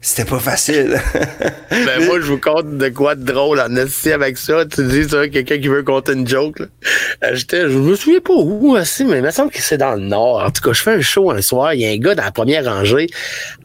[0.00, 1.00] c'était pas facile.
[1.70, 4.64] Ben, moi, je vous conte de quoi de drôle en esti avec ça.
[4.64, 6.66] Tu dis, ça, quelqu'un qui veut compter une joke, là.
[7.24, 10.00] Euh, je me souviens pas où, aussi, mais il me semble que c'est dans le
[10.00, 10.42] Nord.
[10.42, 12.24] En tout cas, je fais un show un soir, il y a un gars dans
[12.24, 13.06] la première rangée.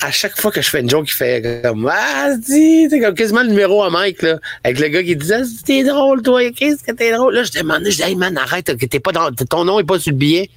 [0.02, 3.16] À chaque fois que je fais une joke, il fait comme, ah, dis, c'est comme
[3.16, 4.40] quasiment le numéro à Mike, là.
[4.64, 7.34] Avec le gars qui disait, ah, t'es drôle, toi, qu'est-ce que t'es drôle?
[7.34, 9.98] Là, je demandais, je dis, hey, man, arrête, t'es pas dans, ton nom est pas
[9.98, 10.50] sur le billet.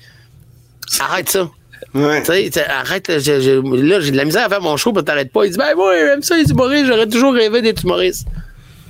[0.98, 1.48] Arrête ça.
[1.94, 2.22] Ouais.
[2.22, 4.92] Tu sais, arrête, là, je- je- là, j'ai de la misère à faire mon show,
[4.92, 5.44] puis t'arrêtes pas.
[5.44, 8.26] Il dit, ben, moi, j'aime ça, les humoristes, j'aurais toujours rêvé d'être humoriste.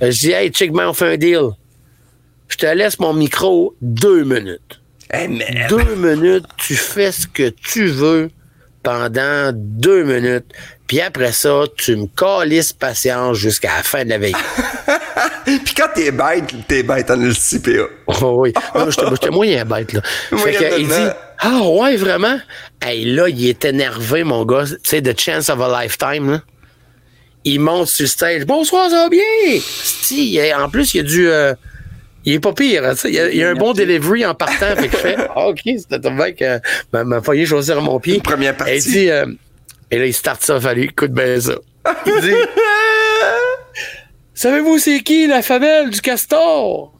[0.01, 1.39] Je dis, hey, check, man, on fait un deal.
[2.49, 4.79] Je te laisse mon micro deux minutes.
[5.09, 5.69] Hey, merde.
[5.69, 8.29] Deux minutes, tu fais ce que tu veux
[8.83, 10.45] pendant deux minutes.
[10.87, 14.35] Puis après ça, tu me calisses patience jusqu'à la fin de la veille.
[15.45, 17.87] Puis quand t'es bête, t'es bête en LCPA.
[18.21, 18.53] Oh oui.
[18.73, 20.01] Non, j'étais moyen bête, là.
[20.37, 21.07] Fait que, il dit
[21.39, 22.39] Ah ouais, vraiment?
[22.81, 24.63] Hey, là, il est énervé, mon gars.
[24.65, 26.41] Tu sais, The Chance of a Lifetime, là.
[27.43, 28.45] Il monte sur le stage.
[28.45, 29.21] Bonsoir, ça va bien?
[29.61, 31.29] Si, en plus, il y a du.
[31.29, 31.53] euh,
[32.25, 34.35] il est pas pire, hein, il y a, il y a un bon delivery en
[34.35, 34.75] partant.
[34.75, 36.59] fait que je fais Ah, OK, c'était mec euh,
[36.91, 38.19] m'a m'a failli choisir mon pied.
[38.19, 38.79] Première partie.
[38.81, 39.27] Dit euh,
[39.91, 41.55] Et là, il start ça, fallu, écoute bien ça.
[42.05, 42.33] Il dit
[44.33, 46.93] Savez-vous c'est qui la femelle du castor?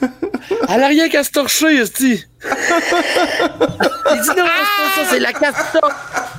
[0.68, 2.24] Elle a rien castorché, esti.
[2.44, 5.90] Il dit non, c'est pas ça, c'est la castor.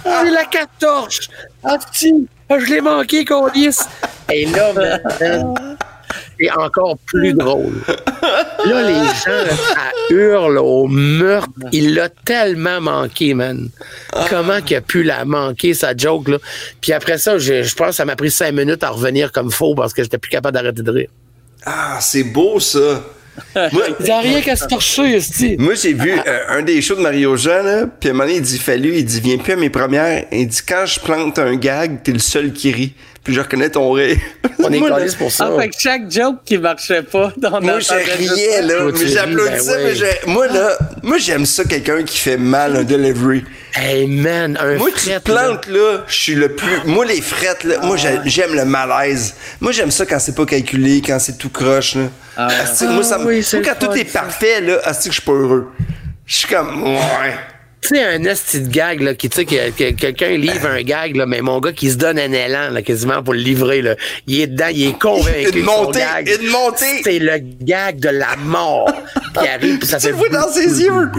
[0.04, 1.30] C'est la castorche.
[1.64, 2.28] Asti.
[2.50, 3.78] Ah, je l'ai manqué, Colis.
[4.32, 5.78] Et là, man,
[6.40, 7.74] c'est encore plus drôle.
[8.66, 11.50] Là, les gens, ça hurle au meurtre.
[11.72, 13.70] Il l'a tellement manqué, man.
[14.30, 16.38] Comment qu'il a pu la manquer, sa joke, là?
[16.82, 19.52] Puis après ça, je, je pense que ça m'a pris cinq minutes à revenir comme
[19.52, 21.10] faux parce que j'étais plus capable d'arrêter de rire.
[21.66, 23.04] Ah, c'est beau, ça.
[23.72, 25.20] Moi, Il n'y a rien qu'à se torcher,
[25.58, 28.26] moi, j'ai vu euh, un des shows de Mario Jean, là, puis à un moment
[28.26, 30.26] donné, il dit Fallu, il dit Viens plus à mes premières.
[30.32, 32.94] Il dit Quand je plante un gag, t'es le seul qui rit.
[33.24, 34.18] Puis je reconnais ton rire.
[34.64, 35.50] On est là, calés pour ça.
[35.54, 38.76] Ah, fait que chaque joke qui marchait pas dans Moi, j'ai riais, là.
[38.98, 39.96] Mais j'applaudissais, ben mais ouais.
[39.96, 43.44] j'ai- moi, là, moi, j'aime ça, quelqu'un qui fait mal un delivery.
[43.76, 46.78] Hey, man, un Moi, tu fret, te plantes, là, je suis le plus.
[46.86, 49.36] Moi, les frettes, là, moi, j'ai- j'aime le malaise.
[49.62, 52.10] Moi, j'aime ça quand c'est pas calculé, quand c'est tout croche, là.
[52.38, 54.22] Asti, moi, ça me- oui, c'est moi, quand tout est ça.
[54.22, 55.68] parfait, là, asti, que je suis pas heureux.
[56.26, 57.36] Je suis comme, ouais.
[57.82, 60.82] Tu sais, un esti de gag, là, qui, tu sais, que, que quelqu'un livre un
[60.82, 63.82] gag, là, mais mon gars qui se donne un élan, là, quasiment pour le livrer,
[63.82, 63.96] là.
[64.28, 67.02] Il est dedans, il est convaincu Une montée, gag, une montée.
[67.04, 68.92] C'est le gag de la mort
[69.40, 70.12] qui arrive, puis ça Tu fait...
[70.12, 71.10] le vois dans ses yeux.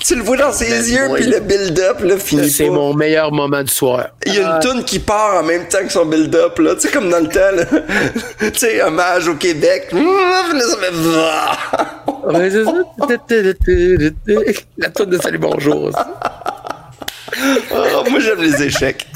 [0.00, 3.32] Tu le vois dans ses Ben, yeux, puis le build-up, là, finit C'est mon meilleur
[3.32, 4.10] moment du soir.
[4.24, 6.74] Il y a une toune qui part en même temps que son build-up, là.
[6.76, 7.64] Tu sais, comme dans le temps, là.
[8.52, 9.88] tu sais, hommage au Québec.
[12.26, 12.72] Ouais, c'est ça.
[14.78, 15.90] La tourne de Salut Bonjour.
[17.72, 19.06] Oh, moi, j'aime les échecs.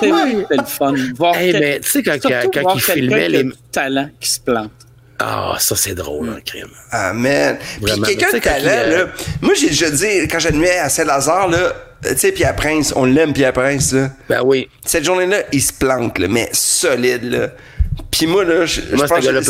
[0.00, 0.94] C'est c'est le fun.
[1.16, 2.46] Voir Hey, quel- mais tu sais, quand, quand voir
[2.76, 3.44] il quelqu'un filmait les.
[3.44, 4.70] du talent qui se plante.
[5.18, 6.68] Ah, ça, c'est drôle, un crime.
[6.92, 7.58] Ah, man.
[7.82, 9.10] Puis quelqu'un Tu de sais, quand talent, il, euh, là.
[9.42, 11.72] Moi, j'ai déjà dit, quand j'admets à Saint-Lazare, là,
[12.04, 14.10] tu sais, Pierre Prince, on l'aime, Pierre Prince, là.
[14.28, 14.68] Ben oui.
[14.84, 17.48] Cette journée-là, il se plante, là, mais solide, là.
[18.10, 19.42] Puis moi, là, je, Moi, pense que c'est la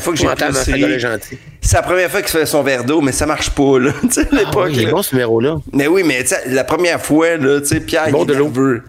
[0.00, 0.26] fois, la
[0.64, 1.38] que j'ai gentil.
[1.60, 3.92] C'est la première fois qu'il fait son verre d'eau, mais ça marche pas, là.
[4.02, 4.64] tu sais, à Ah, l'époque.
[4.68, 5.56] oui, il est bon, ce numéro-là.
[5.72, 8.34] Mais oui, mais tu sais, la première fois, là, tu sais, Pierre, Bon il est
[8.34, 8.44] de l'eau.
[8.44, 8.82] nerveux.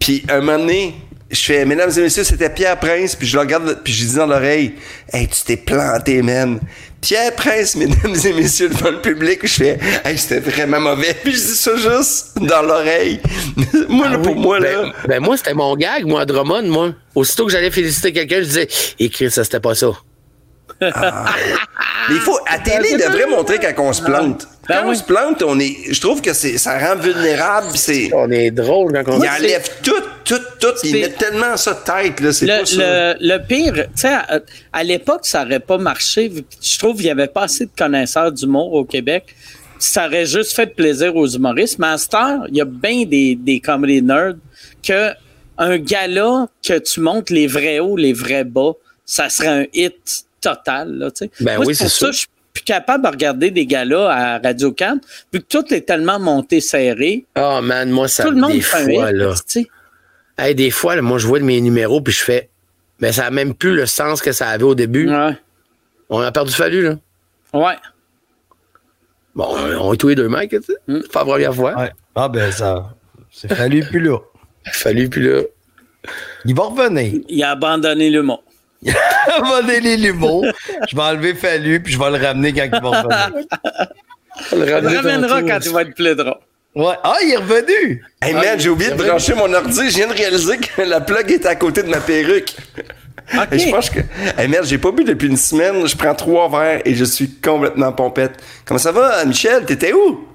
[0.00, 0.94] Puis un moment donné,
[1.30, 4.08] je fais, mesdames et messieurs, c'était Pierre Prince, puis je le regarde, puis je lui
[4.10, 4.74] dis dans l'oreille,
[5.12, 6.58] hey, tu t'es planté, man.
[7.00, 11.14] Pierre Prince, mesdames et messieurs, devant le public, je fais, hey, c'était vraiment mauvais.
[11.22, 13.20] Puis je dis ça juste dans l'oreille.
[13.88, 14.82] moi, là, pour moi, là.
[14.82, 16.94] Ben, ben, moi, c'était mon gag, moi, Drummond, moi.
[17.14, 18.68] Aussitôt que j'allais féliciter quelqu'un, je disais,
[18.98, 19.92] écris, ça, c'était pas ça.
[20.80, 24.46] Mais il faut, à télé, il devrait montrer quand on se plante.
[24.68, 24.96] Ben Quand on oui.
[24.96, 28.92] se plante, on est, je trouve que c'est, ça rend vulnérable, c'est, On est drôle
[29.04, 29.92] quand on il enlève tout,
[30.24, 33.14] tout, tout, il C'est- met tellement ça tête, là, c'est Le, pas ça.
[33.14, 34.40] le, le pire, tu sais, à,
[34.72, 36.30] à l'époque, ça aurait pas marché.
[36.62, 39.34] Je trouve qu'il y avait pas assez de connaisseurs d'humour au Québec.
[39.78, 41.78] Ça aurait juste fait plaisir aux humoristes.
[41.78, 44.34] Mais à cette heure, il y a bien des, des comedy nerds
[44.82, 45.10] que
[45.56, 48.72] un gala que tu montes les vrais hauts, les vrais bas,
[49.06, 51.30] ça serait un hit total, là, tu sais.
[51.40, 53.66] Ben Moi, oui, c'est pour c'est ça que je suis plus capable de regarder des
[53.66, 54.98] galas à Radio Can,
[55.32, 57.24] vu que tout est tellement monté serré.
[57.36, 59.34] Oh, man, moi, ça tout le monde des fait fois, hit, là.
[59.34, 59.66] tu sais.
[60.38, 62.48] Hey, des fois, là, moi, je vois de mes numéros, puis je fais,
[63.00, 65.10] mais ça a même plus le sens que ça avait au début.
[65.10, 65.36] Ouais.
[66.10, 66.96] On a perdu fallu, là.
[67.52, 67.76] Ouais.
[69.34, 70.74] Bon, on est tous les deux, Mike, tu sais.
[70.86, 71.76] C'est pas la première fois.
[71.76, 71.92] Ouais.
[72.14, 72.94] Ah, ben, ça.
[73.30, 74.18] C'est fallu plus là.
[74.64, 75.42] Fallu, puis là.
[76.44, 77.20] Il va revenir.
[77.28, 78.40] Il a abandonné le mot.
[78.82, 80.46] Il va donner l'humour.
[80.88, 83.30] Je vais enlever Fallu, puis je vais le ramener quand il va revenir.
[84.52, 86.38] Le le ramènera quand il va être plus drôle.
[86.74, 86.94] Ouais.
[87.02, 88.04] Ah, il est revenu!
[88.22, 89.90] Hey man, j'ai oublié de brancher mon ordi.
[89.90, 92.54] Je viens de réaliser que la plug est à côté de ma perruque.
[93.50, 93.98] Et je pense que.
[94.36, 95.86] Hey merde, j'ai pas bu depuis une semaine.
[95.86, 98.36] Je prends trois verres et je suis complètement pompette.
[98.64, 99.64] Comment ça va, Michel?
[99.64, 100.27] T'étais où?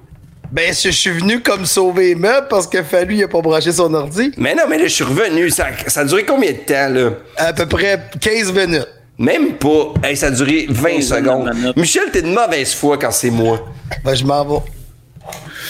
[0.54, 3.72] Ben, je suis venu comme sauver les meubles parce que Fallu, il a pas branché
[3.72, 4.32] son ordi.
[4.38, 5.50] Mais non, mais là, je suis revenu.
[5.50, 7.10] Ça, ça a duré combien de temps, là?
[7.38, 8.88] À peu près 15 minutes.
[9.18, 9.96] Même pas.
[10.04, 11.52] Hey, ça a duré 20 15 secondes.
[11.76, 13.68] Michel, t'es de mauvaise foi quand c'est moi.
[14.06, 14.64] Ben, je m'en vais.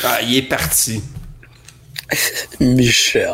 [0.03, 1.01] Ah, il est parti.
[2.59, 3.29] Michel.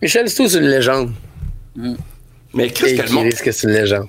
[0.00, 1.12] Michel, c'est tout, c'est une légende.
[2.54, 3.24] Mais qu'est-ce que le qui monde.
[3.24, 4.08] risque que c'est une légende.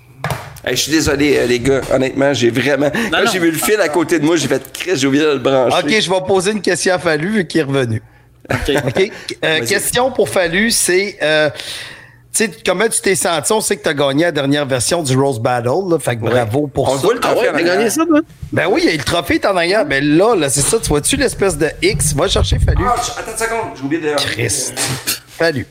[0.66, 1.82] Hey, je suis désolé, euh, les gars.
[1.92, 2.90] Honnêtement, j'ai vraiment.
[2.92, 3.32] Quand non.
[3.32, 5.38] j'ai vu le fil à côté de moi, j'ai fait Chris, j'ai oublié de le
[5.40, 5.78] brancher.
[5.84, 8.02] OK, je vais poser une question à Fallu vu qu'il est revenu.
[8.52, 9.12] OK.
[9.46, 11.18] Euh, question pour Fallu, c'est...
[11.22, 11.50] euh,
[12.36, 13.52] tu sais, comment tu t'es senti?
[13.54, 16.22] On sait que tu as gagné la dernière version du Rose Battle, là, fait que
[16.22, 17.02] bravo pour On ça.
[17.02, 17.76] voit le Ah trophée ouais, t'as arrière.
[17.78, 18.20] gagné ça, toi?
[18.52, 19.86] Ben oui, il y a le trophée est en arrière.
[19.86, 20.78] Ben là, là c'est ça.
[20.80, 22.14] Tu vois-tu l'espèce de X?
[22.14, 22.84] Va chercher Fallu.
[22.86, 24.16] Ah, attends une seconde, j'ai oublié de.
[24.16, 24.74] Christ.
[25.28, 25.66] Fallu.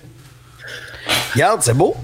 [1.35, 1.95] Regarde, c'est beau.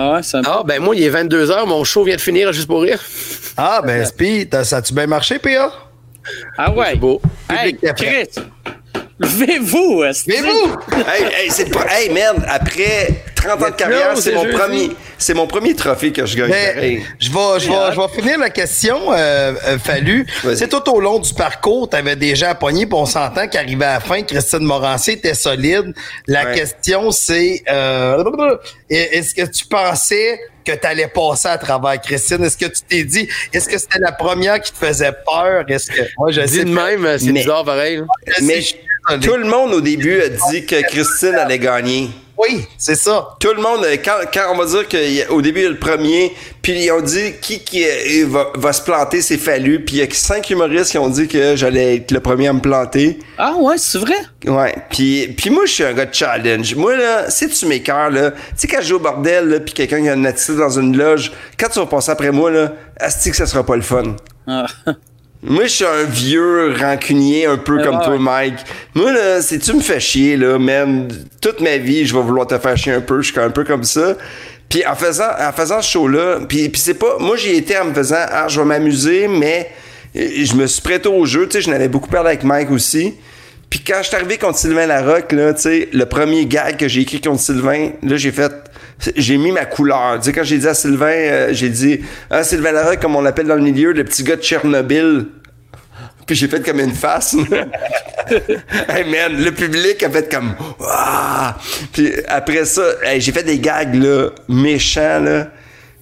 [0.00, 2.68] Ah ouais, ça Ah, ben moi, il est 22h, mon show vient de finir juste
[2.68, 3.00] pour rire.
[3.56, 5.72] Ah, ben, Spi, ça a-tu bien marché, PA?
[6.56, 6.94] Ah ouais.
[6.94, 7.20] beau.
[7.50, 7.76] Hey.
[7.96, 8.28] Chris,
[9.18, 10.04] levez-vous.
[10.04, 10.28] esti.
[10.30, 10.76] Mais vous!
[10.96, 11.86] Hey, hey, c'est pas.
[11.90, 16.26] Hey, merde, après 30 ans de carrière, c'est mon premier, c'est mon premier trophée que
[16.26, 16.50] je gagne.
[16.50, 17.02] Mais pareil.
[17.20, 20.26] je vais, je vais, je vais finir la question, euh, euh, Fallu.
[20.54, 23.94] C'est tout au long du parcours, tu avais déjà pogné, puis on s'entend qu'arrivé à
[23.94, 25.94] la fin, Christine Morancier était solide.
[26.26, 26.54] La Ouais.
[26.54, 28.56] question, c'est euh,
[28.90, 32.44] est-ce que tu pensais que tu allais passer à travers Christine?
[32.44, 35.64] Est-ce que tu t'es dit, est-ce que c'était la première qui te faisait peur?
[35.68, 37.98] Est-ce que moi je Dis sais de même, euh, c'est Mais- bizarre pareil.
[37.98, 38.04] là.
[38.42, 38.74] Mais Je.
[39.16, 42.10] Tout le monde au début a dit que Christine allait gagner.
[42.38, 43.30] Oui, c'est ça.
[43.40, 45.78] Tout le monde, euh, quand, quand on va dire qu'au début, il y a le
[45.78, 46.32] premier,
[46.62, 49.84] puis ils ont dit qui, qui euh, va, va se planter, c'est fallu.
[49.84, 52.52] Puis il y a cinq humoristes qui ont dit que j'allais être le premier à
[52.52, 53.18] me planter.
[53.38, 54.14] Ah ouais, c'est vrai?
[54.46, 56.76] Ouais, puis, puis moi, je suis un gars de challenge.
[56.76, 59.74] Moi, là, si tu m'écœures, là, tu sais, quand je joue au bordel, là, puis
[59.74, 62.72] quelqu'un qui a une attitude dans une loge, quand tu vas passer après moi, là,
[63.00, 64.14] asti que ça sera pas le fun.
[64.46, 64.66] Ah.
[65.42, 68.04] Moi, je suis un vieux rancunier, un peu Ah, comme ouais.
[68.04, 68.58] toi, Mike.
[68.94, 71.08] Moi, là, si tu me fais chier, là, man,
[71.40, 73.22] toute ma vie, je vais vouloir te faire chier un peu.
[73.22, 74.16] Je suis un peu comme ça.
[74.68, 77.16] Puis en faisant, en faisant ce show-là, puis, puis c'est pas...
[77.20, 79.70] Moi, j'y étais en me faisant, ah, je vais m'amuser, mais
[80.16, 81.46] euh, je me suis prêté au jeu.
[81.46, 83.14] Tu sais, je n'avais beaucoup parlé avec Mike aussi.
[83.70, 86.88] Puis quand je suis arrivé contre Sylvain Larocque, là, tu sais, le premier gag que
[86.88, 88.50] j'ai écrit contre Sylvain, là, j'ai fait...
[89.16, 90.18] J'ai mis ma couleur.
[90.18, 92.00] Tu sais, quand j'ai dit à Sylvain, euh, j'ai dit,
[92.30, 95.26] ah, Sylvain Larocque, comme on l'appelle dans le milieu, le petit gars de Tchernobyl.
[96.26, 97.34] Puis j'ai fait comme une face.
[98.88, 100.54] hey man, le public a fait comme
[100.86, 101.56] ah!
[101.92, 105.48] Puis après ça, hey, j'ai fait des gags là, méchants là.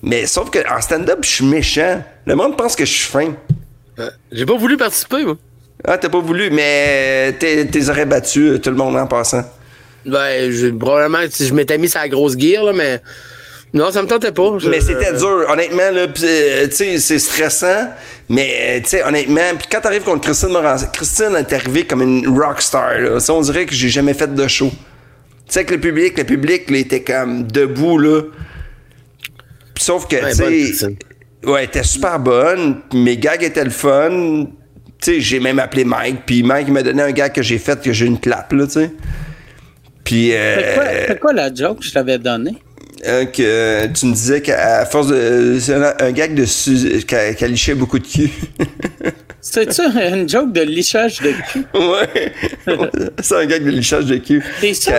[0.03, 2.03] Mais sauf que en stand-up, je suis méchant.
[2.27, 3.35] Le monde pense que je suis fin.
[4.01, 5.37] Euh, J'ai pas voulu participer, moi.
[5.85, 9.45] Ah, t'as pas voulu, mais t'es t'es aurais battu euh, tout le monde en passant.
[10.07, 13.01] Ben, je, probablement, si je m'étais mis la grosse gear, là, mais.
[13.75, 14.59] Non, ça me tentait pas.
[14.59, 17.91] Je- Mais c'était dur, honnêtement, là, euh, tu sais, c'est stressant,
[18.29, 22.01] mais, euh, tu sais, honnêtement, puis quand t'arrives contre Christine Morancy, Christine est arrivée comme
[22.01, 23.21] une rockstar, là.
[23.21, 24.71] Ça, on dirait que j'ai jamais fait de show.
[24.71, 24.77] Tu
[25.49, 28.23] sais, avec le public, le public, là, était comme debout, là.
[29.79, 30.37] Sauf que, Ouais, tu
[30.75, 30.87] sais,
[31.45, 34.47] ouais, elle était super bonne, mes gags étaient le fun.
[35.03, 37.59] Tu sais, j'ai même appelé Mike, puis Mike il m'a donné un gag que j'ai
[37.59, 38.91] fait, que j'ai une clap, là, tu sais.
[40.07, 42.57] Puis, euh, C'est quoi, c'est quoi la joke que je t'avais donnée?
[43.07, 45.59] euh, que tu me disais qu'à force de.
[45.61, 46.45] C'est un, un gag de.
[47.05, 48.31] Qu'elle qu'elle lichait beaucoup de cul.
[49.41, 51.65] C'était-tu une joke de lichage de cul?
[51.75, 52.33] ouais.
[53.21, 54.43] c'est un gag de lichage de cul.
[54.61, 54.93] T'es sûr?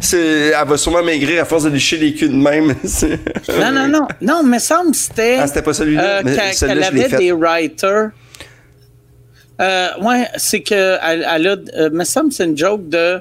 [0.00, 2.74] C'est- Elle va sûrement maigrir à force de licher les culs de même.
[2.84, 3.18] C'est-
[3.60, 4.08] Non, non, non.
[4.20, 5.36] Non, mais semble que c'était.
[5.38, 6.20] Ah, c'était pas celui-là?
[6.26, 8.10] euh, qu'elle avait des writers.
[9.60, 11.56] Euh, ouais, c'est que elle, elle a.
[11.76, 13.20] Euh, me semble que c'est une joke de.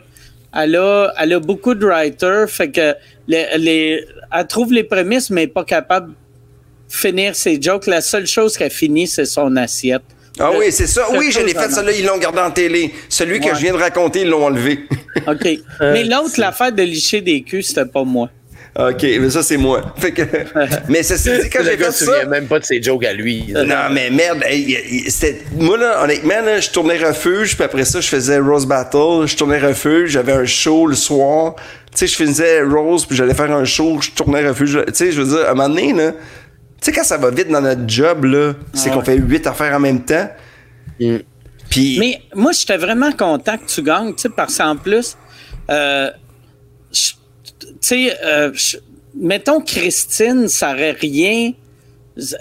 [0.53, 2.93] Elle a, elle a beaucoup de writers, fait que
[3.27, 6.13] les, les, elle trouve les prémices, mais elle n'est pas capable de
[6.89, 7.87] finir ses jokes.
[7.87, 10.01] La seule chose qu'elle finit, c'est son assiette.
[10.39, 11.05] Ah Le- oui, c'est ça.
[11.11, 12.93] Oui, je l'ai fait, celui-là, ils l'ont gardé en télé.
[13.09, 14.79] Celui que je viens de raconter, ils l'ont enlevé.
[15.27, 15.47] OK.
[15.79, 18.29] mais l'autre, l'affaire de licher des culs, c'était pas moi.
[18.73, 19.93] OK, mais ça, c'est moi.
[19.97, 20.21] Fait que...
[20.87, 22.25] mais ça, c'est dit, quand j'ai fait ça...
[22.25, 23.53] même pas de ses jokes à lui.
[23.53, 25.05] Non, mais merde, hey.
[25.55, 29.25] Moi, là, honnêtement, là, je tournais refuge, puis après ça, je faisais Rose Battle.
[29.25, 31.55] Je tournais refuge, j'avais un show le soir.
[31.91, 34.81] Tu sais, je faisais Rose, puis j'allais faire un show, je tournais refuge.
[34.87, 36.17] Tu sais, je veux dire, à un moment donné, là, tu
[36.79, 39.05] sais, quand ça va vite dans notre job, là, c'est Ah qu'on ouais.
[39.05, 40.29] fait huit affaires en même temps.
[40.97, 41.17] Mm.
[41.69, 41.99] Puis.
[41.99, 45.17] Mais moi, j'étais vraiment content que tu gagnes, tu sais, parce qu'en plus,
[45.69, 46.09] euh,
[46.93, 47.11] je-
[47.87, 48.51] sais, euh,
[49.15, 51.53] mettons Christine, ça aurait rien,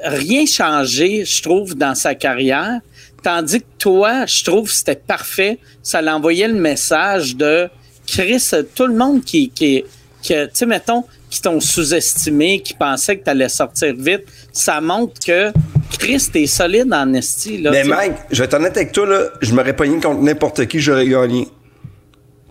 [0.05, 2.81] rien changé, je trouve, dans sa carrière.
[3.23, 5.59] Tandis que toi, je trouve que c'était parfait.
[5.83, 7.69] Ça l'envoyait le message de
[8.07, 9.85] Chris, tout le monde qui, qui,
[10.23, 14.81] qui tu sais, mettons, qui t'ont sous-estimé, qui pensaient que tu allais sortir vite, ça
[14.81, 15.53] montre que
[15.99, 17.59] Chris, t'es solide en esti.
[17.59, 17.89] Là, Mais tu.
[17.89, 21.07] Mike, je vais être honnête avec toi, là, je m'aurais pogné contre n'importe qui, j'aurais
[21.07, 21.49] gagné.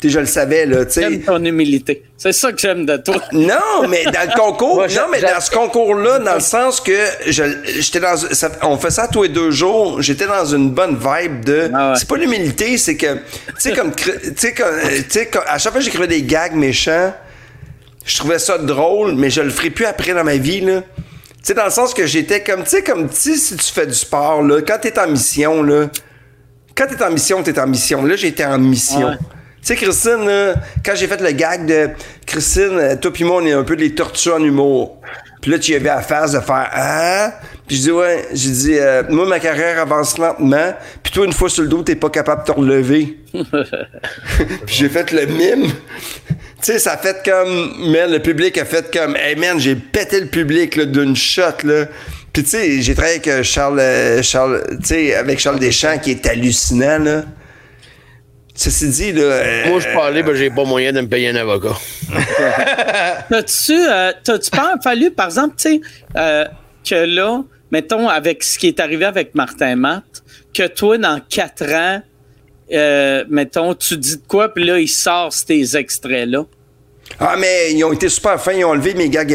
[0.02, 1.02] Tu sais, je le savais, là, tu sais.
[1.02, 2.04] J'aime ton humilité.
[2.18, 3.16] C'est ça que j'aime de toi.
[3.34, 6.94] Non, mais dans le concours, Moi, non, mais dans ce concours-là, dans le sens que
[7.28, 7.44] je,
[7.80, 11.44] j'étais dans, ça- on fait ça tous les deux jours, j'étais dans une bonne vibe
[11.44, 11.96] de, Ah ouais.
[12.00, 13.20] c'est pas l'humilité, c'est que, tu
[13.58, 16.56] sais, comme, tu sais, comme, tu sais, comme- à chaque fois que j'écrivais des gags
[16.56, 17.14] méchants,
[18.06, 20.82] je trouvais ça drôle, mais je le ferai plus après dans ma vie, là.
[20.82, 20.86] Tu
[21.44, 23.86] sais, dans le sens que j'étais comme, tu sais, comme, tu sais, si tu fais
[23.86, 25.88] du sport, là, quand t'es en mission, là,
[26.76, 28.06] quand t'es en mission, t'es en mission.
[28.06, 29.10] Là, j'étais en mission.
[29.10, 29.16] Ouais.
[29.70, 31.90] Tu sais, Christine, là, quand j'ai fait le gag de
[32.26, 35.00] Christine, euh, toi pis moi, on est un peu des tortues en humour.
[35.44, 37.34] Puis là, tu y avais à face de faire Ah!
[37.68, 40.74] Puis je dis Ouais, j'ai dit euh, Moi, ma carrière avance lentement.
[41.04, 43.20] Puis toi, une fois sur le dos, t'es pas capable de te relever.
[43.32, 45.68] puis j'ai fait le mime.
[45.68, 47.92] Tu sais, ça a fait comme.
[47.92, 51.86] Man, le public a fait comme Hey man, j'ai pété le public d'une shot, là.
[52.34, 56.10] Puis tu sais, j'ai travaillé avec euh, Charles, Charles tu sais, avec Charles Deschamps qui
[56.10, 57.24] est hallucinant, là.
[58.60, 59.22] Ceci dit, là.
[59.22, 61.78] euh, Moi, je peux aller, ben, j'ai pas moyen de me payer un avocat.
[63.30, 65.82] T'as-tu, euh, t'as-tu pas fallu, par exemple, tu sais,
[66.18, 66.44] euh,
[66.84, 70.04] que là, mettons, avec ce qui est arrivé avec Martin Matt,
[70.54, 72.02] que toi, dans quatre ans,
[72.74, 76.44] euh, mettons, tu dis de quoi, puis là, il sort ces extraits-là?
[77.18, 79.32] Ah, mais ils ont été super fins, ils ont enlevé mes gags.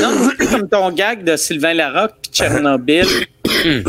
[0.00, 0.10] Non,
[0.50, 3.06] comme ton gag de Sylvain Larocque puis Tchernobyl.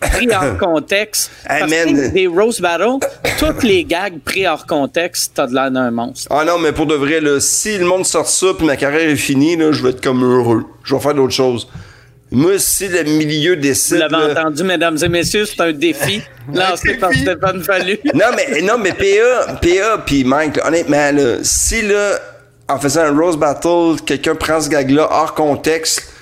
[0.00, 1.30] pris hors contexte.
[1.46, 2.98] Parce que des Rose Battle,
[3.38, 6.28] tous les gags pris hors contexte, t'as de l'air d'un monstre.
[6.30, 9.08] Ah non, mais pour de vrai, là, si le monde sort ça puis ma carrière
[9.08, 10.64] est finie, là, je vais être comme heureux.
[10.84, 11.68] Je vais faire d'autres choses.
[12.30, 13.96] Moi, si le milieu Vous décide.
[13.98, 16.22] l'avez là- entendu, mesdames et messieurs, c'est un défi
[16.54, 17.10] lancé par.
[17.12, 17.98] Stéphane Fallu.
[18.14, 22.18] Non, mais, non, mais PA, PA puis Mike, là, honnêtement, là, si là,
[22.68, 26.12] en faisant un Rose Battle, quelqu'un prend ce gag-là hors contexte,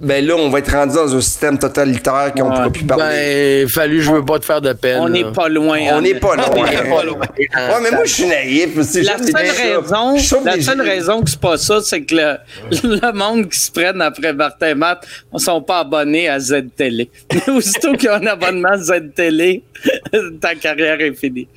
[0.00, 2.54] ben là, on va être rendu dans un système totalitaire qu'on Ouais.
[2.56, 3.62] pourra plus parler.
[3.64, 5.00] Ben, fallu, je veux pas te faire de peine.
[5.00, 5.78] On n'est pas loin.
[5.94, 6.44] on n'est pas loin.
[6.52, 7.18] On n'est pas loin.
[7.38, 8.76] Ouais, mais moi, je suis naïf.
[8.76, 12.36] La seule raison, la seule raison que c'est pas ça, c'est que le,
[12.82, 17.10] le monde qui se prenne après Martin Matt ne sont pas abonnés à Z-Télé.
[17.48, 19.64] Aussitôt qu'il y a un abonnement à Z-Télé,
[20.40, 21.48] ta carrière est finie.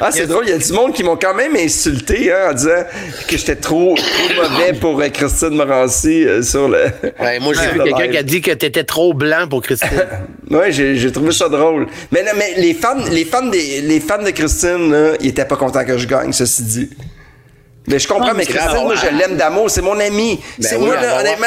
[0.00, 2.52] Ah, c'est drôle, il y a du monde qui m'ont quand même insulté hein, en
[2.52, 2.84] disant
[3.28, 6.84] que j'étais trop, trop mauvais pour euh, Christine Morancy euh, sur le.
[7.20, 9.88] Ouais, moi, j'ai vu quelqu'un qui a dit que t'étais trop blanc pour Christine.
[10.50, 11.88] Ouais, j'ai j'ai trouvé ça drôle.
[12.12, 15.44] Mais non, mais les fans, les fans, des, les fans de Christine, là, ils étaient
[15.44, 16.90] pas contents que je gagne, ceci dit.
[17.88, 18.82] Mais je comprends, Non, mais Christine, grave.
[18.84, 20.40] moi, je l'aime d'amour, c'est mon ami.
[20.58, 21.46] Ben c'est oui, moi, là, honnêtement,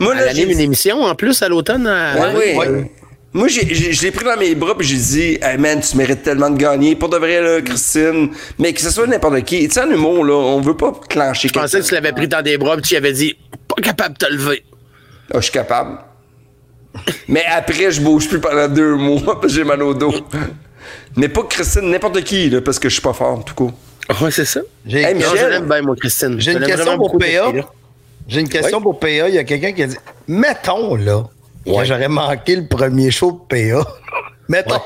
[0.00, 1.86] moi, Elle là, anime j'ai une émission en plus à l'automne.
[1.86, 2.56] à- Ouais, oui.
[2.58, 2.90] Ouais.
[3.32, 5.96] Moi, j'ai- j'ai- je l'ai pris dans mes bras puis j'ai dit, hey man, tu
[5.96, 6.96] mérites tellement de gagner.
[6.96, 8.30] Pour de vrai, là, Christine.
[8.58, 9.68] Mais que ce soit n'importe qui.
[9.68, 12.26] Tu sais, en humour, là, on veut pas clencher Je pensais que tu l'avais pris
[12.26, 13.36] dans des bras et tu avais dit
[13.68, 14.64] pas capable de te lever.
[15.32, 15.98] Ah, je suis capable.
[17.28, 20.12] Mais après, je bouge plus pendant deux mois parce que j'ai mal au dos.
[21.16, 23.72] Mais pas Christine, n'importe qui, là, parce que je suis pas fort, tout court.
[24.20, 24.60] Ouais, c'est ça.
[24.84, 25.62] J'ai Hey, Michel.
[25.68, 26.40] bien, moi, Christine.
[26.40, 27.52] J'ai une question pour PA.
[28.26, 28.82] J'ai une question Oui.
[28.82, 29.28] pour PA.
[29.28, 31.22] Il y a quelqu'un qui a dit Mettons, là,
[31.64, 31.84] que Ouais.
[31.84, 33.86] j'aurais manqué le premier show de PA.
[34.48, 34.80] Mettons,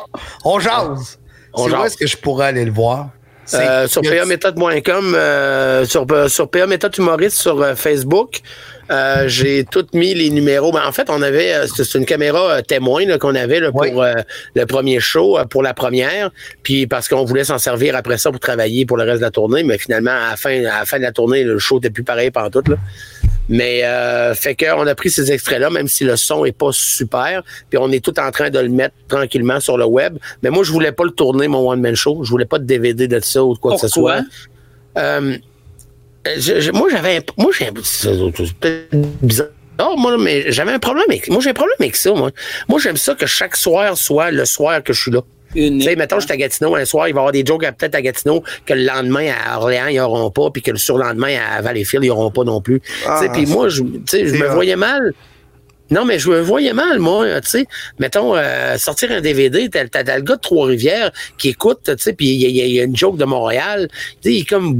[0.44, 1.18] on jase.
[1.54, 3.10] On C'est où est-ce que je pourrais aller le voir?
[3.52, 8.40] Euh, sur paméthode.com, euh, sur, sur PA Méthode Humoriste sur euh, Facebook.
[8.90, 10.72] Euh, j'ai tout mis les numéros.
[10.72, 13.70] Ben, en fait, on avait, euh, c'est une caméra euh, témoin là, qu'on avait là,
[13.70, 13.90] pour Oui.
[13.96, 14.14] euh,
[14.54, 16.30] le premier show, euh, pour la première.
[16.62, 19.30] Puis parce qu'on voulait s'en servir après ça pour travailler pour le reste de la
[19.30, 21.90] tournée, mais finalement, à la fin, à la fin de la tournée, le show n'était
[21.90, 22.64] plus pareil pendant tout.
[22.70, 22.76] Là.
[23.48, 27.42] Mais euh, fait qu'on a pris ces extraits-là, même si le son est pas super,
[27.68, 30.16] puis on est tout en train de le mettre tranquillement sur le web.
[30.42, 32.24] Mais moi, je voulais pas le tourner, mon one-man show.
[32.24, 34.22] Je voulais pas de DVD de ça ou de quoi que ce soit.
[34.96, 35.36] Euh,
[36.38, 37.16] je- je- moi, j'avais.
[37.18, 37.70] un- Moi, j'ai.
[39.22, 39.48] Bizarre.
[39.98, 41.28] moi, là, mais j'avais un problème avec.
[41.28, 42.30] Moi, j'ai un problème avec ça, moi.
[42.68, 45.20] Moi, j'aime ça que chaque soir soit le soir que je suis là.
[45.54, 45.82] Unique.
[45.82, 47.64] Tu sais, mettons, je suis à Gatineau un soir, il va y avoir des jokes
[47.64, 50.78] à- peut-être à Gatineau que le lendemain à Orléans, ils n'auront pas, puis que le
[50.78, 52.80] surlendemain à Valleyfield, ils n'auront pas non plus.
[53.06, 55.12] Ah, tu sais, puis moi, je, tu sais, je c'est me voyais mal.
[55.90, 57.66] Non, mais je me voyais mal, moi, tu sais.
[57.98, 61.92] Mettons, euh, sortir un DVD, t'as, t'as- t'as le gars de Trois-Rivières qui écoute, tu
[61.98, 64.44] sais, puis il y, a- y y une joke de Montréal, tu sais, il est
[64.48, 64.74] comme...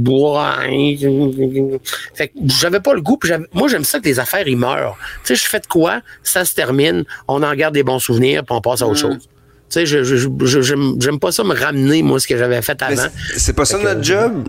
[2.15, 4.57] Fait que j'avais pas le goût, puis j'avais- moi, j'aime ça que les affaires, ils
[4.57, 4.97] meurent.
[5.23, 8.43] Tu sais, je fais de quoi, ça se termine, on en garde des bons souvenirs,
[8.43, 9.29] puis on passe à autre chose.
[9.69, 10.61] Tu sais, je, je, je-
[10.99, 12.95] j'aime, pas ça me ramener, moi, ce que j'avais fait avant.
[12.95, 14.43] c'est- c'est pas ça Fait que- notre job?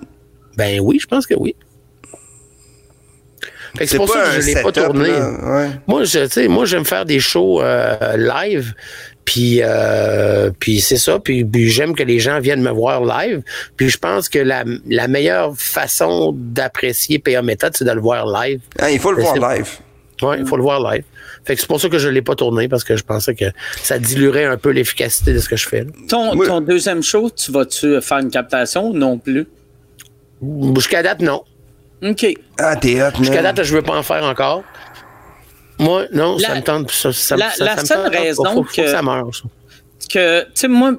[0.57, 1.55] Ben oui, je pense que oui.
[3.77, 5.11] Fait que c'est pour ça que je l'ai pas tourné.
[5.11, 5.70] ouais.
[5.86, 8.73] Moi, je, tu sais, moi, j'aime faire des shows euh, live,
[9.25, 13.43] puis, euh, puis c'est ça, puis, puis j'aime que les gens viennent me voir live.
[13.77, 18.25] Puis je pense que la, la meilleure façon d'apprécier PA Méthode, c'est de le voir
[18.27, 18.61] live.
[18.78, 19.69] Ah, il faut le voir c'est- live.
[20.23, 21.05] Ouais, il faut le voir live.
[21.47, 23.44] Fait que c'est pour ça que je l'ai pas tourné, parce que je pensais que
[23.83, 25.86] ça diluerait un peu l'efficacité de ce que je fais.
[26.08, 29.47] Ton, deuxième show, tu vas-tu faire une captation ou non plus?
[30.75, 31.42] Jusqu'à date, non.
[32.05, 32.26] OK.
[32.58, 34.65] Ah, t'es hot, Jusqu'à date, je veux pas en faire encore.
[35.78, 36.91] Moi, non, La- ça me tente.
[36.91, 38.18] Ça, ça, la- ça- la ça me seule tente pas.
[38.20, 39.42] raison Faut- faut que- ça meure, ça.
[40.12, 40.92] que, tu sais, moi,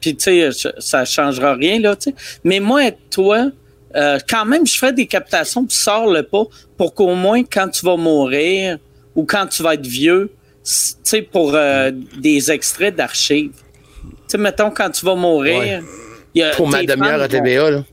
[0.00, 2.14] puis tu sais, ça changera rien, là, tu sais.
[2.44, 3.50] Mais moi, et toi,
[3.96, 6.44] euh, quand même, je fais des captations, puis sors-le pas,
[6.76, 8.78] pour qu'au moins, quand tu vas mourir
[9.14, 10.30] ou quand tu vas être vieux,
[10.64, 10.70] tu
[11.02, 13.50] sais, pour euh, des extraits d'archives.
[14.02, 15.58] Tu sais, mettons, quand tu vas mourir.
[15.58, 15.80] Ouais.
[16.34, 17.84] il y a- Pour ma demi-heure à TVA, là.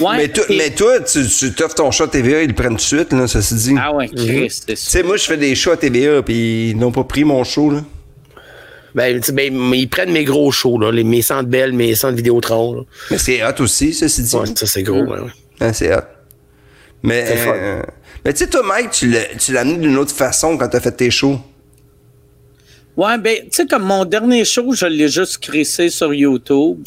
[0.00, 2.70] Ouais, Mais, toi- tes- mais toi, tu, tu t'offres ton shot TVA, ils le prennent
[2.70, 3.74] tout de suite, là, ça se dit.
[3.78, 6.76] Ah ouais, Chris, c'est Tu sais, moi, je fais des shows à TVA, puis ils
[6.76, 7.84] n'ont pas pris mon show, là.
[8.96, 11.72] Ben, tu sais, ben, mais ils prennent mes gros shows, là, les, mes centres belles,
[11.72, 12.74] mes centres Vidéotron.
[12.74, 12.82] là.
[13.12, 14.34] Mais c'est hot aussi, ça, c'est dit.
[14.36, 15.02] Ouais, ça, c'est gros.
[15.02, 15.30] ouais, ouais.
[15.60, 16.00] Ah, c'est hot.
[17.04, 17.52] Mais, C'est fun.
[17.54, 17.82] euh,
[18.24, 20.80] mais tu sais, toi, Mike, tu l'as, tu l'as amené d'une autre façon quand t'as
[20.80, 21.38] fait tes shows.
[22.96, 26.78] Ouais, ben, tu sais, comme mon dernier show, je l'ai juste crissé sur YouTube.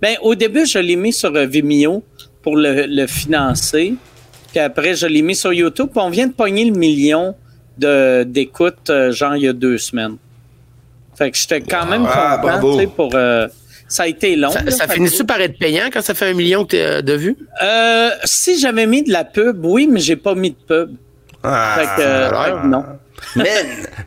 [0.00, 2.02] Ben, au début, je l'ai mis sur euh, Vimeo
[2.42, 3.94] pour le, le financer.
[4.50, 5.88] Puis après, je l'ai mis sur YouTube.
[5.90, 7.34] Puis on vient de pogner le million
[7.78, 10.16] de, d'écoute, euh, genre, il y a deux semaines.
[11.16, 13.10] Fait que j'étais quand même Ah, content, tu sais, pour...
[13.14, 13.48] euh,
[13.94, 14.50] ça a été long.
[14.50, 17.02] Ça, là, ça fait finit-tu par être payant quand ça fait un million que t'es-
[17.02, 17.36] de vues?
[17.62, 20.90] Euh, si j'avais mis de la pub, oui, mais j'ai pas mis de pub.
[21.42, 21.76] Ah.
[21.78, 22.30] Fait que, euh,
[22.62, 22.84] que non.
[23.36, 23.46] Man,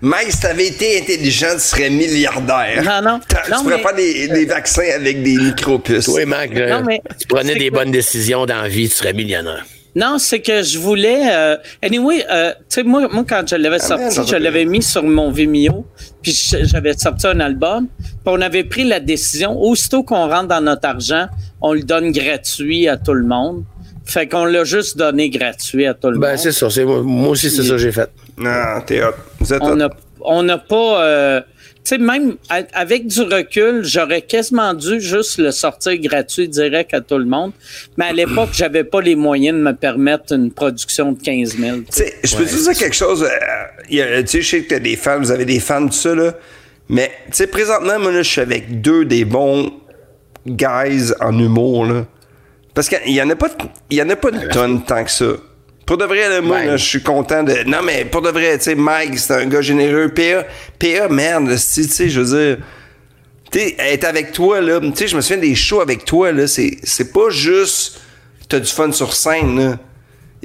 [0.02, 2.84] Mike, si t'avais été intelligent, tu serais milliardaire.
[2.84, 3.20] Non, non.
[3.20, 3.20] Non,
[3.58, 6.08] tu pourrais mais- faire des, des vaccins avec des micropuces.
[6.10, 8.96] Oui, Mac, là, Non, mais- tu prenais des que- bonnes décisions dans la vie, tu
[8.96, 9.66] serais millionnaire.
[9.96, 11.22] Non, c'est que je voulais.
[11.32, 14.84] euh, anyway, euh, tu sais, moi, moi, quand je l'avais Ah, sorti, je l'avais mis
[14.84, 15.88] sur mon Vimeo,
[16.22, 16.34] puis
[16.64, 17.88] j'avais sorti un album,
[18.28, 21.28] on avait pris la décision, aussitôt qu'on rentre dans notre argent,
[21.62, 23.64] on le donne gratuit à tout le monde.
[24.06, 26.38] Fait qu'on l'a juste donné gratuit à tout le Ben, monde.
[26.38, 26.70] c'est ça.
[26.70, 28.10] c'est- Moi, moi aussi, c'est ça que j'ai fait.
[28.38, 29.12] Non, t'es hot.
[29.40, 29.90] Vous êtes on n'a
[30.22, 31.04] on n'a pas.
[31.04, 31.42] euh,
[31.84, 36.94] tu sais, même a- avec du recul, j'aurais quasiment dû juste le sortir gratuit direct
[36.94, 37.52] à tout le monde.
[37.98, 41.78] Mais à l'époque, j'avais pas les moyens de me permettre une production de 15 000.
[41.80, 43.24] Tu sais, je peux te dire quelque chose.
[43.24, 46.14] euh, tu sais, je sais que t'as des fans, vous avez des fans, tout ça,
[46.16, 46.34] là.
[46.90, 49.72] Mais, tu sais, présentement, moi, là, je suis avec deux des bons
[50.46, 52.06] guys en humour, là.
[52.74, 53.50] Parce qu'il y en a pas,
[53.90, 55.26] il y en a pas une tonne tant que ça.
[55.86, 57.64] Pour de vrai, là, moi, je suis content de.
[57.66, 60.10] Non, mais pour de vrai, tu sais, Mike, c'est un gars généreux.
[60.10, 60.46] PA,
[60.78, 62.58] PA, merde, tu sais, je veux dire.
[63.52, 66.32] Tu sais, être avec toi, là, tu sais, je me souviens des shows avec toi,
[66.32, 68.02] là, c'est, c'est pas juste
[68.50, 69.80] t'as du fun sur scène, là.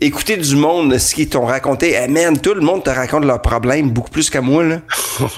[0.05, 1.93] Écouter du monde, ce qu'ils t'ont raconté.
[1.93, 4.81] Hey, man, tout le monde te raconte leurs problèmes beaucoup plus qu'à moi, là.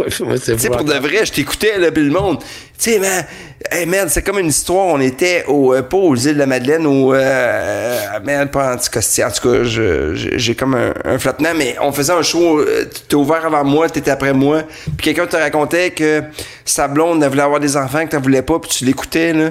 [0.09, 2.39] C'est Tu sais, pour de vrai, je t'écoutais, là, puis le monde.
[2.79, 3.27] Tu sais, man,
[3.71, 4.87] hey, man, c'est comme une histoire.
[4.87, 9.23] On était au, euh, pas aux îles de la Madeleine, au, euh, man, pas Anticosti.
[9.23, 13.17] En tout cas, j'ai comme un, un flottement, mais on faisait un show, euh, t'es
[13.17, 14.63] ouvert avant moi, t'étais après moi,
[14.97, 16.23] puis quelqu'un te racontait que
[16.65, 19.51] sa blonde, elle voulait avoir des enfants, que t'en voulais pas, puis tu l'écoutais, là.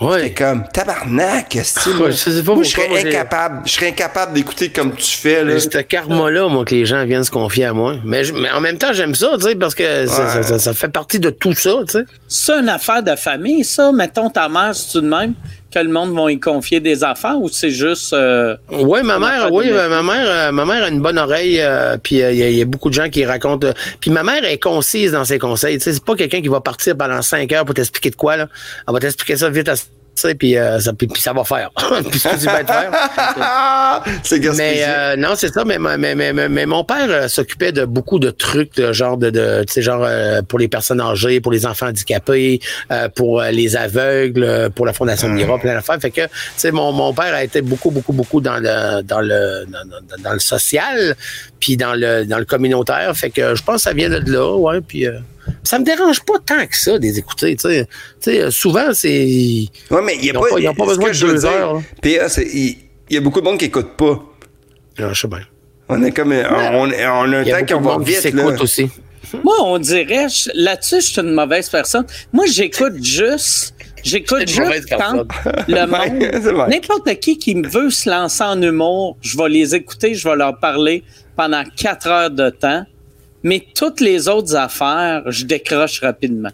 [0.00, 0.22] Ouais.
[0.22, 3.88] T'es comme, tabarnak, qu'est-ce que Ouais, je sais pas Moi, je serais incapable, je serais
[3.88, 5.60] incapable d'écouter comme tu fais, là.
[5.60, 7.96] C'est ce karma-là, moi, que les gens viennent se confier à moi.
[8.04, 10.28] Mais, je- mais en même temps, j'aime ça, tu sais, parce que ça, Ouais.
[10.30, 12.04] ça- ça- ça fait partie de tout ça, tu sais.
[12.28, 13.92] C'est une affaire de famille, ça?
[13.92, 15.34] Mettons ta mère, c'est-tu de même?
[15.72, 18.12] Que le monde va y confier des affaires ou c'est juste.
[18.12, 21.60] euh, Oui, ma mère, oui, euh, ma mère, euh, ma mère a une bonne oreille,
[21.60, 23.68] euh, puis euh, il y, a- il y a beaucoup de gens qui racontent.
[24.00, 25.78] puis ma mère est concise dans ses conseils.
[25.80, 28.48] C'est pas quelqu'un qui va partir pendant cinq heures pour t'expliquer de quoi là.
[28.88, 29.74] Elle va t'expliquer ça vite, à,
[30.20, 31.70] tu sais, puis euh, ça, puis, puis ça va faire.
[32.10, 32.90] puis ce que tu vas te faire.
[34.22, 34.64] c'est gaspillé.
[34.64, 35.64] Mais euh, non, c'est ça.
[35.64, 39.16] Mais, mais, mais, mais, mais mon père euh, s'occupait de beaucoup de trucs, de genre
[39.16, 42.60] de, de tu sais, genre euh, pour les personnes âgées, pour les enfants handicapés,
[43.14, 45.98] pour les aveugles, pour la Fondation Mira, plein d'affaires.
[46.00, 49.20] Fait que, tu sais, mon, mon père a été beaucoup, beaucoup, beaucoup dans le dans
[49.20, 49.66] le
[50.22, 51.16] dans, le social,
[51.58, 53.16] puis dans le dans le communautaire.
[53.16, 54.80] Fait que je pense que ça vient de là, ouais.
[54.80, 55.06] Puis
[55.62, 57.56] ça me dérange pas tant que ça des écouter.
[57.66, 61.38] Euh, souvent c'est Ouais, mais il y a pas, ont pas besoin que de deux
[61.38, 61.82] dire, heures.
[62.02, 62.76] PA, c'est, il,
[63.10, 64.22] y a beaucoup de monde qui écoute pas.
[64.98, 65.40] Ah, je sais bien.
[65.88, 68.44] On est comme, on, on a un a temps qu'on va monde qui vite, là.
[68.60, 68.88] aussi.
[69.44, 72.06] Moi, on dirait, là-dessus, je suis une mauvaise personne.
[72.32, 73.74] Moi, j'écoute juste.
[74.02, 75.26] J'écoute juste quand
[75.68, 75.86] le
[76.52, 76.70] monde.
[76.70, 80.36] N'importe qui qui me veut se lancer en humour, je vais les écouter, je vais
[80.36, 81.04] leur parler
[81.36, 82.84] pendant quatre heures de temps.
[83.42, 86.50] Mais toutes les autres affaires, je décroche rapidement.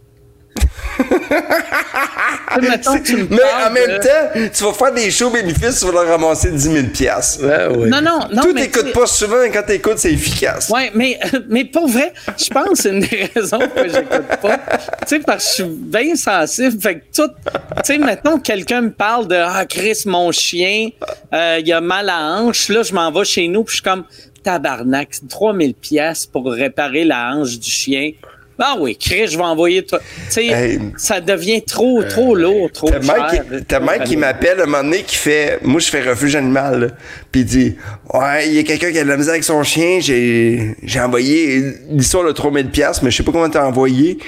[2.59, 6.51] Mais en même de- temps, tu vas faire des shows bénéfices, tu vas leur ramasser
[6.51, 7.45] 10 000 piastres.
[7.45, 7.89] Ouais, ouais.
[7.89, 8.43] Non, non, non.
[8.43, 10.71] Tout mais t'écoutes pas souvent, et quand t'écoutes, c'est efficace.
[10.71, 11.19] Ouais, mais,
[11.49, 14.59] mais pour vrai, je pense que c'est une des raisons que j'écoute pas.
[14.59, 16.81] Tu sais, parce que je suis bien sensible.
[16.81, 17.31] Fait que tout.
[17.49, 17.53] Tu
[17.85, 20.89] sais, maintenant, quelqu'un me parle de Ah, Chris, mon chien,
[21.33, 22.69] euh, il a mal à la hanche.
[22.69, 24.05] Là, je m'en vais chez nous, puis je suis comme
[24.43, 28.13] Tabarnak, 3000 pièces pour réparer la hanche du chien.
[28.59, 29.99] Ah oui, Chris, je vais envoyer toi.
[29.99, 30.81] Tu sais, Hey.
[30.97, 33.45] ça devient trop, trop lourd, trop T'as cher.
[33.69, 36.87] T'as Mike qui m'appelle un moment donné qui fait Moi je fais refuge animal là.
[37.31, 37.77] Puis il dit
[38.15, 41.01] Ouais, il y a quelqu'un qui a de la misère avec son chien, j'ai j'ai
[41.01, 44.19] envoyé l'histoire de 3000 pièces mais je sais pas comment t'as envoyé.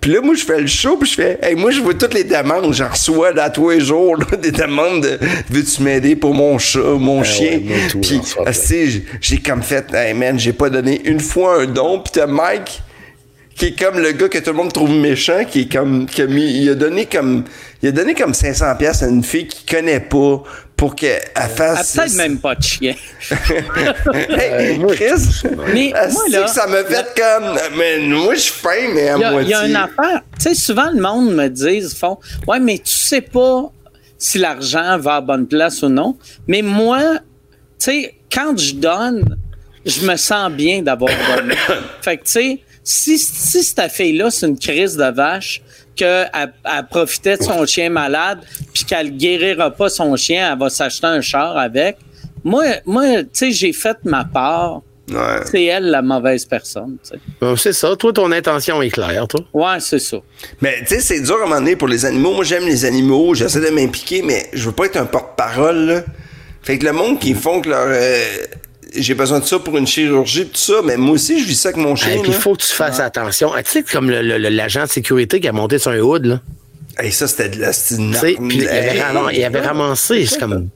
[0.00, 2.12] Puis là, moi, je fais le show, puis je fais, hey, moi, je vois toutes
[2.12, 2.74] les demandes.
[2.74, 6.80] J'en reçois, là, tous les jours, là, des demandes de, veux-tu m'aider pour mon chat,
[6.80, 7.52] mon chien?
[7.52, 8.20] ouais, puis,
[9.22, 12.00] j'ai comme fait, hey, man, j'ai pas donné une fois un don.
[12.00, 12.82] Puis t'as Mike,
[13.56, 16.22] qui est comme le gars que tout le monde trouve méchant, qui est comme, qui
[16.22, 17.44] a mis, il a donné comme,
[17.82, 20.42] il a donné comme 500 pièces à une fille qu'il connaît pas
[20.76, 21.94] pour qu'elle Ah, fasse.
[21.96, 22.94] peut-être même pas de chien.
[24.12, 25.42] Hey, Chris,
[25.72, 29.16] Mais moi, là, que ça m'a fait comme, mais moi je suis fin, mais à
[29.16, 29.50] Il y a, il moitié.
[29.50, 30.20] y a une affaire.
[30.38, 32.18] Tu sais, souvent, le monde me dit, ils font,
[32.48, 33.70] ouais, mais tu sais pas
[34.18, 36.16] si l'argent va à bonne place ou non.
[36.48, 37.00] Mais moi,
[37.78, 39.36] tu sais, quand je donne,
[39.86, 41.54] je me sens bien d'avoir donné.
[42.02, 45.62] fait que, tu sais, si, si cette fille-là, c'est une crise de vache,
[45.96, 48.40] qu'elle elle profitait de son chien malade,
[48.72, 51.96] puis qu'elle guérira pas son chien, elle va s'acheter un char avec.
[52.44, 54.82] Moi, moi tu sais, j'ai fait ma part.
[55.10, 55.40] Ouais.
[55.50, 56.96] C'est elle la mauvaise personne.
[57.02, 57.16] tu sais.
[57.40, 57.94] Bon, c'est ça.
[57.94, 59.40] Toi, ton intention est claire, toi.
[59.52, 60.16] Ouais, c'est ça.
[60.62, 62.32] Mais tu sais, c'est dur à un moment donné pour les animaux.
[62.32, 65.76] Moi, j'aime les animaux, j'essaie de m'impliquer, mais je veux pas être un porte-parole.
[65.86, 66.04] là.
[66.62, 67.86] Fait que le monde qui font que leur.
[67.88, 68.24] euh,
[68.96, 71.70] j'ai besoin de ça pour une chirurgie, tout ça, mais moi aussi, je vis ça
[71.70, 72.14] avec mon chien.
[72.14, 73.52] Et puis, il faut que tu fasses attention.
[73.54, 76.40] Ah, Tu sais, comme l'agent de sécurité qui a monté sur un hood, là.
[76.98, 80.68] Hey, ça, c'était de la puis il avait, ram- il avait ramassé, c'est comme.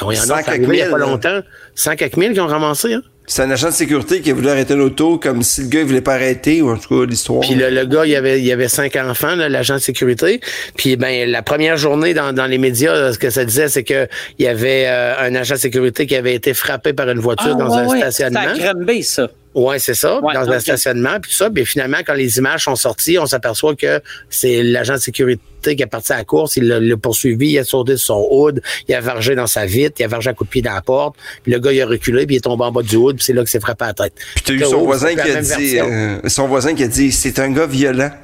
[0.00, 1.40] Donc, 100 c'est arrivé il y a pas longtemps.
[1.74, 3.02] 100 quelques mille qui ont ramassé, hein.
[3.26, 5.86] C'est un agent de sécurité qui a voulu arrêter l'auto comme si le gars il
[5.86, 7.40] voulait pas arrêter, ou en tout cas l'histoire.
[7.40, 10.40] Puis le, le gars, il avait, il avait cinq enfants, l'agent de sécurité.
[10.76, 14.06] Puis ben la première journée dans, dans les médias, ce que ça disait, c'est que
[14.38, 17.52] il y avait euh, un agent de sécurité qui avait été frappé par une voiture
[17.54, 18.40] Ah, dans ouais, un ouais, stationnement.
[18.56, 19.30] C'est à Granby, ça.
[19.54, 21.48] Ouais, c'est ça, Ouais, dans un stationnement, puis tout ça.
[21.48, 25.82] Puis finalement, quand les images sont sorties, on s'aperçoit que c'est l'agent de sécurité qui
[25.82, 28.94] est parti à la course, il l'a- poursuivi, il a sauté sur son hood, il
[28.94, 31.16] a vargé dans sa vitre, il a vargé un coup de pied dans la porte,
[31.42, 33.24] puis le gars, il a reculé, puis il est tombé en bas du hood, puis
[33.24, 34.12] c'est là que s'est frappé à la tête.
[34.34, 37.38] Puis t'as eu son voisin qui a dit, euh, son voisin qui a dit, c'est
[37.38, 38.10] un gars violent.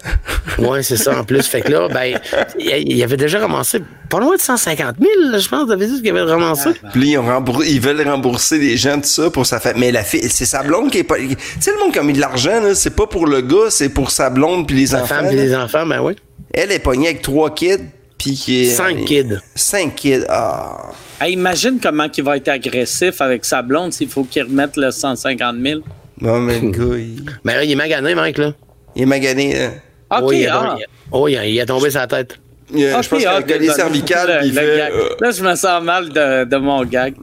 [0.59, 1.47] Ouais, c'est ça, en plus.
[1.47, 2.19] Fait que là, ben,
[2.59, 3.79] il avait déjà ramassé
[4.11, 6.71] pas loin de 150 000, là, je pense, t'avais dit ce qu'il avait ramassé.
[6.93, 9.81] Puis là, ils, ils veulent rembourser les gens, tout ça, pour sa famille.
[9.81, 11.17] Mais la fille, c'est sa blonde qui est pas.
[11.17, 13.71] Tu sais, le monde qui a mis de l'argent, là, c'est pas pour le gars,
[13.71, 15.15] c'est pour sa blonde puis les Sa enfants.
[15.15, 15.43] femme et là.
[15.43, 16.15] les enfants, ben oui.
[16.53, 17.79] Elle est pognée avec trois kids,
[18.19, 18.71] puis qui est.
[18.71, 19.39] Cinq kids.
[19.55, 20.25] Cinq kids.
[20.29, 20.91] Ah.
[21.21, 24.91] Hey, imagine comment il va être agressif avec sa blonde s'il faut qu'il remette le
[24.91, 25.81] 150 000.
[26.21, 28.53] Non, mais le gars, il, Ben là, il est magané, mec, là.
[28.97, 29.63] il est magané.
[29.63, 29.73] hein.
[30.11, 30.69] OK, oui, il a, ah.
[30.73, 32.39] tombé- oh, il a, il a tombé sa tête.
[32.75, 33.75] Je pense ah, qu'il a collé désolé.
[33.75, 34.77] cervical, Le- puis il le fait.
[34.77, 34.93] gag.
[34.93, 37.15] euh, Là, je me sens mal de, de mon gag.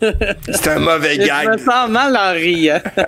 [0.00, 1.58] C'est un mauvais Je me gag.
[1.58, 2.80] sens mal en riant.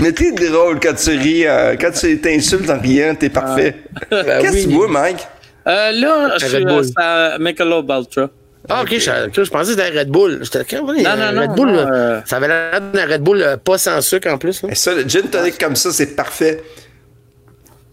[0.00, 3.76] mais t'es drôle quand tu ris, euh, quand tu t'insultes en riant, t'es parfait.
[4.10, 4.66] Ben Qu'est-ce que oui.
[4.68, 5.26] tu bois, Mike?
[5.68, 6.84] Euh, là, je suis euh, Bull.
[6.84, 8.28] c'est à Michelob Ultra.
[8.68, 10.42] Ah, ok, je, je pensais que c'était Red Bull.
[10.68, 13.22] Quand même, Non, non, non, Red Bull, non, là, euh, ça avait l'air d'un Red
[13.22, 14.62] Bull euh, pas sans sucre en plus.
[14.62, 14.70] là.
[14.72, 16.62] Et ça, le gin tonic comme ça, c'est parfait.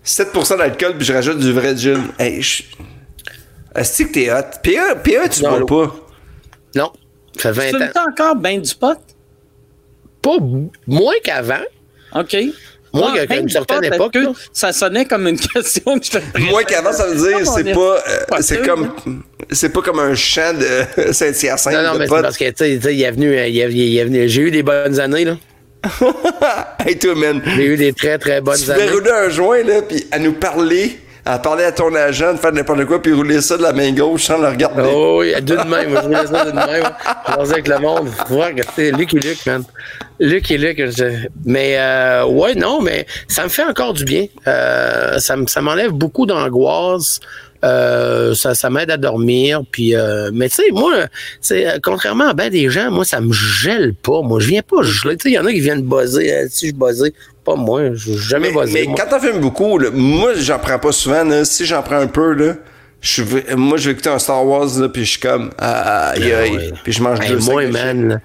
[0.05, 2.01] 7% d'alcool, puis je rajoute du vrai gin.
[2.19, 2.63] Hey, je...
[3.75, 4.59] Est-ce que t'es hot?
[4.63, 5.95] PA, PA tu Non, bois pas.
[6.75, 6.91] Non,
[7.37, 7.89] ça fait Tu 20 ans.
[8.07, 8.97] me encore bien du pot?
[10.21, 10.37] Pas
[10.87, 11.61] moins qu'avant.
[12.15, 12.35] OK.
[12.95, 14.19] Moi, Ah, qu'à ben une certaine époque, que.
[14.53, 17.73] Ça sonnait comme une question que je te Moi qu'avant, ça veut dire, c'est est-
[17.73, 18.91] pas, euh, pas c'est comme,
[19.51, 21.73] c'est pas comme un chant de Saint-Hyacinthe.
[21.73, 23.47] Non, non, mais c'est parce que, tu sais, tu il est venu, euh,
[24.05, 25.37] venu, j'ai eu des bonnes années, là.
[26.85, 27.41] hey, toi, man.
[27.55, 28.89] J'ai eu des très, très bonnes Tu années.
[28.91, 32.51] rouler un joint, là, puis à nous parler, à parler à ton agent, de faire
[32.51, 34.83] n'importe quoi, puis rouler ça de la main gauche sans le regarder.
[34.93, 35.91] Oh, oui, de même.
[36.09, 36.83] Moi, je ça d'une même.
[37.27, 38.09] Je avec le monde.
[38.75, 39.63] C'est Luc et Luc, man.
[40.19, 40.57] Luc et
[40.91, 44.25] je- Mais, euh, ouais, non, mais ça me fait encore du bien.
[44.47, 47.19] Euh, ça m'enlève beaucoup d'angoisse.
[47.63, 49.61] Euh, ça, ça m'aide à dormir.
[49.71, 50.93] Puis, euh, mais tu sais, moi,
[51.39, 54.21] c'est euh, contrairement à ben des gens, moi, ça me gèle pas.
[54.21, 55.15] Moi, je viens pas geler.
[55.17, 56.31] Tu sais, il y en a qui viennent buzzer.
[56.33, 57.13] Euh, si je buzzais,
[57.45, 57.93] pas moi.
[57.93, 58.81] Je jamais Mais, buzzé.
[58.81, 58.95] mais moi.
[58.99, 61.23] quand t'en fumes beaucoup, là, moi, j'en prends pas souvent.
[61.23, 61.45] Là.
[61.45, 62.55] Si j'en prends un peu, là,
[62.99, 63.23] je
[63.55, 66.51] moi, je vais écouter un Star Wars, là, puis je suis comme, ah, aïe, aïe.
[66.57, 66.73] ouais.
[66.83, 68.21] Puis je mange Hey, deux moi, man,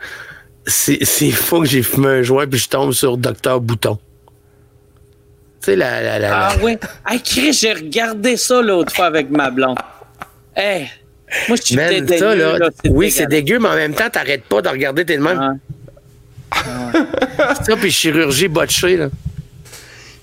[0.66, 3.98] c'est c'est fou que j'ai fumé un joint puis je tombe sur Docteur Bouton.
[5.68, 6.78] Tu sais, la, la, la, Ah la- oui.
[7.06, 9.76] Hey, Chris, j'ai regardé ça l'autre fois avec ma blonde.
[10.56, 10.88] Hey,
[11.46, 14.08] moi, je suis Man, dédaigneux, ça, là, là, oui, c'est dégueu, mais en même temps,
[14.08, 15.60] t'arrêtes pas de regarder tes de même.
[16.54, 17.00] Ouais.
[17.66, 19.08] Ça, puis chirurgie botchée, là.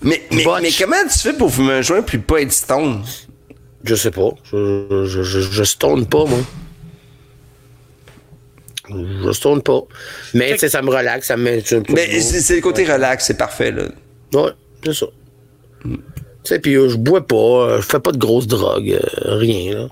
[0.02, 0.62] Mais, mais, Botch.
[0.64, 3.04] mais comment tu fais pour fumer un joint puis pas être stone?
[3.84, 4.32] Je sais pas.
[4.52, 6.40] Je, je, je, je stone pas, moi.
[8.90, 9.82] Je stone pas.
[10.34, 12.62] Mais, tu sais, ça me relaxe, ça me met sur un peu Mais c'est le
[12.62, 13.84] côté relax, c'est parfait, là.
[14.34, 14.52] Ouais,
[14.84, 15.06] c'est ça.
[15.86, 19.38] Tu sais, puis euh, je bois pas, euh, je fais pas de grosses drogues, euh,
[19.38, 19.88] rien, là.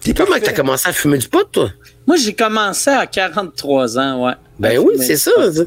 [0.00, 0.44] T'es Comment parfait.
[0.44, 1.70] t'as commencé à fumer du pot, toi?
[2.06, 4.32] Moi, j'ai commencé à 43 ans, ouais.
[4.58, 5.30] Ben oui, c'est ça.
[5.38, 5.62] Je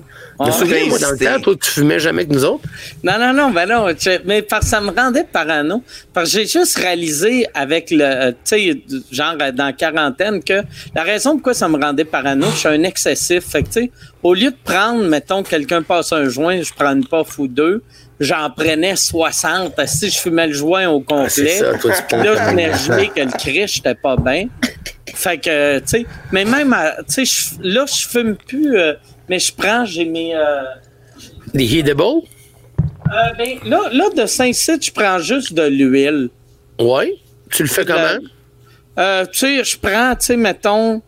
[0.45, 2.63] me souviens, moi, dans le temps, toi, tu fumais jamais avec nous autres?
[3.03, 3.87] Non, non, non, ben non.
[4.25, 5.83] mais parce que ça me rendait parano.
[6.13, 10.61] Parce que j'ai juste réalisé avec le, tu sais, genre dans la quarantaine, que
[10.95, 13.45] la raison pourquoi ça me rendait parano, je suis un excessif.
[13.45, 13.91] Fait que, tu sais,
[14.23, 17.83] au lieu de prendre, mettons, quelqu'un passe un joint, je prends une puff ou deux,
[18.21, 19.75] j'en prenais 60.
[19.75, 22.71] Parce que Si je fumais le joint au complet, ça, toi, tu là, je venais
[22.73, 24.47] geler que le cri, j'étais pas bien.
[25.13, 26.73] Fait que, tu sais, mais même,
[27.09, 28.93] tu sais, je- là, je fume plus, euh,
[29.27, 30.33] mais je prends, j'ai mes...
[30.35, 30.61] euh,
[31.53, 32.01] Des Heatable?
[32.01, 36.29] euh, ben, là, là, de Saint-Cyr, je prends juste de l'huile.
[36.79, 37.13] Ouais.
[37.51, 38.25] Tu le fais comment?
[38.97, 41.01] Euh, tu sais, je prends, tu sais, mettons.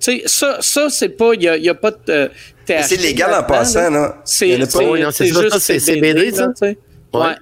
[0.00, 1.34] Tu sais, ça, ça c'est pas.
[1.34, 2.30] Il n'y a, a, pas de
[2.66, 2.82] THC.
[2.84, 4.08] C'est légal en passant, non?
[4.24, 6.52] C'est juste c'est CBD, ça?
[6.60, 6.76] ouais.
[7.12, 7.34] ouais.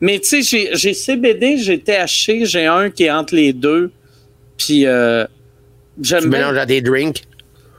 [0.00, 3.92] Mais tu sais, j'ai CBD, j'ai THC, j'ai un qui est entre les deux.
[4.56, 5.26] Puis, euh,
[6.00, 6.22] j'aime.
[6.22, 7.22] Tu mélanges à des drinks?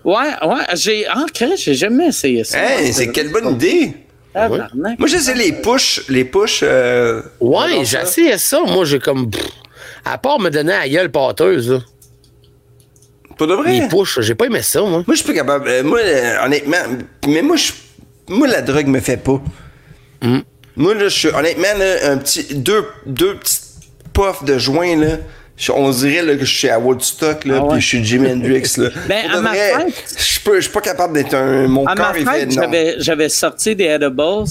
[0.04, 0.64] Ouais, ouais.
[0.76, 1.08] J'ai.
[1.10, 2.58] En ah, j'ai jamais essayé ça.
[2.60, 3.94] Hey, c'est quelle bonne idée!
[4.34, 4.60] Ah, ouais.
[4.98, 6.04] Moi, j'essaie les push.
[6.10, 6.62] Les push.
[6.64, 8.62] Euh, ouais, j'ai essayé ça.
[8.62, 9.30] Moi, j'ai comme.
[10.06, 11.80] à part me donner à gueule pâteuse, là.
[13.42, 13.72] Pas de vrai?
[13.72, 14.90] Les push, j'ai pas aimé ça, moi.
[14.90, 15.68] Moi, je suis pas capable.
[15.68, 16.78] Euh, moi, euh, honnêtement.
[17.28, 17.72] Mais moi, je.
[18.30, 19.42] Moi, la drogue me fait pas.
[20.22, 20.42] Mm.
[20.76, 21.30] Moi, là, je suis.
[21.30, 22.54] Honnêtement, là, un petit.
[22.54, 23.64] Deux, deux petites
[24.14, 25.18] puffs de joint, là
[25.70, 28.74] on dirait là, que je suis à Woodstock, là, ah puis je suis Jimi Hendrix.
[28.78, 28.90] Là.
[29.08, 31.68] ben, à ma fête, je suis pas capable d'être un.
[31.68, 34.46] Mon à corps ma fête, j'avais, j'avais sorti des edibles.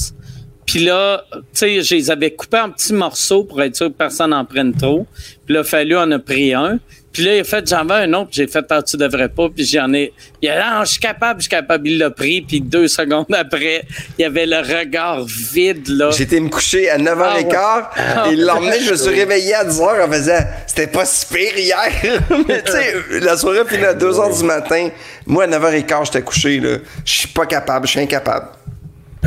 [0.67, 3.95] Puis là, tu sais, je les avais coupés en petits morceaux pour être sûr que
[3.95, 5.07] personne n'en prenne trop.
[5.45, 6.79] Puis là, il fallu en a pris un.
[7.13, 9.49] Puis là, il a fait, j'en veux un autre, j'ai fait, ah, tu devrais pas,
[9.49, 12.11] puis j'en ai, il a dit, ah, je suis capable, je suis capable, il l'a
[12.11, 13.83] pris, puis deux secondes après,
[14.17, 16.11] il y avait le regard vide, là.
[16.13, 20.05] J'étais me coucher à 9h15, ah, et le lendemain, je me suis réveillé à 10h
[20.05, 21.91] en faisant, c'était pas super hier.
[22.49, 24.89] Mais tu sais, la soirée finit à 2h du matin.
[25.27, 26.79] Moi, à 9h15, j'étais couché, là.
[27.05, 28.47] Je suis pas capable, je suis incapable.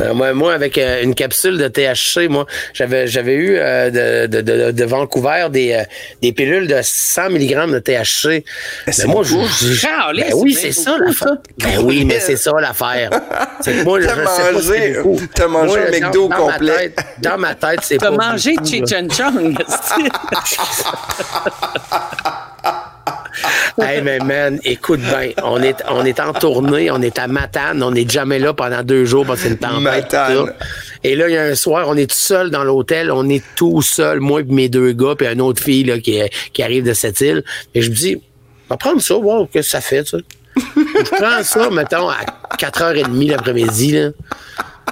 [0.00, 4.26] Euh, moi, moi, avec euh, une capsule de THC, moi, j'avais j'avais eu euh, de,
[4.26, 5.82] de, de, de, Vancouver des,
[6.20, 8.44] des pilules de 100 mg de THC.
[8.86, 11.36] Mais moi, je, je ben oui, c'est ça l'affaire.
[11.58, 13.10] Ben oui, mais c'est ça l'affaire.
[13.60, 14.96] C'est moi, je mangé,
[15.34, 16.92] T'as mangé un McDo complet.
[17.18, 18.10] dans ma tête, c'est pas.
[18.10, 19.56] T'as mangé Cheech Chong.
[23.80, 27.82] hey, mais man, écoute bien, on est, on est en tournée, on est à Matane,
[27.82, 30.16] on n'est jamais là pendant deux jours parce que c'est une tempête.
[31.02, 33.44] Et là, il y a un soir, on est tout seul dans l'hôtel, on est
[33.56, 36.20] tout seul, moi et mes deux gars, puis une autre fille là, qui,
[36.52, 37.44] qui arrive de cette île.
[37.74, 38.16] Et je me dis,
[38.68, 40.18] on va prendre ça, voir qu'est-ce que ça fait, ça.
[40.56, 42.20] je prends ça, mettons, à
[42.58, 44.10] 4h30 l'après-midi, là.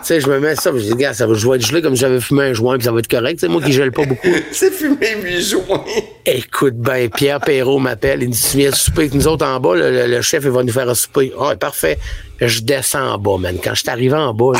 [0.02, 1.80] Tu sais, je me mets ça, je dis, gars, ça va, je vais être gelé
[1.80, 3.38] comme si j'avais fumé un joint, puis ça va être correct.
[3.38, 4.28] C'est moi qui gèle pas beaucoup.
[4.52, 5.84] c'est fumé huit joints.
[6.26, 9.60] Écoute, ben, Pierre Perrault m'appelle, il me dit, tu viens souper avec nous autres en
[9.60, 11.32] bas, le, chef, il va nous faire un souper.
[11.40, 11.98] Ah, parfait.
[12.40, 13.56] Je descends en bas, man.
[13.62, 14.58] Quand je suis arrivé en bas,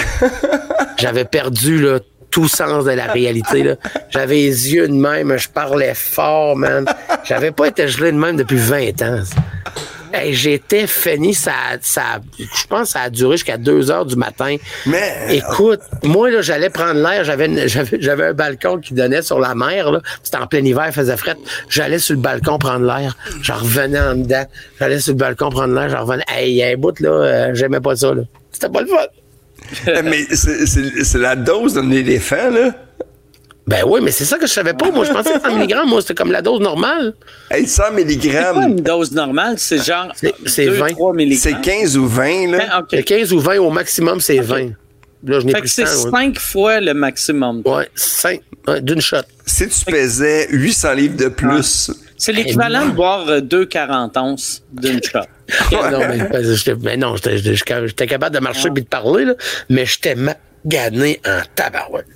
[0.99, 1.99] j'avais perdu, là,
[2.31, 3.62] tout sens de la réalité.
[3.65, 3.77] Là.
[4.11, 6.87] J'avais les yeux de même, je parlais fort, man.
[7.25, 9.23] J'avais pas été gelé de même depuis 20 ans.
[10.12, 14.16] Hey, J'étais fini, ça, ça, je pense que ça a duré jusqu'à 2 heures du
[14.16, 14.57] matin.
[14.86, 17.24] Mais écoute, moi là, j'allais prendre l'air.
[17.24, 19.91] J'avais, j'avais, j'avais un balcon qui donnait sur la mer.
[19.91, 20.00] Là.
[20.23, 21.36] C'était en plein hiver, il faisait fret.
[21.68, 23.16] J'allais sur le balcon prendre l'air.
[23.42, 24.44] J'en revenais en dedans.
[24.78, 25.89] J'allais sur le balcon prendre l'air.
[25.89, 26.24] J'en revenais.
[26.28, 28.15] Hey, il y a un bout là, euh, j'aimais pas ça.
[28.15, 28.23] Là.
[28.50, 30.02] C'était pas le fun.
[30.05, 32.74] Mais c'est la dose d'un éléphant là.
[33.66, 34.91] Ben oui, mais c'est ça que je savais pas.
[34.91, 37.15] Moi, je pensais que 100 mg, moi, c'était comme la dose normale.
[37.50, 38.20] Hey, 100 mg.
[38.20, 40.12] C'est pas une dose normale, c'est genre
[40.47, 40.89] c'est 20.
[40.89, 41.34] 3 mg.
[41.34, 42.81] C'est 15 ou 20, là.
[42.81, 43.05] Okay.
[43.05, 44.73] 15 ou 20, au maximum, c'est 20.
[45.24, 47.62] Là, je n'ai plus c'est 5 fois le maximum.
[47.65, 49.18] Ouais, 5 ouais, d'une shot.
[49.47, 51.92] Si tu pesais 800 livres de plus.
[52.16, 55.20] C'est l'équivalent de boire 2,40 onces d'une shot.
[55.73, 59.34] non, mais, mais non, j'étais capable de marcher et de parler, là,
[59.68, 62.07] mais j'étais magané en tabarouette.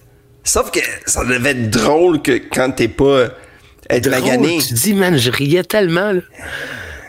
[0.47, 3.31] Sauf que ça devait être drôle que quand t'es pas
[3.91, 4.59] être magané.
[4.67, 6.21] Tu dis, man, je riais tellement, là.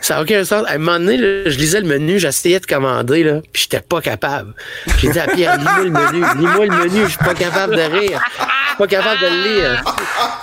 [0.00, 0.64] Ça n'a aucun sens.
[0.66, 3.80] À un moment donné, là, je lisais le menu, j'essayais de commander, là, puis j'étais
[3.80, 4.54] pas capable.
[4.98, 7.82] J'ai dit à Pierre, lis-moi le menu, lis-moi le menu, je suis pas capable de
[7.82, 8.20] rire.
[8.38, 9.84] Je suis pas capable de le lire.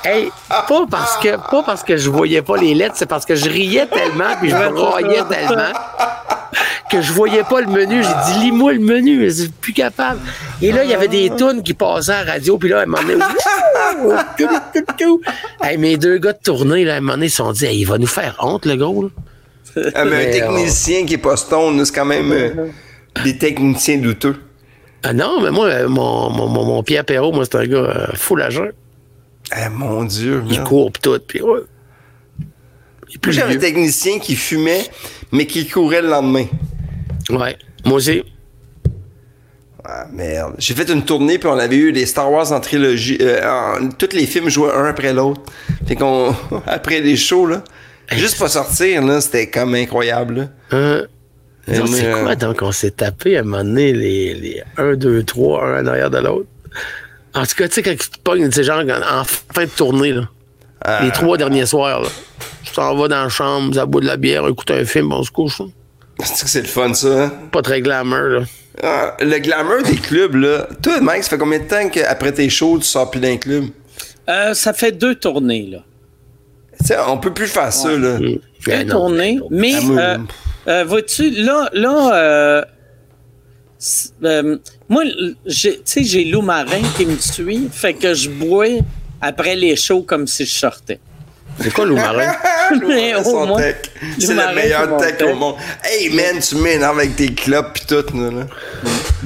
[0.03, 3.35] Hey, pas parce que, pas parce que je voyais pas les lettres, c'est parce que
[3.35, 5.71] je riais tellement, puis je me croyais tellement
[6.89, 8.03] que je voyais pas le menu.
[8.03, 10.19] J'ai dit, lis-moi le menu, je suis plus capable.
[10.61, 12.85] Et là, il y avait des tunes qui passaient à la radio, puis là, un
[12.85, 13.23] moment donné,
[15.63, 17.65] hey, mes deux gars de tournée, là, à un moment donné, ils se sont dit,
[17.65, 19.09] il va nous faire honte, le gros.
[19.93, 22.67] Ah, mais, un technicien qui est pas stone, c'est quand même euh,
[23.23, 24.37] des techniciens douteux.
[25.03, 28.07] Ah non, mais moi, euh, mon, mon, mon, Pierre Perrault, moi, c'est un gars euh,
[28.15, 28.69] full agent.
[29.51, 30.43] Ah, mon Dieu.
[30.49, 31.59] Il court pis tout, puis ouais.
[33.29, 34.85] J'ai un technicien qui fumait,
[35.31, 36.45] mais qui courait le lendemain.
[37.29, 37.55] Ouais.
[37.85, 38.23] Moi aussi.
[39.83, 40.55] Ah, merde.
[40.57, 43.19] J'ai fait une tournée, puis on avait eu les Star Wars en trilogie.
[43.21, 45.41] Euh, tous les films jouaient un après l'autre.
[45.87, 46.33] Fait qu'on,
[46.65, 47.63] après les shows, là,
[48.11, 50.49] juste pas sortir, là, c'était comme incroyable.
[50.71, 51.03] Hein?
[51.67, 55.23] c'est quoi euh, donc on s'est tapé à un moment donné les, les 1, 2,
[55.23, 56.47] 3, un en arrière de l'autre?
[57.33, 60.13] En tout cas, tu sais, quand tu te pognes, c'est genre en fin de tournée,
[60.13, 60.29] là.
[60.81, 61.03] Ah.
[61.03, 62.09] Les trois derniers soirs, là.
[62.63, 65.23] Tu t'en vas dans la chambre, ça boit de la bière, écoute un film, on
[65.23, 65.61] se couche.
[66.23, 67.25] C'est que c'est le fun, ça.
[67.25, 67.33] Hein?
[67.51, 68.41] Pas très glamour, là.
[68.83, 70.67] Ah, le glamour des clubs, là.
[70.81, 73.65] Toi, Mike, ça fait combien de temps qu'après tes shows, tu sors plus d'un club?
[74.29, 75.79] Euh, ça fait deux tournées, là.
[76.83, 78.17] Sais, on peut plus faire ça, là.
[79.51, 79.73] Mais...
[79.75, 80.17] Euh,
[80.67, 82.65] euh, vois-tu, là, là, euh,
[84.23, 84.57] euh,
[84.89, 85.03] moi,
[85.45, 88.79] j'ai- tu sais, j'ai Lou Marin qui me suit, fait que je bois
[89.21, 90.99] après les shows comme si je sortais.
[91.59, 92.33] C'est quoi, Lou Marin?
[93.57, 93.75] Tech.
[94.19, 95.27] C'est le meilleur tech tech.
[95.31, 95.55] au monde.
[95.83, 98.31] Hey man, tu m'énerves avec tes clubs pis tout, là.
[98.31, 98.47] là.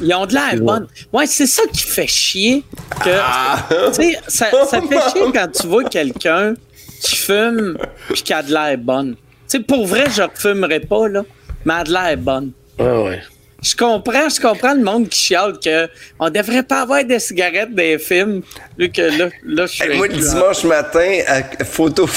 [0.01, 0.87] Ils ont de l'air bonne.
[1.13, 2.63] Ouais, c'est ça qui fait chier.
[3.03, 3.65] Que, Ah.
[3.95, 6.53] tu sais, ça, ça fait chier quand tu vois quelqu'un
[7.01, 7.77] qui fume
[8.09, 9.15] puis qui a de l'air bonne.
[9.15, 11.23] Tu sais, pour vrai, je ne refumerais pas, là,
[11.65, 12.51] mais elle a de l'air bonne.
[12.77, 13.19] Ouais, ouais.
[13.61, 17.75] Je comprends, je comprends le monde qui chiale que on devrait pas avoir des cigarettes
[17.75, 18.41] dans les films,
[18.77, 19.83] vu que là, là je suis.
[19.83, 22.07] Hey, moi, le dimanche matin, à photo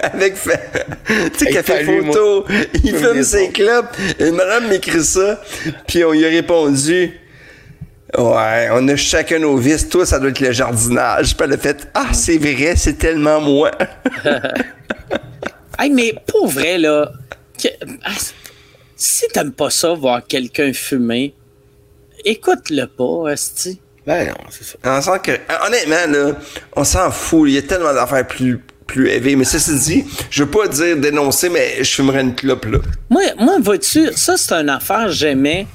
[0.00, 2.14] avec fa- tu sais, Hey, café moi.
[2.14, 2.46] photo,
[2.84, 3.86] il fume ses clubs.
[4.20, 5.42] Une madame m'écrit ça,
[5.88, 7.18] puis on lui a répondu.
[8.18, 9.88] Ouais, on a chacun nos vices.
[9.88, 11.34] Toi, ça doit être le jardinage.
[11.42, 13.70] Elle a fait Ah, c'est vrai, c'est tellement moi.
[15.78, 17.10] Hey, mais pour vrai, là,
[17.60, 17.68] que-
[18.04, 18.10] ah,
[18.94, 21.34] si t'aimes pas ça, voir quelqu'un fumer,
[22.24, 23.80] écoute-le pas, Esti.
[24.06, 24.74] Ben non, c'est ça.
[24.84, 25.32] On sent que,
[25.66, 26.32] honnêtement, là,
[26.76, 27.48] on s'en fout.
[27.48, 29.34] Il y a tellement d'affaires plus, plus élevées.
[29.34, 32.78] Mais ceci dit, je veux pas dire dénoncer, mais je fumerais une clope, là.
[33.08, 35.66] Moi, moi vois-tu, ça, c'est une affaire j'aimais.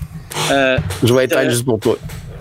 [0.51, 1.98] Euh, Je vais être là juste pour toi.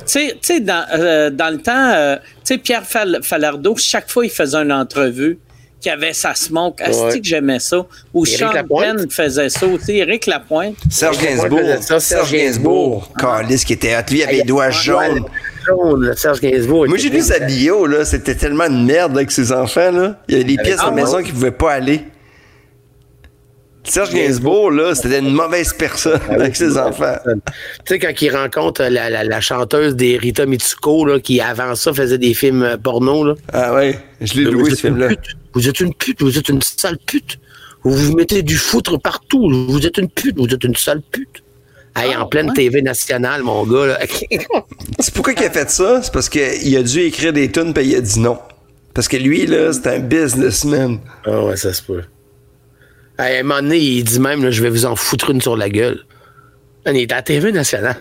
[0.07, 4.25] Tu sais- dans, euh, dans le temps, euh, tu sais, Pierre Fal- Falardeau, chaque fois,
[4.25, 5.39] il faisait une entrevue
[5.81, 6.83] qui avait sa smoke.
[6.83, 7.21] Asti Ouais.
[7.21, 7.85] que j'aimais ça?
[8.15, 8.51] Ou Sean.
[8.69, 9.99] Penn faisait ça aussi.
[9.99, 10.77] Éric Lapointe.
[10.91, 11.61] Serge Gainsbourg.
[11.83, 13.11] ça, Serge Gainsbourg.
[13.19, 14.01] Calice qui était hot.
[14.11, 15.25] Lui, il avait les doigts jaunes.
[15.67, 16.87] Jaune, le Serge Gainsbourg.
[16.89, 18.05] Moi, j'ai lu sa bio, là.
[18.05, 20.17] C'était tellement une merde avec ses enfants, là.
[20.29, 21.25] Il y avait des pièces à la ah, maison ouais.
[21.25, 22.05] qui pouvaient pas aller.
[23.89, 27.17] Serge Gainsbourg, là, c'était une mauvaise personne avec ses enfants.
[27.25, 27.33] Tu
[27.87, 31.93] sais, quand il rencontre la, la, la chanteuse des Rita Mitsuko, là, qui avant ça
[31.95, 33.35] faisait des films euh, porno, là.
[33.53, 35.09] Ah ouais, je l'ai Vous loué, êtes ce une film-là.
[35.09, 35.37] pute.
[35.55, 37.39] Vous êtes une pute, vous êtes une sale pute.
[37.85, 39.49] Vous vous mettez du foutre partout.
[39.69, 41.43] Vous êtes une pute, vous êtes une sale pute.
[41.95, 42.55] Hey, Ah, en pleine ouais?
[42.55, 43.87] TV nationale, mon gars.
[43.87, 43.99] Là.
[44.99, 46.01] C'est pourquoi il a fait ça?
[46.03, 48.39] C'est parce qu'il a dû écrire des tunes puis il a dit non.
[48.93, 50.99] Parce que lui, là, c'est un businessman.
[51.27, 52.03] Ah ouais, ça se peut.
[53.19, 55.57] À un moment donné, il dit même, là, je vais vous en foutre une sur
[55.57, 56.01] la gueule.
[56.85, 57.97] On est à la TV nationale.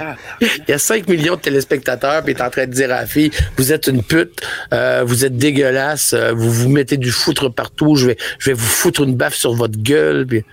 [0.00, 2.86] Ah, Il y a 5 millions de téléspectateurs, puis il est en train de dire
[2.92, 4.40] à la fille Vous êtes une pute,
[4.72, 8.54] euh, vous êtes dégueulasse, euh, vous vous mettez du foutre partout, je vais, je vais
[8.54, 10.26] vous foutre une baffe sur votre gueule.
[10.26, 10.44] Puis...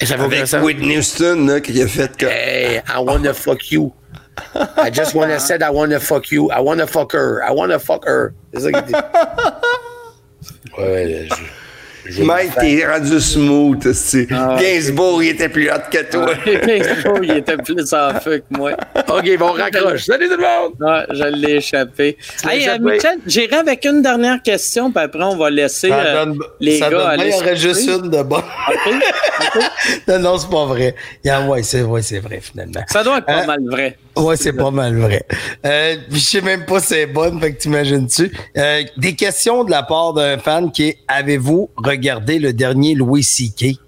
[0.00, 0.52] Et ça Avec.
[0.62, 2.28] Whitney Houston, là, qui a fait comme.
[2.28, 3.94] Hey, I wanna fuck you.
[4.54, 6.50] I just wanna said I wanna fuck you.
[6.50, 7.40] I wanna fuck her.
[7.42, 8.32] I wanna fuck her.
[8.52, 8.92] C'est ça qu'il dit.
[10.78, 11.34] Ouais, je-
[12.18, 16.32] Mike, t'es rendu smooth, tu Ah, Gainsbourg, il était plus hot que toi.
[16.66, 18.72] Gainsbourg, il était plus en feu que moi.
[19.08, 20.04] OK, bon, raccroche.
[20.04, 20.72] Salut tout le monde!
[20.80, 22.16] Ouais, je l'ai échappé.
[22.48, 22.78] Hey, euh.
[22.80, 26.78] Michel, j'irai avec une dernière question, puis après, on va laisser Ça euh, donne, les
[26.78, 28.42] ça gars donne bien, aller il y aurait juste une de bonne.
[30.08, 30.94] Non, non, c'est pas vrai.
[31.24, 32.80] Il y a- ouais, c'est ouais, vrai, finalement.
[32.88, 33.46] Ça doit être pas Hein?
[33.46, 33.96] mal vrai.
[34.16, 35.22] Ouais, c'est pas mal vrai.
[35.66, 38.32] Euh, je sais même pas si c'est bonne, fait que t'imagines-tu.
[38.56, 43.22] Euh, des questions de la part d'un fan qui est Avez-vous regardé le dernier Louis
[43.22, 43.78] C.K.?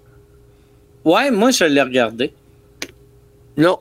[1.05, 2.33] Ouais, moi, je l'ai regardé.
[3.57, 3.79] Non,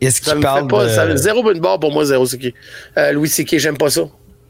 [0.00, 0.84] Est-ce qu'il parle fait pas.
[0.84, 0.88] de...
[0.90, 2.52] Ça, zéro bonne barre pour moi, zéro C.K.
[2.96, 4.02] Euh, Louis C.K., j'aime pas ça.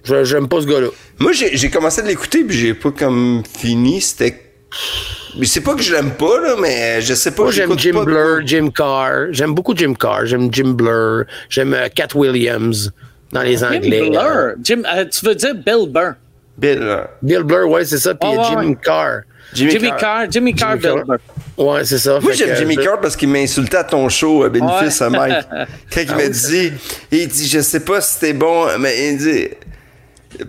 [0.05, 0.89] Je- J'aime pas ce gars-là.
[1.19, 4.01] Moi, j'ai j'ai commencé de l'écouter, puis j'ai pas comme fini.
[4.01, 4.41] C'était.
[5.39, 7.43] Mais c'est pas que je l'aime pas, là, mais je sais pas.
[7.45, 9.27] Moi, j'aime Jim pas de- Blur, Jim Carr.
[9.33, 10.25] J'aime beaucoup Jim Carr.
[10.27, 11.25] J'aime Jim Blur.
[11.49, 12.93] J'aime euh, Cat Williams
[13.33, 14.11] dans les Jim Anglais.
[14.11, 14.55] Blur?
[14.63, 16.15] Jim, euh, tu veux dire Bill Burr?
[16.59, 17.11] Bill, là.
[17.23, 18.15] Bill Blur, ouais, c'est ça.
[18.15, 18.77] Puis Oh, ouais, Jim ouais.
[18.83, 19.21] Carr.
[19.55, 19.99] Jimmy, Jimmy Carr.
[19.99, 20.27] Carr.
[20.31, 21.19] Jimmy Carr, Jimmy Bill Carr.
[21.59, 22.19] Ouais, c'est ça.
[22.21, 25.07] Moi, j'aime Jimmy je- Carr parce qu'il m'a insulté à ton show, à Bénéfice, Ouais.
[25.07, 25.47] à Mike.
[25.95, 26.73] Quand il m'a dit,
[27.13, 29.49] il dit, je sais pas si c'était bon, mais il dit,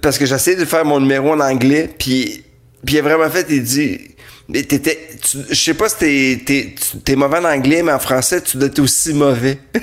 [0.02, 2.44] parce que j'essayais de faire mon numéro en anglais, puis,
[2.86, 4.00] puis il a vraiment fait, il dit,
[4.54, 5.10] t'étais,
[5.50, 5.98] je sais pas si
[6.46, 9.58] t'es, t'es, mauvais en anglais, mais en français, tu dois être aussi mauvais.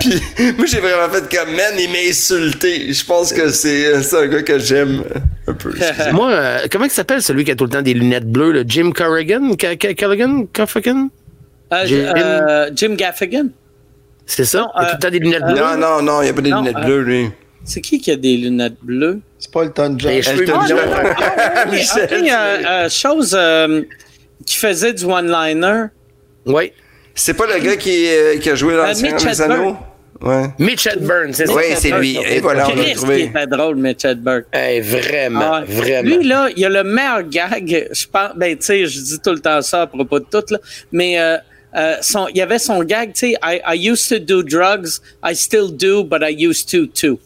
[0.00, 0.20] puis,
[0.56, 2.92] moi, j'ai vraiment fait comme, man, il m'a insulté.
[2.92, 5.04] Je pense que c'est, c'est un gars que j'aime
[5.46, 5.72] un peu.
[6.12, 8.64] Moi, euh, comment il s'appelle celui qui a tout le temps des lunettes bleues, le
[8.66, 9.50] Jim Corrigan?
[9.98, 10.46] Corrigan?
[10.52, 11.08] Coffigan?
[11.72, 12.94] Euh, Jim- euh, Jim?
[12.94, 13.46] Gaffigan?
[14.26, 14.58] C'est ça?
[14.60, 15.60] Non, il a tout le temps des lunettes bleues?
[15.60, 17.30] Non, non, non, il y a pas des Non, lunettes euh, bleues, lui.
[17.64, 19.20] C'est qui qui a des lunettes bleues?
[19.38, 20.10] C'est pas le Ton John.
[20.12, 20.60] Les cheveux Elton.
[20.68, 20.78] John.
[20.78, 23.82] Ok, Michel, ok, euh, euh, chose euh,
[24.44, 25.84] qui faisait du one-liner.
[26.46, 26.72] Oui.
[27.14, 29.40] C'est pas le gars qui, euh, qui a joué dans Euh, le Seigneur Mitch des
[29.42, 29.76] Anneaux?
[30.20, 30.44] Ouais.
[30.58, 31.54] Mitch Hedburn, c'est ça?
[31.54, 32.18] Oui, c'est lui.
[32.28, 33.16] Et voilà, on l'a trouvé.
[33.16, 34.44] qui était drôle, Mitch Hedberg.
[34.52, 35.66] Hey, vraiment, Ah ouais.
[35.66, 36.16] vraiment.
[36.16, 37.88] Lui, là, il a le meilleur gag.
[37.92, 40.42] Je pense, ben, tu sais, je dis tout le temps ça à propos de tout,
[40.50, 40.58] là.
[40.92, 41.36] Mais, euh,
[41.76, 45.00] euh, son, il y avait son gag, tu sais, I, I used to do drugs,
[45.24, 47.18] I still do, but I used to too.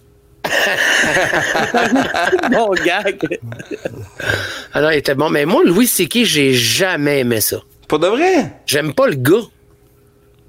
[2.50, 3.38] Mon gag.
[4.72, 5.30] Alors, il était bon.
[5.30, 7.58] Mais moi, Louis C.K., j'ai jamais aimé ça.
[7.86, 8.52] Pour de vrai?
[8.66, 9.46] J'aime pas le gars.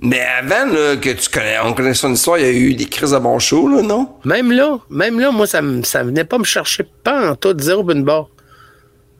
[0.01, 2.85] Mais avant là, que tu connais, on connaît son histoire, il y a eu des
[2.85, 4.08] crises à bon show, là, non?
[4.24, 7.61] Même là, même là, moi, ça, ça venait pas me chercher pas en tout de
[7.61, 8.30] zéro une barre.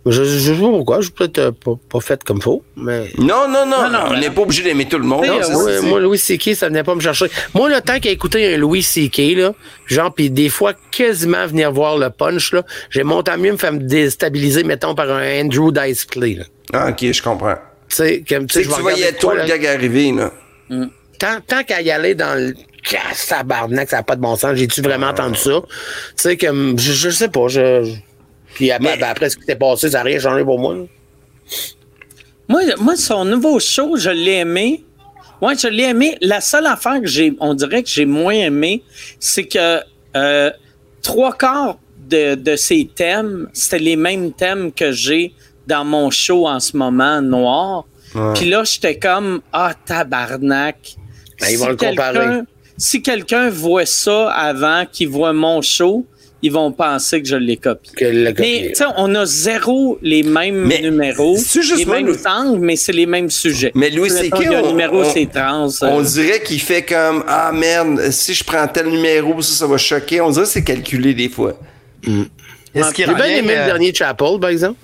[0.06, 2.64] Je, je, je sais pas pourquoi, je suis peut-être euh, pas, pas fait comme faut,
[2.78, 3.10] mais.
[3.18, 5.26] Non, non, non, Non, non, on n'est pas obligé d'aimer tout le monde.
[5.26, 7.26] Non, Moi, moi, Louis C.K., ça venait pas me chercher.
[7.54, 9.54] Moi, le temps qu'à écouter un Louis C.K., là,
[9.88, 13.58] genre, puis des fois, quasiment venir voir le punch, là, j'ai mon temps mieux me
[13.58, 16.46] faire me déstabiliser, mettons, par un Andrew Dice Clay, là.
[16.72, 17.56] Ah, ok, je comprends.
[17.90, 19.48] Tu sais, comme, Tu sais tu voyais toi le là.
[19.48, 20.32] gag arriver, là.
[21.20, 22.54] tant, tant qu'à y aller dans le
[22.90, 24.56] casse tabarnak, ça n'a pas de bon sens.
[24.56, 25.62] J'ai-tu vraiment entendu ça?
[25.62, 25.68] Tu
[26.16, 27.84] sais, comme, je, je sais pas, je.
[28.60, 30.76] Puis après, Mais- ben, après ce qui s'est passé, ça n'a rien changé pour moi.
[30.76, 30.82] là.
[32.50, 34.84] Moi, moi, son nouveau show, je l'ai aimé.
[35.42, 36.18] Ouais, je l'ai aimé.
[36.20, 38.84] La seule affaire que j'ai, on dirait que j'ai moins aimé,
[39.18, 39.80] c'est que
[40.18, 40.52] euh,
[41.02, 41.78] trois quarts
[42.10, 45.34] de, de ses thèmes, c'était les mêmes thèmes que j'ai
[45.66, 47.86] dans mon show en ce moment, Noir.
[48.36, 50.96] Puis là, j'étais comme, ah, tabarnak.
[51.40, 52.42] Ben, ils vont le comparer.
[52.76, 56.06] Si quelqu'un voit ça avant qu'il voit mon show,
[56.42, 57.92] ils vont penser que je l'ai copié.
[57.98, 61.38] Que le Mais tu sais, on a zéro les mêmes Mais numéros,
[61.78, 63.72] les mêmes Louis- angles, mais c'est les mêmes sujets.
[63.76, 65.68] Mais Louis C.K., on- numéro, on- c'est trans.
[65.68, 69.68] euh, On dirait qu'il fait comme Ah merde, si je prends tel numéro, ça, ça
[69.68, 70.22] va choquer.
[70.22, 71.60] On dirait que c'est calculé des fois.
[72.74, 74.78] Est-ce qu'il J'ai bien revient, aimé euh, le dernier Chapel, par exemple.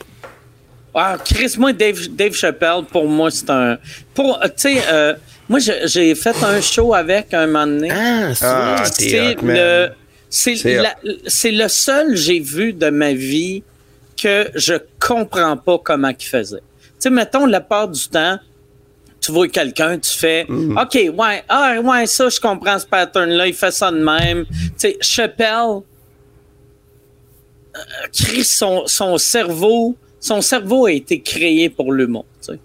[0.94, 3.78] Ah, Chris, moi, Dave, Dave Chappelle, pour moi, c'est un.
[4.14, 5.14] Pour, euh, tu sais, euh,
[5.50, 7.90] moi, j'ai j'ai fait un show avec un moment donné.
[7.92, 9.92] Ah, c'est Ah, man.
[10.66, 13.64] Le, c'est le seul que j'ai vu de ma vie
[14.22, 16.58] que je comprends pas comment il faisait.
[16.60, 16.64] Tu
[17.00, 18.38] sais, mettons, la part du temps,
[19.22, 20.78] tu vois quelqu'un, tu fais, Mm.
[20.78, 24.46] OK, ouais, ah, ouais, ça, je comprends ce pattern-là, il fait ça de même.
[24.46, 25.82] Tu sais, Chappelle,
[27.76, 27.80] euh,
[28.14, 32.60] Chris, son, son cerveau, son cerveau a été créé pour l'humour, tu sais.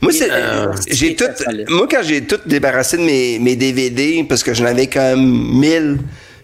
[0.00, 1.24] Moi, c'est, Euh, j'ai tout,
[1.68, 5.26] moi, quand j'ai tout débarrassé de mes, mes DVD, parce que j'en avais quand même
[5.58, 5.98] 1000,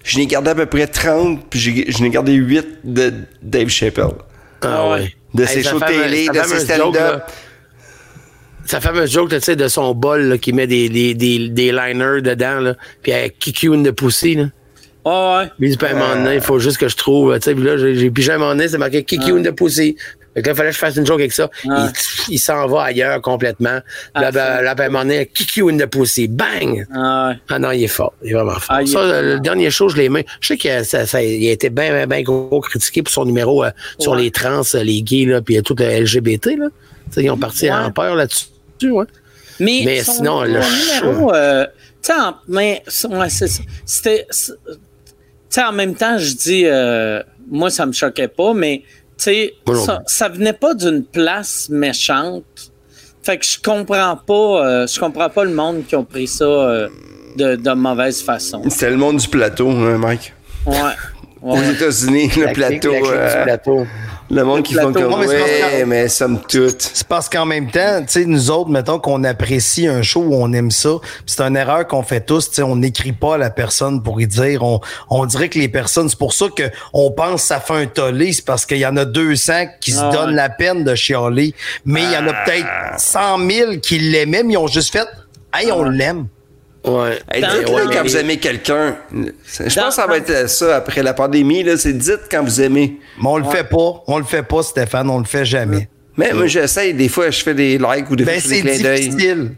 [0.07, 3.13] je n'ai gardé à peu près 30, puis j'ai- je n'ai gardé 8 de
[3.43, 4.13] Dave Chappelle.
[4.63, 5.13] Ah ouais.
[5.35, 7.23] De Hey, ses shows fameuse- télé, de ses stand-up.
[8.65, 11.71] Sa fameuse joke, là, tu sais, de son bol, qui met des, des, des, des
[11.73, 14.45] liners dedans, là, puis elle kick you in the pussy, là.
[15.05, 15.47] Ah ouais.
[15.57, 17.43] Puis il dit, puis à un moment donné, il faut juste que je trouve, tu
[17.45, 19.53] sais, puis là, j'ai pigé à un moment donné, c'est marqué kick you in the
[19.53, 19.97] pussy.
[20.37, 21.51] Fait que là, il fallait que je fasse une joke avec ça.
[21.69, 21.91] Ah.
[22.29, 23.81] Il, il s'en va ailleurs complètement.
[24.15, 26.29] Ah, là, ben, là, puis à un moment donné, kick you in the pussy.
[26.29, 26.87] Bang!
[26.95, 27.35] Ah ouais.
[27.49, 28.13] Ah non, il est fort.
[28.23, 28.65] Il est vraiment fort.
[28.69, 29.07] Ah, est ça, fort.
[29.23, 30.27] le dernier show, je l'ai aimé.
[30.41, 33.13] Je sais qu'il a, ça, ça- il a été bien, bien, bien gros critiqué pour
[33.13, 36.57] son numéro euh, sur les trans, euh, les gays, là, puis tout le LGBT.
[36.59, 36.67] Là.
[37.17, 37.71] Ils ont parti Ouais.
[37.73, 38.47] en peur là-dessus.
[38.85, 39.07] Ouais.
[39.59, 41.67] Mais, Mais son- sinon, le numéro, euh,
[42.47, 43.63] mais ouais, c'est ça.
[43.87, 44.27] C'était,
[45.59, 48.83] en même temps, je dis, euh, moi, ça me choquait pas, mais
[49.17, 52.45] ça, ça venait pas d'une place méchante.
[53.23, 54.35] Fait que je comprends pas,
[54.67, 56.89] euh, je comprends pas le monde qui ont pris ça euh,
[57.37, 58.63] de, de mauvaise façon.
[58.69, 60.33] C'était le monde du plateau, hein, Mike?
[60.65, 60.75] Ouais.
[61.43, 61.57] Aux.
[61.57, 62.91] États-Unis, le plateau.
[62.91, 63.87] clique euh, plateau.
[64.31, 65.11] le monde qui font plateau.
[65.11, 66.81] comme Non, mais Ouais, mais somme toute.
[66.81, 70.35] C'est parce qu'en même temps, tu sais, nous autres, mettons qu'on apprécie un show où
[70.35, 73.39] on aime ça, c'est une erreur qu'on fait tous, tu sais, on n'écrit pas à
[73.39, 76.65] la personne pour y dire, on, on dirait que les personnes, c'est pour ça que
[76.93, 79.93] on pense que ça fait un tollé, c'est parce qu'il y en a 200 qui
[79.93, 82.67] se Ah donnent la peine de chialer, mais il y en a peut-être
[82.99, 85.07] 100 000 qui l'aimaient, mais ils ont juste fait,
[85.55, 86.29] hey, on l'aime.
[86.87, 87.19] Ouais.
[87.33, 88.97] Hey, dites-le ouais, quand mais- vous aimez quelqu'un.
[89.13, 91.63] Je pense que ça va être ça après la pandémie.
[91.65, 92.99] Là, c'est dites quand vous aimez.
[93.21, 95.89] Mais on le fait pas, on le fait pas, Stéphane, on le fait jamais.
[96.17, 96.95] Mais moi, j'essaye.
[96.95, 98.83] Des fois, je fais des likes ou des fois, Ben, je fais c'est des clins
[98.83, 99.09] d'œil.
[99.09, 99.51] difficile.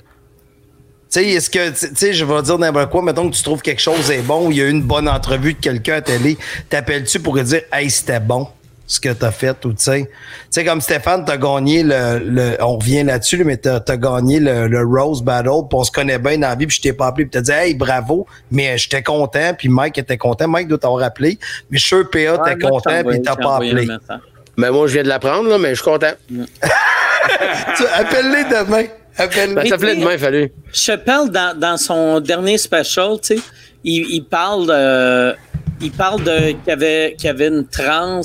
[1.10, 3.62] Tu sais, est-ce que, tu sais, je vais dire n'importe quoi, mettons que tu trouves
[3.62, 6.36] quelque chose est bon, il y a eu une bonne entrevue de quelqu'un à télé,
[6.68, 8.46] t'appelles-tu pour lui dire, hey, c'était bon,
[8.90, 10.00] ce que t'as fait, ou tu sais.
[10.00, 10.08] Tu
[10.50, 14.40] sais, comme Stéphane, t'as gagné le, le, on revient là-dessus, là, mais t'as, t'as gagné
[14.40, 16.92] le, le Rose Battle, puis on se connaît bien dans la vie, puis je t'ai
[16.94, 20.68] pas appelé, puis t'as dit, hey, bravo, mais j'étais content, puis Mike était content, Mike
[20.68, 21.38] doit t'avoir appelé,
[21.70, 23.86] mais je suis sûr, PA, Ouais, t'es content, puis t'as pas appelé.
[24.56, 26.12] Mais moi, je viens de l'apprendre, là, mais je suis content.
[27.76, 28.84] Tu- Appelle-les demain.
[29.16, 29.54] Appelle-les.
[29.54, 30.52] Ben, ça plaît demain, il fallu.
[30.72, 33.42] Chappelle, dans, dans son dernier special, tu sais,
[33.84, 35.34] il, il parle de,
[35.80, 38.20] il parle de qu'il y avait, qu'il y avait une trans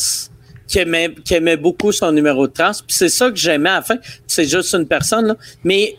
[0.73, 2.71] qui aimait, qui aimait beaucoup son numéro de trans.
[2.71, 3.97] Puis c'est ça que j'aimais à la fin.
[4.25, 5.35] C'est juste une personne, là.
[5.63, 5.95] Mais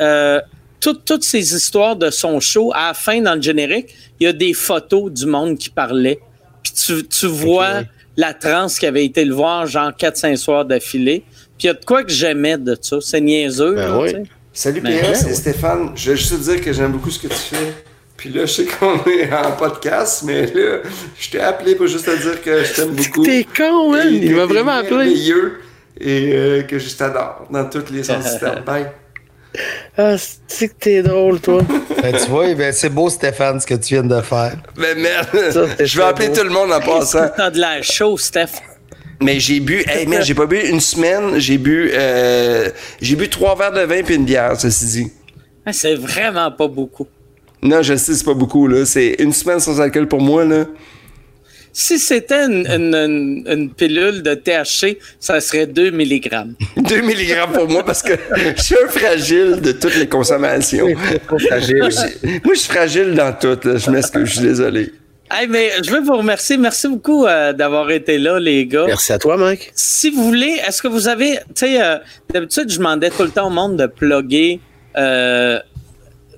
[0.00, 0.40] euh,
[0.80, 4.26] toutes, toutes ces histoires de son show, à la fin, dans le générique, il y
[4.26, 6.20] a des photos du monde qui parlait.
[6.62, 7.82] Puis tu, tu vois
[8.16, 11.22] la trans qui avait été le voir, genre 4-5 soirs d'affilée.
[11.58, 12.96] Puis il y a de quoi que j'aimais de ça.
[13.02, 13.74] C'est niaiseux.
[13.74, 14.12] Ben là, oui.
[14.54, 15.92] Salut Mais- PA, c'est Stéphane.
[15.96, 17.74] Je veux juste te dire que j'aime beaucoup ce que tu fais.
[18.18, 20.78] Puis là, je sais qu'on est en podcast, mais là,
[21.18, 23.22] je t'ai appelé pour juste te dire que je t'aime beaucoup.
[23.24, 23.94] T'es con.
[23.96, 25.14] Et Il m'a vraiment appelé.
[26.00, 28.64] et euh, que je t'adore dans tous les sens du terme.
[28.64, 28.86] Bye.
[29.96, 30.16] Ah,
[30.46, 31.62] c'est que t'es drôle, toi?
[32.02, 34.56] Ben, tu vois, ben, c'est beau, Stéphane, ce que tu viens de faire.
[34.76, 36.34] Mais merde, Ça, c'est je vais appeler beau.
[36.36, 37.28] tout le monde en passant.
[37.36, 38.50] T'as de l'air chaud, Steph.
[39.20, 42.68] Mais j'ai bu, hey merde, j'ai pas bu une semaine, j'ai bu, euh,
[43.00, 45.12] j'ai bu trois verres de vin puis une bière, ceci dit.
[45.66, 47.08] Ah, C'est vraiment pas beaucoup.
[47.62, 48.84] Non, je sais, c'est pas beaucoup, là.
[48.86, 50.66] C'est une semaine sans alcool pour moi, là.
[51.72, 56.28] Si c'était une, une- une- une pilule de THC, ça serait 2 mg.
[56.76, 58.14] 2 mg pour moi parce que
[58.56, 60.88] je suis un fragile de toutes les consommations.
[61.48, 61.78] Fragile.
[61.78, 63.76] Moi, je moi, je suis fragile dans tout, là.
[63.76, 64.92] Je m'excuse, je suis désolé.
[65.30, 66.56] Hey, mais je veux vous remercier.
[66.56, 68.86] Merci beaucoup euh, d'avoir été là, les gars.
[68.86, 69.70] Merci à toi, Mike.
[69.74, 71.32] Si vous voulez, est-ce que vous avez.
[71.48, 71.98] Tu sais, euh,
[72.32, 74.58] d'habitude, je demandais tout le temps au monde de plugger
[74.96, 75.60] euh,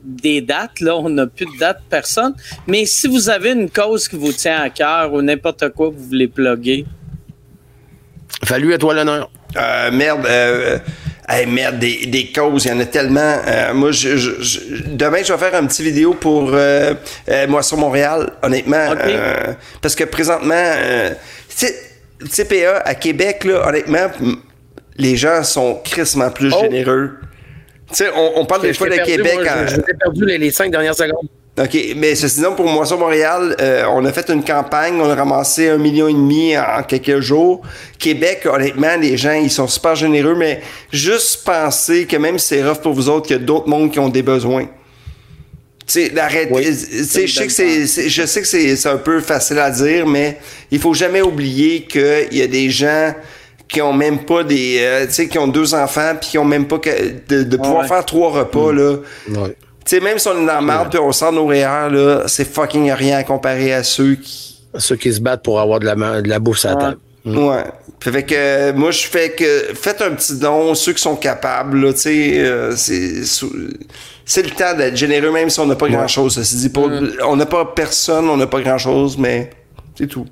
[0.05, 0.81] des dates.
[0.81, 2.35] Là, on n'a plus de date, personne.
[2.67, 5.95] Mais si vous avez une cause qui vous tient à cœur ou n'importe quoi que
[5.97, 6.87] vous voulez plugger.
[8.45, 9.31] Fallu à toi l'honneur.
[9.57, 10.79] Euh, merde, euh,
[11.29, 13.37] hey, merde, des, des causes, il y en a tellement.
[13.47, 16.95] Euh, moi, je, je- je- demain, je vais faire un petit vidéo pour euh,
[17.29, 18.95] euh, Moisson Montréal, honnêtement.
[19.05, 21.11] Euh, parce que présentement, euh,
[21.49, 21.75] tu sais,
[22.31, 24.07] CPA à Québec, là, honnêtement,
[24.97, 26.61] les gens sont crissement plus Oh.
[26.62, 27.12] généreux.
[27.91, 30.39] Tu sais, on, on parle des fois de perdu, Québec moi, en- t'ai perdu les,
[30.39, 31.28] les cinq dernières secondes.
[31.60, 35.15] OK, mais ceci disant, pour Moisson Montréal, euh, on a fait une campagne, on a
[35.15, 37.60] ramassé un million et demi en, en quelques jours.
[37.99, 40.62] Québec, honnêtement, les gens, ils sont super généreux, mais
[40.93, 43.91] juste penser que même si c'est rough pour vous autres, qu'il y a d'autres mondes
[43.91, 44.67] qui ont des besoins.
[45.86, 46.12] Tu sais.
[46.51, 50.39] Oui, je sais que c'est, je sais que c'est un peu facile à dire, mais
[50.70, 53.12] il faut jamais oublier qu'il y a des gens
[53.73, 56.45] qui ont même pas des, euh, tu sais, qui ont deux enfants puis qui ont
[56.45, 56.91] même pas que,
[57.29, 57.89] de, de pouvoir Ouais.
[57.89, 58.97] faire trois repas, là.
[59.29, 59.57] Ouais.
[59.85, 62.23] Tu sais, même si on est dans la merde puis on sort nos REER, là,
[62.27, 64.49] c'est fucking rien à comparer à ceux qui.
[64.79, 66.81] Ceux qui se battent pour avoir de la, de la bouffe à la Ouais.
[66.83, 66.99] table.
[67.39, 67.65] Ouais.
[68.01, 69.75] Fait que euh, moi, je fais que.
[69.75, 72.39] Faites un petit don, ceux qui sont capables, là, tu sais.
[72.39, 73.23] euh, c'est.
[74.25, 76.35] C'est le temps d'être généreux, même si on n'a pas grand chose.
[76.35, 76.83] Ceci dit, pas-
[77.27, 79.51] on n'a pas personne, on n'a pas grand chose, mais
[79.99, 80.25] c'est tout.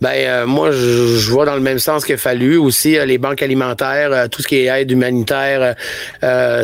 [0.00, 3.42] Ben euh, moi je, vois dans le même sens a fallu aussi euh, les banques
[3.42, 5.74] alimentaires, euh, tout ce qui est aide humanitaire.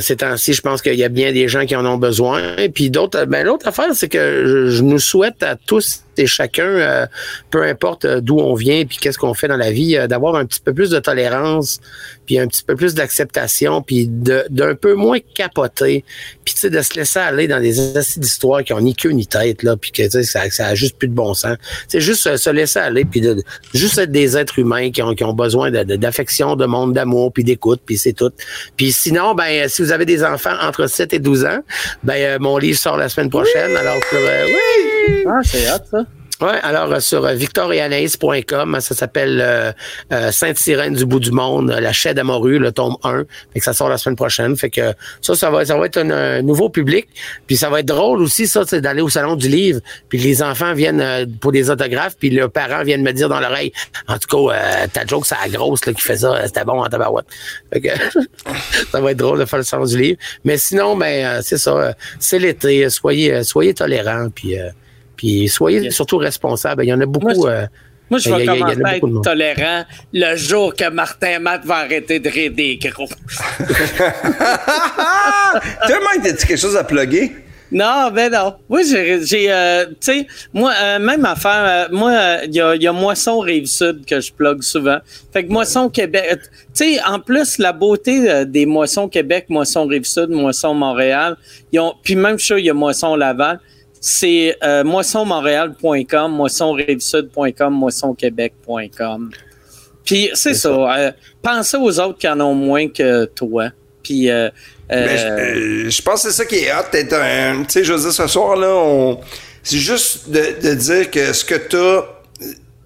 [0.01, 2.57] ces temps-ci, je pense qu'il y a bien des gens qui en ont besoin.
[2.57, 6.27] Et puis d'autres, ben l'autre affaire, c'est que je, je nous souhaite à tous et
[6.27, 7.07] chacun, euh,
[7.51, 10.37] peu importe euh, d'où on vient puis qu'est-ce qu'on fait dans la vie, euh, d'avoir
[10.37, 11.81] un petit peu plus de tolérance,
[12.27, 16.05] puis un petit peu plus d'acceptation, puis d'un peu moins capoter,
[16.45, 19.11] puis tu sais de se laisser aller dans des acides d'histoire qui ont ni queue
[19.11, 21.57] ni tête là, puis que tu sais ça, ça a juste plus de bon sens.
[21.89, 23.43] C'est juste se laisser aller, puis de,
[23.75, 27.45] juste être des êtres humains qui ont, qui ont besoin d'affection, de, monde, d'amour, puis
[27.45, 28.33] d'écoute, puis c'est tout.
[28.77, 31.61] Puis sinon, ben si vous avez des enfants entre 7 et 12 ans,
[32.03, 33.77] ben euh, mon livre sort la semaine prochaine.
[33.77, 34.96] Alors sur, euh, oui!
[35.27, 36.07] Ah, c'est hot, ça.
[36.39, 39.73] Ouais, alors euh, sur euh, victorianaïs.com, ça s'appelle euh,
[40.13, 43.25] euh, Sainte-Sirène du bout du monde, la chaîne d'Amorue, le tome 1.
[43.55, 44.55] Fait que ça sort la semaine prochaine.
[44.55, 47.09] Fait que ça, ça va, ça va être un, un nouveau public.
[47.47, 49.81] Puis ça va être drôle aussi, ça, c'est d'aller au salon du livre.
[50.11, 53.41] Puis les enfants viennent euh, pour des autographes, puis leurs parents viennent me dire dans
[53.41, 53.73] l'oreille,
[54.07, 56.85] en tout cas, euh, ta joke, c'est la grosse là, qui fait ça, c'était bon
[56.85, 57.27] en tabarouette.
[57.73, 57.89] Fait que
[58.93, 60.19] ça va être drôle de faire le salon du livre.
[60.45, 64.69] Mais sinon, ben euh, c'est ça, euh, c'est l'été, soyez, soyez tolérants, puis euh,
[65.17, 65.95] puis soyez Yes.
[65.95, 66.85] surtout responsables.
[66.85, 67.35] Il y en a beaucoup.
[67.35, 67.67] Moi, euh,
[68.09, 68.97] Moi, je Il y a- vais il y a- il y en a commencer à
[68.99, 69.25] être monde.
[69.25, 73.09] tolérant le jour que Martin Matt va arrêter de rire des gros.
[75.87, 77.33] Toi, Mike, t'as-tu quelque chose à plugger?
[77.73, 78.55] Non, ben non.
[78.69, 82.13] Oui, j'ai, euh, tu sais, moi, euh, même affaire, euh, moi,
[82.45, 84.99] il y, a, il y a Moisson Rive-Sud que je plug souvent.
[85.33, 89.85] Fait que Moisson Québec, tu sais, en plus, la beauté euh, des Moissons Québec, Moisson
[89.85, 91.37] Rive-Sud, Moisson Montréal,
[91.73, 93.59] ils ont, puis même chose, il y a Moisson Laval,
[94.01, 99.31] c'est euh, moissonmontréal.com, moissonrivesud.com, moissonquebec.com.
[100.05, 103.71] Puis c'est ça, euh, pensez aux autres qui en ont moins que toi.
[104.03, 104.49] Puis, euh,
[104.89, 106.85] Ben, je, je pense que c'est ça qui est hot.
[106.93, 109.19] d'être un- Tu sais, je veux dire, ce soir, là, on...
[109.65, 112.05] c'est juste de, de dire que ce que t'as,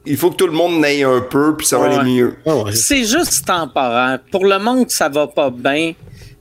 [0.07, 1.95] il faut que tout le monde n'aille un peu, puis ça va Ouais.
[1.99, 2.35] aller mieux.
[2.47, 2.73] oh, ouais.
[2.73, 4.19] C'est juste temporaire.
[4.31, 5.93] Pour le monde ça va pas bien,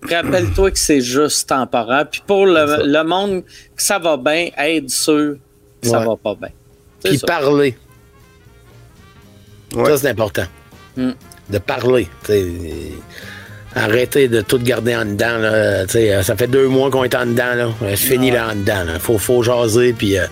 [0.04, 2.08] rappelle-toi que c'est juste temporaire.
[2.10, 5.40] Puis pour le, le monde que ça va bien, aide ceux
[5.82, 6.50] que ça va pas bien.
[7.00, 7.28] C'est Puis ça.
[7.28, 7.78] parler.
[9.76, 9.86] Ouais.
[9.86, 10.46] Ça, c'est important.
[10.98, 11.12] Mm.
[11.50, 12.08] De parler.
[13.76, 15.38] Arrêtez de tout garder en dedans.
[15.38, 15.88] Là.
[15.88, 17.54] Sais, Ça fait deux mois qu'on est en dedans.
[17.56, 17.70] Là.
[17.82, 18.84] C'est fini là en dedans.
[18.94, 19.94] Il faut, faut jaser.
[19.94, 20.26] Puis, euh,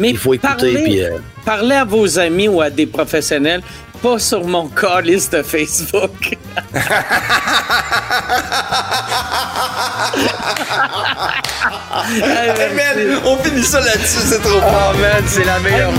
[0.00, 0.54] Mais il faut écouter.
[0.54, 3.62] parlez, Puis, euh, parlez à vos amis ou à des professionnels,
[4.02, 6.36] pas sur mon calice de Facebook.
[12.12, 14.94] Hey, man, on finit ça là-dessus, c'est trop fort.
[14.94, 15.92] Oh man, c'est la meilleure.